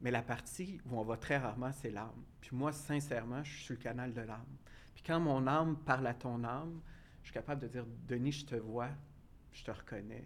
Mais 0.01 0.11
la 0.11 0.21
partie 0.21 0.79
où 0.85 0.97
on 0.99 1.03
va 1.03 1.17
très 1.17 1.37
rarement, 1.37 1.71
c'est 1.73 1.89
l'âme. 1.91 2.23
Puis 2.41 2.49
moi, 2.55 2.71
sincèrement, 2.71 3.43
je 3.43 3.51
suis 3.53 3.63
sur 3.65 3.73
le 3.75 3.79
canal 3.81 4.13
de 4.13 4.21
l'âme. 4.21 4.45
Puis 4.93 5.03
quand 5.05 5.19
mon 5.19 5.45
âme 5.47 5.77
parle 5.85 6.07
à 6.07 6.13
ton 6.13 6.43
âme, 6.43 6.79
je 7.21 7.27
suis 7.29 7.33
capable 7.33 7.61
de 7.61 7.67
dire 7.67 7.85
Denis, 8.07 8.31
je 8.33 8.45
te 8.45 8.55
vois, 8.55 8.89
je 9.51 9.63
te 9.63 9.71
reconnais. 9.71 10.25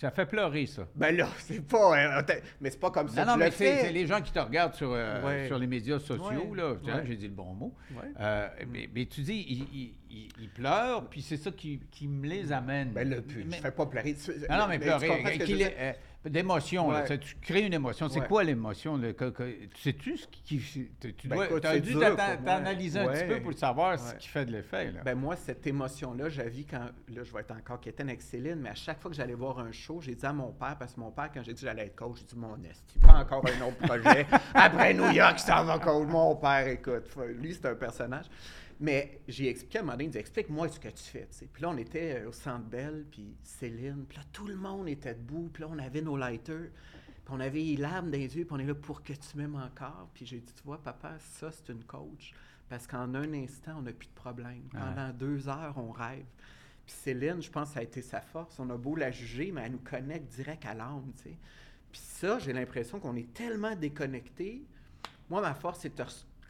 Ça 0.00 0.12
fait 0.12 0.26
pleurer, 0.26 0.64
ça. 0.66 0.86
Ben 0.94 1.16
là, 1.16 1.26
c'est 1.38 1.60
pas. 1.66 2.22
t'as- 2.22 2.34
mais 2.60 2.70
c'est 2.70 2.78
pas 2.78 2.92
comme 2.92 3.08
ça 3.08 3.22
Non, 3.24 3.32
non, 3.32 3.34
je 3.34 3.38
mais 3.40 3.44
le 3.46 3.50
c'est 3.50 3.74
fais. 3.76 3.80
c'est 3.86 3.92
les 3.92 4.06
gens 4.06 4.20
qui 4.22 4.30
te 4.30 4.38
regardent 4.38 4.74
sur, 4.74 4.92
euh, 4.92 5.26
Ouais. 5.26 5.46
sur 5.48 5.58
les 5.58 5.66
médias 5.66 5.98
sociaux, 5.98 6.24
Ouais. 6.50 6.56
là. 6.56 6.72
Ouais. 6.74 7.02
J'ai 7.04 7.16
dit 7.16 7.26
le 7.26 7.34
bon 7.34 7.52
mot. 7.52 7.74
Euh, 8.20 8.48
mais, 8.70 8.88
mais 8.94 9.06
tu 9.06 9.22
dis, 9.22 9.44
ils 9.48 9.62
il, 9.74 9.94
il- 10.08 10.28
ils 10.40 10.48
pleurent, 10.50 11.08
puis 11.08 11.20
c'est 11.20 11.36
ça 11.36 11.50
qui, 11.50 11.80
qui 11.90 12.06
me 12.06 12.28
les 12.28 12.52
amène. 12.52 12.90
Ben 12.92 13.08
là, 13.10 13.16
puis, 13.26 13.44
Mais- 13.44 13.56
je 13.56 13.62
fais 13.62 13.72
pas 13.72 13.86
pleurer. 13.86 14.14
Non, 14.48 14.56
non, 14.58 14.66
mais 14.68 14.78
tu 14.78 14.84
pleurer, 14.84 15.96
est- 16.92 17.10
Ouais. 17.10 17.18
tu 17.18 17.36
crées 17.40 17.62
une 17.66 17.74
émotion. 17.74 18.08
C'est 18.08 18.20
Ouais. 18.20 18.26
quoi 18.26 18.44
l'émotion? 18.44 18.98
sais-tu 19.82 20.16
ce 20.16 20.26
qui... 20.28 20.58
Tu, 20.58 20.90
Ben, 21.28 21.36
dois, 21.36 21.46
c'est 21.62 21.80
dû 21.80 21.94
t'analyser 22.44 22.98
un 23.00 23.08
petit 23.08 23.24
peu 23.24 23.40
pour 23.40 23.54
savoir 23.54 23.98
ce 23.98 24.14
qui 24.14 24.28
fait 24.28 24.44
de 24.44 24.52
l'effet. 24.52 24.92
Ben 25.04 25.14
moi, 25.14 25.36
cette 25.36 25.66
émotion-là, 25.66 26.28
vis 26.48 26.64
quand. 26.66 26.86
Là, 27.14 27.22
je 27.24 27.32
vais 27.32 27.40
être 27.40 27.52
encore 27.52 27.80
quétaine 27.80 28.08
avec 28.08 28.22
Céline, 28.22 28.56
mais 28.56 28.70
à 28.70 28.74
chaque 28.74 29.00
fois 29.00 29.10
que 29.10 29.16
j'allais 29.16 29.34
voir 29.34 29.58
un 29.58 29.72
show, 29.72 30.00
j'ai 30.00 30.14
dit 30.14 30.26
à 30.26 30.32
mon 30.32 30.52
père, 30.52 30.76
parce 30.78 30.94
que 30.94 31.00
mon 31.00 31.10
père, 31.10 31.30
quand 31.32 31.42
j'ai 31.42 31.52
dit 31.52 31.60
que 31.60 31.66
j'allais 31.66 31.86
être 31.86 31.96
coach, 31.96 32.18
j'ai 32.18 32.24
dit 32.24 32.36
Mon 32.36 32.56
esti, 32.64 32.98
pas 33.00 33.14
encore 33.14 33.44
un 33.46 33.66
autre 33.66 33.76
projet. 33.78 34.26
Après 34.54 34.94
New 34.94 35.10
York, 35.10 35.38
ça 35.38 35.62
va 35.62 35.78
coach. 35.78 36.06
Mon 36.08 36.36
père, 36.36 36.66
écoute, 36.68 37.04
lui, 37.40 37.54
c'est 37.54 37.66
un 37.66 37.74
personnage. 37.74 38.26
Mais 38.80 39.20
j'ai 39.26 39.48
expliqué 39.48 39.78
à 39.78 39.80
un 39.80 39.84
moment 39.84 39.94
donné, 39.94 40.04
il 40.04 40.10
dit 40.10 40.18
Explique-moi 40.18 40.68
ce 40.68 40.78
que 40.78 40.88
tu 40.88 41.02
fais. 41.02 41.28
Puis 41.52 41.62
là, 41.62 41.70
on 41.70 41.76
était 41.76 42.24
au 42.24 42.32
centre 42.32 42.64
Belle, 42.64 43.04
puis 43.10 43.36
Céline, 43.42 44.04
puis 44.08 44.18
là, 44.18 44.24
tout 44.32 44.46
le 44.46 44.56
monde 44.56 44.88
était 44.88 45.14
debout, 45.14 45.50
puis 45.52 45.62
là, 45.62 45.68
on 45.70 45.78
avait 45.78 46.02
nos 46.02 46.16
lighters. 46.16 46.70
Puis 47.24 47.34
on 47.34 47.40
avait 47.40 47.58
les 47.58 47.76
larmes 47.76 48.10
dans 48.10 48.16
les 48.16 48.36
yeux, 48.36 48.44
puis 48.44 48.54
on 48.54 48.58
est 48.58 48.66
là 48.66 48.74
pour 48.74 49.02
que 49.02 49.12
tu 49.12 49.36
m'aimes 49.36 49.56
encore. 49.56 50.08
Puis 50.14 50.26
j'ai 50.26 50.38
dit, 50.38 50.52
tu 50.54 50.62
vois, 50.64 50.78
papa, 50.82 51.16
ça, 51.18 51.50
c'est 51.50 51.72
une 51.72 51.84
coach. 51.84 52.32
Parce 52.68 52.86
qu'en 52.86 53.14
un 53.14 53.32
instant, 53.32 53.76
on 53.78 53.82
n'a 53.82 53.92
plus 53.92 54.08
de 54.08 54.14
problème. 54.14 54.62
Ouais. 54.72 54.80
Pendant 54.80 55.10
deux 55.12 55.48
heures, 55.48 55.74
on 55.76 55.90
rêve. 55.90 56.26
Puis 56.86 56.94
Céline, 56.94 57.42
je 57.42 57.50
pense 57.50 57.68
que 57.68 57.74
ça 57.74 57.80
a 57.80 57.82
été 57.82 58.00
sa 58.00 58.20
force. 58.20 58.58
On 58.58 58.70
a 58.70 58.76
beau 58.76 58.94
la 58.94 59.10
juger, 59.10 59.50
mais 59.52 59.62
elle 59.62 59.72
nous 59.72 59.78
connecte 59.78 60.32
direct 60.32 60.64
à 60.64 60.74
l'âme, 60.74 61.12
tu 61.16 61.24
sais. 61.24 61.38
Puis 61.90 62.00
ça, 62.02 62.38
j'ai 62.38 62.52
l'impression 62.52 63.00
qu'on 63.00 63.16
est 63.16 63.32
tellement 63.32 63.74
déconnectés. 63.74 64.62
Moi, 65.28 65.40
ma 65.40 65.54
force, 65.54 65.80
c'est 65.80 65.90
de 65.90 66.02
te 66.02 66.08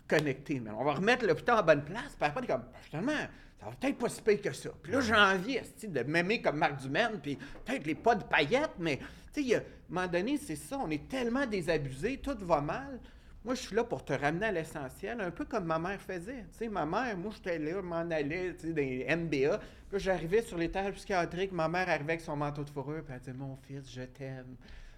reconnecter. 0.08 0.60
Mais 0.60 0.70
on 0.70 0.84
va 0.84 0.94
remettre 0.94 1.26
l'hôpital 1.26 1.58
en 1.58 1.62
bonne 1.62 1.84
place. 1.84 2.16
Puis 2.18 2.28
après, 2.28 2.42
est 2.42 2.46
comme, 2.46 2.64
finalement, 2.82 3.12
ça 3.60 3.66
va 3.66 3.72
peut-être 3.72 3.98
pas 3.98 4.08
si 4.08 4.22
pire 4.22 4.40
que 4.40 4.52
ça. 4.52 4.70
Puis 4.82 4.92
là, 4.92 5.00
j'ai 5.00 5.14
envie 5.14 5.58
de 5.82 6.02
m'aimer 6.02 6.40
comme 6.40 6.56
Marc 6.56 6.80
Dumaine, 6.80 7.18
puis 7.22 7.36
peut-être 7.64 7.86
les 7.86 7.94
pas 7.94 8.14
de 8.14 8.24
paillettes, 8.24 8.74
mais 8.78 8.98
tu 9.32 9.44
sais, 9.44 9.56
à 9.56 9.58
un 9.58 9.62
moment 9.88 10.06
donné, 10.06 10.36
c'est 10.36 10.56
ça, 10.56 10.78
on 10.78 10.90
est 10.90 11.08
tellement 11.08 11.46
désabusés, 11.46 12.18
tout 12.18 12.36
va 12.40 12.60
mal. 12.60 13.00
Moi, 13.44 13.54
je 13.54 13.62
suis 13.62 13.74
là 13.74 13.84
pour 13.84 14.04
te 14.04 14.12
ramener 14.12 14.46
à 14.46 14.52
l'essentiel, 14.52 15.20
un 15.20 15.30
peu 15.30 15.44
comme 15.44 15.64
ma 15.64 15.78
mère 15.78 16.00
faisait. 16.00 16.44
Tu 16.52 16.58
sais, 16.58 16.68
ma 16.68 16.84
mère, 16.84 17.16
moi, 17.16 17.32
j'étais 17.34 17.58
là, 17.58 17.72
je 17.76 17.80
m'en 17.80 17.96
allais, 18.10 18.54
tu 18.54 18.68
sais, 18.68 18.72
les 18.72 19.16
MBA. 19.16 19.58
Puis 19.58 19.92
là, 19.92 19.98
j'arrivais 19.98 20.42
sur 20.42 20.58
l'étage 20.58 20.94
psychiatrique, 20.94 21.52
ma 21.52 21.68
mère 21.68 21.88
arrivait 21.88 22.14
avec 22.14 22.20
son 22.20 22.36
manteau 22.36 22.62
de 22.62 22.70
fourrure, 22.70 23.02
puis 23.02 23.14
elle 23.14 23.20
disait, 23.20 23.32
mon 23.32 23.56
fils, 23.56 23.90
je 23.90 24.02
t'aime. 24.02 24.56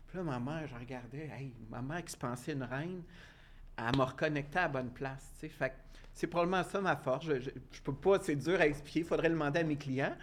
Puis 0.09 0.19
là, 0.19 0.25
ma 0.25 0.41
mère, 0.41 0.67
je 0.67 0.75
regardais, 0.75 1.31
hey, 1.39 1.55
ma 1.71 1.81
mère 1.81 2.05
qui 2.05 2.13
se 2.13 2.17
pensait 2.17 2.53
une 2.53 2.65
reine, 2.65 3.03
à 3.87 3.93
me 3.97 4.03
reconnecter 4.03 4.59
à 4.59 4.63
la 4.63 4.69
bonne 4.69 4.91
place. 4.91 5.33
tu 5.35 5.47
sais. 5.47 5.49
Fait 5.49 5.73
c'est 6.13 6.27
probablement 6.27 6.65
ça 6.65 6.81
ma 6.81 6.97
force. 6.97 7.25
Je, 7.27 7.41
je, 7.41 7.51
je 7.73 7.81
peux 7.83 7.95
pas, 7.95 8.19
c'est 8.21 8.37
dur 8.37 8.61
à 8.61 8.67
expliquer, 8.67 9.01
il 9.01 9.07
faudrait 9.07 9.29
le 9.29 9.35
demander 9.35 9.61
à 9.61 9.65
mes 9.65 9.77
clients. 9.77 10.15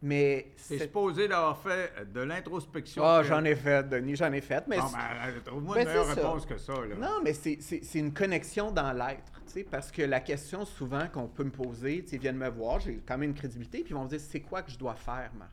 Mais 0.00 0.52
C'est 0.56 0.78
supposé 0.78 1.26
d'avoir 1.26 1.58
fait 1.58 1.92
de 2.14 2.20
l'introspection. 2.20 3.02
Ah, 3.04 3.18
que- 3.20 3.26
j'en 3.28 3.42
ai 3.44 3.56
fait, 3.56 3.82
Denis, 3.88 4.14
j'en 4.14 4.32
ai 4.32 4.40
fait. 4.40 4.64
Mais 4.68 4.78
Bon, 4.78 4.86
c'est- 4.86 4.96
ben, 4.96 5.02
euh, 5.26 5.40
trouve-moi 5.44 5.74
Ben, 5.74 5.80
une 5.82 5.88
meilleure 5.88 6.04
ça. 6.06 6.14
réponse 6.14 6.46
que 6.46 6.56
ça. 6.56 6.72
Là. 6.72 6.94
Non, 6.94 7.20
mais 7.24 7.32
c'est- 7.34 7.94
une 7.98 8.14
connexion 8.14 8.70
dans 8.70 8.92
l'être, 8.92 9.32
parce 9.72 9.90
que 9.90 10.02
la 10.02 10.20
question 10.20 10.64
souvent 10.64 11.08
qu'on 11.08 11.26
peut 11.26 11.42
me 11.42 11.50
poser, 11.50 12.04
ils 12.12 12.18
viennent 12.20 12.36
me 12.36 12.48
voir, 12.48 12.78
j'ai 12.78 13.00
quand 13.04 13.18
même 13.18 13.30
une 13.30 13.34
crédibilité, 13.36 13.78
puis 13.82 13.90
ils 13.90 13.94
vont 13.94 14.04
me 14.04 14.08
dire, 14.08 14.20
c'est 14.20 14.40
quoi 14.40 14.62
que 14.62 14.70
je 14.70 14.78
dois 14.78 14.94
faire, 14.94 15.32
Marc? 15.36 15.50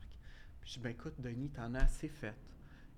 Puis 0.60 0.70
je 0.70 0.74
dis, 0.74 0.78
ben 0.80 0.90
écoute, 0.90 1.14
Denis, 1.18 1.48
t'en 1.50 1.74
as 1.74 1.82
assez 1.82 2.08
fait. 2.08 2.34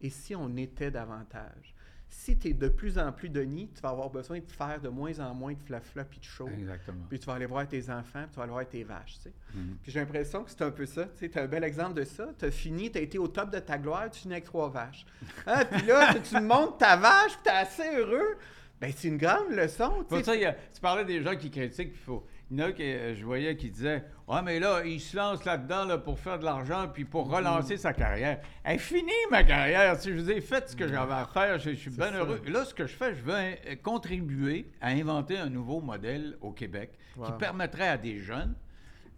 Et 0.02 0.10
si 0.10 0.36
on 0.36 0.54
était 0.58 0.90
davantage? 0.90 1.74
Si 2.10 2.36
tu 2.38 2.48
es 2.48 2.52
de 2.54 2.68
plus 2.68 2.98
en 2.98 3.12
plus 3.12 3.28
Denis, 3.28 3.68
tu 3.74 3.80
vas 3.82 3.90
avoir 3.90 4.10
besoin 4.10 4.38
de 4.40 4.50
faire 4.50 4.80
de 4.80 4.88
moins 4.88 5.18
en 5.20 5.34
moins 5.34 5.52
de 5.52 5.58
flafla 5.64 6.04
puis 6.04 6.18
de 6.18 6.24
show. 6.24 6.48
Exactement. 6.48 7.04
Puis 7.08 7.18
tu 7.18 7.26
vas 7.26 7.34
aller 7.34 7.46
voir 7.46 7.66
tes 7.68 7.82
enfants, 7.90 8.22
puis 8.22 8.30
tu 8.32 8.36
vas 8.36 8.42
aller 8.44 8.52
voir 8.52 8.68
tes 8.68 8.82
vaches, 8.84 9.14
tu 9.16 9.20
sais. 9.24 9.32
Mhm. 9.54 9.76
Puis 9.82 9.92
j'ai 9.92 10.00
l'impression 10.00 10.42
que 10.44 10.50
c'est 10.50 10.62
un 10.62 10.70
peu 10.70 10.86
ça. 10.86 11.04
Tu 11.04 11.28
sais, 11.28 11.38
as 11.38 11.42
un 11.42 11.46
bel 11.46 11.64
exemple 11.64 11.94
de 11.94 12.04
ça. 12.04 12.26
Tu 12.38 12.44
as 12.46 12.50
fini, 12.50 12.90
tu 12.90 12.98
as 12.98 13.02
été 13.02 13.18
au 13.18 13.28
top 13.28 13.50
de 13.50 13.58
ta 13.58 13.78
gloire, 13.78 14.10
tu 14.10 14.20
finis 14.20 14.34
avec 14.34 14.44
trois 14.44 14.68
vaches. 14.70 15.04
Ah, 15.46 15.64
puis 15.70 15.86
là, 15.86 16.14
tu- 16.14 16.40
montes 16.40 16.78
ta 16.78 16.96
vache, 16.96 17.32
puis 17.32 17.42
tu 17.44 17.48
es 17.50 17.52
assez 17.52 17.96
heureux. 17.96 18.36
Ben, 18.80 18.92
c'est 18.96 19.08
une 19.08 19.18
grande 19.18 19.50
leçon. 19.50 19.92
tu 19.98 20.04
Pour 20.04 20.18
sais. 20.18 20.24
ça, 20.24 20.34
il 20.36 20.42
y 20.42 20.44
a- 20.46 20.52
tu 20.54 20.80
parlais 20.80 21.04
des 21.04 21.22
gens 21.22 21.36
qui 21.36 21.50
critiquent, 21.50 21.92
puis 21.92 22.02
faut. 22.04 22.24
Il 22.50 22.58
y 22.58 22.62
en 22.62 22.66
a 22.68 22.72
qui, 22.72 22.82
euh, 22.82 23.14
je 23.14 23.24
voyais 23.24 23.56
qui 23.56 23.70
disaient 23.70 24.04
Ouais, 24.26 24.40
mais 24.42 24.58
là, 24.58 24.82
il 24.84 25.00
se 25.00 25.16
lance 25.16 25.44
là-dedans 25.44 25.84
là, 25.84 25.98
pour 25.98 26.18
faire 26.18 26.38
de 26.38 26.44
l'argent 26.44 26.88
puis 26.92 27.04
pour 27.04 27.30
relancer 27.30 27.74
Mm. 27.74 27.78
sa 27.78 27.92
carrière. 27.92 28.40
Elle 28.64 28.78
finit 28.78 29.12
ma 29.30 29.44
carrière. 29.44 29.96
Si 30.00 30.10
je 30.10 30.14
vous 30.18 30.30
ai 30.30 30.40
fait 30.40 30.68
ce 30.68 30.76
que 30.76 30.88
j'avais 30.88 31.12
à 31.14 31.26
faire, 31.26 31.58
je, 31.58 31.70
je 31.70 31.74
suis 31.76 31.90
bien 31.90 32.12
heureux. 32.12 32.40
Là, 32.46 32.64
ce 32.64 32.72
que 32.74 32.86
je 32.86 32.94
fais, 32.94 33.14
je 33.14 33.22
veux 33.22 33.76
contribuer 33.82 34.70
à 34.80 34.88
inventer 34.88 35.36
un 35.38 35.48
nouveau 35.50 35.80
modèle 35.80 36.36
au 36.40 36.52
Québec 36.52 36.92
qui 37.24 37.32
permettrait 37.38 37.88
à 37.88 37.98
des 37.98 38.18
jeunes, 38.18 38.54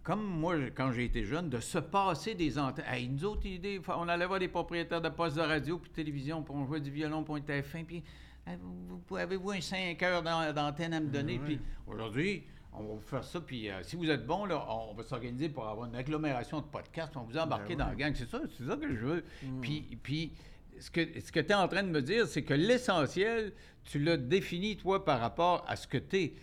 comme 0.03 0.23
moi, 0.25 0.55
quand 0.75 0.91
j'ai 0.91 1.05
été 1.05 1.23
jeune, 1.23 1.49
de 1.49 1.59
se 1.59 1.77
passer 1.77 2.33
des 2.35 2.57
antennes. 2.57 2.85
Hey, 2.91 3.07
nous 3.07 3.23
autres, 3.25 3.45
idées, 3.45 3.79
on 3.87 4.07
allait 4.09 4.25
voir 4.25 4.39
des 4.39 4.47
propriétaires 4.47 5.01
de 5.01 5.09
postes 5.09 5.35
de 5.37 5.41
radio 5.41 5.77
puis 5.77 5.89
de 5.89 5.95
télévision, 5.95 6.41
puis 6.41 6.53
on 6.55 6.65
jouait 6.65 6.79
du 6.81 6.89
violon 6.89 7.23
pour 7.23 7.35
un 7.35 7.41
TF1, 7.41 7.85
puis 7.85 8.03
Hey, 8.47 8.57
vous- 8.59 8.99
vous- 9.07 9.17
avez-vous 9.17 9.51
un 9.51 9.61
5 9.61 10.01
heures 10.01 10.23
d'an- 10.23 10.51
d'antenne 10.51 10.93
à 10.95 10.99
me 10.99 11.09
donner? 11.09 11.33
Ouais. 11.37 11.45
Puis 11.45 11.59
aujourd'hui, 11.85 12.43
on 12.73 12.83
va 12.83 12.93
vous 12.93 13.01
faire 13.01 13.23
ça. 13.23 13.39
Puis 13.41 13.69
euh, 13.69 13.83
si 13.83 13.95
vous 13.95 14.09
êtes 14.09 14.25
bon, 14.25 14.45
là, 14.45 14.65
on 14.69 14.93
va 14.93 15.03
s'organiser 15.03 15.49
pour 15.49 15.67
avoir 15.67 15.87
une 15.87 15.95
agglomération 15.95 16.59
de 16.59 16.65
podcasts. 16.65 17.15
On 17.15 17.21
va 17.21 17.25
vous 17.25 17.37
embarquer 17.37 17.75
Ben 17.75 17.85
dans 17.85 17.89
la 17.89 17.95
gang. 17.95 18.13
C'est 18.15 18.29
ça, 18.29 18.41
c'est 18.57 18.67
ça 18.67 18.75
que 18.75 18.95
je 18.95 19.05
veux. 19.05 19.23
Mm. 19.43 19.61
Puis, 19.61 19.97
puis 20.01 20.31
ce 20.79 20.89
que, 20.89 21.01
ce 21.19 21.31
que 21.31 21.39
tu 21.39 21.51
es 21.51 21.53
en 21.53 21.67
train 21.67 21.83
de 21.83 21.89
me 21.89 22.01
dire, 22.01 22.27
c'est 22.27 22.43
que 22.43 22.53
l'essentiel, 22.53 23.53
tu 23.83 23.99
l'as 23.99 24.17
défini, 24.17 24.77
toi, 24.77 25.03
par 25.03 25.19
rapport 25.19 25.65
à 25.67 25.75
ce 25.75 25.87
que 25.87 25.97
tu 25.97 26.17
es. 26.17 26.33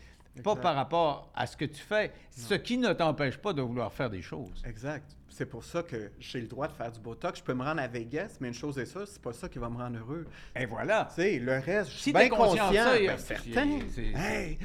Pas 0.42 0.54
par 0.54 0.76
rapport 0.76 1.32
à 1.34 1.48
ce 1.48 1.56
que 1.56 1.64
tu 1.64 1.80
fais. 1.80 2.12
Ce 2.30 2.54
qui 2.54 2.78
ne 2.78 2.92
t'empêche 2.92 3.38
pas 3.38 3.52
de 3.52 3.60
vouloir 3.60 3.92
faire 3.92 4.08
des 4.08 4.22
choses. 4.22 4.62
Exact. 4.64 5.16
C'est 5.28 5.46
pour 5.46 5.64
ça 5.64 5.82
que 5.82 6.10
j'ai 6.18 6.40
le 6.40 6.46
droit 6.46 6.68
de 6.68 6.72
faire 6.72 6.90
du 6.90 7.00
Botox. 7.00 7.40
Je 7.40 7.44
peux 7.44 7.54
me 7.54 7.62
rendre 7.62 7.80
à 7.80 7.86
Vegas, 7.86 8.38
mais 8.40 8.48
une 8.48 8.54
chose 8.54 8.78
est 8.78 8.86
sûre, 8.86 9.06
c'est 9.06 9.22
pas 9.22 9.32
ça 9.32 9.48
qui 9.48 9.58
va 9.58 9.68
me 9.68 9.76
rendre 9.76 9.98
heureux. 9.98 10.26
Et 10.56 10.66
voilà. 10.66 11.08
Tu 11.10 11.22
sais, 11.22 11.38
le 11.38 11.58
reste, 11.58 11.90
je 11.90 11.96
Si 11.96 12.02
suis 12.02 12.12
t'es 12.12 12.28
bien 12.28 12.28
conscient 12.28 12.72
ça, 12.72 12.98
ben, 12.98 13.18
certain. 13.18 13.78
Hey! 14.16 14.58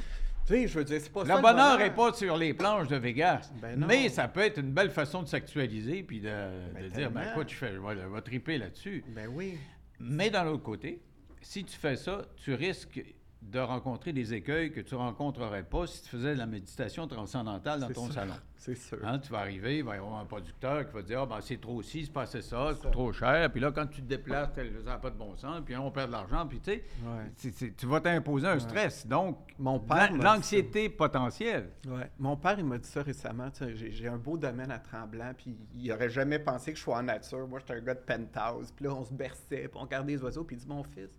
Tu 0.46 0.52
sais, 0.52 0.68
je 0.68 0.78
veux 0.78 0.84
dire, 0.84 1.00
c'est 1.00 1.12
pas 1.12 1.24
ça. 1.24 1.36
Le 1.36 1.42
bonheur 1.42 1.78
n'est 1.78 1.90
pas 1.90 2.12
sur 2.12 2.36
les 2.36 2.52
planches 2.52 2.88
de 2.88 2.96
Vegas. 2.96 3.50
Ben 3.62 3.82
mais 3.86 4.10
ça 4.10 4.28
peut 4.28 4.40
être 4.40 4.58
une 4.58 4.72
belle 4.72 4.90
façon 4.90 5.22
de 5.22 5.28
s'actualiser 5.28 6.02
puis 6.02 6.20
de, 6.20 6.30
Ben 6.74 6.84
de 6.84 6.88
dire, 6.88 7.10
ben 7.10 7.22
écoute, 7.30 7.48
je, 7.48 7.54
fais, 7.54 7.72
je, 7.72 7.80
vais, 7.80 8.02
je 8.02 8.06
vais 8.06 8.20
triper 8.20 8.58
là-dessus. 8.58 9.04
Ben 9.08 9.26
oui. 9.32 9.58
Mais 9.98 10.28
d'un 10.28 10.46
autre 10.46 10.62
côté, 10.62 11.00
si 11.40 11.64
tu 11.64 11.74
fais 11.76 11.96
ça, 11.96 12.22
tu 12.36 12.52
risques 12.52 13.02
de 13.50 13.60
rencontrer 13.60 14.12
des 14.12 14.32
écueils 14.34 14.72
que 14.72 14.80
tu 14.80 14.94
ne 14.94 15.00
rencontrerais 15.00 15.62
pas 15.64 15.86
si 15.86 16.02
tu 16.02 16.08
faisais 16.08 16.32
de 16.34 16.38
la 16.38 16.46
méditation 16.46 17.06
transcendantale 17.06 17.80
dans 17.80 17.88
ton 17.90 18.04
sûr. 18.06 18.14
salon. 18.14 18.34
C'est 18.56 18.74
sûr. 18.76 18.96
Hein, 19.04 19.18
tu 19.18 19.30
vas 19.30 19.40
arriver, 19.40 19.76
il 19.78 19.84
va 19.84 19.94
y 19.96 19.98
avoir 19.98 20.18
un 20.18 20.24
producteur 20.24 20.86
qui 20.86 20.94
va 20.94 21.02
te 21.02 21.06
dire 21.08 21.20
Ah, 21.20 21.26
ben, 21.26 21.38
c'est 21.42 21.60
trop 21.60 21.82
ci, 21.82 22.06
c'est 22.06 22.12
pas 22.12 22.22
assez 22.22 22.40
ça, 22.40 22.70
c'est 22.74 22.90
trop 22.90 23.12
cher. 23.12 23.52
Puis 23.52 23.60
là, 23.60 23.70
quand 23.70 23.86
tu 23.86 24.00
te 24.00 24.06
déplaces, 24.06 24.48
ça 24.54 24.62
n'a 24.92 24.96
pas 24.96 25.10
de 25.10 25.18
bon 25.18 25.36
sens, 25.36 25.60
puis 25.62 25.74
là, 25.74 25.82
on 25.82 25.90
perd 25.90 26.06
de 26.06 26.12
l'argent, 26.12 26.46
puis 26.46 26.60
tu 26.60 26.70
sais, 26.72 26.84
Ouais. 27.04 27.30
c'est- 27.36 27.50
c'est- 27.50 27.76
tu 27.76 27.84
vas 27.84 28.00
t'imposer 28.00 28.46
un 28.46 28.58
stress. 28.58 29.06
Donc, 29.06 29.36
Mon 29.58 29.78
père 29.80 30.10
l'anxiété 30.16 30.88
potentielle. 30.88 31.68
Ouais. 31.86 32.10
Mon 32.18 32.36
père, 32.38 32.58
il 32.58 32.64
m'a 32.64 32.78
dit 32.78 32.88
ça 32.88 33.02
récemment. 33.02 33.48
J'ai 33.74 33.92
j'ai 33.92 34.08
un 34.08 34.16
beau 34.16 34.38
domaine 34.38 34.70
à 34.70 34.78
Tremblant, 34.78 35.32
puis 35.36 35.54
il 35.74 35.92
aurait 35.92 36.08
jamais 36.08 36.38
pensé 36.38 36.72
que 36.72 36.78
je 36.78 36.82
sois 36.84 36.96
en 36.96 37.02
nature. 37.02 37.46
Moi, 37.46 37.58
j'étais 37.60 37.74
un 37.74 37.80
gars 37.82 37.94
de 37.94 38.00
penthouse. 38.00 38.72
Puis 38.74 38.86
là, 38.86 38.94
on 38.94 39.04
se 39.04 39.12
berçait, 39.12 39.68
puis 39.68 39.70
on 39.74 39.80
regardait 39.80 40.12
les 40.12 40.22
oiseaux, 40.22 40.42
puis 40.44 40.56
il 40.56 40.60
dit 40.60 40.66
Mon 40.68 40.82
fils, 40.84 41.10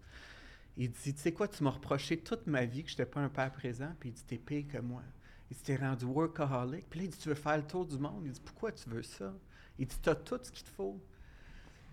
il 0.77 0.91
dit 0.91 1.13
Tu 1.13 1.21
sais 1.21 1.31
quoi, 1.31 1.47
tu 1.47 1.63
m'as 1.63 1.71
reproché 1.71 2.17
toute 2.17 2.47
ma 2.47 2.65
vie 2.65 2.83
que 2.83 2.89
je 2.89 2.93
n'étais 2.93 3.05
pas 3.05 3.21
un 3.21 3.29
père 3.29 3.51
présent, 3.51 3.93
puis 3.99 4.09
il 4.09 4.13
dit 4.13 4.23
T'es 4.23 4.37
pire 4.37 4.65
que 4.67 4.79
moi. 4.79 5.03
Il 5.49 5.57
dit 5.57 5.63
T'es 5.63 5.75
rendu 5.75 6.05
workaholic. 6.05 6.89
Puis 6.89 6.99
là, 6.99 7.05
il 7.05 7.09
dit 7.09 7.17
Tu 7.17 7.29
veux 7.29 7.35
faire 7.35 7.57
le 7.57 7.63
tour 7.63 7.85
du 7.85 7.97
monde 7.97 8.23
Il 8.25 8.31
dit 8.31 8.41
Pourquoi 8.43 8.71
tu 8.71 8.89
veux 8.89 9.03
ça? 9.03 9.33
Il 9.77 9.87
dit 9.87 9.97
T'as 10.01 10.15
tout 10.15 10.39
ce 10.41 10.51
qu'il 10.51 10.63
te 10.63 10.69
faut. 10.69 10.99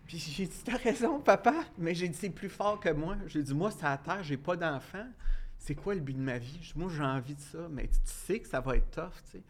Puis 0.06 0.18
j'ai 0.18 0.46
dit, 0.46 0.62
t'as 0.64 0.76
raison, 0.76 1.20
papa. 1.20 1.64
Mais 1.78 1.94
j'ai 1.94 2.08
dit, 2.08 2.16
c'est 2.18 2.30
plus 2.30 2.48
fort 2.48 2.80
que 2.80 2.88
moi. 2.90 3.16
J'ai 3.26 3.42
dit, 3.42 3.54
moi, 3.54 3.70
c'est 3.70 3.86
à 3.86 3.96
terre, 3.96 4.22
j'ai 4.22 4.36
pas 4.36 4.56
d'enfant. 4.56 5.06
C'est 5.58 5.74
quoi 5.74 5.94
le 5.94 6.00
but 6.00 6.14
de 6.14 6.20
ma 6.20 6.38
vie? 6.38 6.72
Moi, 6.74 6.90
j'ai 6.94 7.04
envie 7.04 7.34
de 7.34 7.40
ça. 7.40 7.68
Mais 7.70 7.86
tu 7.86 7.98
sais 8.04 8.40
que 8.40 8.48
ça 8.48 8.60
va 8.60 8.76
être 8.76 8.90
tough, 8.90 9.22
tu 9.24 9.38
sais. 9.38 9.42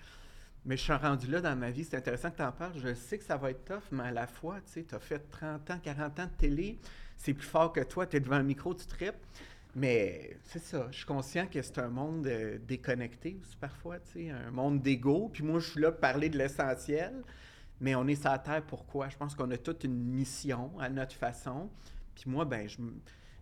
Mais 0.65 0.77
je 0.77 0.83
suis 0.83 0.93
rendu 0.93 1.27
là 1.27 1.41
dans 1.41 1.57
ma 1.57 1.71
vie. 1.71 1.85
C'est 1.85 1.97
intéressant 1.97 2.31
que 2.31 2.37
tu 2.37 2.43
en 2.43 2.53
parles. 2.53 2.75
Je 2.77 2.95
sais 2.95 3.19
que 3.19 3.25
ça 3.25 3.37
va 3.37 3.51
être 3.51 3.65
tough, 3.65 3.83
mais 3.91 4.05
à 4.05 4.11
la 4.13 4.27
fois, 4.27 4.61
tu 4.61 4.73
sais, 4.73 4.85
tu 4.85 4.95
as 4.95 5.01
fait 5.01 5.19
30 5.19 5.71
ans, 5.71 5.79
40 5.83 6.21
ans 6.21 6.27
de 6.27 6.31
télé. 6.39 6.79
C'est 7.17 7.35
plus 7.35 7.47
fort 7.47 7.73
que 7.73 7.81
toi. 7.81 8.07
Tu 8.07 8.17
es 8.17 8.21
devant 8.21 8.37
un 8.37 8.43
micro, 8.43 8.75
tu 8.75 8.87
tripes. 8.87 9.15
Mais 9.75 10.37
c'est 10.45 10.63
ça. 10.63 10.89
Je 10.91 10.99
suis 10.99 11.07
conscient 11.07 11.47
que 11.47 11.63
c'est 11.63 11.79
un 11.79 11.89
monde 11.89 12.27
euh, 12.27 12.59
déconnecté 12.69 13.39
aussi 13.41 13.57
parfois, 13.57 13.99
tu 14.01 14.27
sais, 14.27 14.31
un 14.31 14.51
monde 14.51 14.83
d'ego. 14.83 15.31
Puis 15.33 15.43
moi, 15.43 15.61
je 15.61 15.71
suis 15.71 15.81
là 15.81 15.91
pour 15.91 16.01
parler 16.01 16.29
de 16.29 16.37
l'essentiel. 16.37 17.23
Mais 17.81 17.95
on 17.95 18.07
est 18.07 18.15
sur 18.15 18.31
la 18.31 18.39
Terre 18.39 18.63
pourquoi? 18.63 19.09
Je 19.09 19.17
pense 19.17 19.35
qu'on 19.35 19.51
a 19.51 19.57
toute 19.57 19.85
une 19.85 19.97
mission 19.97 20.71
à 20.79 20.89
notre 20.89 21.15
façon. 21.15 21.71
Puis 22.15 22.25
moi, 22.31 22.45
ben, 22.45 22.69
je 22.69 22.77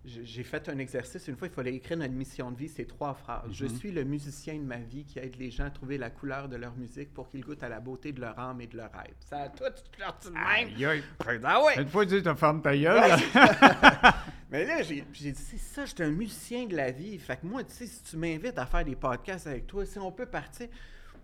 j'ai 0.04 0.42
fait 0.44 0.68
un 0.70 0.78
exercice. 0.78 1.28
Une 1.28 1.36
fois, 1.36 1.48
il 1.48 1.52
fallait 1.52 1.74
écrire 1.74 1.98
notre 1.98 2.14
mission 2.14 2.50
de 2.50 2.56
vie, 2.56 2.68
c'est 2.68 2.86
trois 2.86 3.12
phrases. 3.12 3.50
Je 3.52 3.66
Mhm. 3.66 3.76
suis 3.76 3.90
le 3.92 4.04
musicien 4.04 4.54
de 4.54 4.62
ma 4.64 4.78
vie 4.78 5.04
qui 5.04 5.18
aide 5.18 5.36
les 5.38 5.50
gens 5.50 5.64
à 5.66 5.70
trouver 5.70 5.98
la 5.98 6.08
couleur 6.08 6.48
de 6.48 6.56
leur 6.56 6.74
musique 6.76 7.12
pour 7.12 7.28
qu'ils 7.30 7.42
goûtent 7.44 7.62
à 7.62 7.68
la 7.68 7.80
beauté 7.80 8.12
de 8.12 8.20
leur 8.20 8.38
âme 8.38 8.60
et 8.62 8.66
de 8.66 8.76
leur 8.78 8.90
rêve. 8.92 9.14
Ça 9.20 9.42
a 9.42 9.48
tout 9.50 9.64
sorti 9.98 10.28
de 10.28 10.32
même. 10.32 10.42
Aïe, 10.46 10.84
aïe. 10.86 11.02
Ah 11.44 11.62
ouais! 11.62 11.82
Une 11.82 11.88
fois 11.88 12.06
que 12.06 12.16
tu 12.16 12.22
te 12.22 12.34
fermes 12.34 12.62
ta 12.62 12.76
gueule, 12.76 12.98
Ouais. 12.98 13.16
Mais 14.50 14.64
là, 14.64 14.82
j'ai 14.82 15.04
j'ai 15.12 15.30
dit, 15.32 15.40
c'est 15.40 15.58
ça, 15.58 15.84
je 15.84 15.94
suis 15.94 16.02
un 16.02 16.10
musicien 16.10 16.66
de 16.66 16.74
la 16.76 16.90
vie. 16.90 17.16
Fait 17.18 17.36
que 17.36 17.46
moi, 17.46 17.62
tu 17.62 17.72
sais, 17.72 17.86
si 17.86 18.02
tu 18.02 18.16
m'invites 18.16 18.58
à 18.58 18.66
faire 18.66 18.84
des 18.84 18.96
podcasts 18.96 19.46
avec 19.46 19.66
toi, 19.68 19.84
si 19.86 19.98
on 19.98 20.10
peut 20.10 20.26
partir, 20.26 20.66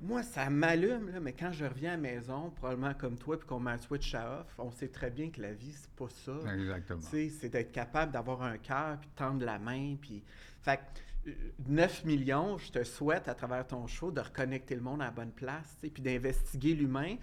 moi, 0.00 0.22
ça 0.22 0.50
m'allume, 0.50 1.10
là, 1.10 1.20
mais 1.20 1.32
quand 1.32 1.52
je 1.52 1.64
reviens 1.64 1.92
à 1.92 1.96
la 1.96 2.02
maison, 2.02 2.50
probablement 2.50 2.94
comme 2.94 3.16
toi, 3.16 3.38
puis 3.38 3.46
qu'on 3.46 3.60
m'a 3.60 3.78
switch 3.78 4.14
à 4.14 4.40
off, 4.40 4.46
on 4.58 4.70
sait 4.70 4.88
très 4.88 5.10
bien 5.10 5.30
que 5.30 5.40
la 5.40 5.52
vie, 5.52 5.72
c'est 5.72 5.90
pas 5.90 6.08
ça. 6.08 6.54
Exactement. 6.54 7.00
Tu 7.00 7.06
sais, 7.06 7.28
c'est 7.28 7.48
d'être 7.48 7.72
capable 7.72 8.12
d'avoir 8.12 8.42
un 8.42 8.58
cœur, 8.58 8.98
puis 9.00 9.08
de 9.08 9.14
tendre 9.14 9.44
la 9.44 9.58
main, 9.58 9.96
puis... 10.00 10.22
Fait 10.62 10.78
que, 11.24 11.30
euh, 11.30 11.34
9 11.68 12.04
millions, 12.04 12.58
je 12.58 12.72
te 12.72 12.84
souhaite, 12.84 13.28
à 13.28 13.34
travers 13.34 13.66
ton 13.66 13.86
show, 13.86 14.10
de 14.10 14.20
reconnecter 14.20 14.74
le 14.74 14.80
monde 14.80 15.00
à 15.00 15.06
la 15.06 15.10
bonne 15.10 15.32
place, 15.32 15.76
tu 15.80 15.86
sais, 15.86 15.92
puis 15.92 16.02
d'investiguer 16.02 16.74
l'humain. 16.74 17.16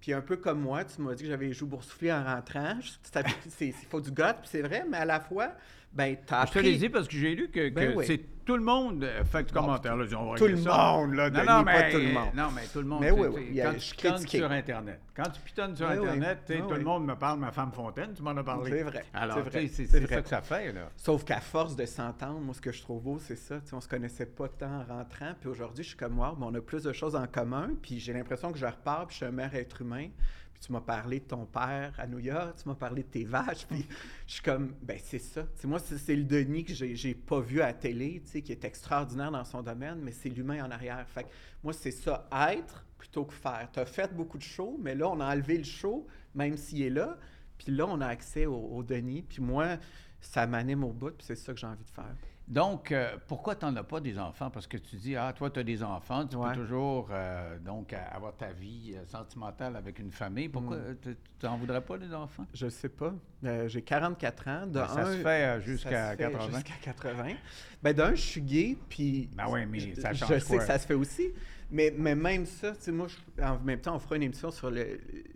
Puis 0.00 0.12
un 0.14 0.22
peu 0.22 0.36
comme 0.36 0.60
moi, 0.60 0.84
tu 0.84 1.00
m'as 1.02 1.14
dit 1.14 1.24
que 1.24 1.28
j'avais 1.28 1.46
les 1.46 1.52
joues 1.52 1.66
boursouflées 1.66 2.12
en 2.12 2.24
rentrant. 2.24 2.78
Il 3.60 3.72
faut 3.72 4.00
du 4.00 4.10
goût, 4.10 4.22
puis 4.40 4.48
c'est 4.50 4.62
vrai, 4.62 4.84
mais 4.88 4.96
à 4.96 5.04
la 5.04 5.20
fois, 5.20 5.52
ben, 5.92 6.16
t'as 6.26 6.46
Je 6.46 6.52
te 6.52 6.58
l'ai 6.60 6.76
dit 6.76 6.88
parce 6.88 7.08
que 7.08 7.16
j'ai 7.16 7.34
lu 7.34 7.48
que, 7.50 7.68
que 7.68 7.74
Ben 7.74 7.94
oui. 7.96 8.04
c'est 8.06 8.20
tout 8.44 8.56
le 8.56 8.62
monde 8.62 9.04
euh, 9.04 9.22
fait 9.24 9.44
du 9.44 9.52
Bon, 9.52 9.60
commentaire. 9.60 9.96
Là, 9.96 10.06
on 10.18 10.32
va 10.32 10.36
tout 10.38 10.46
le 10.46 10.56
ça. 10.56 10.76
monde, 10.96 11.14
là, 11.14 11.30
Non, 11.30 11.38
non, 11.40 11.44
pas 11.44 11.64
mais, 11.64 11.90
tout 11.92 11.98
le 11.98 12.12
monde. 12.12 12.28
Non, 12.34 12.48
mais 12.54 12.62
tout 12.72 12.78
le 12.80 12.84
monde. 12.84 13.00
Mais 13.00 13.10
oui, 13.12 13.28
oui, 13.32 13.60
Quand 13.62 13.74
tu 13.74 13.94
pitonnes 13.94 14.26
sur 14.26 14.50
Internet, 14.50 15.00
quand 15.14 15.30
tu 15.30 15.40
pitonnes 15.40 15.76
sur. 15.76 15.88
Internet, 15.88 16.38
Oui, 16.48 16.62
tout 16.68 16.74
le 16.74 16.80
monde 16.80 17.06
me 17.06 17.14
parle 17.14 17.36
de 17.36 17.44
ma 17.44 17.52
femme 17.52 17.72
Fontaine, 17.72 18.12
tu 18.12 18.22
m'en 18.22 18.36
as 18.36 18.42
parlé. 18.42 18.70
C'est 18.70 18.82
vrai, 18.82 19.04
Alors, 19.14 19.38
c'est 19.52 19.68
ça 19.86 20.00
que 20.22 20.28
ça 20.28 20.42
fait, 20.42 20.72
là. 20.72 20.90
Sauf 20.96 21.24
qu'à 21.24 21.40
force 21.40 21.76
de 21.76 21.86
s'entendre, 21.86 22.40
moi, 22.40 22.54
ce 22.54 22.60
que 22.60 22.72
je 22.72 22.80
trouve 22.82 23.02
beau, 23.02 23.18
c'est 23.20 23.36
ça. 23.36 23.60
On 23.72 23.80
se 23.80 23.88
connaissait 23.88 24.26
pas 24.26 24.48
tant 24.48 24.80
en 24.80 24.84
rentrant. 24.84 25.32
Puis 25.40 25.48
aujourd'hui, 25.48 25.84
je 25.84 25.90
suis 25.90 25.98
comme 25.98 26.14
moi, 26.14 26.34
mais 26.38 26.46
on 26.48 26.54
a 26.54 26.60
plus 26.60 26.82
de 26.82 26.92
choses 26.92 27.14
en 27.14 27.26
commun. 27.26 27.70
Puis 27.82 28.00
j'ai 28.00 28.12
l'impression 28.12 28.50
que 28.52 28.58
je 28.58 28.66
repars, 28.66 29.06
puis 29.06 29.14
je 29.14 29.16
suis 29.18 29.26
un 29.26 29.32
meilleur 29.32 29.54
être 29.54 29.80
humain. 29.82 30.08
Puis 30.60 30.66
tu 30.66 30.72
m'as 30.72 30.82
parlé 30.82 31.20
de 31.20 31.24
ton 31.24 31.46
père 31.46 31.94
à 31.96 32.06
New 32.06 32.18
York, 32.18 32.56
tu 32.62 32.68
m'as 32.68 32.74
parlé 32.74 33.02
de 33.02 33.08
tes 33.08 33.24
vaches. 33.24 33.66
Puis 33.66 33.86
je 34.26 34.34
suis 34.34 34.42
comme, 34.42 34.74
ben 34.82 34.98
c'est 35.02 35.18
ça. 35.18 35.42
Tu 35.42 35.62
sais, 35.62 35.66
moi, 35.66 35.78
c'est 35.78 36.16
le 36.16 36.24
Denis 36.24 36.64
que 36.64 36.74
j'ai 36.74 37.14
pas 37.14 37.40
vu 37.40 37.62
à 37.62 37.68
la 37.68 37.72
télé, 37.72 38.20
qui 38.20 38.52
est 38.52 38.64
extraordinaire 38.64 39.30
dans 39.30 39.44
son 39.44 39.62
domaine, 39.62 40.00
mais 40.02 40.12
c'est 40.12 40.28
l'humain 40.28 40.62
en 40.64 40.70
arrière. 40.70 41.08
Fait 41.08 41.24
que 41.24 41.28
moi, 41.64 41.72
c'est 41.72 41.90
ça, 41.90 42.28
être 42.50 42.84
plutôt 42.98 43.24
que 43.24 43.32
faire. 43.32 43.70
Tu 43.72 43.80
as 43.80 43.86
fait 43.86 44.14
beaucoup 44.14 44.36
de 44.36 44.42
shows, 44.42 44.78
mais 44.82 44.94
là, 44.94 45.08
on 45.08 45.20
a 45.20 45.32
enlevé 45.32 45.56
le 45.56 45.64
show, 45.64 46.06
même 46.34 46.58
s'il 46.58 46.82
est 46.82 46.90
là. 46.90 47.16
Puis 47.56 47.72
là, 47.72 47.86
on 47.86 48.00
a 48.02 48.06
accès 48.06 48.44
au, 48.44 48.56
au 48.56 48.82
Denis. 48.82 49.22
Puis 49.22 49.40
moi, 49.40 49.78
ça 50.20 50.46
m'anime 50.46 50.84
au 50.84 50.92
bout, 50.92 51.12
puis 51.12 51.26
c'est 51.26 51.36
ça 51.36 51.54
que 51.54 51.58
j'ai 51.58 51.66
envie 51.66 51.84
de 51.84 51.90
faire. 51.90 52.14
Donc, 52.50 52.90
euh, 52.90 53.16
pourquoi 53.28 53.54
tu 53.54 53.64
n'en 53.64 53.76
as 53.76 53.84
pas 53.84 54.00
des 54.00 54.18
enfants? 54.18 54.50
Parce 54.50 54.66
que 54.66 54.76
tu 54.76 54.96
dis, 54.96 55.14
ah, 55.14 55.32
toi, 55.32 55.50
tu 55.50 55.60
as 55.60 55.62
des 55.62 55.84
enfants, 55.84 56.26
tu 56.26 56.34
Ouais. 56.34 56.48
peux 56.52 56.58
toujours 56.62 57.08
euh, 57.12 57.56
donc 57.60 57.92
avoir 57.92 58.34
ta 58.36 58.50
vie 58.52 58.94
euh, 58.96 59.06
sentimentale 59.06 59.76
avec 59.76 60.00
une 60.00 60.10
famille. 60.10 60.48
Pourquoi 60.48 60.76
Mm. 60.78 60.96
tu 61.38 61.46
n'en 61.46 61.56
voudrais 61.56 61.80
pas 61.80 61.96
des 61.96 62.12
enfants? 62.12 62.44
Je 62.52 62.68
sais 62.68 62.88
pas. 62.88 63.14
Euh, 63.44 63.68
j'ai 63.68 63.82
44 63.82 64.48
ans. 64.48 64.66
De 64.66 64.72
Ben, 64.72 64.88
ça 64.88 65.06
se 65.06 65.16
fait 65.18 65.60
jusqu'à 65.62 66.10
se 66.10 66.16
fait 66.16 66.22
80. 66.32 66.50
Jusqu'à 66.54 66.74
80. 66.82 67.24
Ben, 67.84 67.92
d'un, 67.94 68.14
je 68.16 68.20
suis 68.20 68.42
gay, 68.42 68.76
puis. 68.88 69.30
Ben 69.36 69.44
oui, 69.48 69.64
mais 69.66 69.78
je, 69.78 70.00
ça 70.00 70.12
je 70.12 70.18
change 70.18 70.38
sais 70.40 70.46
quoi? 70.48 70.58
que 70.58 70.64
ça 70.64 70.78
se 70.78 70.86
fait 70.88 70.94
aussi. 70.94 71.30
Mais, 71.72 71.94
mais 71.96 72.14
même 72.16 72.46
ça, 72.46 72.72
tu 72.74 72.82
sais, 72.82 72.92
moi, 72.92 73.06
je- 73.08 73.42
en 73.42 73.58
même 73.60 73.80
temps, 73.80 73.94
on 73.94 74.00
fera 74.00 74.16
une 74.16 74.24
émission 74.24 74.50
sur 74.50 74.72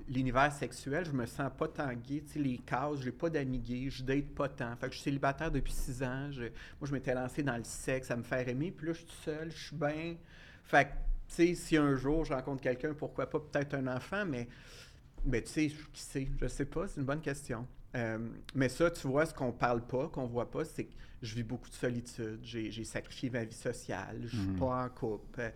l'univers 0.09 0.53
sexuel. 0.53 1.05
Je 1.07 1.13
me 1.13 1.27
sens 1.27 1.51
pas 1.57 1.69
tant 1.69 1.93
gay. 1.93 2.23
Tu 2.27 2.33
sais, 2.33 2.39
les 2.41 2.59
cases, 2.59 3.01
j'ai 3.03 3.13
pas 3.13 3.31
d'amis 3.31 3.61
gays, 3.61 3.89
je 3.91 4.03
date 4.03 4.27
pas 4.35 4.49
tant. 4.49 4.75
Fait 4.77 4.87
que 4.89 4.93
je 4.93 4.99
suis 4.99 5.05
célibataire 5.05 5.51
depuis 5.53 5.73
six 5.73 6.03
ans. 6.03 6.31
Je- 6.33 6.43
moi, 6.43 6.51
je 6.89 6.93
m'étais 6.93 7.15
lancé 7.15 7.43
dans 7.43 7.57
le 7.57 7.63
sexe, 7.65 8.11
à 8.11 8.17
me 8.17 8.23
faire 8.25 8.49
aimer. 8.49 8.73
Puis 8.73 8.89
là, 8.89 8.93
je 8.95 8.99
suis 8.99 9.17
seul, 9.25 9.51
je 9.53 9.67
suis 9.67 9.77
bien. 9.77 10.17
Fait 10.65 10.87
que, 10.87 10.91
tu 11.29 11.35
sais, 11.35 11.55
si 11.55 11.77
un 11.77 11.95
jour 11.95 12.25
je 12.25 12.33
rencontre 12.35 12.63
quelqu'un, 12.63 12.95
pourquoi 12.95 13.31
pas 13.31 13.39
peut-être 13.41 13.75
un 13.75 13.87
enfant, 13.87 14.25
mais. 14.27 14.49
Mais 15.27 15.41
tu 15.41 15.51
sais, 15.53 15.69
qui 15.93 16.03
sait? 16.03 16.29
Je 16.41 16.47
sais 16.49 16.67
pas, 16.67 16.87
c'est 16.89 17.01
une 17.01 17.07
bonne 17.07 17.21
question. 17.23 17.67
Euh, 17.97 18.19
mais 18.57 18.69
ça, 18.69 18.91
tu 18.91 19.07
vois, 19.07 19.25
ce 19.25 19.33
qu'on 19.33 19.53
parle 19.53 19.87
pas, 19.87 20.09
qu'on 20.09 20.27
voit 20.27 20.51
pas, 20.51 20.65
c'est 20.65 20.85
que 20.85 20.93
je 21.23 21.35
vis 21.37 21.45
beaucoup 21.45 21.69
de 21.71 21.75
solitude. 21.75 22.41
J'ai 22.43 22.85
sacrifié 22.85 23.31
ma 23.31 23.45
vie 23.45 23.55
sociale. 23.55 24.19
Je 24.25 24.37
suis 24.37 24.49
Mhm. 24.49 24.59
pas 24.59 24.85
en 24.85 24.89
couple. 24.91 25.41
Euh, 25.41 25.51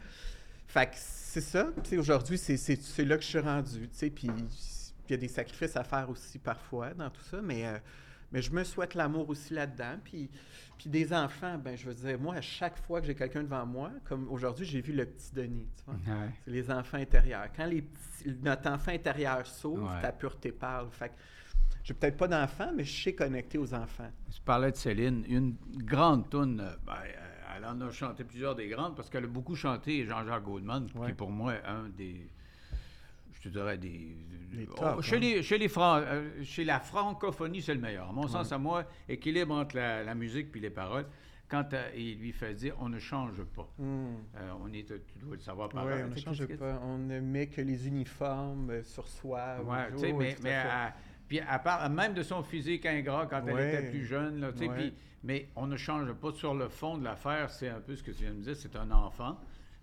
fait 0.68 0.86
que 0.86 0.94
c'est 0.96 1.40
ça. 1.40 1.68
Aujourd'hui, 1.98 2.38
c'est- 2.38 2.98
là 3.04 3.16
que 3.16 3.22
je 3.22 3.28
suis 3.28 3.38
rendu. 3.38 3.88
Puis 4.14 4.28
il 4.28 5.10
y 5.10 5.14
a 5.14 5.16
des 5.16 5.28
sacrifices 5.28 5.76
à 5.76 5.82
faire 5.84 6.08
aussi 6.10 6.38
parfois 6.38 6.94
dans 6.94 7.10
tout 7.10 7.22
ça, 7.22 7.40
mais, 7.42 7.66
euh, 7.66 7.78
mais 8.32 8.42
je 8.42 8.52
me 8.52 8.62
souhaite 8.64 8.94
l'amour 8.94 9.28
aussi 9.30 9.54
là-dedans. 9.54 9.96
Puis, 10.04 10.30
puis 10.76 10.88
des 10.90 11.12
enfants, 11.12 11.56
ben 11.58 11.76
je 11.76 11.86
veux 11.86 11.94
dire, 11.94 12.18
moi, 12.20 12.34
à 12.36 12.40
chaque 12.40 12.76
fois 12.84 13.00
que 13.00 13.06
j'ai 13.06 13.14
quelqu'un 13.14 13.42
devant 13.42 13.64
moi, 13.66 13.90
comme 14.04 14.28
aujourd'hui, 14.30 14.64
j'ai 14.66 14.80
vu 14.80 14.92
le 14.92 15.06
petit 15.06 15.34
Denis, 15.34 15.66
tu 15.76 15.84
vois. 15.86 15.94
Ouais. 16.14 16.30
C'est 16.44 16.50
les 16.50 16.70
enfants 16.70 16.98
intérieurs. 16.98 17.48
Quand 17.56 17.66
les 17.66 17.82
petits- 17.82 18.36
notre 18.42 18.70
enfant 18.70 18.92
intérieur 18.92 19.46
s'ouvre, 19.46 19.90
Ouais. 19.94 20.02
ta 20.02 20.12
pureté 20.12 20.52
parle. 20.52 20.88
Fait 20.92 21.08
que 21.08 21.14
j'ai 21.82 21.94
peut-être 21.94 22.16
pas 22.18 22.28
d'enfant, 22.28 22.70
mais 22.76 22.84
je 22.84 23.02
sais 23.04 23.14
connecter 23.14 23.56
aux 23.58 23.72
enfants. 23.74 24.10
Tu 24.30 24.40
parlais 24.42 24.70
de 24.70 24.76
Céline, 24.76 25.24
une 25.26 25.56
grande 25.84 26.28
toune. 26.28 26.60
euh, 26.60 26.76
ben, 26.86 26.92
elle 27.58 27.64
en 27.66 27.80
a 27.80 27.90
chanté 27.90 28.24
plusieurs 28.24 28.54
des 28.54 28.68
grandes 28.68 28.94
parce 28.96 29.10
qu'elle 29.10 29.24
a 29.24 29.28
beaucoup 29.28 29.54
chanté 29.54 30.04
Jean-Jacques 30.06 30.44
Goldman, 30.44 30.86
qui 30.86 31.10
est 31.10 31.14
pour 31.14 31.30
moi 31.30 31.54
un 31.66 31.88
des. 31.88 32.26
Je 33.34 33.42
te 33.42 33.48
dirais 33.48 33.78
des. 33.78 34.16
Oh, 34.80 35.00
chez, 35.02 35.16
hein. 35.16 35.20
les, 35.20 35.42
chez, 35.42 35.58
les 35.58 35.68
Fran- 35.68 36.00
euh, 36.02 36.42
chez 36.42 36.64
la 36.64 36.80
francophonie, 36.80 37.62
c'est 37.62 37.74
le 37.74 37.80
meilleur. 37.80 38.08
À 38.08 38.12
mon 38.12 38.26
sens, 38.26 38.50
à 38.50 38.58
moi, 38.58 38.84
équilibre 39.08 39.54
entre 39.54 39.76
la, 39.76 40.02
la 40.02 40.14
musique 40.14 40.50
puis 40.50 40.60
les 40.60 40.70
paroles. 40.70 41.06
Quand 41.48 41.72
euh, 41.72 41.88
il 41.96 42.18
lui 42.18 42.32
fait 42.32 42.52
dire 42.54 42.74
on 42.78 42.88
ne 42.90 42.98
change 42.98 43.42
pas. 43.42 43.66
Euh, 43.80 44.50
on 44.62 44.70
est, 44.72 44.84
tu 44.86 45.18
dois 45.24 45.36
le 45.36 45.40
savoir 45.40 45.68
par 45.70 45.86
Oui, 45.86 45.92
on 46.04 46.08
ne 46.10 46.16
change 46.16 46.46
pas. 46.56 46.78
On 46.84 46.98
ne 46.98 47.20
met 47.20 47.46
que 47.46 47.62
les 47.62 47.86
uniformes 47.88 48.82
sur 48.82 49.06
soi. 49.08 49.56
Oui, 49.64 49.76
tu 49.92 49.98
sais, 49.98 50.12
oui, 50.12 50.26
mais, 50.26 50.34
à 50.34 50.42
mais 50.42 50.50
elle- 50.50 50.92
puis 51.28 51.38
elle 51.38 51.62
parle 51.62 51.92
même 51.92 52.12
de 52.14 52.22
son 52.22 52.42
physique 52.42 52.84
ingrat 52.86 53.26
quand 53.26 53.42
elle 53.46 53.60
était 53.60 53.90
plus 53.90 54.04
jeune, 54.04 54.50
tu 54.52 54.58
sais, 54.64 54.68
Ouais. 54.68 54.76
puis- 54.76 54.94
mais 55.22 55.48
on 55.56 55.66
ne 55.66 55.76
change 55.76 56.12
pas 56.14 56.32
sur 56.32 56.54
le 56.54 56.68
fond 56.68 56.98
de 56.98 57.04
l'affaire, 57.04 57.50
c'est 57.50 57.68
un 57.68 57.80
peu 57.80 57.96
ce 57.96 58.02
que 58.02 58.10
tu 58.10 58.22
viens 58.22 58.32
de 58.32 58.36
me 58.36 58.42
dire, 58.42 58.56
c'est 58.56 58.76
un 58.76 58.90
enfant, 58.90 59.38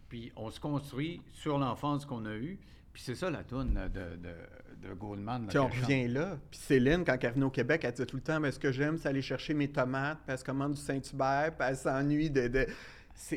puis 0.09 0.31
on 0.35 0.49
se 0.49 0.59
construit 0.59 1.21
sur 1.31 1.57
l'enfance 1.57 2.05
qu'on 2.05 2.25
a 2.25 2.35
eue, 2.35 2.59
puis 2.93 3.03
c'est 3.03 3.15
ça 3.15 3.29
la 3.29 3.43
toune 3.43 3.73
de, 3.93 3.99
de, 3.99 4.87
de 4.87 4.93
Goldman. 4.93 5.47
Puis 5.47 5.57
on 5.57 5.67
revient 5.67 6.07
là. 6.07 6.37
Puis 6.49 6.59
Céline, 6.59 7.03
quand 7.03 7.17
elle 7.21 7.29
revenait 7.29 7.45
au 7.45 7.49
Québec, 7.49 7.81
elle 7.83 7.91
disait 7.91 8.05
tout 8.05 8.15
le 8.15 8.21
temps 8.21 8.39
Mais 8.39 8.51
ce 8.51 8.59
que 8.59 8.71
j'aime, 8.71 8.97
c'est 8.97 9.09
aller 9.09 9.21
chercher 9.21 9.53
mes 9.53 9.67
tomates, 9.67 10.19
puis 10.19 10.31
elle 10.31 10.37
se 10.39 10.43
commande 10.43 10.73
du 10.73 10.81
Saint-Hubert, 10.81 11.53
puis 11.57 11.67
elle 11.67 11.75
s'ennuie 11.75 12.29
de. 12.29 12.47
de... 12.47 12.67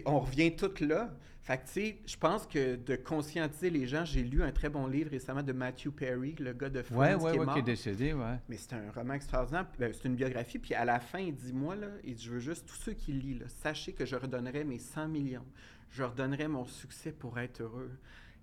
On 0.04 0.20
revient 0.20 0.54
tout 0.54 0.72
là. 0.80 1.10
Fait 1.48 1.56
que, 1.56 1.62
tu 1.64 1.72
sais, 1.72 1.96
je 2.04 2.16
pense 2.18 2.46
que 2.46 2.76
de 2.76 2.94
conscientiser 2.94 3.70
les 3.70 3.86
gens, 3.86 4.04
j'ai 4.04 4.22
lu 4.22 4.42
un 4.42 4.52
très 4.52 4.68
bon 4.68 4.86
livre 4.86 5.10
récemment 5.12 5.42
de 5.42 5.52
Matthew 5.52 5.88
Perry, 5.88 6.34
le 6.38 6.52
gars 6.52 6.68
de 6.68 6.82
Friends 6.82 6.98
Ouais, 6.98 7.16
qui 7.16 7.24
ouais, 7.24 7.34
est 7.36 7.38
ouais, 7.38 7.44
mort. 7.46 7.54
qui 7.54 7.60
est 7.60 7.62
décédé, 7.62 8.12
ouais. 8.12 8.36
Mais 8.50 8.58
c'est 8.58 8.74
un 8.74 8.90
roman 8.94 9.14
extraordinaire. 9.14 9.64
ben, 9.78 9.90
c'est 9.94 10.04
une 10.06 10.14
biographie. 10.14 10.58
Puis 10.58 10.74
à 10.74 10.84
la 10.84 11.00
fin, 11.00 11.20
il 11.20 11.34
dit 11.34 11.54
Moi, 11.54 11.74
là, 11.74 11.86
il 12.04 12.16
dit, 12.16 12.22
je 12.22 12.32
veux 12.32 12.38
juste 12.38 12.66
tous 12.66 12.76
ceux 12.76 12.92
qui 12.92 13.12
lisent, 13.12 13.40
là, 13.40 13.46
sachez 13.48 13.94
que 13.94 14.04
je 14.04 14.14
redonnerai 14.16 14.62
mes 14.62 14.78
100 14.78 15.08
millions. 15.08 15.46
Je 15.90 16.02
redonnerai 16.02 16.48
mon 16.48 16.66
succès 16.66 17.12
pour 17.12 17.38
être 17.38 17.62
heureux. 17.62 17.92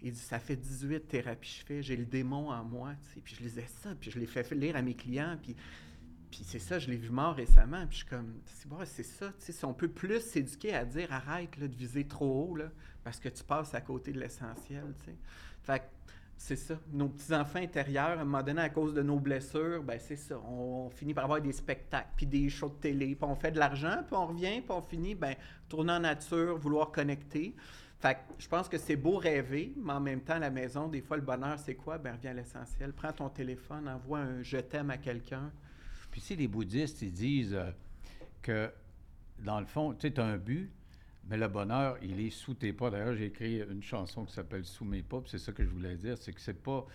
Il 0.02 0.12
dit 0.12 0.20
Ça 0.20 0.40
fait 0.40 0.56
18 0.56 1.08
thérapies 1.08 1.48
que 1.48 1.60
je 1.60 1.66
fais. 1.76 1.84
J'ai 1.84 1.98
le 1.98 2.06
démon 2.06 2.50
en 2.50 2.64
moi. 2.64 2.94
tu 3.04 3.14
sais. 3.14 3.22
Puis 3.24 3.36
je 3.38 3.44
lisais 3.44 3.68
ça. 3.84 3.92
Puis 4.02 4.10
je 4.10 4.18
l'ai 4.18 4.26
fait 4.26 4.50
lire 4.56 4.76
à 4.78 4.82
mes 4.82 4.96
clients. 4.96 5.38
Puis, 5.44 5.56
puis 6.36 6.44
c'est 6.44 6.60
ça, 6.60 6.80
je 6.80 6.90
l'ai 6.90 6.98
vu 6.98 7.12
mort 7.12 7.34
récemment. 7.34 7.88
Puis 7.88 8.00
je 8.00 8.04
suis 8.04 8.06
comme 8.08 8.42
C'est 8.86 9.04
ça. 9.04 9.28
tu 9.28 9.34
sais, 9.46 9.52
Si 9.54 9.64
on 9.64 9.74
peut 9.74 9.88
plus 9.88 10.20
s'éduquer 10.20 10.76
à 10.76 10.84
dire 10.84 11.12
Arrête 11.14 11.58
de 11.58 11.74
viser 11.74 12.06
trop 12.06 12.50
haut, 12.50 12.56
là, 12.58 12.66
parce 13.06 13.20
que 13.20 13.30
tu 13.30 13.42
passes 13.42 13.74
à 13.74 13.80
côté 13.80 14.12
de 14.12 14.20
l'essentiel. 14.20 14.94
tu 15.00 15.06
sais. 15.06 15.16
Fait 15.64 15.80
que 15.80 15.86
c'est 16.36 16.58
ça. 16.58 16.78
Nos 16.92 17.08
petits-enfants 17.08 17.60
intérieurs, 17.60 18.20
à 18.20 18.22
un 18.22 18.26
moment 18.26 18.44
donné, 18.44 18.62
à 18.62 18.70
cause 18.70 18.94
de 18.94 19.02
nos 19.02 19.18
blessures, 19.18 19.82
ben 19.82 19.98
c'est 19.98 20.18
ça. 20.18 20.38
On, 20.46 20.88
on 20.88 20.90
finit 20.90 21.14
par 21.14 21.24
avoir 21.24 21.40
des 21.40 21.54
spectacles, 21.54 22.10
puis 22.18 22.26
des 22.26 22.50
shows 22.50 22.68
de 22.68 22.82
télé, 22.82 23.16
puis 23.16 23.24
on 23.30 23.36
fait 23.36 23.52
de 23.52 23.60
l'argent, 23.60 24.04
puis 24.06 24.18
on 24.18 24.28
revient, 24.28 24.60
puis 24.60 24.72
on 24.72 24.82
finit, 24.82 25.16
ben, 25.16 25.36
tourner 25.70 25.94
en 25.94 26.02
nature, 26.02 26.58
vouloir 26.58 26.92
connecter. 26.92 27.56
Fait 28.00 28.16
que 28.16 28.20
je 28.40 28.50
pense 28.50 28.68
que 28.68 28.78
c'est 28.78 28.98
beau 28.98 29.16
rêver, 29.16 29.74
mais 29.78 29.94
en 29.94 30.02
même 30.02 30.20
temps, 30.20 30.34
à 30.34 30.40
la 30.40 30.50
maison, 30.50 30.90
des 30.90 31.02
fois, 31.02 31.16
le 31.16 31.24
bonheur, 31.24 31.58
c'est 31.58 31.76
quoi? 31.76 31.98
Ben, 31.98 32.12
reviens 32.14 32.32
à 32.32 32.34
l'essentiel. 32.34 32.92
Prends 32.92 33.14
ton 33.14 33.30
téléphone, 33.30 33.88
envoie 33.88 34.20
un 34.20 34.44
je 34.44 34.58
t'aime 34.58 34.90
à 34.90 34.98
quelqu'un. 34.98 35.50
Puis 36.16 36.22
si 36.22 36.38
les 36.38 36.48
bouddhistes, 36.48 37.02
ils 37.02 37.12
disent 37.12 37.56
euh, 37.56 37.72
que, 38.42 38.72
dans 39.40 39.60
le 39.60 39.66
fond, 39.66 39.94
tu 39.94 40.08
sais, 40.08 40.14
tu 40.14 40.22
un 40.22 40.38
but, 40.38 40.72
mais 41.28 41.36
le 41.36 41.50
bonheur, 41.50 41.98
il 42.02 42.22
est 42.22 42.30
sous 42.30 42.54
tes 42.54 42.72
pas. 42.72 42.90
D'ailleurs, 42.90 43.18
j'ai 43.18 43.26
écrit 43.26 43.60
une 43.60 43.84
chanson 43.84 44.24
qui 44.24 44.32
s'appelle 44.32 44.64
Sous 44.64 44.86
mes 44.86 45.04
pas, 45.04 45.22
c'est 45.26 45.40
ça 45.40 45.52
que 45.52 45.62
je 45.62 45.70
voulais 45.70 45.98
dire, 45.98 46.18
c'est 46.18 46.32
que 46.32 46.40
c'est 46.40 46.64
pas... 46.64 46.86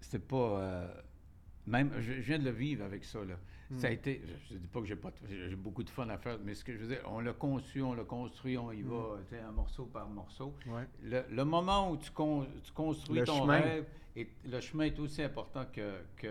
C'est 0.00 0.26
pas... 0.26 0.60
euh, 0.60 0.94
même, 1.68 1.92
je, 2.00 2.14
je 2.14 2.20
viens 2.22 2.40
de 2.40 2.46
le 2.46 2.50
vivre 2.50 2.84
avec 2.84 3.04
ça, 3.04 3.20
là. 3.24 3.38
Ça 3.76 3.88
a 3.88 3.90
été... 3.90 4.22
Je 4.48 4.54
ne 4.54 4.58
dis 4.60 4.66
pas 4.68 4.80
que 4.80 4.86
j'ai 4.86 4.96
pas... 4.96 5.10
J'ai 5.28 5.56
beaucoup 5.56 5.82
de 5.82 5.90
fun 5.90 6.08
à 6.08 6.18
faire, 6.18 6.38
mais 6.44 6.54
ce 6.54 6.64
que 6.64 6.72
je 6.72 6.78
veux 6.78 6.86
dire, 6.86 7.00
on 7.06 7.20
l'a 7.20 7.32
conçu, 7.32 7.82
on 7.82 7.94
l'a 7.94 8.04
construit, 8.04 8.56
on 8.56 8.70
y 8.72 8.82
va, 8.82 9.16
tu 9.28 9.34
sais, 9.36 9.40
un 9.42 9.50
morceau 9.50 9.86
par 9.86 10.08
morceau. 10.08 10.54
Ouais. 10.66 10.84
Le, 11.02 11.22
le 11.30 11.44
moment 11.44 11.90
où 11.90 11.96
tu, 11.96 12.10
con- 12.12 12.46
tu 12.62 12.72
construis 12.72 13.18
Le 13.20 13.26
ton 13.26 13.40
chemin. 13.40 13.60
rêve, 13.60 13.86
et 14.14 14.28
le 14.48 14.60
chemin 14.60 14.84
est 14.84 14.98
aussi 15.00 15.20
important 15.22 15.64
que, 15.72 15.96
que 16.16 16.26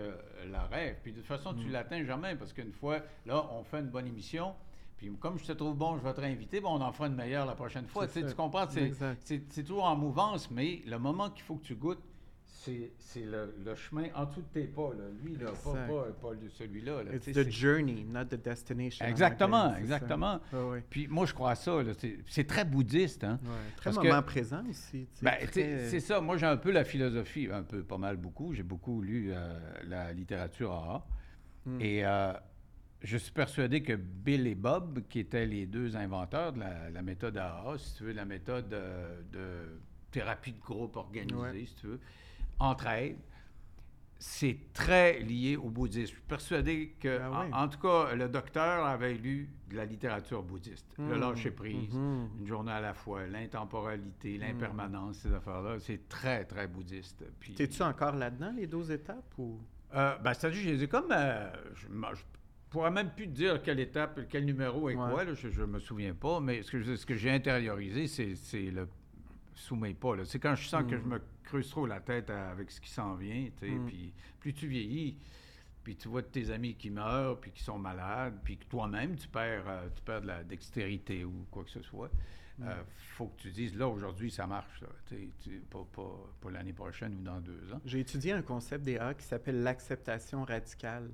le 0.46 0.58
rêve. 0.70 0.96
Puis 1.02 1.12
de 1.12 1.18
toute 1.18 1.26
façon, 1.26 1.52
Mm. 1.52 1.58
tu 1.60 1.68
l'atteins 1.68 2.04
jamais 2.04 2.34
parce 2.36 2.52
qu'une 2.52 2.72
fois, 2.72 3.00
là, 3.26 3.46
on 3.52 3.62
fait 3.64 3.80
une 3.80 3.88
bonne 3.90 4.06
émission. 4.06 4.54
Puis 4.96 5.12
comme 5.20 5.38
je 5.38 5.44
te 5.44 5.52
trouve 5.52 5.76
bon, 5.76 5.98
je 5.98 6.02
vais 6.02 6.14
te 6.14 6.20
réinviter, 6.22 6.60
ben 6.60 6.70
on 6.70 6.80
en 6.80 6.90
fera 6.90 7.06
une 7.08 7.14
meilleure 7.16 7.44
la 7.44 7.54
prochaine 7.54 7.86
fois. 7.86 8.06
Tu, 8.08 8.26
sais, 8.26 8.34
comprends? 8.34 8.66
C'est, 8.70 8.82
Exact. 8.84 9.20
c'est, 9.24 9.42
c'est 9.50 9.62
toujours 9.62 9.84
en 9.84 9.94
mouvance, 9.94 10.50
mais 10.50 10.80
le 10.86 10.98
moment 10.98 11.28
qu'il 11.30 11.42
faut 11.42 11.56
que 11.56 11.64
tu 11.66 11.74
goûtes, 11.74 12.02
c'est, 12.98 13.20
le, 13.24 13.54
le 13.64 13.74
chemin 13.74 14.06
en 14.14 14.24
dessous 14.24 14.42
de 14.42 14.46
tes 14.60 14.64
pas. 14.66 14.90
Là. 14.96 15.04
Lui, 15.22 15.36
là, 15.36 15.50
pas, 15.64 15.72
pas, 15.72 16.04
pas 16.20 16.28
celui-là. 16.58 17.02
là. 17.04 17.14
It's 17.14 17.26
the 17.32 17.48
journey, 17.50 18.04
not 18.04 18.26
the 18.26 18.34
destination. 18.42 19.04
en 19.04 19.08
Exactement, 19.08 19.64
anglais, 19.66 19.80
exactement. 19.80 20.40
Ouais. 20.52 20.84
Puis 20.90 21.06
moi, 21.08 21.26
je 21.26 21.34
crois 21.34 21.52
à 21.52 21.54
ça. 21.54 21.78
C'est, 22.26 22.46
très 22.46 22.64
bouddhiste. 22.64 23.24
Hein? 23.24 23.38
Ouais. 23.42 23.50
Très 23.76 23.90
Parce 23.90 23.98
que- 23.98 24.08
moment 24.08 24.22
présent 24.22 24.62
aussi. 24.68 25.06
Ben, 25.22 25.34
très- 25.50 25.86
c'est 25.88 26.00
ça. 26.00 26.20
Moi, 26.20 26.36
j'ai 26.36 26.46
un 26.46 26.56
peu 26.56 26.70
la 26.70 26.84
philosophie, 26.84 27.48
un 27.52 27.62
peu, 27.62 27.82
pas 27.82 27.98
mal 27.98 28.16
beaucoup. 28.16 28.52
J'ai 28.54 28.62
beaucoup 28.62 29.00
lu 29.02 29.30
euh, 29.32 29.58
la 29.84 30.12
littérature 30.12 30.72
AA. 30.72 31.06
Hmm. 31.66 31.80
Et 31.80 32.04
euh, 32.04 32.32
je 33.02 33.16
suis 33.16 33.32
persuadé 33.32 33.82
que 33.82 33.92
Bill 33.94 34.46
et 34.46 34.54
Bob, 34.54 35.02
qui 35.08 35.18
étaient 35.20 35.46
les 35.46 35.66
deux 35.66 35.96
inventeurs 35.96 36.52
de 36.52 36.60
la, 36.60 36.90
la 36.90 37.02
méthode 37.02 37.36
AA, 37.36 37.74
si 37.78 37.94
tu 37.96 38.04
veux, 38.04 38.12
la 38.12 38.24
méthode 38.24 38.72
euh, 38.72 39.20
de 39.32 39.80
thérapie 40.10 40.52
de 40.52 40.60
groupe 40.60 40.96
organisée, 40.96 41.36
Ouais. 41.36 41.64
si 41.66 41.74
tu 41.74 41.86
veux, 41.88 42.00
entraide, 42.58 43.16
c'est 44.18 44.56
très 44.72 45.18
lié 45.20 45.56
au 45.56 45.68
bouddhisme. 45.68 46.06
Je 46.06 46.12
suis 46.18 46.22
persuadé 46.26 46.96
que, 46.98 47.20
Ah 47.22 47.46
en- 47.52 47.68
tout 47.68 47.78
cas, 47.78 48.14
le 48.14 48.28
docteur 48.30 48.86
avait 48.86 49.12
lu 49.12 49.50
de 49.68 49.76
la 49.76 49.84
littérature 49.84 50.42
bouddhiste. 50.42 50.86
Le 50.98 51.16
Hmm. 51.16 51.20
lâcher-prise, 51.20 51.94
Mhm. 51.94 52.28
une 52.40 52.46
journée 52.46 52.72
à 52.72 52.80
la 52.80 52.94
fois, 52.94 53.26
l'intemporalité, 53.26 54.38
l'impermanence, 54.38 55.18
ces 55.18 55.32
affaires-là, 55.34 55.76
c'est 55.80 56.08
très, 56.08 56.44
très 56.46 56.66
bouddhiste. 56.66 57.24
Puis, 57.40 57.54
T'es-tu 57.54 57.82
encore 57.82 58.14
là-dedans, 58.16 58.52
les 58.56 58.66
12 58.66 58.90
étapes? 58.90 59.34
Ou... 59.38 59.58
euh, 59.94 60.16
ben, 60.18 60.32
c'est-à-dire, 60.32 60.62
je 60.62 60.70
les 60.70 60.82
ai 60.84 60.88
comme. 60.88 61.12
euh, 61.12 61.50
je, 61.74 61.86
pourrais 62.70 62.90
même 62.90 63.10
plus 63.10 63.26
te 63.26 63.32
dire 63.32 63.62
quelle 63.62 63.80
étape, 63.80 64.20
quel 64.30 64.44
numéro 64.46 64.88
et 64.88 64.96
Ouais. 64.96 65.10
quoi, 65.10 65.24
là, 65.24 65.34
je 65.34 65.48
ne 65.60 65.66
me 65.66 65.78
souviens 65.78 66.14
pas, 66.14 66.40
mais 66.40 66.62
ce 66.62 66.70
que, 66.72 66.80
je- 66.80 66.96
ce 66.96 67.04
que 67.06 67.14
j'ai 67.14 67.30
intériorisé, 67.30 68.06
c'est 68.06 68.70
le 68.70 68.88
sous 69.56 69.74
mes 69.76 69.94
pas. 69.94 70.14
là. 70.14 70.24
C'est 70.24 70.38
quand 70.38 70.54
je 70.54 70.68
sens 70.68 70.84
que 70.88 70.94
Mm. 70.94 71.00
je 71.02 71.04
me 71.08 71.20
creuse 71.42 71.68
trop 71.70 71.86
la 71.86 72.00
tête 72.00 72.30
à- 72.30 72.50
avec 72.50 72.70
ce 72.70 72.80
qui 72.80 72.90
s'en 72.90 73.14
vient, 73.14 73.48
Mm. 73.62 73.86
puis 73.86 74.12
plus 74.38 74.52
tu 74.54 74.68
vieillis, 74.68 75.16
puis 75.82 75.96
tu 75.96 76.08
vois 76.08 76.22
tes 76.22 76.50
amis 76.50 76.74
qui 76.74 76.90
meurent, 76.90 77.40
puis 77.40 77.50
qui 77.52 77.62
sont 77.62 77.78
malades, 77.78 78.38
puis 78.44 78.56
que 78.58 78.64
toi-même, 78.66 79.16
tu 79.16 79.26
perds, 79.28 79.64
euh, 79.68 79.88
tu 79.94 80.02
perds 80.02 80.20
de 80.22 80.26
la 80.28 80.44
dextérité 80.44 81.24
ou 81.24 81.46
quoi 81.50 81.64
que 81.64 81.70
ce 81.70 81.82
soit. 81.82 82.10
Mm. 82.58 82.62
Euh, 82.68 82.82
faut 83.16 83.28
que 83.28 83.40
tu 83.42 83.50
dises, 83.50 83.76
là, 83.76 83.88
aujourd'hui, 83.88 84.30
ça 84.30 84.46
marche. 84.46 84.80
Là, 84.82 84.88
pas, 85.70 85.84
pas, 85.92 86.30
pas 86.40 86.50
l'année 86.50 86.72
prochaine 86.72 87.14
ou 87.14 87.22
dans 87.22 87.40
deux 87.40 87.72
ans. 87.72 87.80
J'ai 87.84 88.00
étudié 88.00 88.32
un 88.32 88.42
concept 88.42 88.84
des 88.84 88.98
A 88.98 89.14
qui 89.14 89.24
s'appelle 89.24 89.62
l'acceptation 89.62 90.44
radicale. 90.44 91.10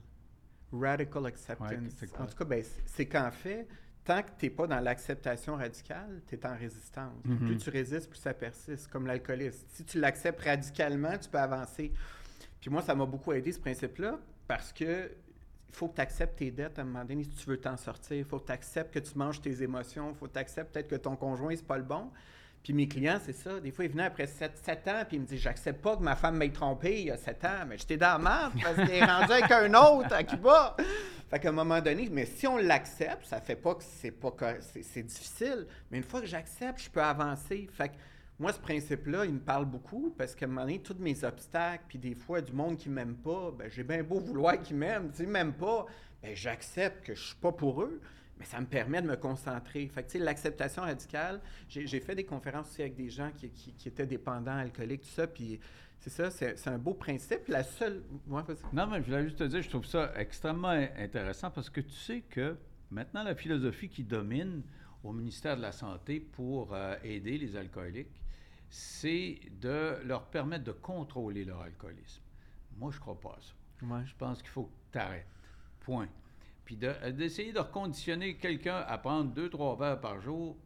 Radical 0.72 1.26
acceptance. 1.26 1.70
Ouais, 1.70 2.18
en 2.18 2.26
tout 2.26 2.36
cas, 2.36 2.44
ben, 2.46 2.64
c'est 2.86 3.06
qu'en 3.06 3.30
fait, 3.30 3.68
tant 4.04 4.22
que 4.22 4.30
tu 4.38 4.46
n'es 4.46 4.50
pas 4.50 4.66
dans 4.66 4.80
l'acceptation 4.80 5.56
radicale, 5.56 6.22
tu 6.26 6.34
es 6.34 6.46
en 6.46 6.56
résistance. 6.56 7.24
Mhm. 7.24 7.38
Plus 7.38 7.56
tu 7.58 7.70
résistes, 7.70 8.10
plus 8.10 8.18
ça 8.18 8.34
persiste, 8.34 8.88
comme 8.88 9.06
l'alcoolisme. 9.06 9.64
Si 9.68 9.84
tu 9.84 10.00
l'acceptes 10.00 10.40
radicalement, 10.40 11.16
tu 11.18 11.28
peux 11.28 11.38
avancer. 11.38 11.92
Puis 12.60 12.70
moi, 12.70 12.82
ça 12.82 12.94
m'a 12.94 13.06
beaucoup 13.06 13.32
aidé, 13.32 13.52
ce 13.52 13.60
principe-là, 13.60 14.18
parce 14.46 14.72
que 14.72 15.10
il 15.72 15.74
faut 15.74 15.88
que 15.88 15.94
tu 15.94 16.00
acceptes 16.02 16.38
tes 16.38 16.50
dettes 16.50 16.78
à 16.78 16.82
un 16.82 16.84
moment 16.84 17.04
donné 17.04 17.24
si 17.24 17.30
tu 17.30 17.48
veux 17.48 17.56
t'en 17.56 17.78
sortir. 17.78 18.18
Il 18.18 18.24
faut 18.24 18.38
que 18.38 18.46
tu 18.46 18.52
acceptes 18.52 18.92
que 18.92 18.98
tu 18.98 19.16
manges 19.16 19.40
tes 19.40 19.62
émotions. 19.62 20.10
Il 20.10 20.16
faut 20.16 20.26
que 20.26 20.34
tu 20.34 20.38
acceptes 20.38 20.70
peut-être 20.70 20.88
que 20.88 20.96
ton 20.96 21.16
conjoint, 21.16 21.56
c'est 21.56 21.66
pas 21.66 21.78
le 21.78 21.82
bon. 21.82 22.10
Puis 22.62 22.72
mes 22.72 22.86
clients, 22.86 23.18
c'est 23.24 23.32
ça. 23.32 23.58
Des 23.58 23.72
fois, 23.72 23.84
ils 23.84 23.90
venaient 23.90 24.04
après 24.04 24.26
7, 24.26 24.52
ans, 24.88 25.04
puis 25.06 25.16
ils 25.16 25.20
me 25.20 25.26
disent 25.26 25.40
J'accepte 25.40 25.82
pas 25.82 25.96
que 25.96 26.02
ma 26.02 26.14
femme 26.14 26.36
m'ait 26.36 26.50
trompé 26.50 27.00
il 27.00 27.06
y 27.06 27.10
a 27.10 27.16
7 27.16 27.44
ans, 27.44 27.64
mais 27.68 27.76
j'étais 27.76 27.96
dans 27.96 28.22
la 28.22 28.52
parce 28.62 28.76
qu'elle 28.76 29.02
est 29.02 29.04
rendue 29.04 29.32
avec 29.32 29.50
un 29.50 29.74
autre 29.74 30.14
à 30.14 30.22
Cuba. 30.22 30.76
Fait 31.28 31.40
qu'à 31.40 31.48
un 31.48 31.52
moment 31.52 31.80
donné, 31.80 32.08
mais 32.12 32.26
si 32.26 32.46
on 32.46 32.58
l'accepte, 32.58 33.26
ça 33.26 33.40
fait 33.40 33.56
pas 33.56 33.74
que 33.74 33.82
c'est 33.82 34.12
pas 34.12 34.30
que 34.30 34.44
c'est 34.60 35.02
difficile. 35.02 35.66
Mais 35.90 35.98
une 35.98 36.04
fois 36.04 36.20
que 36.20 36.26
j'accepte, 36.26 36.80
je 36.80 36.90
peux 36.90 37.02
avancer. 37.02 37.68
Fait 37.72 37.88
que 37.88 37.94
moi, 38.38 38.52
ce 38.52 38.60
principe-là, 38.60 39.24
il 39.24 39.34
me 39.34 39.40
parle 39.40 39.64
beaucoup 39.64 40.14
parce 40.16 40.34
qu'à 40.34 40.46
un 40.46 40.48
moment 40.48 40.62
donné, 40.62 40.78
tous 40.80 40.96
mes 40.98 41.24
obstacles, 41.24 41.84
puis 41.88 41.98
des 41.98 42.14
fois, 42.14 42.40
du 42.40 42.52
monde 42.52 42.76
qui 42.76 42.88
m'aime 42.88 43.14
pas, 43.14 43.50
ben, 43.56 43.68
j'ai 43.70 43.82
bien 43.82 44.02
beau 44.02 44.20
vouloir 44.20 44.60
qu'ils 44.60 44.76
m'aiment. 44.76 45.10
S'ils 45.14 45.28
m'aiment 45.28 45.54
pas, 45.54 45.86
ben, 46.22 46.34
j'accepte 46.36 47.06
que 47.06 47.14
je 47.14 47.20
suis 47.20 47.36
pas 47.36 47.52
pour 47.52 47.82
eux 47.82 48.00
mais 48.42 48.48
ça 48.48 48.60
me 48.60 48.66
permet 48.66 49.00
de 49.00 49.06
me 49.06 49.14
concentrer. 49.16 49.86
Fait 49.86 50.02
que, 50.02 50.18
l'acceptation 50.18 50.82
radicale, 50.82 51.40
j'ai 51.68 52.00
fait 52.00 52.16
des 52.16 52.24
conférences 52.24 52.70
aussi 52.70 52.82
avec 52.82 52.96
des 52.96 53.08
gens 53.08 53.30
qui, 53.36 53.48
qui- 53.50 53.72
qui 53.72 53.86
étaient 53.86 54.04
dépendants, 54.06 54.56
alcooliques, 54.56 55.02
tout 55.02 55.08
ça, 55.14 55.28
puis 55.28 55.60
c'est 56.00 56.10
ça, 56.10 56.28
c'est 56.32 56.66
un 56.68 56.78
beau 56.78 56.94
principe. 56.94 57.46
La 57.46 57.62
seule... 57.62 58.02
Ouais. 58.26 58.42
Non, 58.72 58.88
mais 58.88 58.96
je 59.00 59.04
voulais 59.06 59.22
juste 59.22 59.38
te 59.38 59.44
dire, 59.44 59.62
je 59.62 59.68
trouve 59.70 59.86
ça 59.86 60.12
extrêmement 60.16 60.70
in- 60.70 60.88
intéressant 60.98 61.52
parce 61.52 61.70
que 61.70 61.80
tu 61.80 61.92
sais 61.94 62.22
que 62.22 62.56
maintenant, 62.90 63.22
la 63.22 63.36
philosophie 63.36 63.88
qui 63.88 64.02
domine 64.02 64.62
au 65.04 65.12
ministère 65.12 65.56
de 65.56 65.62
la 65.62 65.70
Santé 65.70 66.18
pour 66.18 66.74
euh, 66.74 66.96
aider 67.04 67.38
les 67.38 67.54
alcooliques, 67.56 68.24
c'est 68.68 69.38
de 69.60 69.98
leur 70.04 70.24
permettre 70.26 70.64
de 70.64 70.72
contrôler 70.72 71.44
leur 71.44 71.60
alcoolisme. 71.60 72.22
Moi, 72.76 72.90
je 72.90 72.96
ne 72.96 73.00
crois 73.02 73.20
pas 73.20 73.36
à 73.38 73.40
ça. 73.40 73.86
Ouais. 73.86 74.02
Je 74.04 74.14
pense 74.16 74.38
qu'il 74.42 74.50
faut 74.50 74.64
que 74.64 74.72
tu 74.92 74.98
arrêtes. 74.98 75.26
Point. 75.80 76.08
Puis 76.64 76.78
euh, 76.82 77.10
d'essayer 77.12 77.52
de, 77.52 77.58
reconditionner 77.58 78.36
quelqu'un 78.36 78.76
à 78.86 78.98
prendre 78.98 79.30
deux, 79.32 79.48
trois 79.50 79.76
verres 79.76 80.00
par 80.00 80.20
jour, 80.20 80.56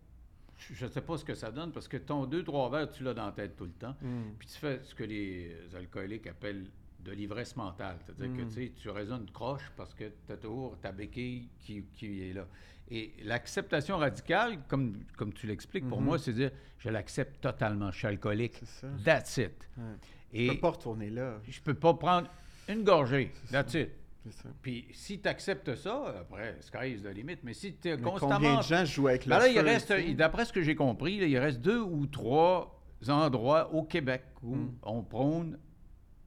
je 0.59 0.85
ne 0.87 0.91
sais 0.91 1.01
pas 1.03 1.17
ce 1.19 1.25
que 1.25 1.35
ça 1.35 1.51
donne 1.51 1.73
parce 1.73 1.89
que 1.89 1.97
ton 1.97 2.25
deux, 2.27 2.43
trois 2.43 2.71
verres, 2.71 2.91
tu 2.91 3.03
l'as 3.03 3.15
dans 3.15 3.27
la 3.27 3.33
tête 3.33 3.57
tout 3.57 3.65
le 3.65 3.73
temps. 3.73 3.95
Mm. 4.01 4.23
Puis 4.39 4.49
tu 4.49 4.59
fais 4.59 4.81
ce 4.83 4.95
que 4.95 5.05
les 5.05 5.55
alcooliques 5.75 6.27
appellent 6.27 6.67
de 7.01 7.13
l'ivresse 7.13 7.55
mentale. 7.57 7.99
C'est-à-dire 8.05 8.37
que 8.37 8.43
Mm. 8.43 8.71
tu 8.75 8.89
raisonnes 8.91 9.31
croche 9.31 9.71
parce 9.77 9.95
que 9.95 10.05
tu 10.27 10.33
as 10.33 10.37
toujours 10.37 10.77
ta 10.81 10.93
béquille 10.93 11.49
qui, 11.61 11.85
qui 11.95 12.29
est 12.31 12.33
là. 12.33 12.47
Et 12.91 13.13
l'acceptation 13.23 13.99
radicale, 13.99 14.59
comme, 14.69 15.03
comme 15.17 15.33
tu 15.33 15.47
l'expliques, 15.47 15.89
pour 15.89 15.99
Mhm. 16.01 16.05
moi, 16.07 16.19
c'est 16.19 16.33
dire 16.33 16.51
je 16.79 16.89
l'accepte 16.89 17.41
totalement, 17.41 17.91
je 17.91 17.99
suis 17.99 18.07
alcoolique. 18.07 18.55
C'est 18.61 18.67
ça. 18.67 18.89
That's 19.05 19.37
it. 19.39 19.69
Ouais. 19.77 19.85
Et 20.33 20.47
Je 20.47 20.53
peux 20.53 20.61
pas 20.61 20.71
retourner 20.71 21.11
là. 21.11 21.41
je 21.49 21.61
peux 21.61 21.75
pas 21.75 21.95
prendre 21.95 22.29
une 22.69 22.83
gorgée. 22.85 23.33
That's 23.51 23.75
it. 23.75 23.91
Ça. 24.31 24.49
Puis 24.63 24.87
si 24.93 25.21
tu 25.21 25.29
acceptes 25.29 25.75
ça, 25.77 26.15
après, 26.21 26.57
sky 26.61 26.93
is 26.95 27.03
the 27.03 27.07
limit. 27.15 27.37
Mais 27.43 27.55
si 27.55 27.75
tu 27.77 27.89
es 27.89 27.97
Mais 27.97 28.03
constamment. 28.03 28.35
combien 28.37 28.57
de 28.59 28.63
gens 28.63 28.85
jouent 28.85 29.09
avec 29.09 29.27
le 29.27 29.31
Ben 29.31 29.39
là, 29.39 29.49
il 29.49 29.59
reste, 29.61 29.93
d'après 30.17 30.45
ce 30.45 30.53
que 30.53 30.63
j'ai 30.63 30.75
compris, 30.75 31.19
là, 31.21 31.27
il 31.27 31.39
reste 31.39 31.61
deux 31.61 31.81
ou 31.81 32.07
trois 32.07 32.81
endroits 33.09 33.73
au 33.73 33.83
Québec 33.85 34.25
où 34.43 34.55
Mm. 34.57 34.75
on 34.83 35.03
prône 35.03 35.59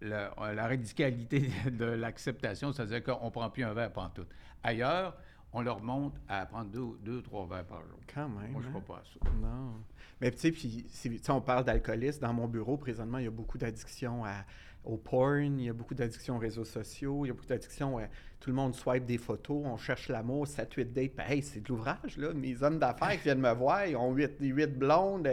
la, 0.01 0.33
la 0.53 0.67
radicalité 0.67 1.49
de 1.71 1.85
l'acceptation, 1.85 2.71
c'est-à-dire 2.71 3.03
qu'on 3.03 3.25
ne 3.25 3.29
prend 3.31 3.49
plus 3.49 3.63
un 3.63 3.73
verre 3.73 3.91
tout. 4.13 4.25
Ailleurs, 4.63 5.17
on 5.51 5.61
leur 5.61 5.81
montre 5.81 6.15
à 6.27 6.45
prendre 6.45 6.69
deux, 6.69 6.85
deux 7.03 7.21
trois 7.21 7.45
verres 7.47 7.65
par 7.65 7.81
jour. 7.87 7.99
Quand 8.13 8.29
même. 8.29 8.51
Moi, 8.51 8.61
je 8.63 8.69
ne 8.69 8.75
hein? 8.75 8.81
crois 8.81 8.95
pas 8.97 9.01
à 9.01 9.05
ça. 9.05 9.31
Non. 9.41 9.73
Mais 10.21 10.31
tu 10.31 10.37
sais, 10.37 10.51
puis 10.51 10.85
on 11.29 11.41
parle 11.41 11.63
d'alcoolisme. 11.65 12.21
Dans 12.21 12.33
mon 12.33 12.47
bureau, 12.47 12.77
présentement, 12.77 13.17
il 13.17 13.23
y 13.25 13.27
a 13.27 13.31
beaucoup 13.31 13.57
d'addictions 13.57 14.23
à- 14.25 14.45
au 14.83 14.97
porn, 14.97 15.59
il 15.59 15.65
y 15.65 15.69
a 15.69 15.73
beaucoup 15.73 15.93
d'addictions 15.93 16.35
aux 16.37 16.39
réseaux 16.39 16.65
sociaux, 16.65 17.25
il 17.25 17.29
y 17.29 17.31
a 17.31 17.33
beaucoup 17.33 17.45
d'addictions 17.47 17.97
à 17.97 18.03
tout 18.39 18.49
le 18.49 18.55
monde 18.55 18.73
swipe 18.73 19.05
des 19.05 19.17
photos, 19.17 19.61
on 19.65 19.77
cherche 19.77 20.07
l'amour, 20.09 20.45
7-8 20.47 20.93
dates. 20.93 21.11
Ben, 21.15 21.25
hey, 21.29 21.41
c'est 21.43 21.61
de 21.61 21.67
l'ouvrage, 21.69 22.17
là. 22.17 22.33
Mes 22.33 22.63
hommes 22.63 22.79
d'affaires 22.79 23.11
qui 23.17 23.23
viennent 23.23 23.41
me 23.41 23.53
voir, 23.53 23.85
ils 23.85 23.95
ont 23.97 24.13
8, 24.13 24.37
huit 24.39 24.67
blondes. 24.79 25.29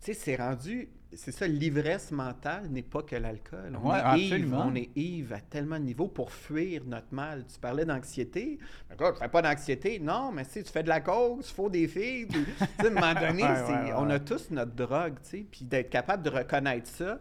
Tu 0.00 0.06
sais, 0.06 0.14
c'est 0.14 0.36
rendu. 0.36 0.88
C'est 1.12 1.32
ça, 1.32 1.46
l'ivresse 1.48 2.12
mentale 2.12 2.68
n'est 2.70 2.82
pas 2.82 3.02
que 3.02 3.16
l'alcool. 3.16 3.76
On, 3.82 3.90
Ouais, 3.90 3.98
est 4.16 4.20
ivre, 4.38 4.62
on 4.64 4.74
est 4.76 4.90
ivre 4.96 5.34
à 5.34 5.40
tellement 5.40 5.78
de 5.78 5.84
niveaux 5.84 6.06
pour 6.06 6.30
fuir 6.32 6.82
notre 6.86 7.12
mal. 7.12 7.44
Tu 7.52 7.58
parlais 7.58 7.84
d'anxiété. 7.84 8.58
Ben, 8.88 8.96
quoi, 8.96 9.12
je 9.14 9.18
fais 9.18 9.28
pas 9.28 9.42
d'anxiété. 9.42 9.98
Non, 9.98 10.30
mais 10.32 10.44
si 10.44 10.62
tu 10.62 10.70
fais 10.72 10.84
de 10.84 10.88
la 10.88 11.00
cause, 11.00 11.48
il 11.50 11.54
faut 11.54 11.68
des 11.68 11.88
filles. 11.88 12.26
puis, 12.26 12.44
tu 12.78 12.86
à 12.86 12.88
un 12.88 12.90
moment 12.90 13.14
donné, 13.14 13.42
Ouais, 13.42 13.56
c'est- 13.66 13.72
ouais, 13.72 13.92
on 13.96 14.08
a 14.10 14.20
tous 14.20 14.50
notre 14.52 14.72
drogue, 14.72 15.14
tu 15.24 15.30
sais. 15.30 15.46
Puis 15.50 15.64
d'être 15.64 15.90
capable 15.90 16.22
de 16.22 16.30
reconnaître 16.30 16.88
ça, 16.88 17.20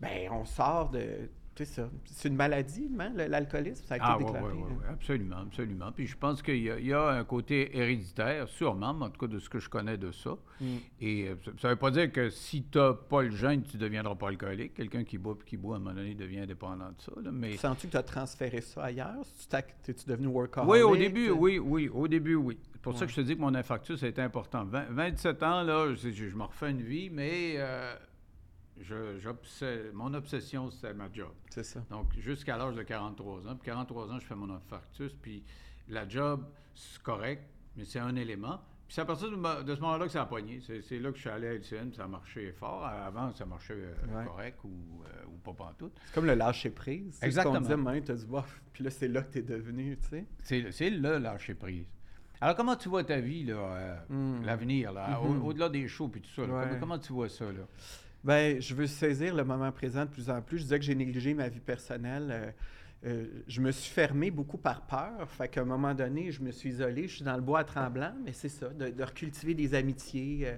ben 0.00 0.30
on 0.32 0.44
sort 0.44 0.90
de. 0.90 1.28
Tu 1.52 1.64
sais 1.66 1.72
ça. 1.82 1.90
C'est 2.04 2.28
une 2.28 2.36
maladie, 2.36 2.88
hein, 2.98 3.12
l'alcoolisme. 3.28 3.84
Ça 3.84 3.94
a 3.94 3.96
été 3.98 4.06
Ah 4.08 4.16
oui, 4.18 4.24
déclaré. 4.24 4.46
oui, 4.54 4.62
oui, 4.68 4.74
là. 4.84 4.90
absolument, 4.92 5.36
absolument. 5.38 5.92
Puis 5.92 6.06
je 6.06 6.16
pense 6.16 6.42
qu'il 6.42 6.56
y, 6.62 6.70
a- 6.70 6.78
il 6.78 6.86
y 6.86 6.92
a 6.92 7.08
un 7.08 7.24
côté 7.24 7.76
héréditaire, 7.76 8.48
sûrement, 8.48 8.90
en 8.90 9.10
tout 9.10 9.18
cas 9.20 9.26
de 9.26 9.38
ce 9.40 9.50
que 9.50 9.58
je 9.58 9.68
connais 9.68 9.98
de 9.98 10.12
ça. 10.12 10.36
Mm. 10.60 10.64
Et 11.00 11.28
euh, 11.28 11.34
ça 11.60 11.68
ne 11.68 11.72
veut 11.74 11.78
pas 11.78 11.90
dire 11.90 12.10
que 12.12 12.30
si 12.30 12.62
tu 12.62 12.78
n'as 12.78 12.94
pas 12.94 13.22
le 13.22 13.32
gène, 13.32 13.62
tu 13.64 13.76
ne 13.76 13.82
deviendras 13.82 14.14
pas 14.14 14.28
alcoolique. 14.28 14.74
Quelqu'un 14.74 15.02
qui 15.04 15.18
boit 15.18 15.36
qui 15.44 15.56
boit, 15.56 15.74
à 15.74 15.78
un 15.78 15.80
moment 15.82 15.94
donné, 15.96 16.14
devient 16.14 16.46
dépendant 16.46 16.88
de 16.90 17.00
ça. 17.00 17.12
là. 17.20 17.30
Mais 17.32 17.56
Sens-tu 17.56 17.88
que 17.88 17.92
tu 17.92 17.96
as 17.98 18.04
transféré 18.04 18.60
ça 18.60 18.84
ailleurs? 18.84 19.16
Si 19.24 19.42
tu 19.42 19.48
t'ac- 19.48 19.74
T'es-tu 19.82 20.08
devenu 20.08 20.28
workaholic? 20.28 20.72
oui, 20.72 20.82
au 20.82 20.96
début, 20.96 21.30
oui, 21.30 21.58
oui, 21.58 21.90
au 21.92 22.06
début, 22.08 22.36
oui. 22.36 22.58
C'est 22.72 22.80
pour 22.82 22.96
ça 22.96 23.04
que 23.04 23.10
je 23.10 23.16
te 23.16 23.20
dis 23.22 23.34
que 23.34 23.40
mon 23.40 23.54
infarctus 23.54 24.02
a 24.04 24.06
été 24.08 24.22
important. 24.22 24.64
Vingt- 24.64 24.86
27 24.88 25.42
ans, 25.42 25.62
là, 25.62 25.92
je, 25.94 26.10
je- 26.10 26.28
je 26.28 26.36
me 26.36 26.44
refais 26.44 26.70
une 26.70 26.80
vie, 26.80 27.10
mais 27.10 27.54
euh, 27.56 27.94
je- 28.82 29.90
mon 29.92 30.12
obsession, 30.14 30.70
c'est 30.70 30.94
ma 30.94 31.10
job. 31.12 31.32
C'est 31.50 31.64
ça. 31.64 31.80
Donc, 31.90 32.06
jusqu'à 32.18 32.56
l'âge 32.56 32.74
de 32.74 32.82
43 32.82 33.46
ans. 33.48 33.54
Puis 33.56 33.66
43 33.66 34.10
ans, 34.10 34.18
je 34.18 34.26
fais 34.26 34.34
mon 34.34 34.50
infarctus. 34.50 35.12
Puis 35.20 35.42
la 35.88 36.08
job, 36.08 36.44
c'est 36.74 37.02
correct, 37.02 37.42
mais 37.76 37.84
c'est 37.84 37.98
un 37.98 38.14
élément. 38.16 38.60
Puis 38.86 38.96
c'est 38.96 39.02
à 39.02 39.04
partir 39.04 39.28
de, 39.30 39.34
ce 39.36 39.80
moment-là 39.80 40.06
que 40.06 40.10
ça 40.10 40.22
a 40.22 40.26
pogné. 40.26 40.60
C'est 40.66 40.82
c'est 40.82 40.98
là 40.98 41.10
que 41.10 41.16
je 41.16 41.20
suis 41.20 41.30
allé 41.30 41.46
à 41.46 41.52
LCN, 41.54 41.88
puis 41.90 41.96
ça 41.96 42.08
marchait 42.08 42.50
fort. 42.52 42.84
Avant, 42.84 43.32
ça 43.34 43.46
marchait 43.46 43.74
euh, 43.74 43.94
Ouais. 44.08 44.24
correct 44.24 44.58
ou, 44.64 45.02
euh, 45.04 45.26
ou 45.28 45.36
pas 45.38 45.52
pantoute. 45.52 45.92
C'est 46.06 46.14
comme 46.14 46.26
le 46.26 46.34
lâcher 46.34 46.70
prise. 46.70 47.12
C'est 47.14 47.20
ce 47.20 47.26
Exactement. 47.26 47.54
qu'on 47.54 47.60
disait, 47.60 47.76
mais 47.76 48.02
tu 48.02 48.10
as 48.10 48.16
dit, 48.16 48.26
bof, 48.26 48.60
puis 48.72 48.82
là, 48.82 48.90
c'est 48.90 49.06
là 49.06 49.22
que 49.22 49.32
tu 49.32 49.38
es 49.38 49.42
devenu, 49.42 49.96
tu 49.96 50.08
sais. 50.08 50.26
C'est 50.42 50.72
c'est 50.72 50.90
le 50.90 51.18
lâcher 51.18 51.54
prise. 51.54 51.86
Alors, 52.40 52.56
comment 52.56 52.74
tu 52.74 52.88
vois 52.88 53.04
ta 53.04 53.20
vie, 53.20 53.44
là, 53.44 53.54
euh, 53.54 53.96
Mm. 54.40 54.44
l'avenir, 54.44 54.92
là, 54.92 55.20
Mhm. 55.20 55.42
au- 55.42 55.48
au-delà 55.50 55.68
des 55.68 55.86
shows 55.86 56.08
puis 56.08 56.22
tout 56.22 56.30
ça? 56.30 56.44
là? 56.46 56.54
Ouais. 56.54 56.64
Comment, 56.70 56.80
comment 56.80 56.98
tu 56.98 57.12
vois 57.12 57.28
ça, 57.28 57.44
là? 57.44 57.62
Ben, 58.22 58.60
je 58.60 58.74
veux 58.74 58.86
saisir 58.86 59.34
le 59.34 59.44
moment 59.44 59.72
présent 59.72 60.04
de 60.04 60.10
plus 60.10 60.28
en 60.28 60.42
plus. 60.42 60.58
Je 60.58 60.62
disais 60.64 60.78
que 60.78 60.84
j'ai 60.84 60.94
négligé 60.94 61.32
ma 61.34 61.48
vie 61.48 61.60
personnelle. 61.60 62.28
euh, 62.30 62.50
euh, 63.06 63.24
je 63.48 63.62
me 63.62 63.70
suis 63.72 63.90
fermé 63.90 64.30
beaucoup 64.30 64.58
par 64.58 64.82
peur. 64.82 65.30
Fait 65.30 65.48
qu'à 65.48 65.62
un 65.62 65.64
moment 65.64 65.94
donné, 65.94 66.30
je 66.30 66.42
me 66.42 66.50
suis 66.50 66.68
isolé. 66.68 67.08
Je 67.08 67.14
suis 67.16 67.24
dans 67.24 67.34
le 67.36 67.40
bois 67.40 67.60
à 67.60 67.64
tremblant, 67.64 68.12
mais 68.22 68.34
c'est 68.34 68.50
ça, 68.50 68.68
de, 68.68 68.90
de 68.90 69.02
recultiver 69.02 69.54
des 69.54 69.74
amitiés. 69.74 70.40
euh, 70.44 70.56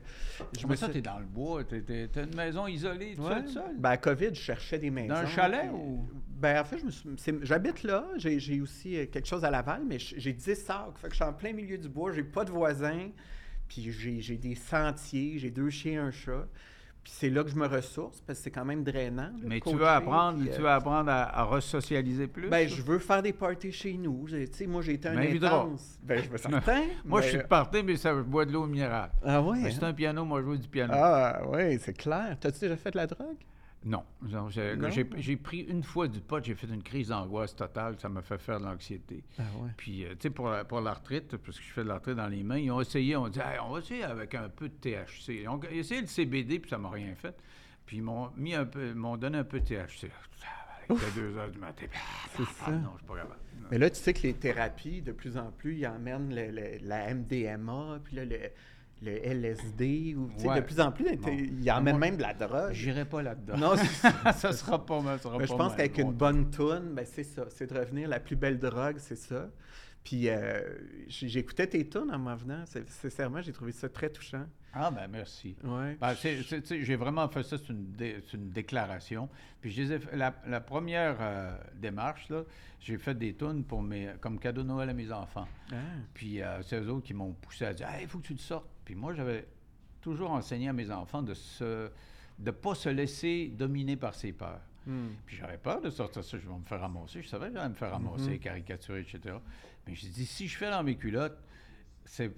je 0.57 0.63
Comment 0.63 0.73
me 0.73 0.77
ça, 0.77 0.87
suis- 0.87 0.95
t'es 0.95 1.03
dans 1.03 1.21
le 1.21 1.25
bois? 1.25 1.63
T'es- 1.63 1.83
t'es- 1.83 2.09
T'as 2.09 2.25
une 2.25 2.35
maison 2.35 2.67
isolée, 2.67 3.15
tout 3.15 3.23
Ouais. 3.23 3.47
seul? 3.47 3.77
Ben, 3.79 3.91
à 3.91 3.97
COVID, 3.97 4.31
je 4.35 4.41
cherchais 4.41 4.81
des 4.81 4.91
maisons. 4.91 5.15
un 5.15 5.27
chalet 5.27 5.71
ou- 5.73 6.09
Ben, 6.41 6.61
en 6.61 6.65
fait, 6.65 6.79
je 6.79 6.85
me 6.87 6.91
suis- 6.91 7.09
c'est- 7.17 7.45
j'habite 7.45 7.85
là. 7.85 8.09
J'ai 8.17 8.61
aussi 8.61 8.97
euh, 8.97 9.07
quelque 9.07 9.29
chose 9.29 9.45
à 9.45 9.51
Laval, 9.53 9.83
mais 9.87 10.01
j'ai 10.01 10.33
10 10.33 10.57
sacs. 10.57 10.99
Fait 10.99 11.07
que 11.07 11.13
je 11.13 11.19
suis 11.19 11.25
en 11.25 11.33
plein 11.33 11.53
milieu 11.53 11.79
du 11.79 11.89
bois. 11.89 12.11
J'ai 12.11 12.25
pas 12.25 12.45
de 12.45 12.51
voisins. 12.51 13.11
Puis 13.69 13.89
j'ai 13.89 14.21
j'ai 14.21 14.37
des 14.37 14.57
sentiers. 14.57 15.39
J'ai 15.39 15.53
deux 15.53 15.71
chiens, 15.71 16.07
un 16.07 16.11
chat. 16.11 16.49
Puis 17.05 17.13
c'est 17.17 17.31
là 17.31 17.43
que 17.43 17.51
je 17.51 17.57
me 17.57 17.67
ressource 17.67 18.21
parce 18.21 18.39
que 18.39 18.45
c'est 18.45 18.51
quand 18.53 18.65
même 18.65 18.85
drainant. 18.85 19.33
Mais 19.43 19.61
tu 19.61 19.75
veux 19.75 19.87
apprendre, 19.89 20.39
puis, 20.39 20.49
tu 20.51 20.55
euh, 20.55 20.63
veux 20.63 20.69
apprendre 20.69 21.11
à, 21.11 21.37
à 21.37 21.43
resocialiser 21.43 22.29
plus? 22.29 22.49
Ben, 22.49 22.69
je 22.69 22.81
veux 22.81 23.01
faire 23.01 23.23
des 23.23 23.33
parties 23.33 23.73
chez 23.73 23.95
nous. 23.95 24.27
Tu 24.29 24.47
sais, 24.53 24.67
moi, 24.69 24.83
j'ai 24.83 24.95
été 24.95 25.09
un 25.09 25.15
M'inviteras. 25.15 25.63
intense. 25.63 25.99
Ben, 26.03 26.23
je 26.23 26.29
veux 26.29 26.39
certain. 26.39 26.83
Moi, 27.05 27.21
je 27.21 27.27
mais- 27.27 27.31
suis 27.33 27.39
de 27.39 27.47
party, 27.49 27.83
mais 27.83 27.97
ça, 27.97 28.15
bois 28.15 28.45
de 28.45 28.53
l'eau 28.53 28.67
minérale. 28.67 29.11
Ah 29.25 29.43
ouais? 29.43 29.59
Mais 29.61 29.71
c'est 29.73 29.83
hein? 29.83 29.89
un 29.89 29.93
piano, 29.95 30.25
moi, 30.25 30.41
je 30.43 30.47
joue 30.47 30.57
du 30.57 30.69
piano. 30.69 30.93
Ah 30.97 31.43
ouais, 31.49 31.77
c'est 31.83 31.97
clair. 31.97 32.37
T'as-tu 32.39 32.61
déjà 32.61 32.77
fait 32.77 32.93
de 32.93 32.99
la 32.99 33.07
drogue? 33.09 33.37
Non. 33.85 34.05
Non, 34.23 34.49
j'ai 34.49 35.37
pris 35.37 35.61
une 35.61 35.83
fois 35.83 36.07
du 36.09 36.21
pot, 36.21 36.45
j'ai 36.45 36.55
fait 36.55 36.69
une 36.69 36.83
crise 36.83 37.09
d'angoisse 37.09 37.57
totale, 37.57 37.99
ça 37.99 38.09
m'a 38.09 38.23
fait 38.23 38.39
faire 38.39 38.61
de 38.61 38.65
l'anxiété. 38.65 39.25
Ah 39.39 39.43
ouais. 39.61 39.71
Puis, 39.77 40.05
euh, 40.05 40.11
tu 40.11 40.17
sais, 40.23 40.31
pour, 40.31 40.49
la- 40.51 40.65
pour 40.65 40.81
l'arthrite, 40.81 41.37
parce 41.37 41.59
que 41.59 41.65
je 41.65 41.73
fais 41.73 41.83
de 41.83 41.89
l'arthrite 41.89 42.17
dans 42.17 42.29
les 42.29 42.43
mains, 42.45 42.59
ils 42.59 42.71
ont 42.71 42.81
essayé, 42.81 43.17
on 43.17 43.29
dit, 43.29 43.41
Hey, 43.41 43.59
on 43.61 43.71
va 43.73 43.81
essayer 43.81 44.05
avec 44.05 44.35
un 44.37 44.49
peu 44.49 44.69
de 44.69 44.75
THC. 44.75 45.41
Ils 45.43 45.49
ont 45.49 45.61
essayé 45.71 46.01
le 46.01 46.07
CBD, 46.07 46.61
puis 46.61 46.71
ça 46.71 46.79
m'a 46.79 46.91
rien 46.91 47.15
fait. 47.17 47.35
Puis, 47.85 47.97
ils 47.97 48.03
m'ont 48.03 48.31
mis 48.37 48.55
un 48.55 48.65
peu, 48.67 48.95
m'ont 48.95 49.17
donné 49.17 49.39
un 49.39 49.45
peu 49.45 49.59
de 49.61 49.65
THC. 49.67 50.09
Il 50.89 50.97
était 50.97 51.05
2 51.17 51.37
heures 51.37 51.51
du 51.51 51.59
matin. 51.59 51.87
C'est 52.37 52.43
Ah, 52.43 52.67
ça. 52.67 52.71
non, 52.73 52.91
je 52.95 52.99
suis 52.99 53.07
pas 53.07 53.15
capable. 53.17 53.37
Mais 53.71 53.79
là, 53.79 53.89
tu 53.91 53.97
sais 54.01 54.13
que 54.13 54.23
les 54.23 54.35
thérapies, 54.35 55.01
de 55.03 55.13
plus 55.13 55.37
en 55.37 55.51
plus, 55.51 55.77
ils 55.79 55.87
emmènent 55.87 56.35
le- 56.35 56.51
le- 56.51 56.79
la 56.87 57.09
MDMA, 57.15 58.01
puis 58.05 58.17
là, 58.17 58.25
le, 58.25 58.37
le 59.03 59.27
LSD, 59.27 60.15
ou, 60.17 60.29
Ouais. 60.49 60.57
de 60.57 60.61
plus 60.65 60.81
en 60.81 60.93
plus, 60.93 61.17
Bon. 61.17 61.29
emmènent 61.71 61.99
Moi, 61.99 62.07
même 62.09 62.17
de 62.17 62.23
la 62.23 62.35
drogue. 62.35 62.73
J'irai 62.73 63.05
pas 63.05 63.23
là-dedans. 63.23 63.57
Non, 63.57 63.75
ça. 64.35 64.53
sera 64.53 64.85
pas 64.85 65.01
mal. 65.01 65.19
ça 65.19 65.25
sera 65.25 65.39
Mais 65.39 65.47
je 65.47 65.55
pense 65.55 65.75
qu'avec 65.75 65.99
une 65.99 66.13
bonne 66.13 66.51
toune, 66.51 66.95
ben 66.95 67.05
c'est 67.05 67.25
ça. 67.25 67.45
C'est 67.51 67.73
de 67.73 67.79
revenir 67.79 68.09
la 68.09 68.21
plus 68.21 68.37
belle 68.37 68.59
drogue, 68.59 68.97
c'est 68.99 69.17
ça. 69.17 69.49
Puis 70.05 70.29
euh, 70.29 70.61
j'écoutais 71.09 71.67
tes 71.69 71.89
tunes 71.89 72.11
en 72.13 72.19
m'en 72.19 72.35
venant. 72.35 72.65
Sincèrement, 72.87 73.41
j'ai 73.41 73.53
trouvé 73.53 73.71
ça 73.73 73.89
très 73.89 74.11
touchant. 74.11 74.47
Ah, 74.75 74.91
ben 74.91 75.07
merci. 75.07 75.55
Ouais. 75.63 75.97
Ben, 76.01 76.15
j'ai 76.81 76.97
vraiment 76.97 77.29
fait 77.29 77.43
ça, 77.43 77.57
c'est 77.59 77.69
une, 77.69 77.93
dé- 77.93 78.17
une 78.33 78.51
déclaration. 78.51 79.29
Puis 79.61 79.71
je 79.71 79.99
la 80.47 80.61
première 80.61 81.19
euh, 81.21 81.57
démarche, 81.75 82.29
là, 82.31 82.43
j'ai 82.81 82.97
fait 82.99 83.15
des 83.15 83.35
tunes 83.37 83.63
pour 83.65 83.83
mes, 83.83 84.09
comme 84.21 84.39
cadeau 84.41 84.63
de 84.63 84.69
Noël 84.69 84.89
à 84.89 84.95
mes 84.95 85.13
enfants. 85.13 85.47
Ah. 85.71 85.77
Puis 86.15 86.41
euh, 86.43 86.63
c'est 86.63 86.81
eux 86.81 86.89
autres 86.91 87.07
qui 87.07 87.15
m'ont 87.15 87.33
poussé 87.35 87.67
à 87.67 87.75
dire 87.75 87.87
il 88.01 88.09
faut 88.09 88.19
que 88.19 88.27
tu 88.27 88.33
le 88.33 88.39
sortes. 88.39 88.67
Puis 88.85 88.95
moi, 88.95 89.15
j'avais 89.15 89.47
toujours 90.01 90.31
enseigné 90.33 90.69
à 90.69 90.73
mes 90.73 90.91
enfants 90.91 91.23
de 91.23 91.35
se 91.35 91.91
de 92.39 92.51
pas 92.51 92.75
se 92.75 92.89
laisser 92.89 93.49
dominer 93.57 93.97
par 93.97 94.15
ses 94.15 94.33
peurs. 94.33 94.61
Hmm. 94.87 95.09
Puis 95.27 95.37
j'avais 95.37 95.59
peur 95.59 95.81
de 95.81 95.91
sortir 95.91 96.25
ça, 96.25 96.39
je 96.39 96.49
vais 96.49 96.55
me 96.55 96.65
faire 96.65 96.81
ramasser. 96.81 97.23
Je 97.23 97.29
savais 97.29 97.49
que 97.49 97.55
j'allais 97.55 97.69
me 97.69 97.75
faire 97.75 97.93
ramasser, 97.93 98.31
Mhm. 98.33 98.39
caricaturer, 98.39 99.01
etc. 99.03 99.37
Mais 99.87 99.95
j'ai 99.95 100.09
dit, 100.09 100.27
si 100.27 100.49
je 100.49 100.57
fais 100.57 100.71
dans 100.71 100.83
mes 100.83 100.97
culottes, 100.97 101.39
c'est, 102.05 102.33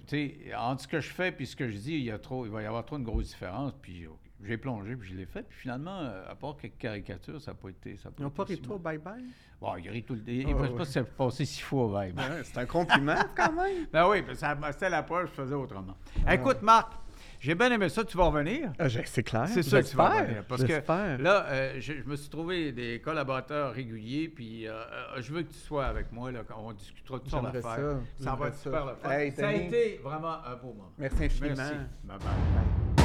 entre 0.55 0.81
ce 0.83 0.87
que 0.87 0.99
je 0.99 1.09
fais 1.09 1.31
puis 1.31 1.47
ce 1.47 1.55
que 1.55 1.69
je 1.69 1.77
dis, 1.77 1.93
il, 1.93 2.03
y 2.03 2.11
a 2.11 2.19
trop, 2.19 2.45
il 2.45 2.51
va 2.51 2.61
y 2.61 2.65
avoir 2.65 2.85
trop 2.85 2.97
une 2.97 3.03
grosse 3.03 3.29
différence. 3.29 3.73
Puis 3.81 4.05
j'ai 4.43 4.57
plongé, 4.57 4.95
puis 4.95 5.09
je 5.09 5.15
l'ai 5.15 5.25
fait. 5.25 5.43
Puis 5.43 5.57
finalement, 5.59 5.97
euh, 6.01 6.29
à 6.29 6.35
part 6.35 6.55
quelques 6.57 6.77
caricatures, 6.77 7.41
ça 7.41 7.51
n'a 7.51 7.55
pas 7.55 7.69
été. 7.69 7.97
Ça 7.97 8.09
a 8.09 8.11
Ils 8.19 8.21
n'ont 8.21 8.29
pas 8.29 8.43
été 8.43 8.61
mal. 8.67 8.77
bye-bye? 8.79 9.23
Bon, 9.61 9.75
il 9.77 9.89
rit 9.89 10.03
tout 10.03 10.13
le 10.13 10.19
temps. 10.19 10.25
Il 10.31 10.45
Ah, 10.45 10.49
ne 10.49 10.53
pense 10.53 10.61
ouais. 10.69 10.77
pas 10.77 10.83
que 10.83 10.89
c'est 10.89 11.03
passé 11.15 11.45
six 11.45 11.61
fois. 11.61 11.87
Ouais, 11.87 12.13
c'est 12.43 12.57
un 12.59 12.65
compliment 12.65 13.15
quand 13.35 13.53
même. 13.53 13.85
Ben 13.91 14.07
oui, 14.07 14.21
ben 14.21 14.35
ça- 14.35 14.55
c'était 14.71 14.89
la 14.89 15.03
preuve, 15.03 15.27
je 15.27 15.41
faisais 15.41 15.55
autrement. 15.55 15.95
Écoute, 16.29 16.61
Marc, 16.61 16.91
j'ai 17.39 17.55
bien 17.55 17.71
aimé 17.71 17.89
ça, 17.89 18.03
tu 18.03 18.17
vas 18.17 18.25
revenir. 18.25 18.71
Ah, 18.79 18.87
c'est 18.89 19.23
clair. 19.23 19.47
C'est 19.47 19.63
ça 19.63 19.81
que 19.81 19.87
tu 19.87 19.95
vas 19.95 20.09
revenir. 20.19 20.43
Parce 20.47 20.63
que 20.63 21.21
là, 21.21 21.45
euh, 21.47 21.73
je, 21.79 21.93
je 21.93 22.03
me 22.09 22.15
suis 22.15 22.29
trouvé 22.29 22.71
des 22.71 22.99
collaborateurs 23.01 23.73
réguliers, 23.73 24.27
puis 24.27 24.67
euh, 24.67 24.71
euh, 24.73 25.21
je 25.21 25.31
veux 25.33 25.43
que 25.43 25.51
tu 25.53 25.59
sois 25.59 25.85
avec 25.85 26.11
moi, 26.11 26.31
là, 26.31 26.41
quand 26.47 26.59
on 26.63 26.73
discutera 26.73 27.19
de 27.19 27.23
J'aimerais 27.29 27.57
affaire. 27.57 27.97
ça, 28.17 28.23
Ça 28.23 28.35
va 28.35 28.47
être 28.47 28.57
super 28.57 28.85
le 28.85 28.95
fun. 28.95 29.09
Hey, 29.09 29.31
ça 29.31 29.47
a 29.47 29.53
été 29.53 29.99
vraiment 30.03 30.37
un 30.45 30.55
beau 30.55 30.73
moment. 30.73 30.91
Merci 30.97 31.23
infiniment. 31.25 31.55
Merci. 31.57 31.73
Bye-bye. 32.05 32.19
Bye. 32.19 33.04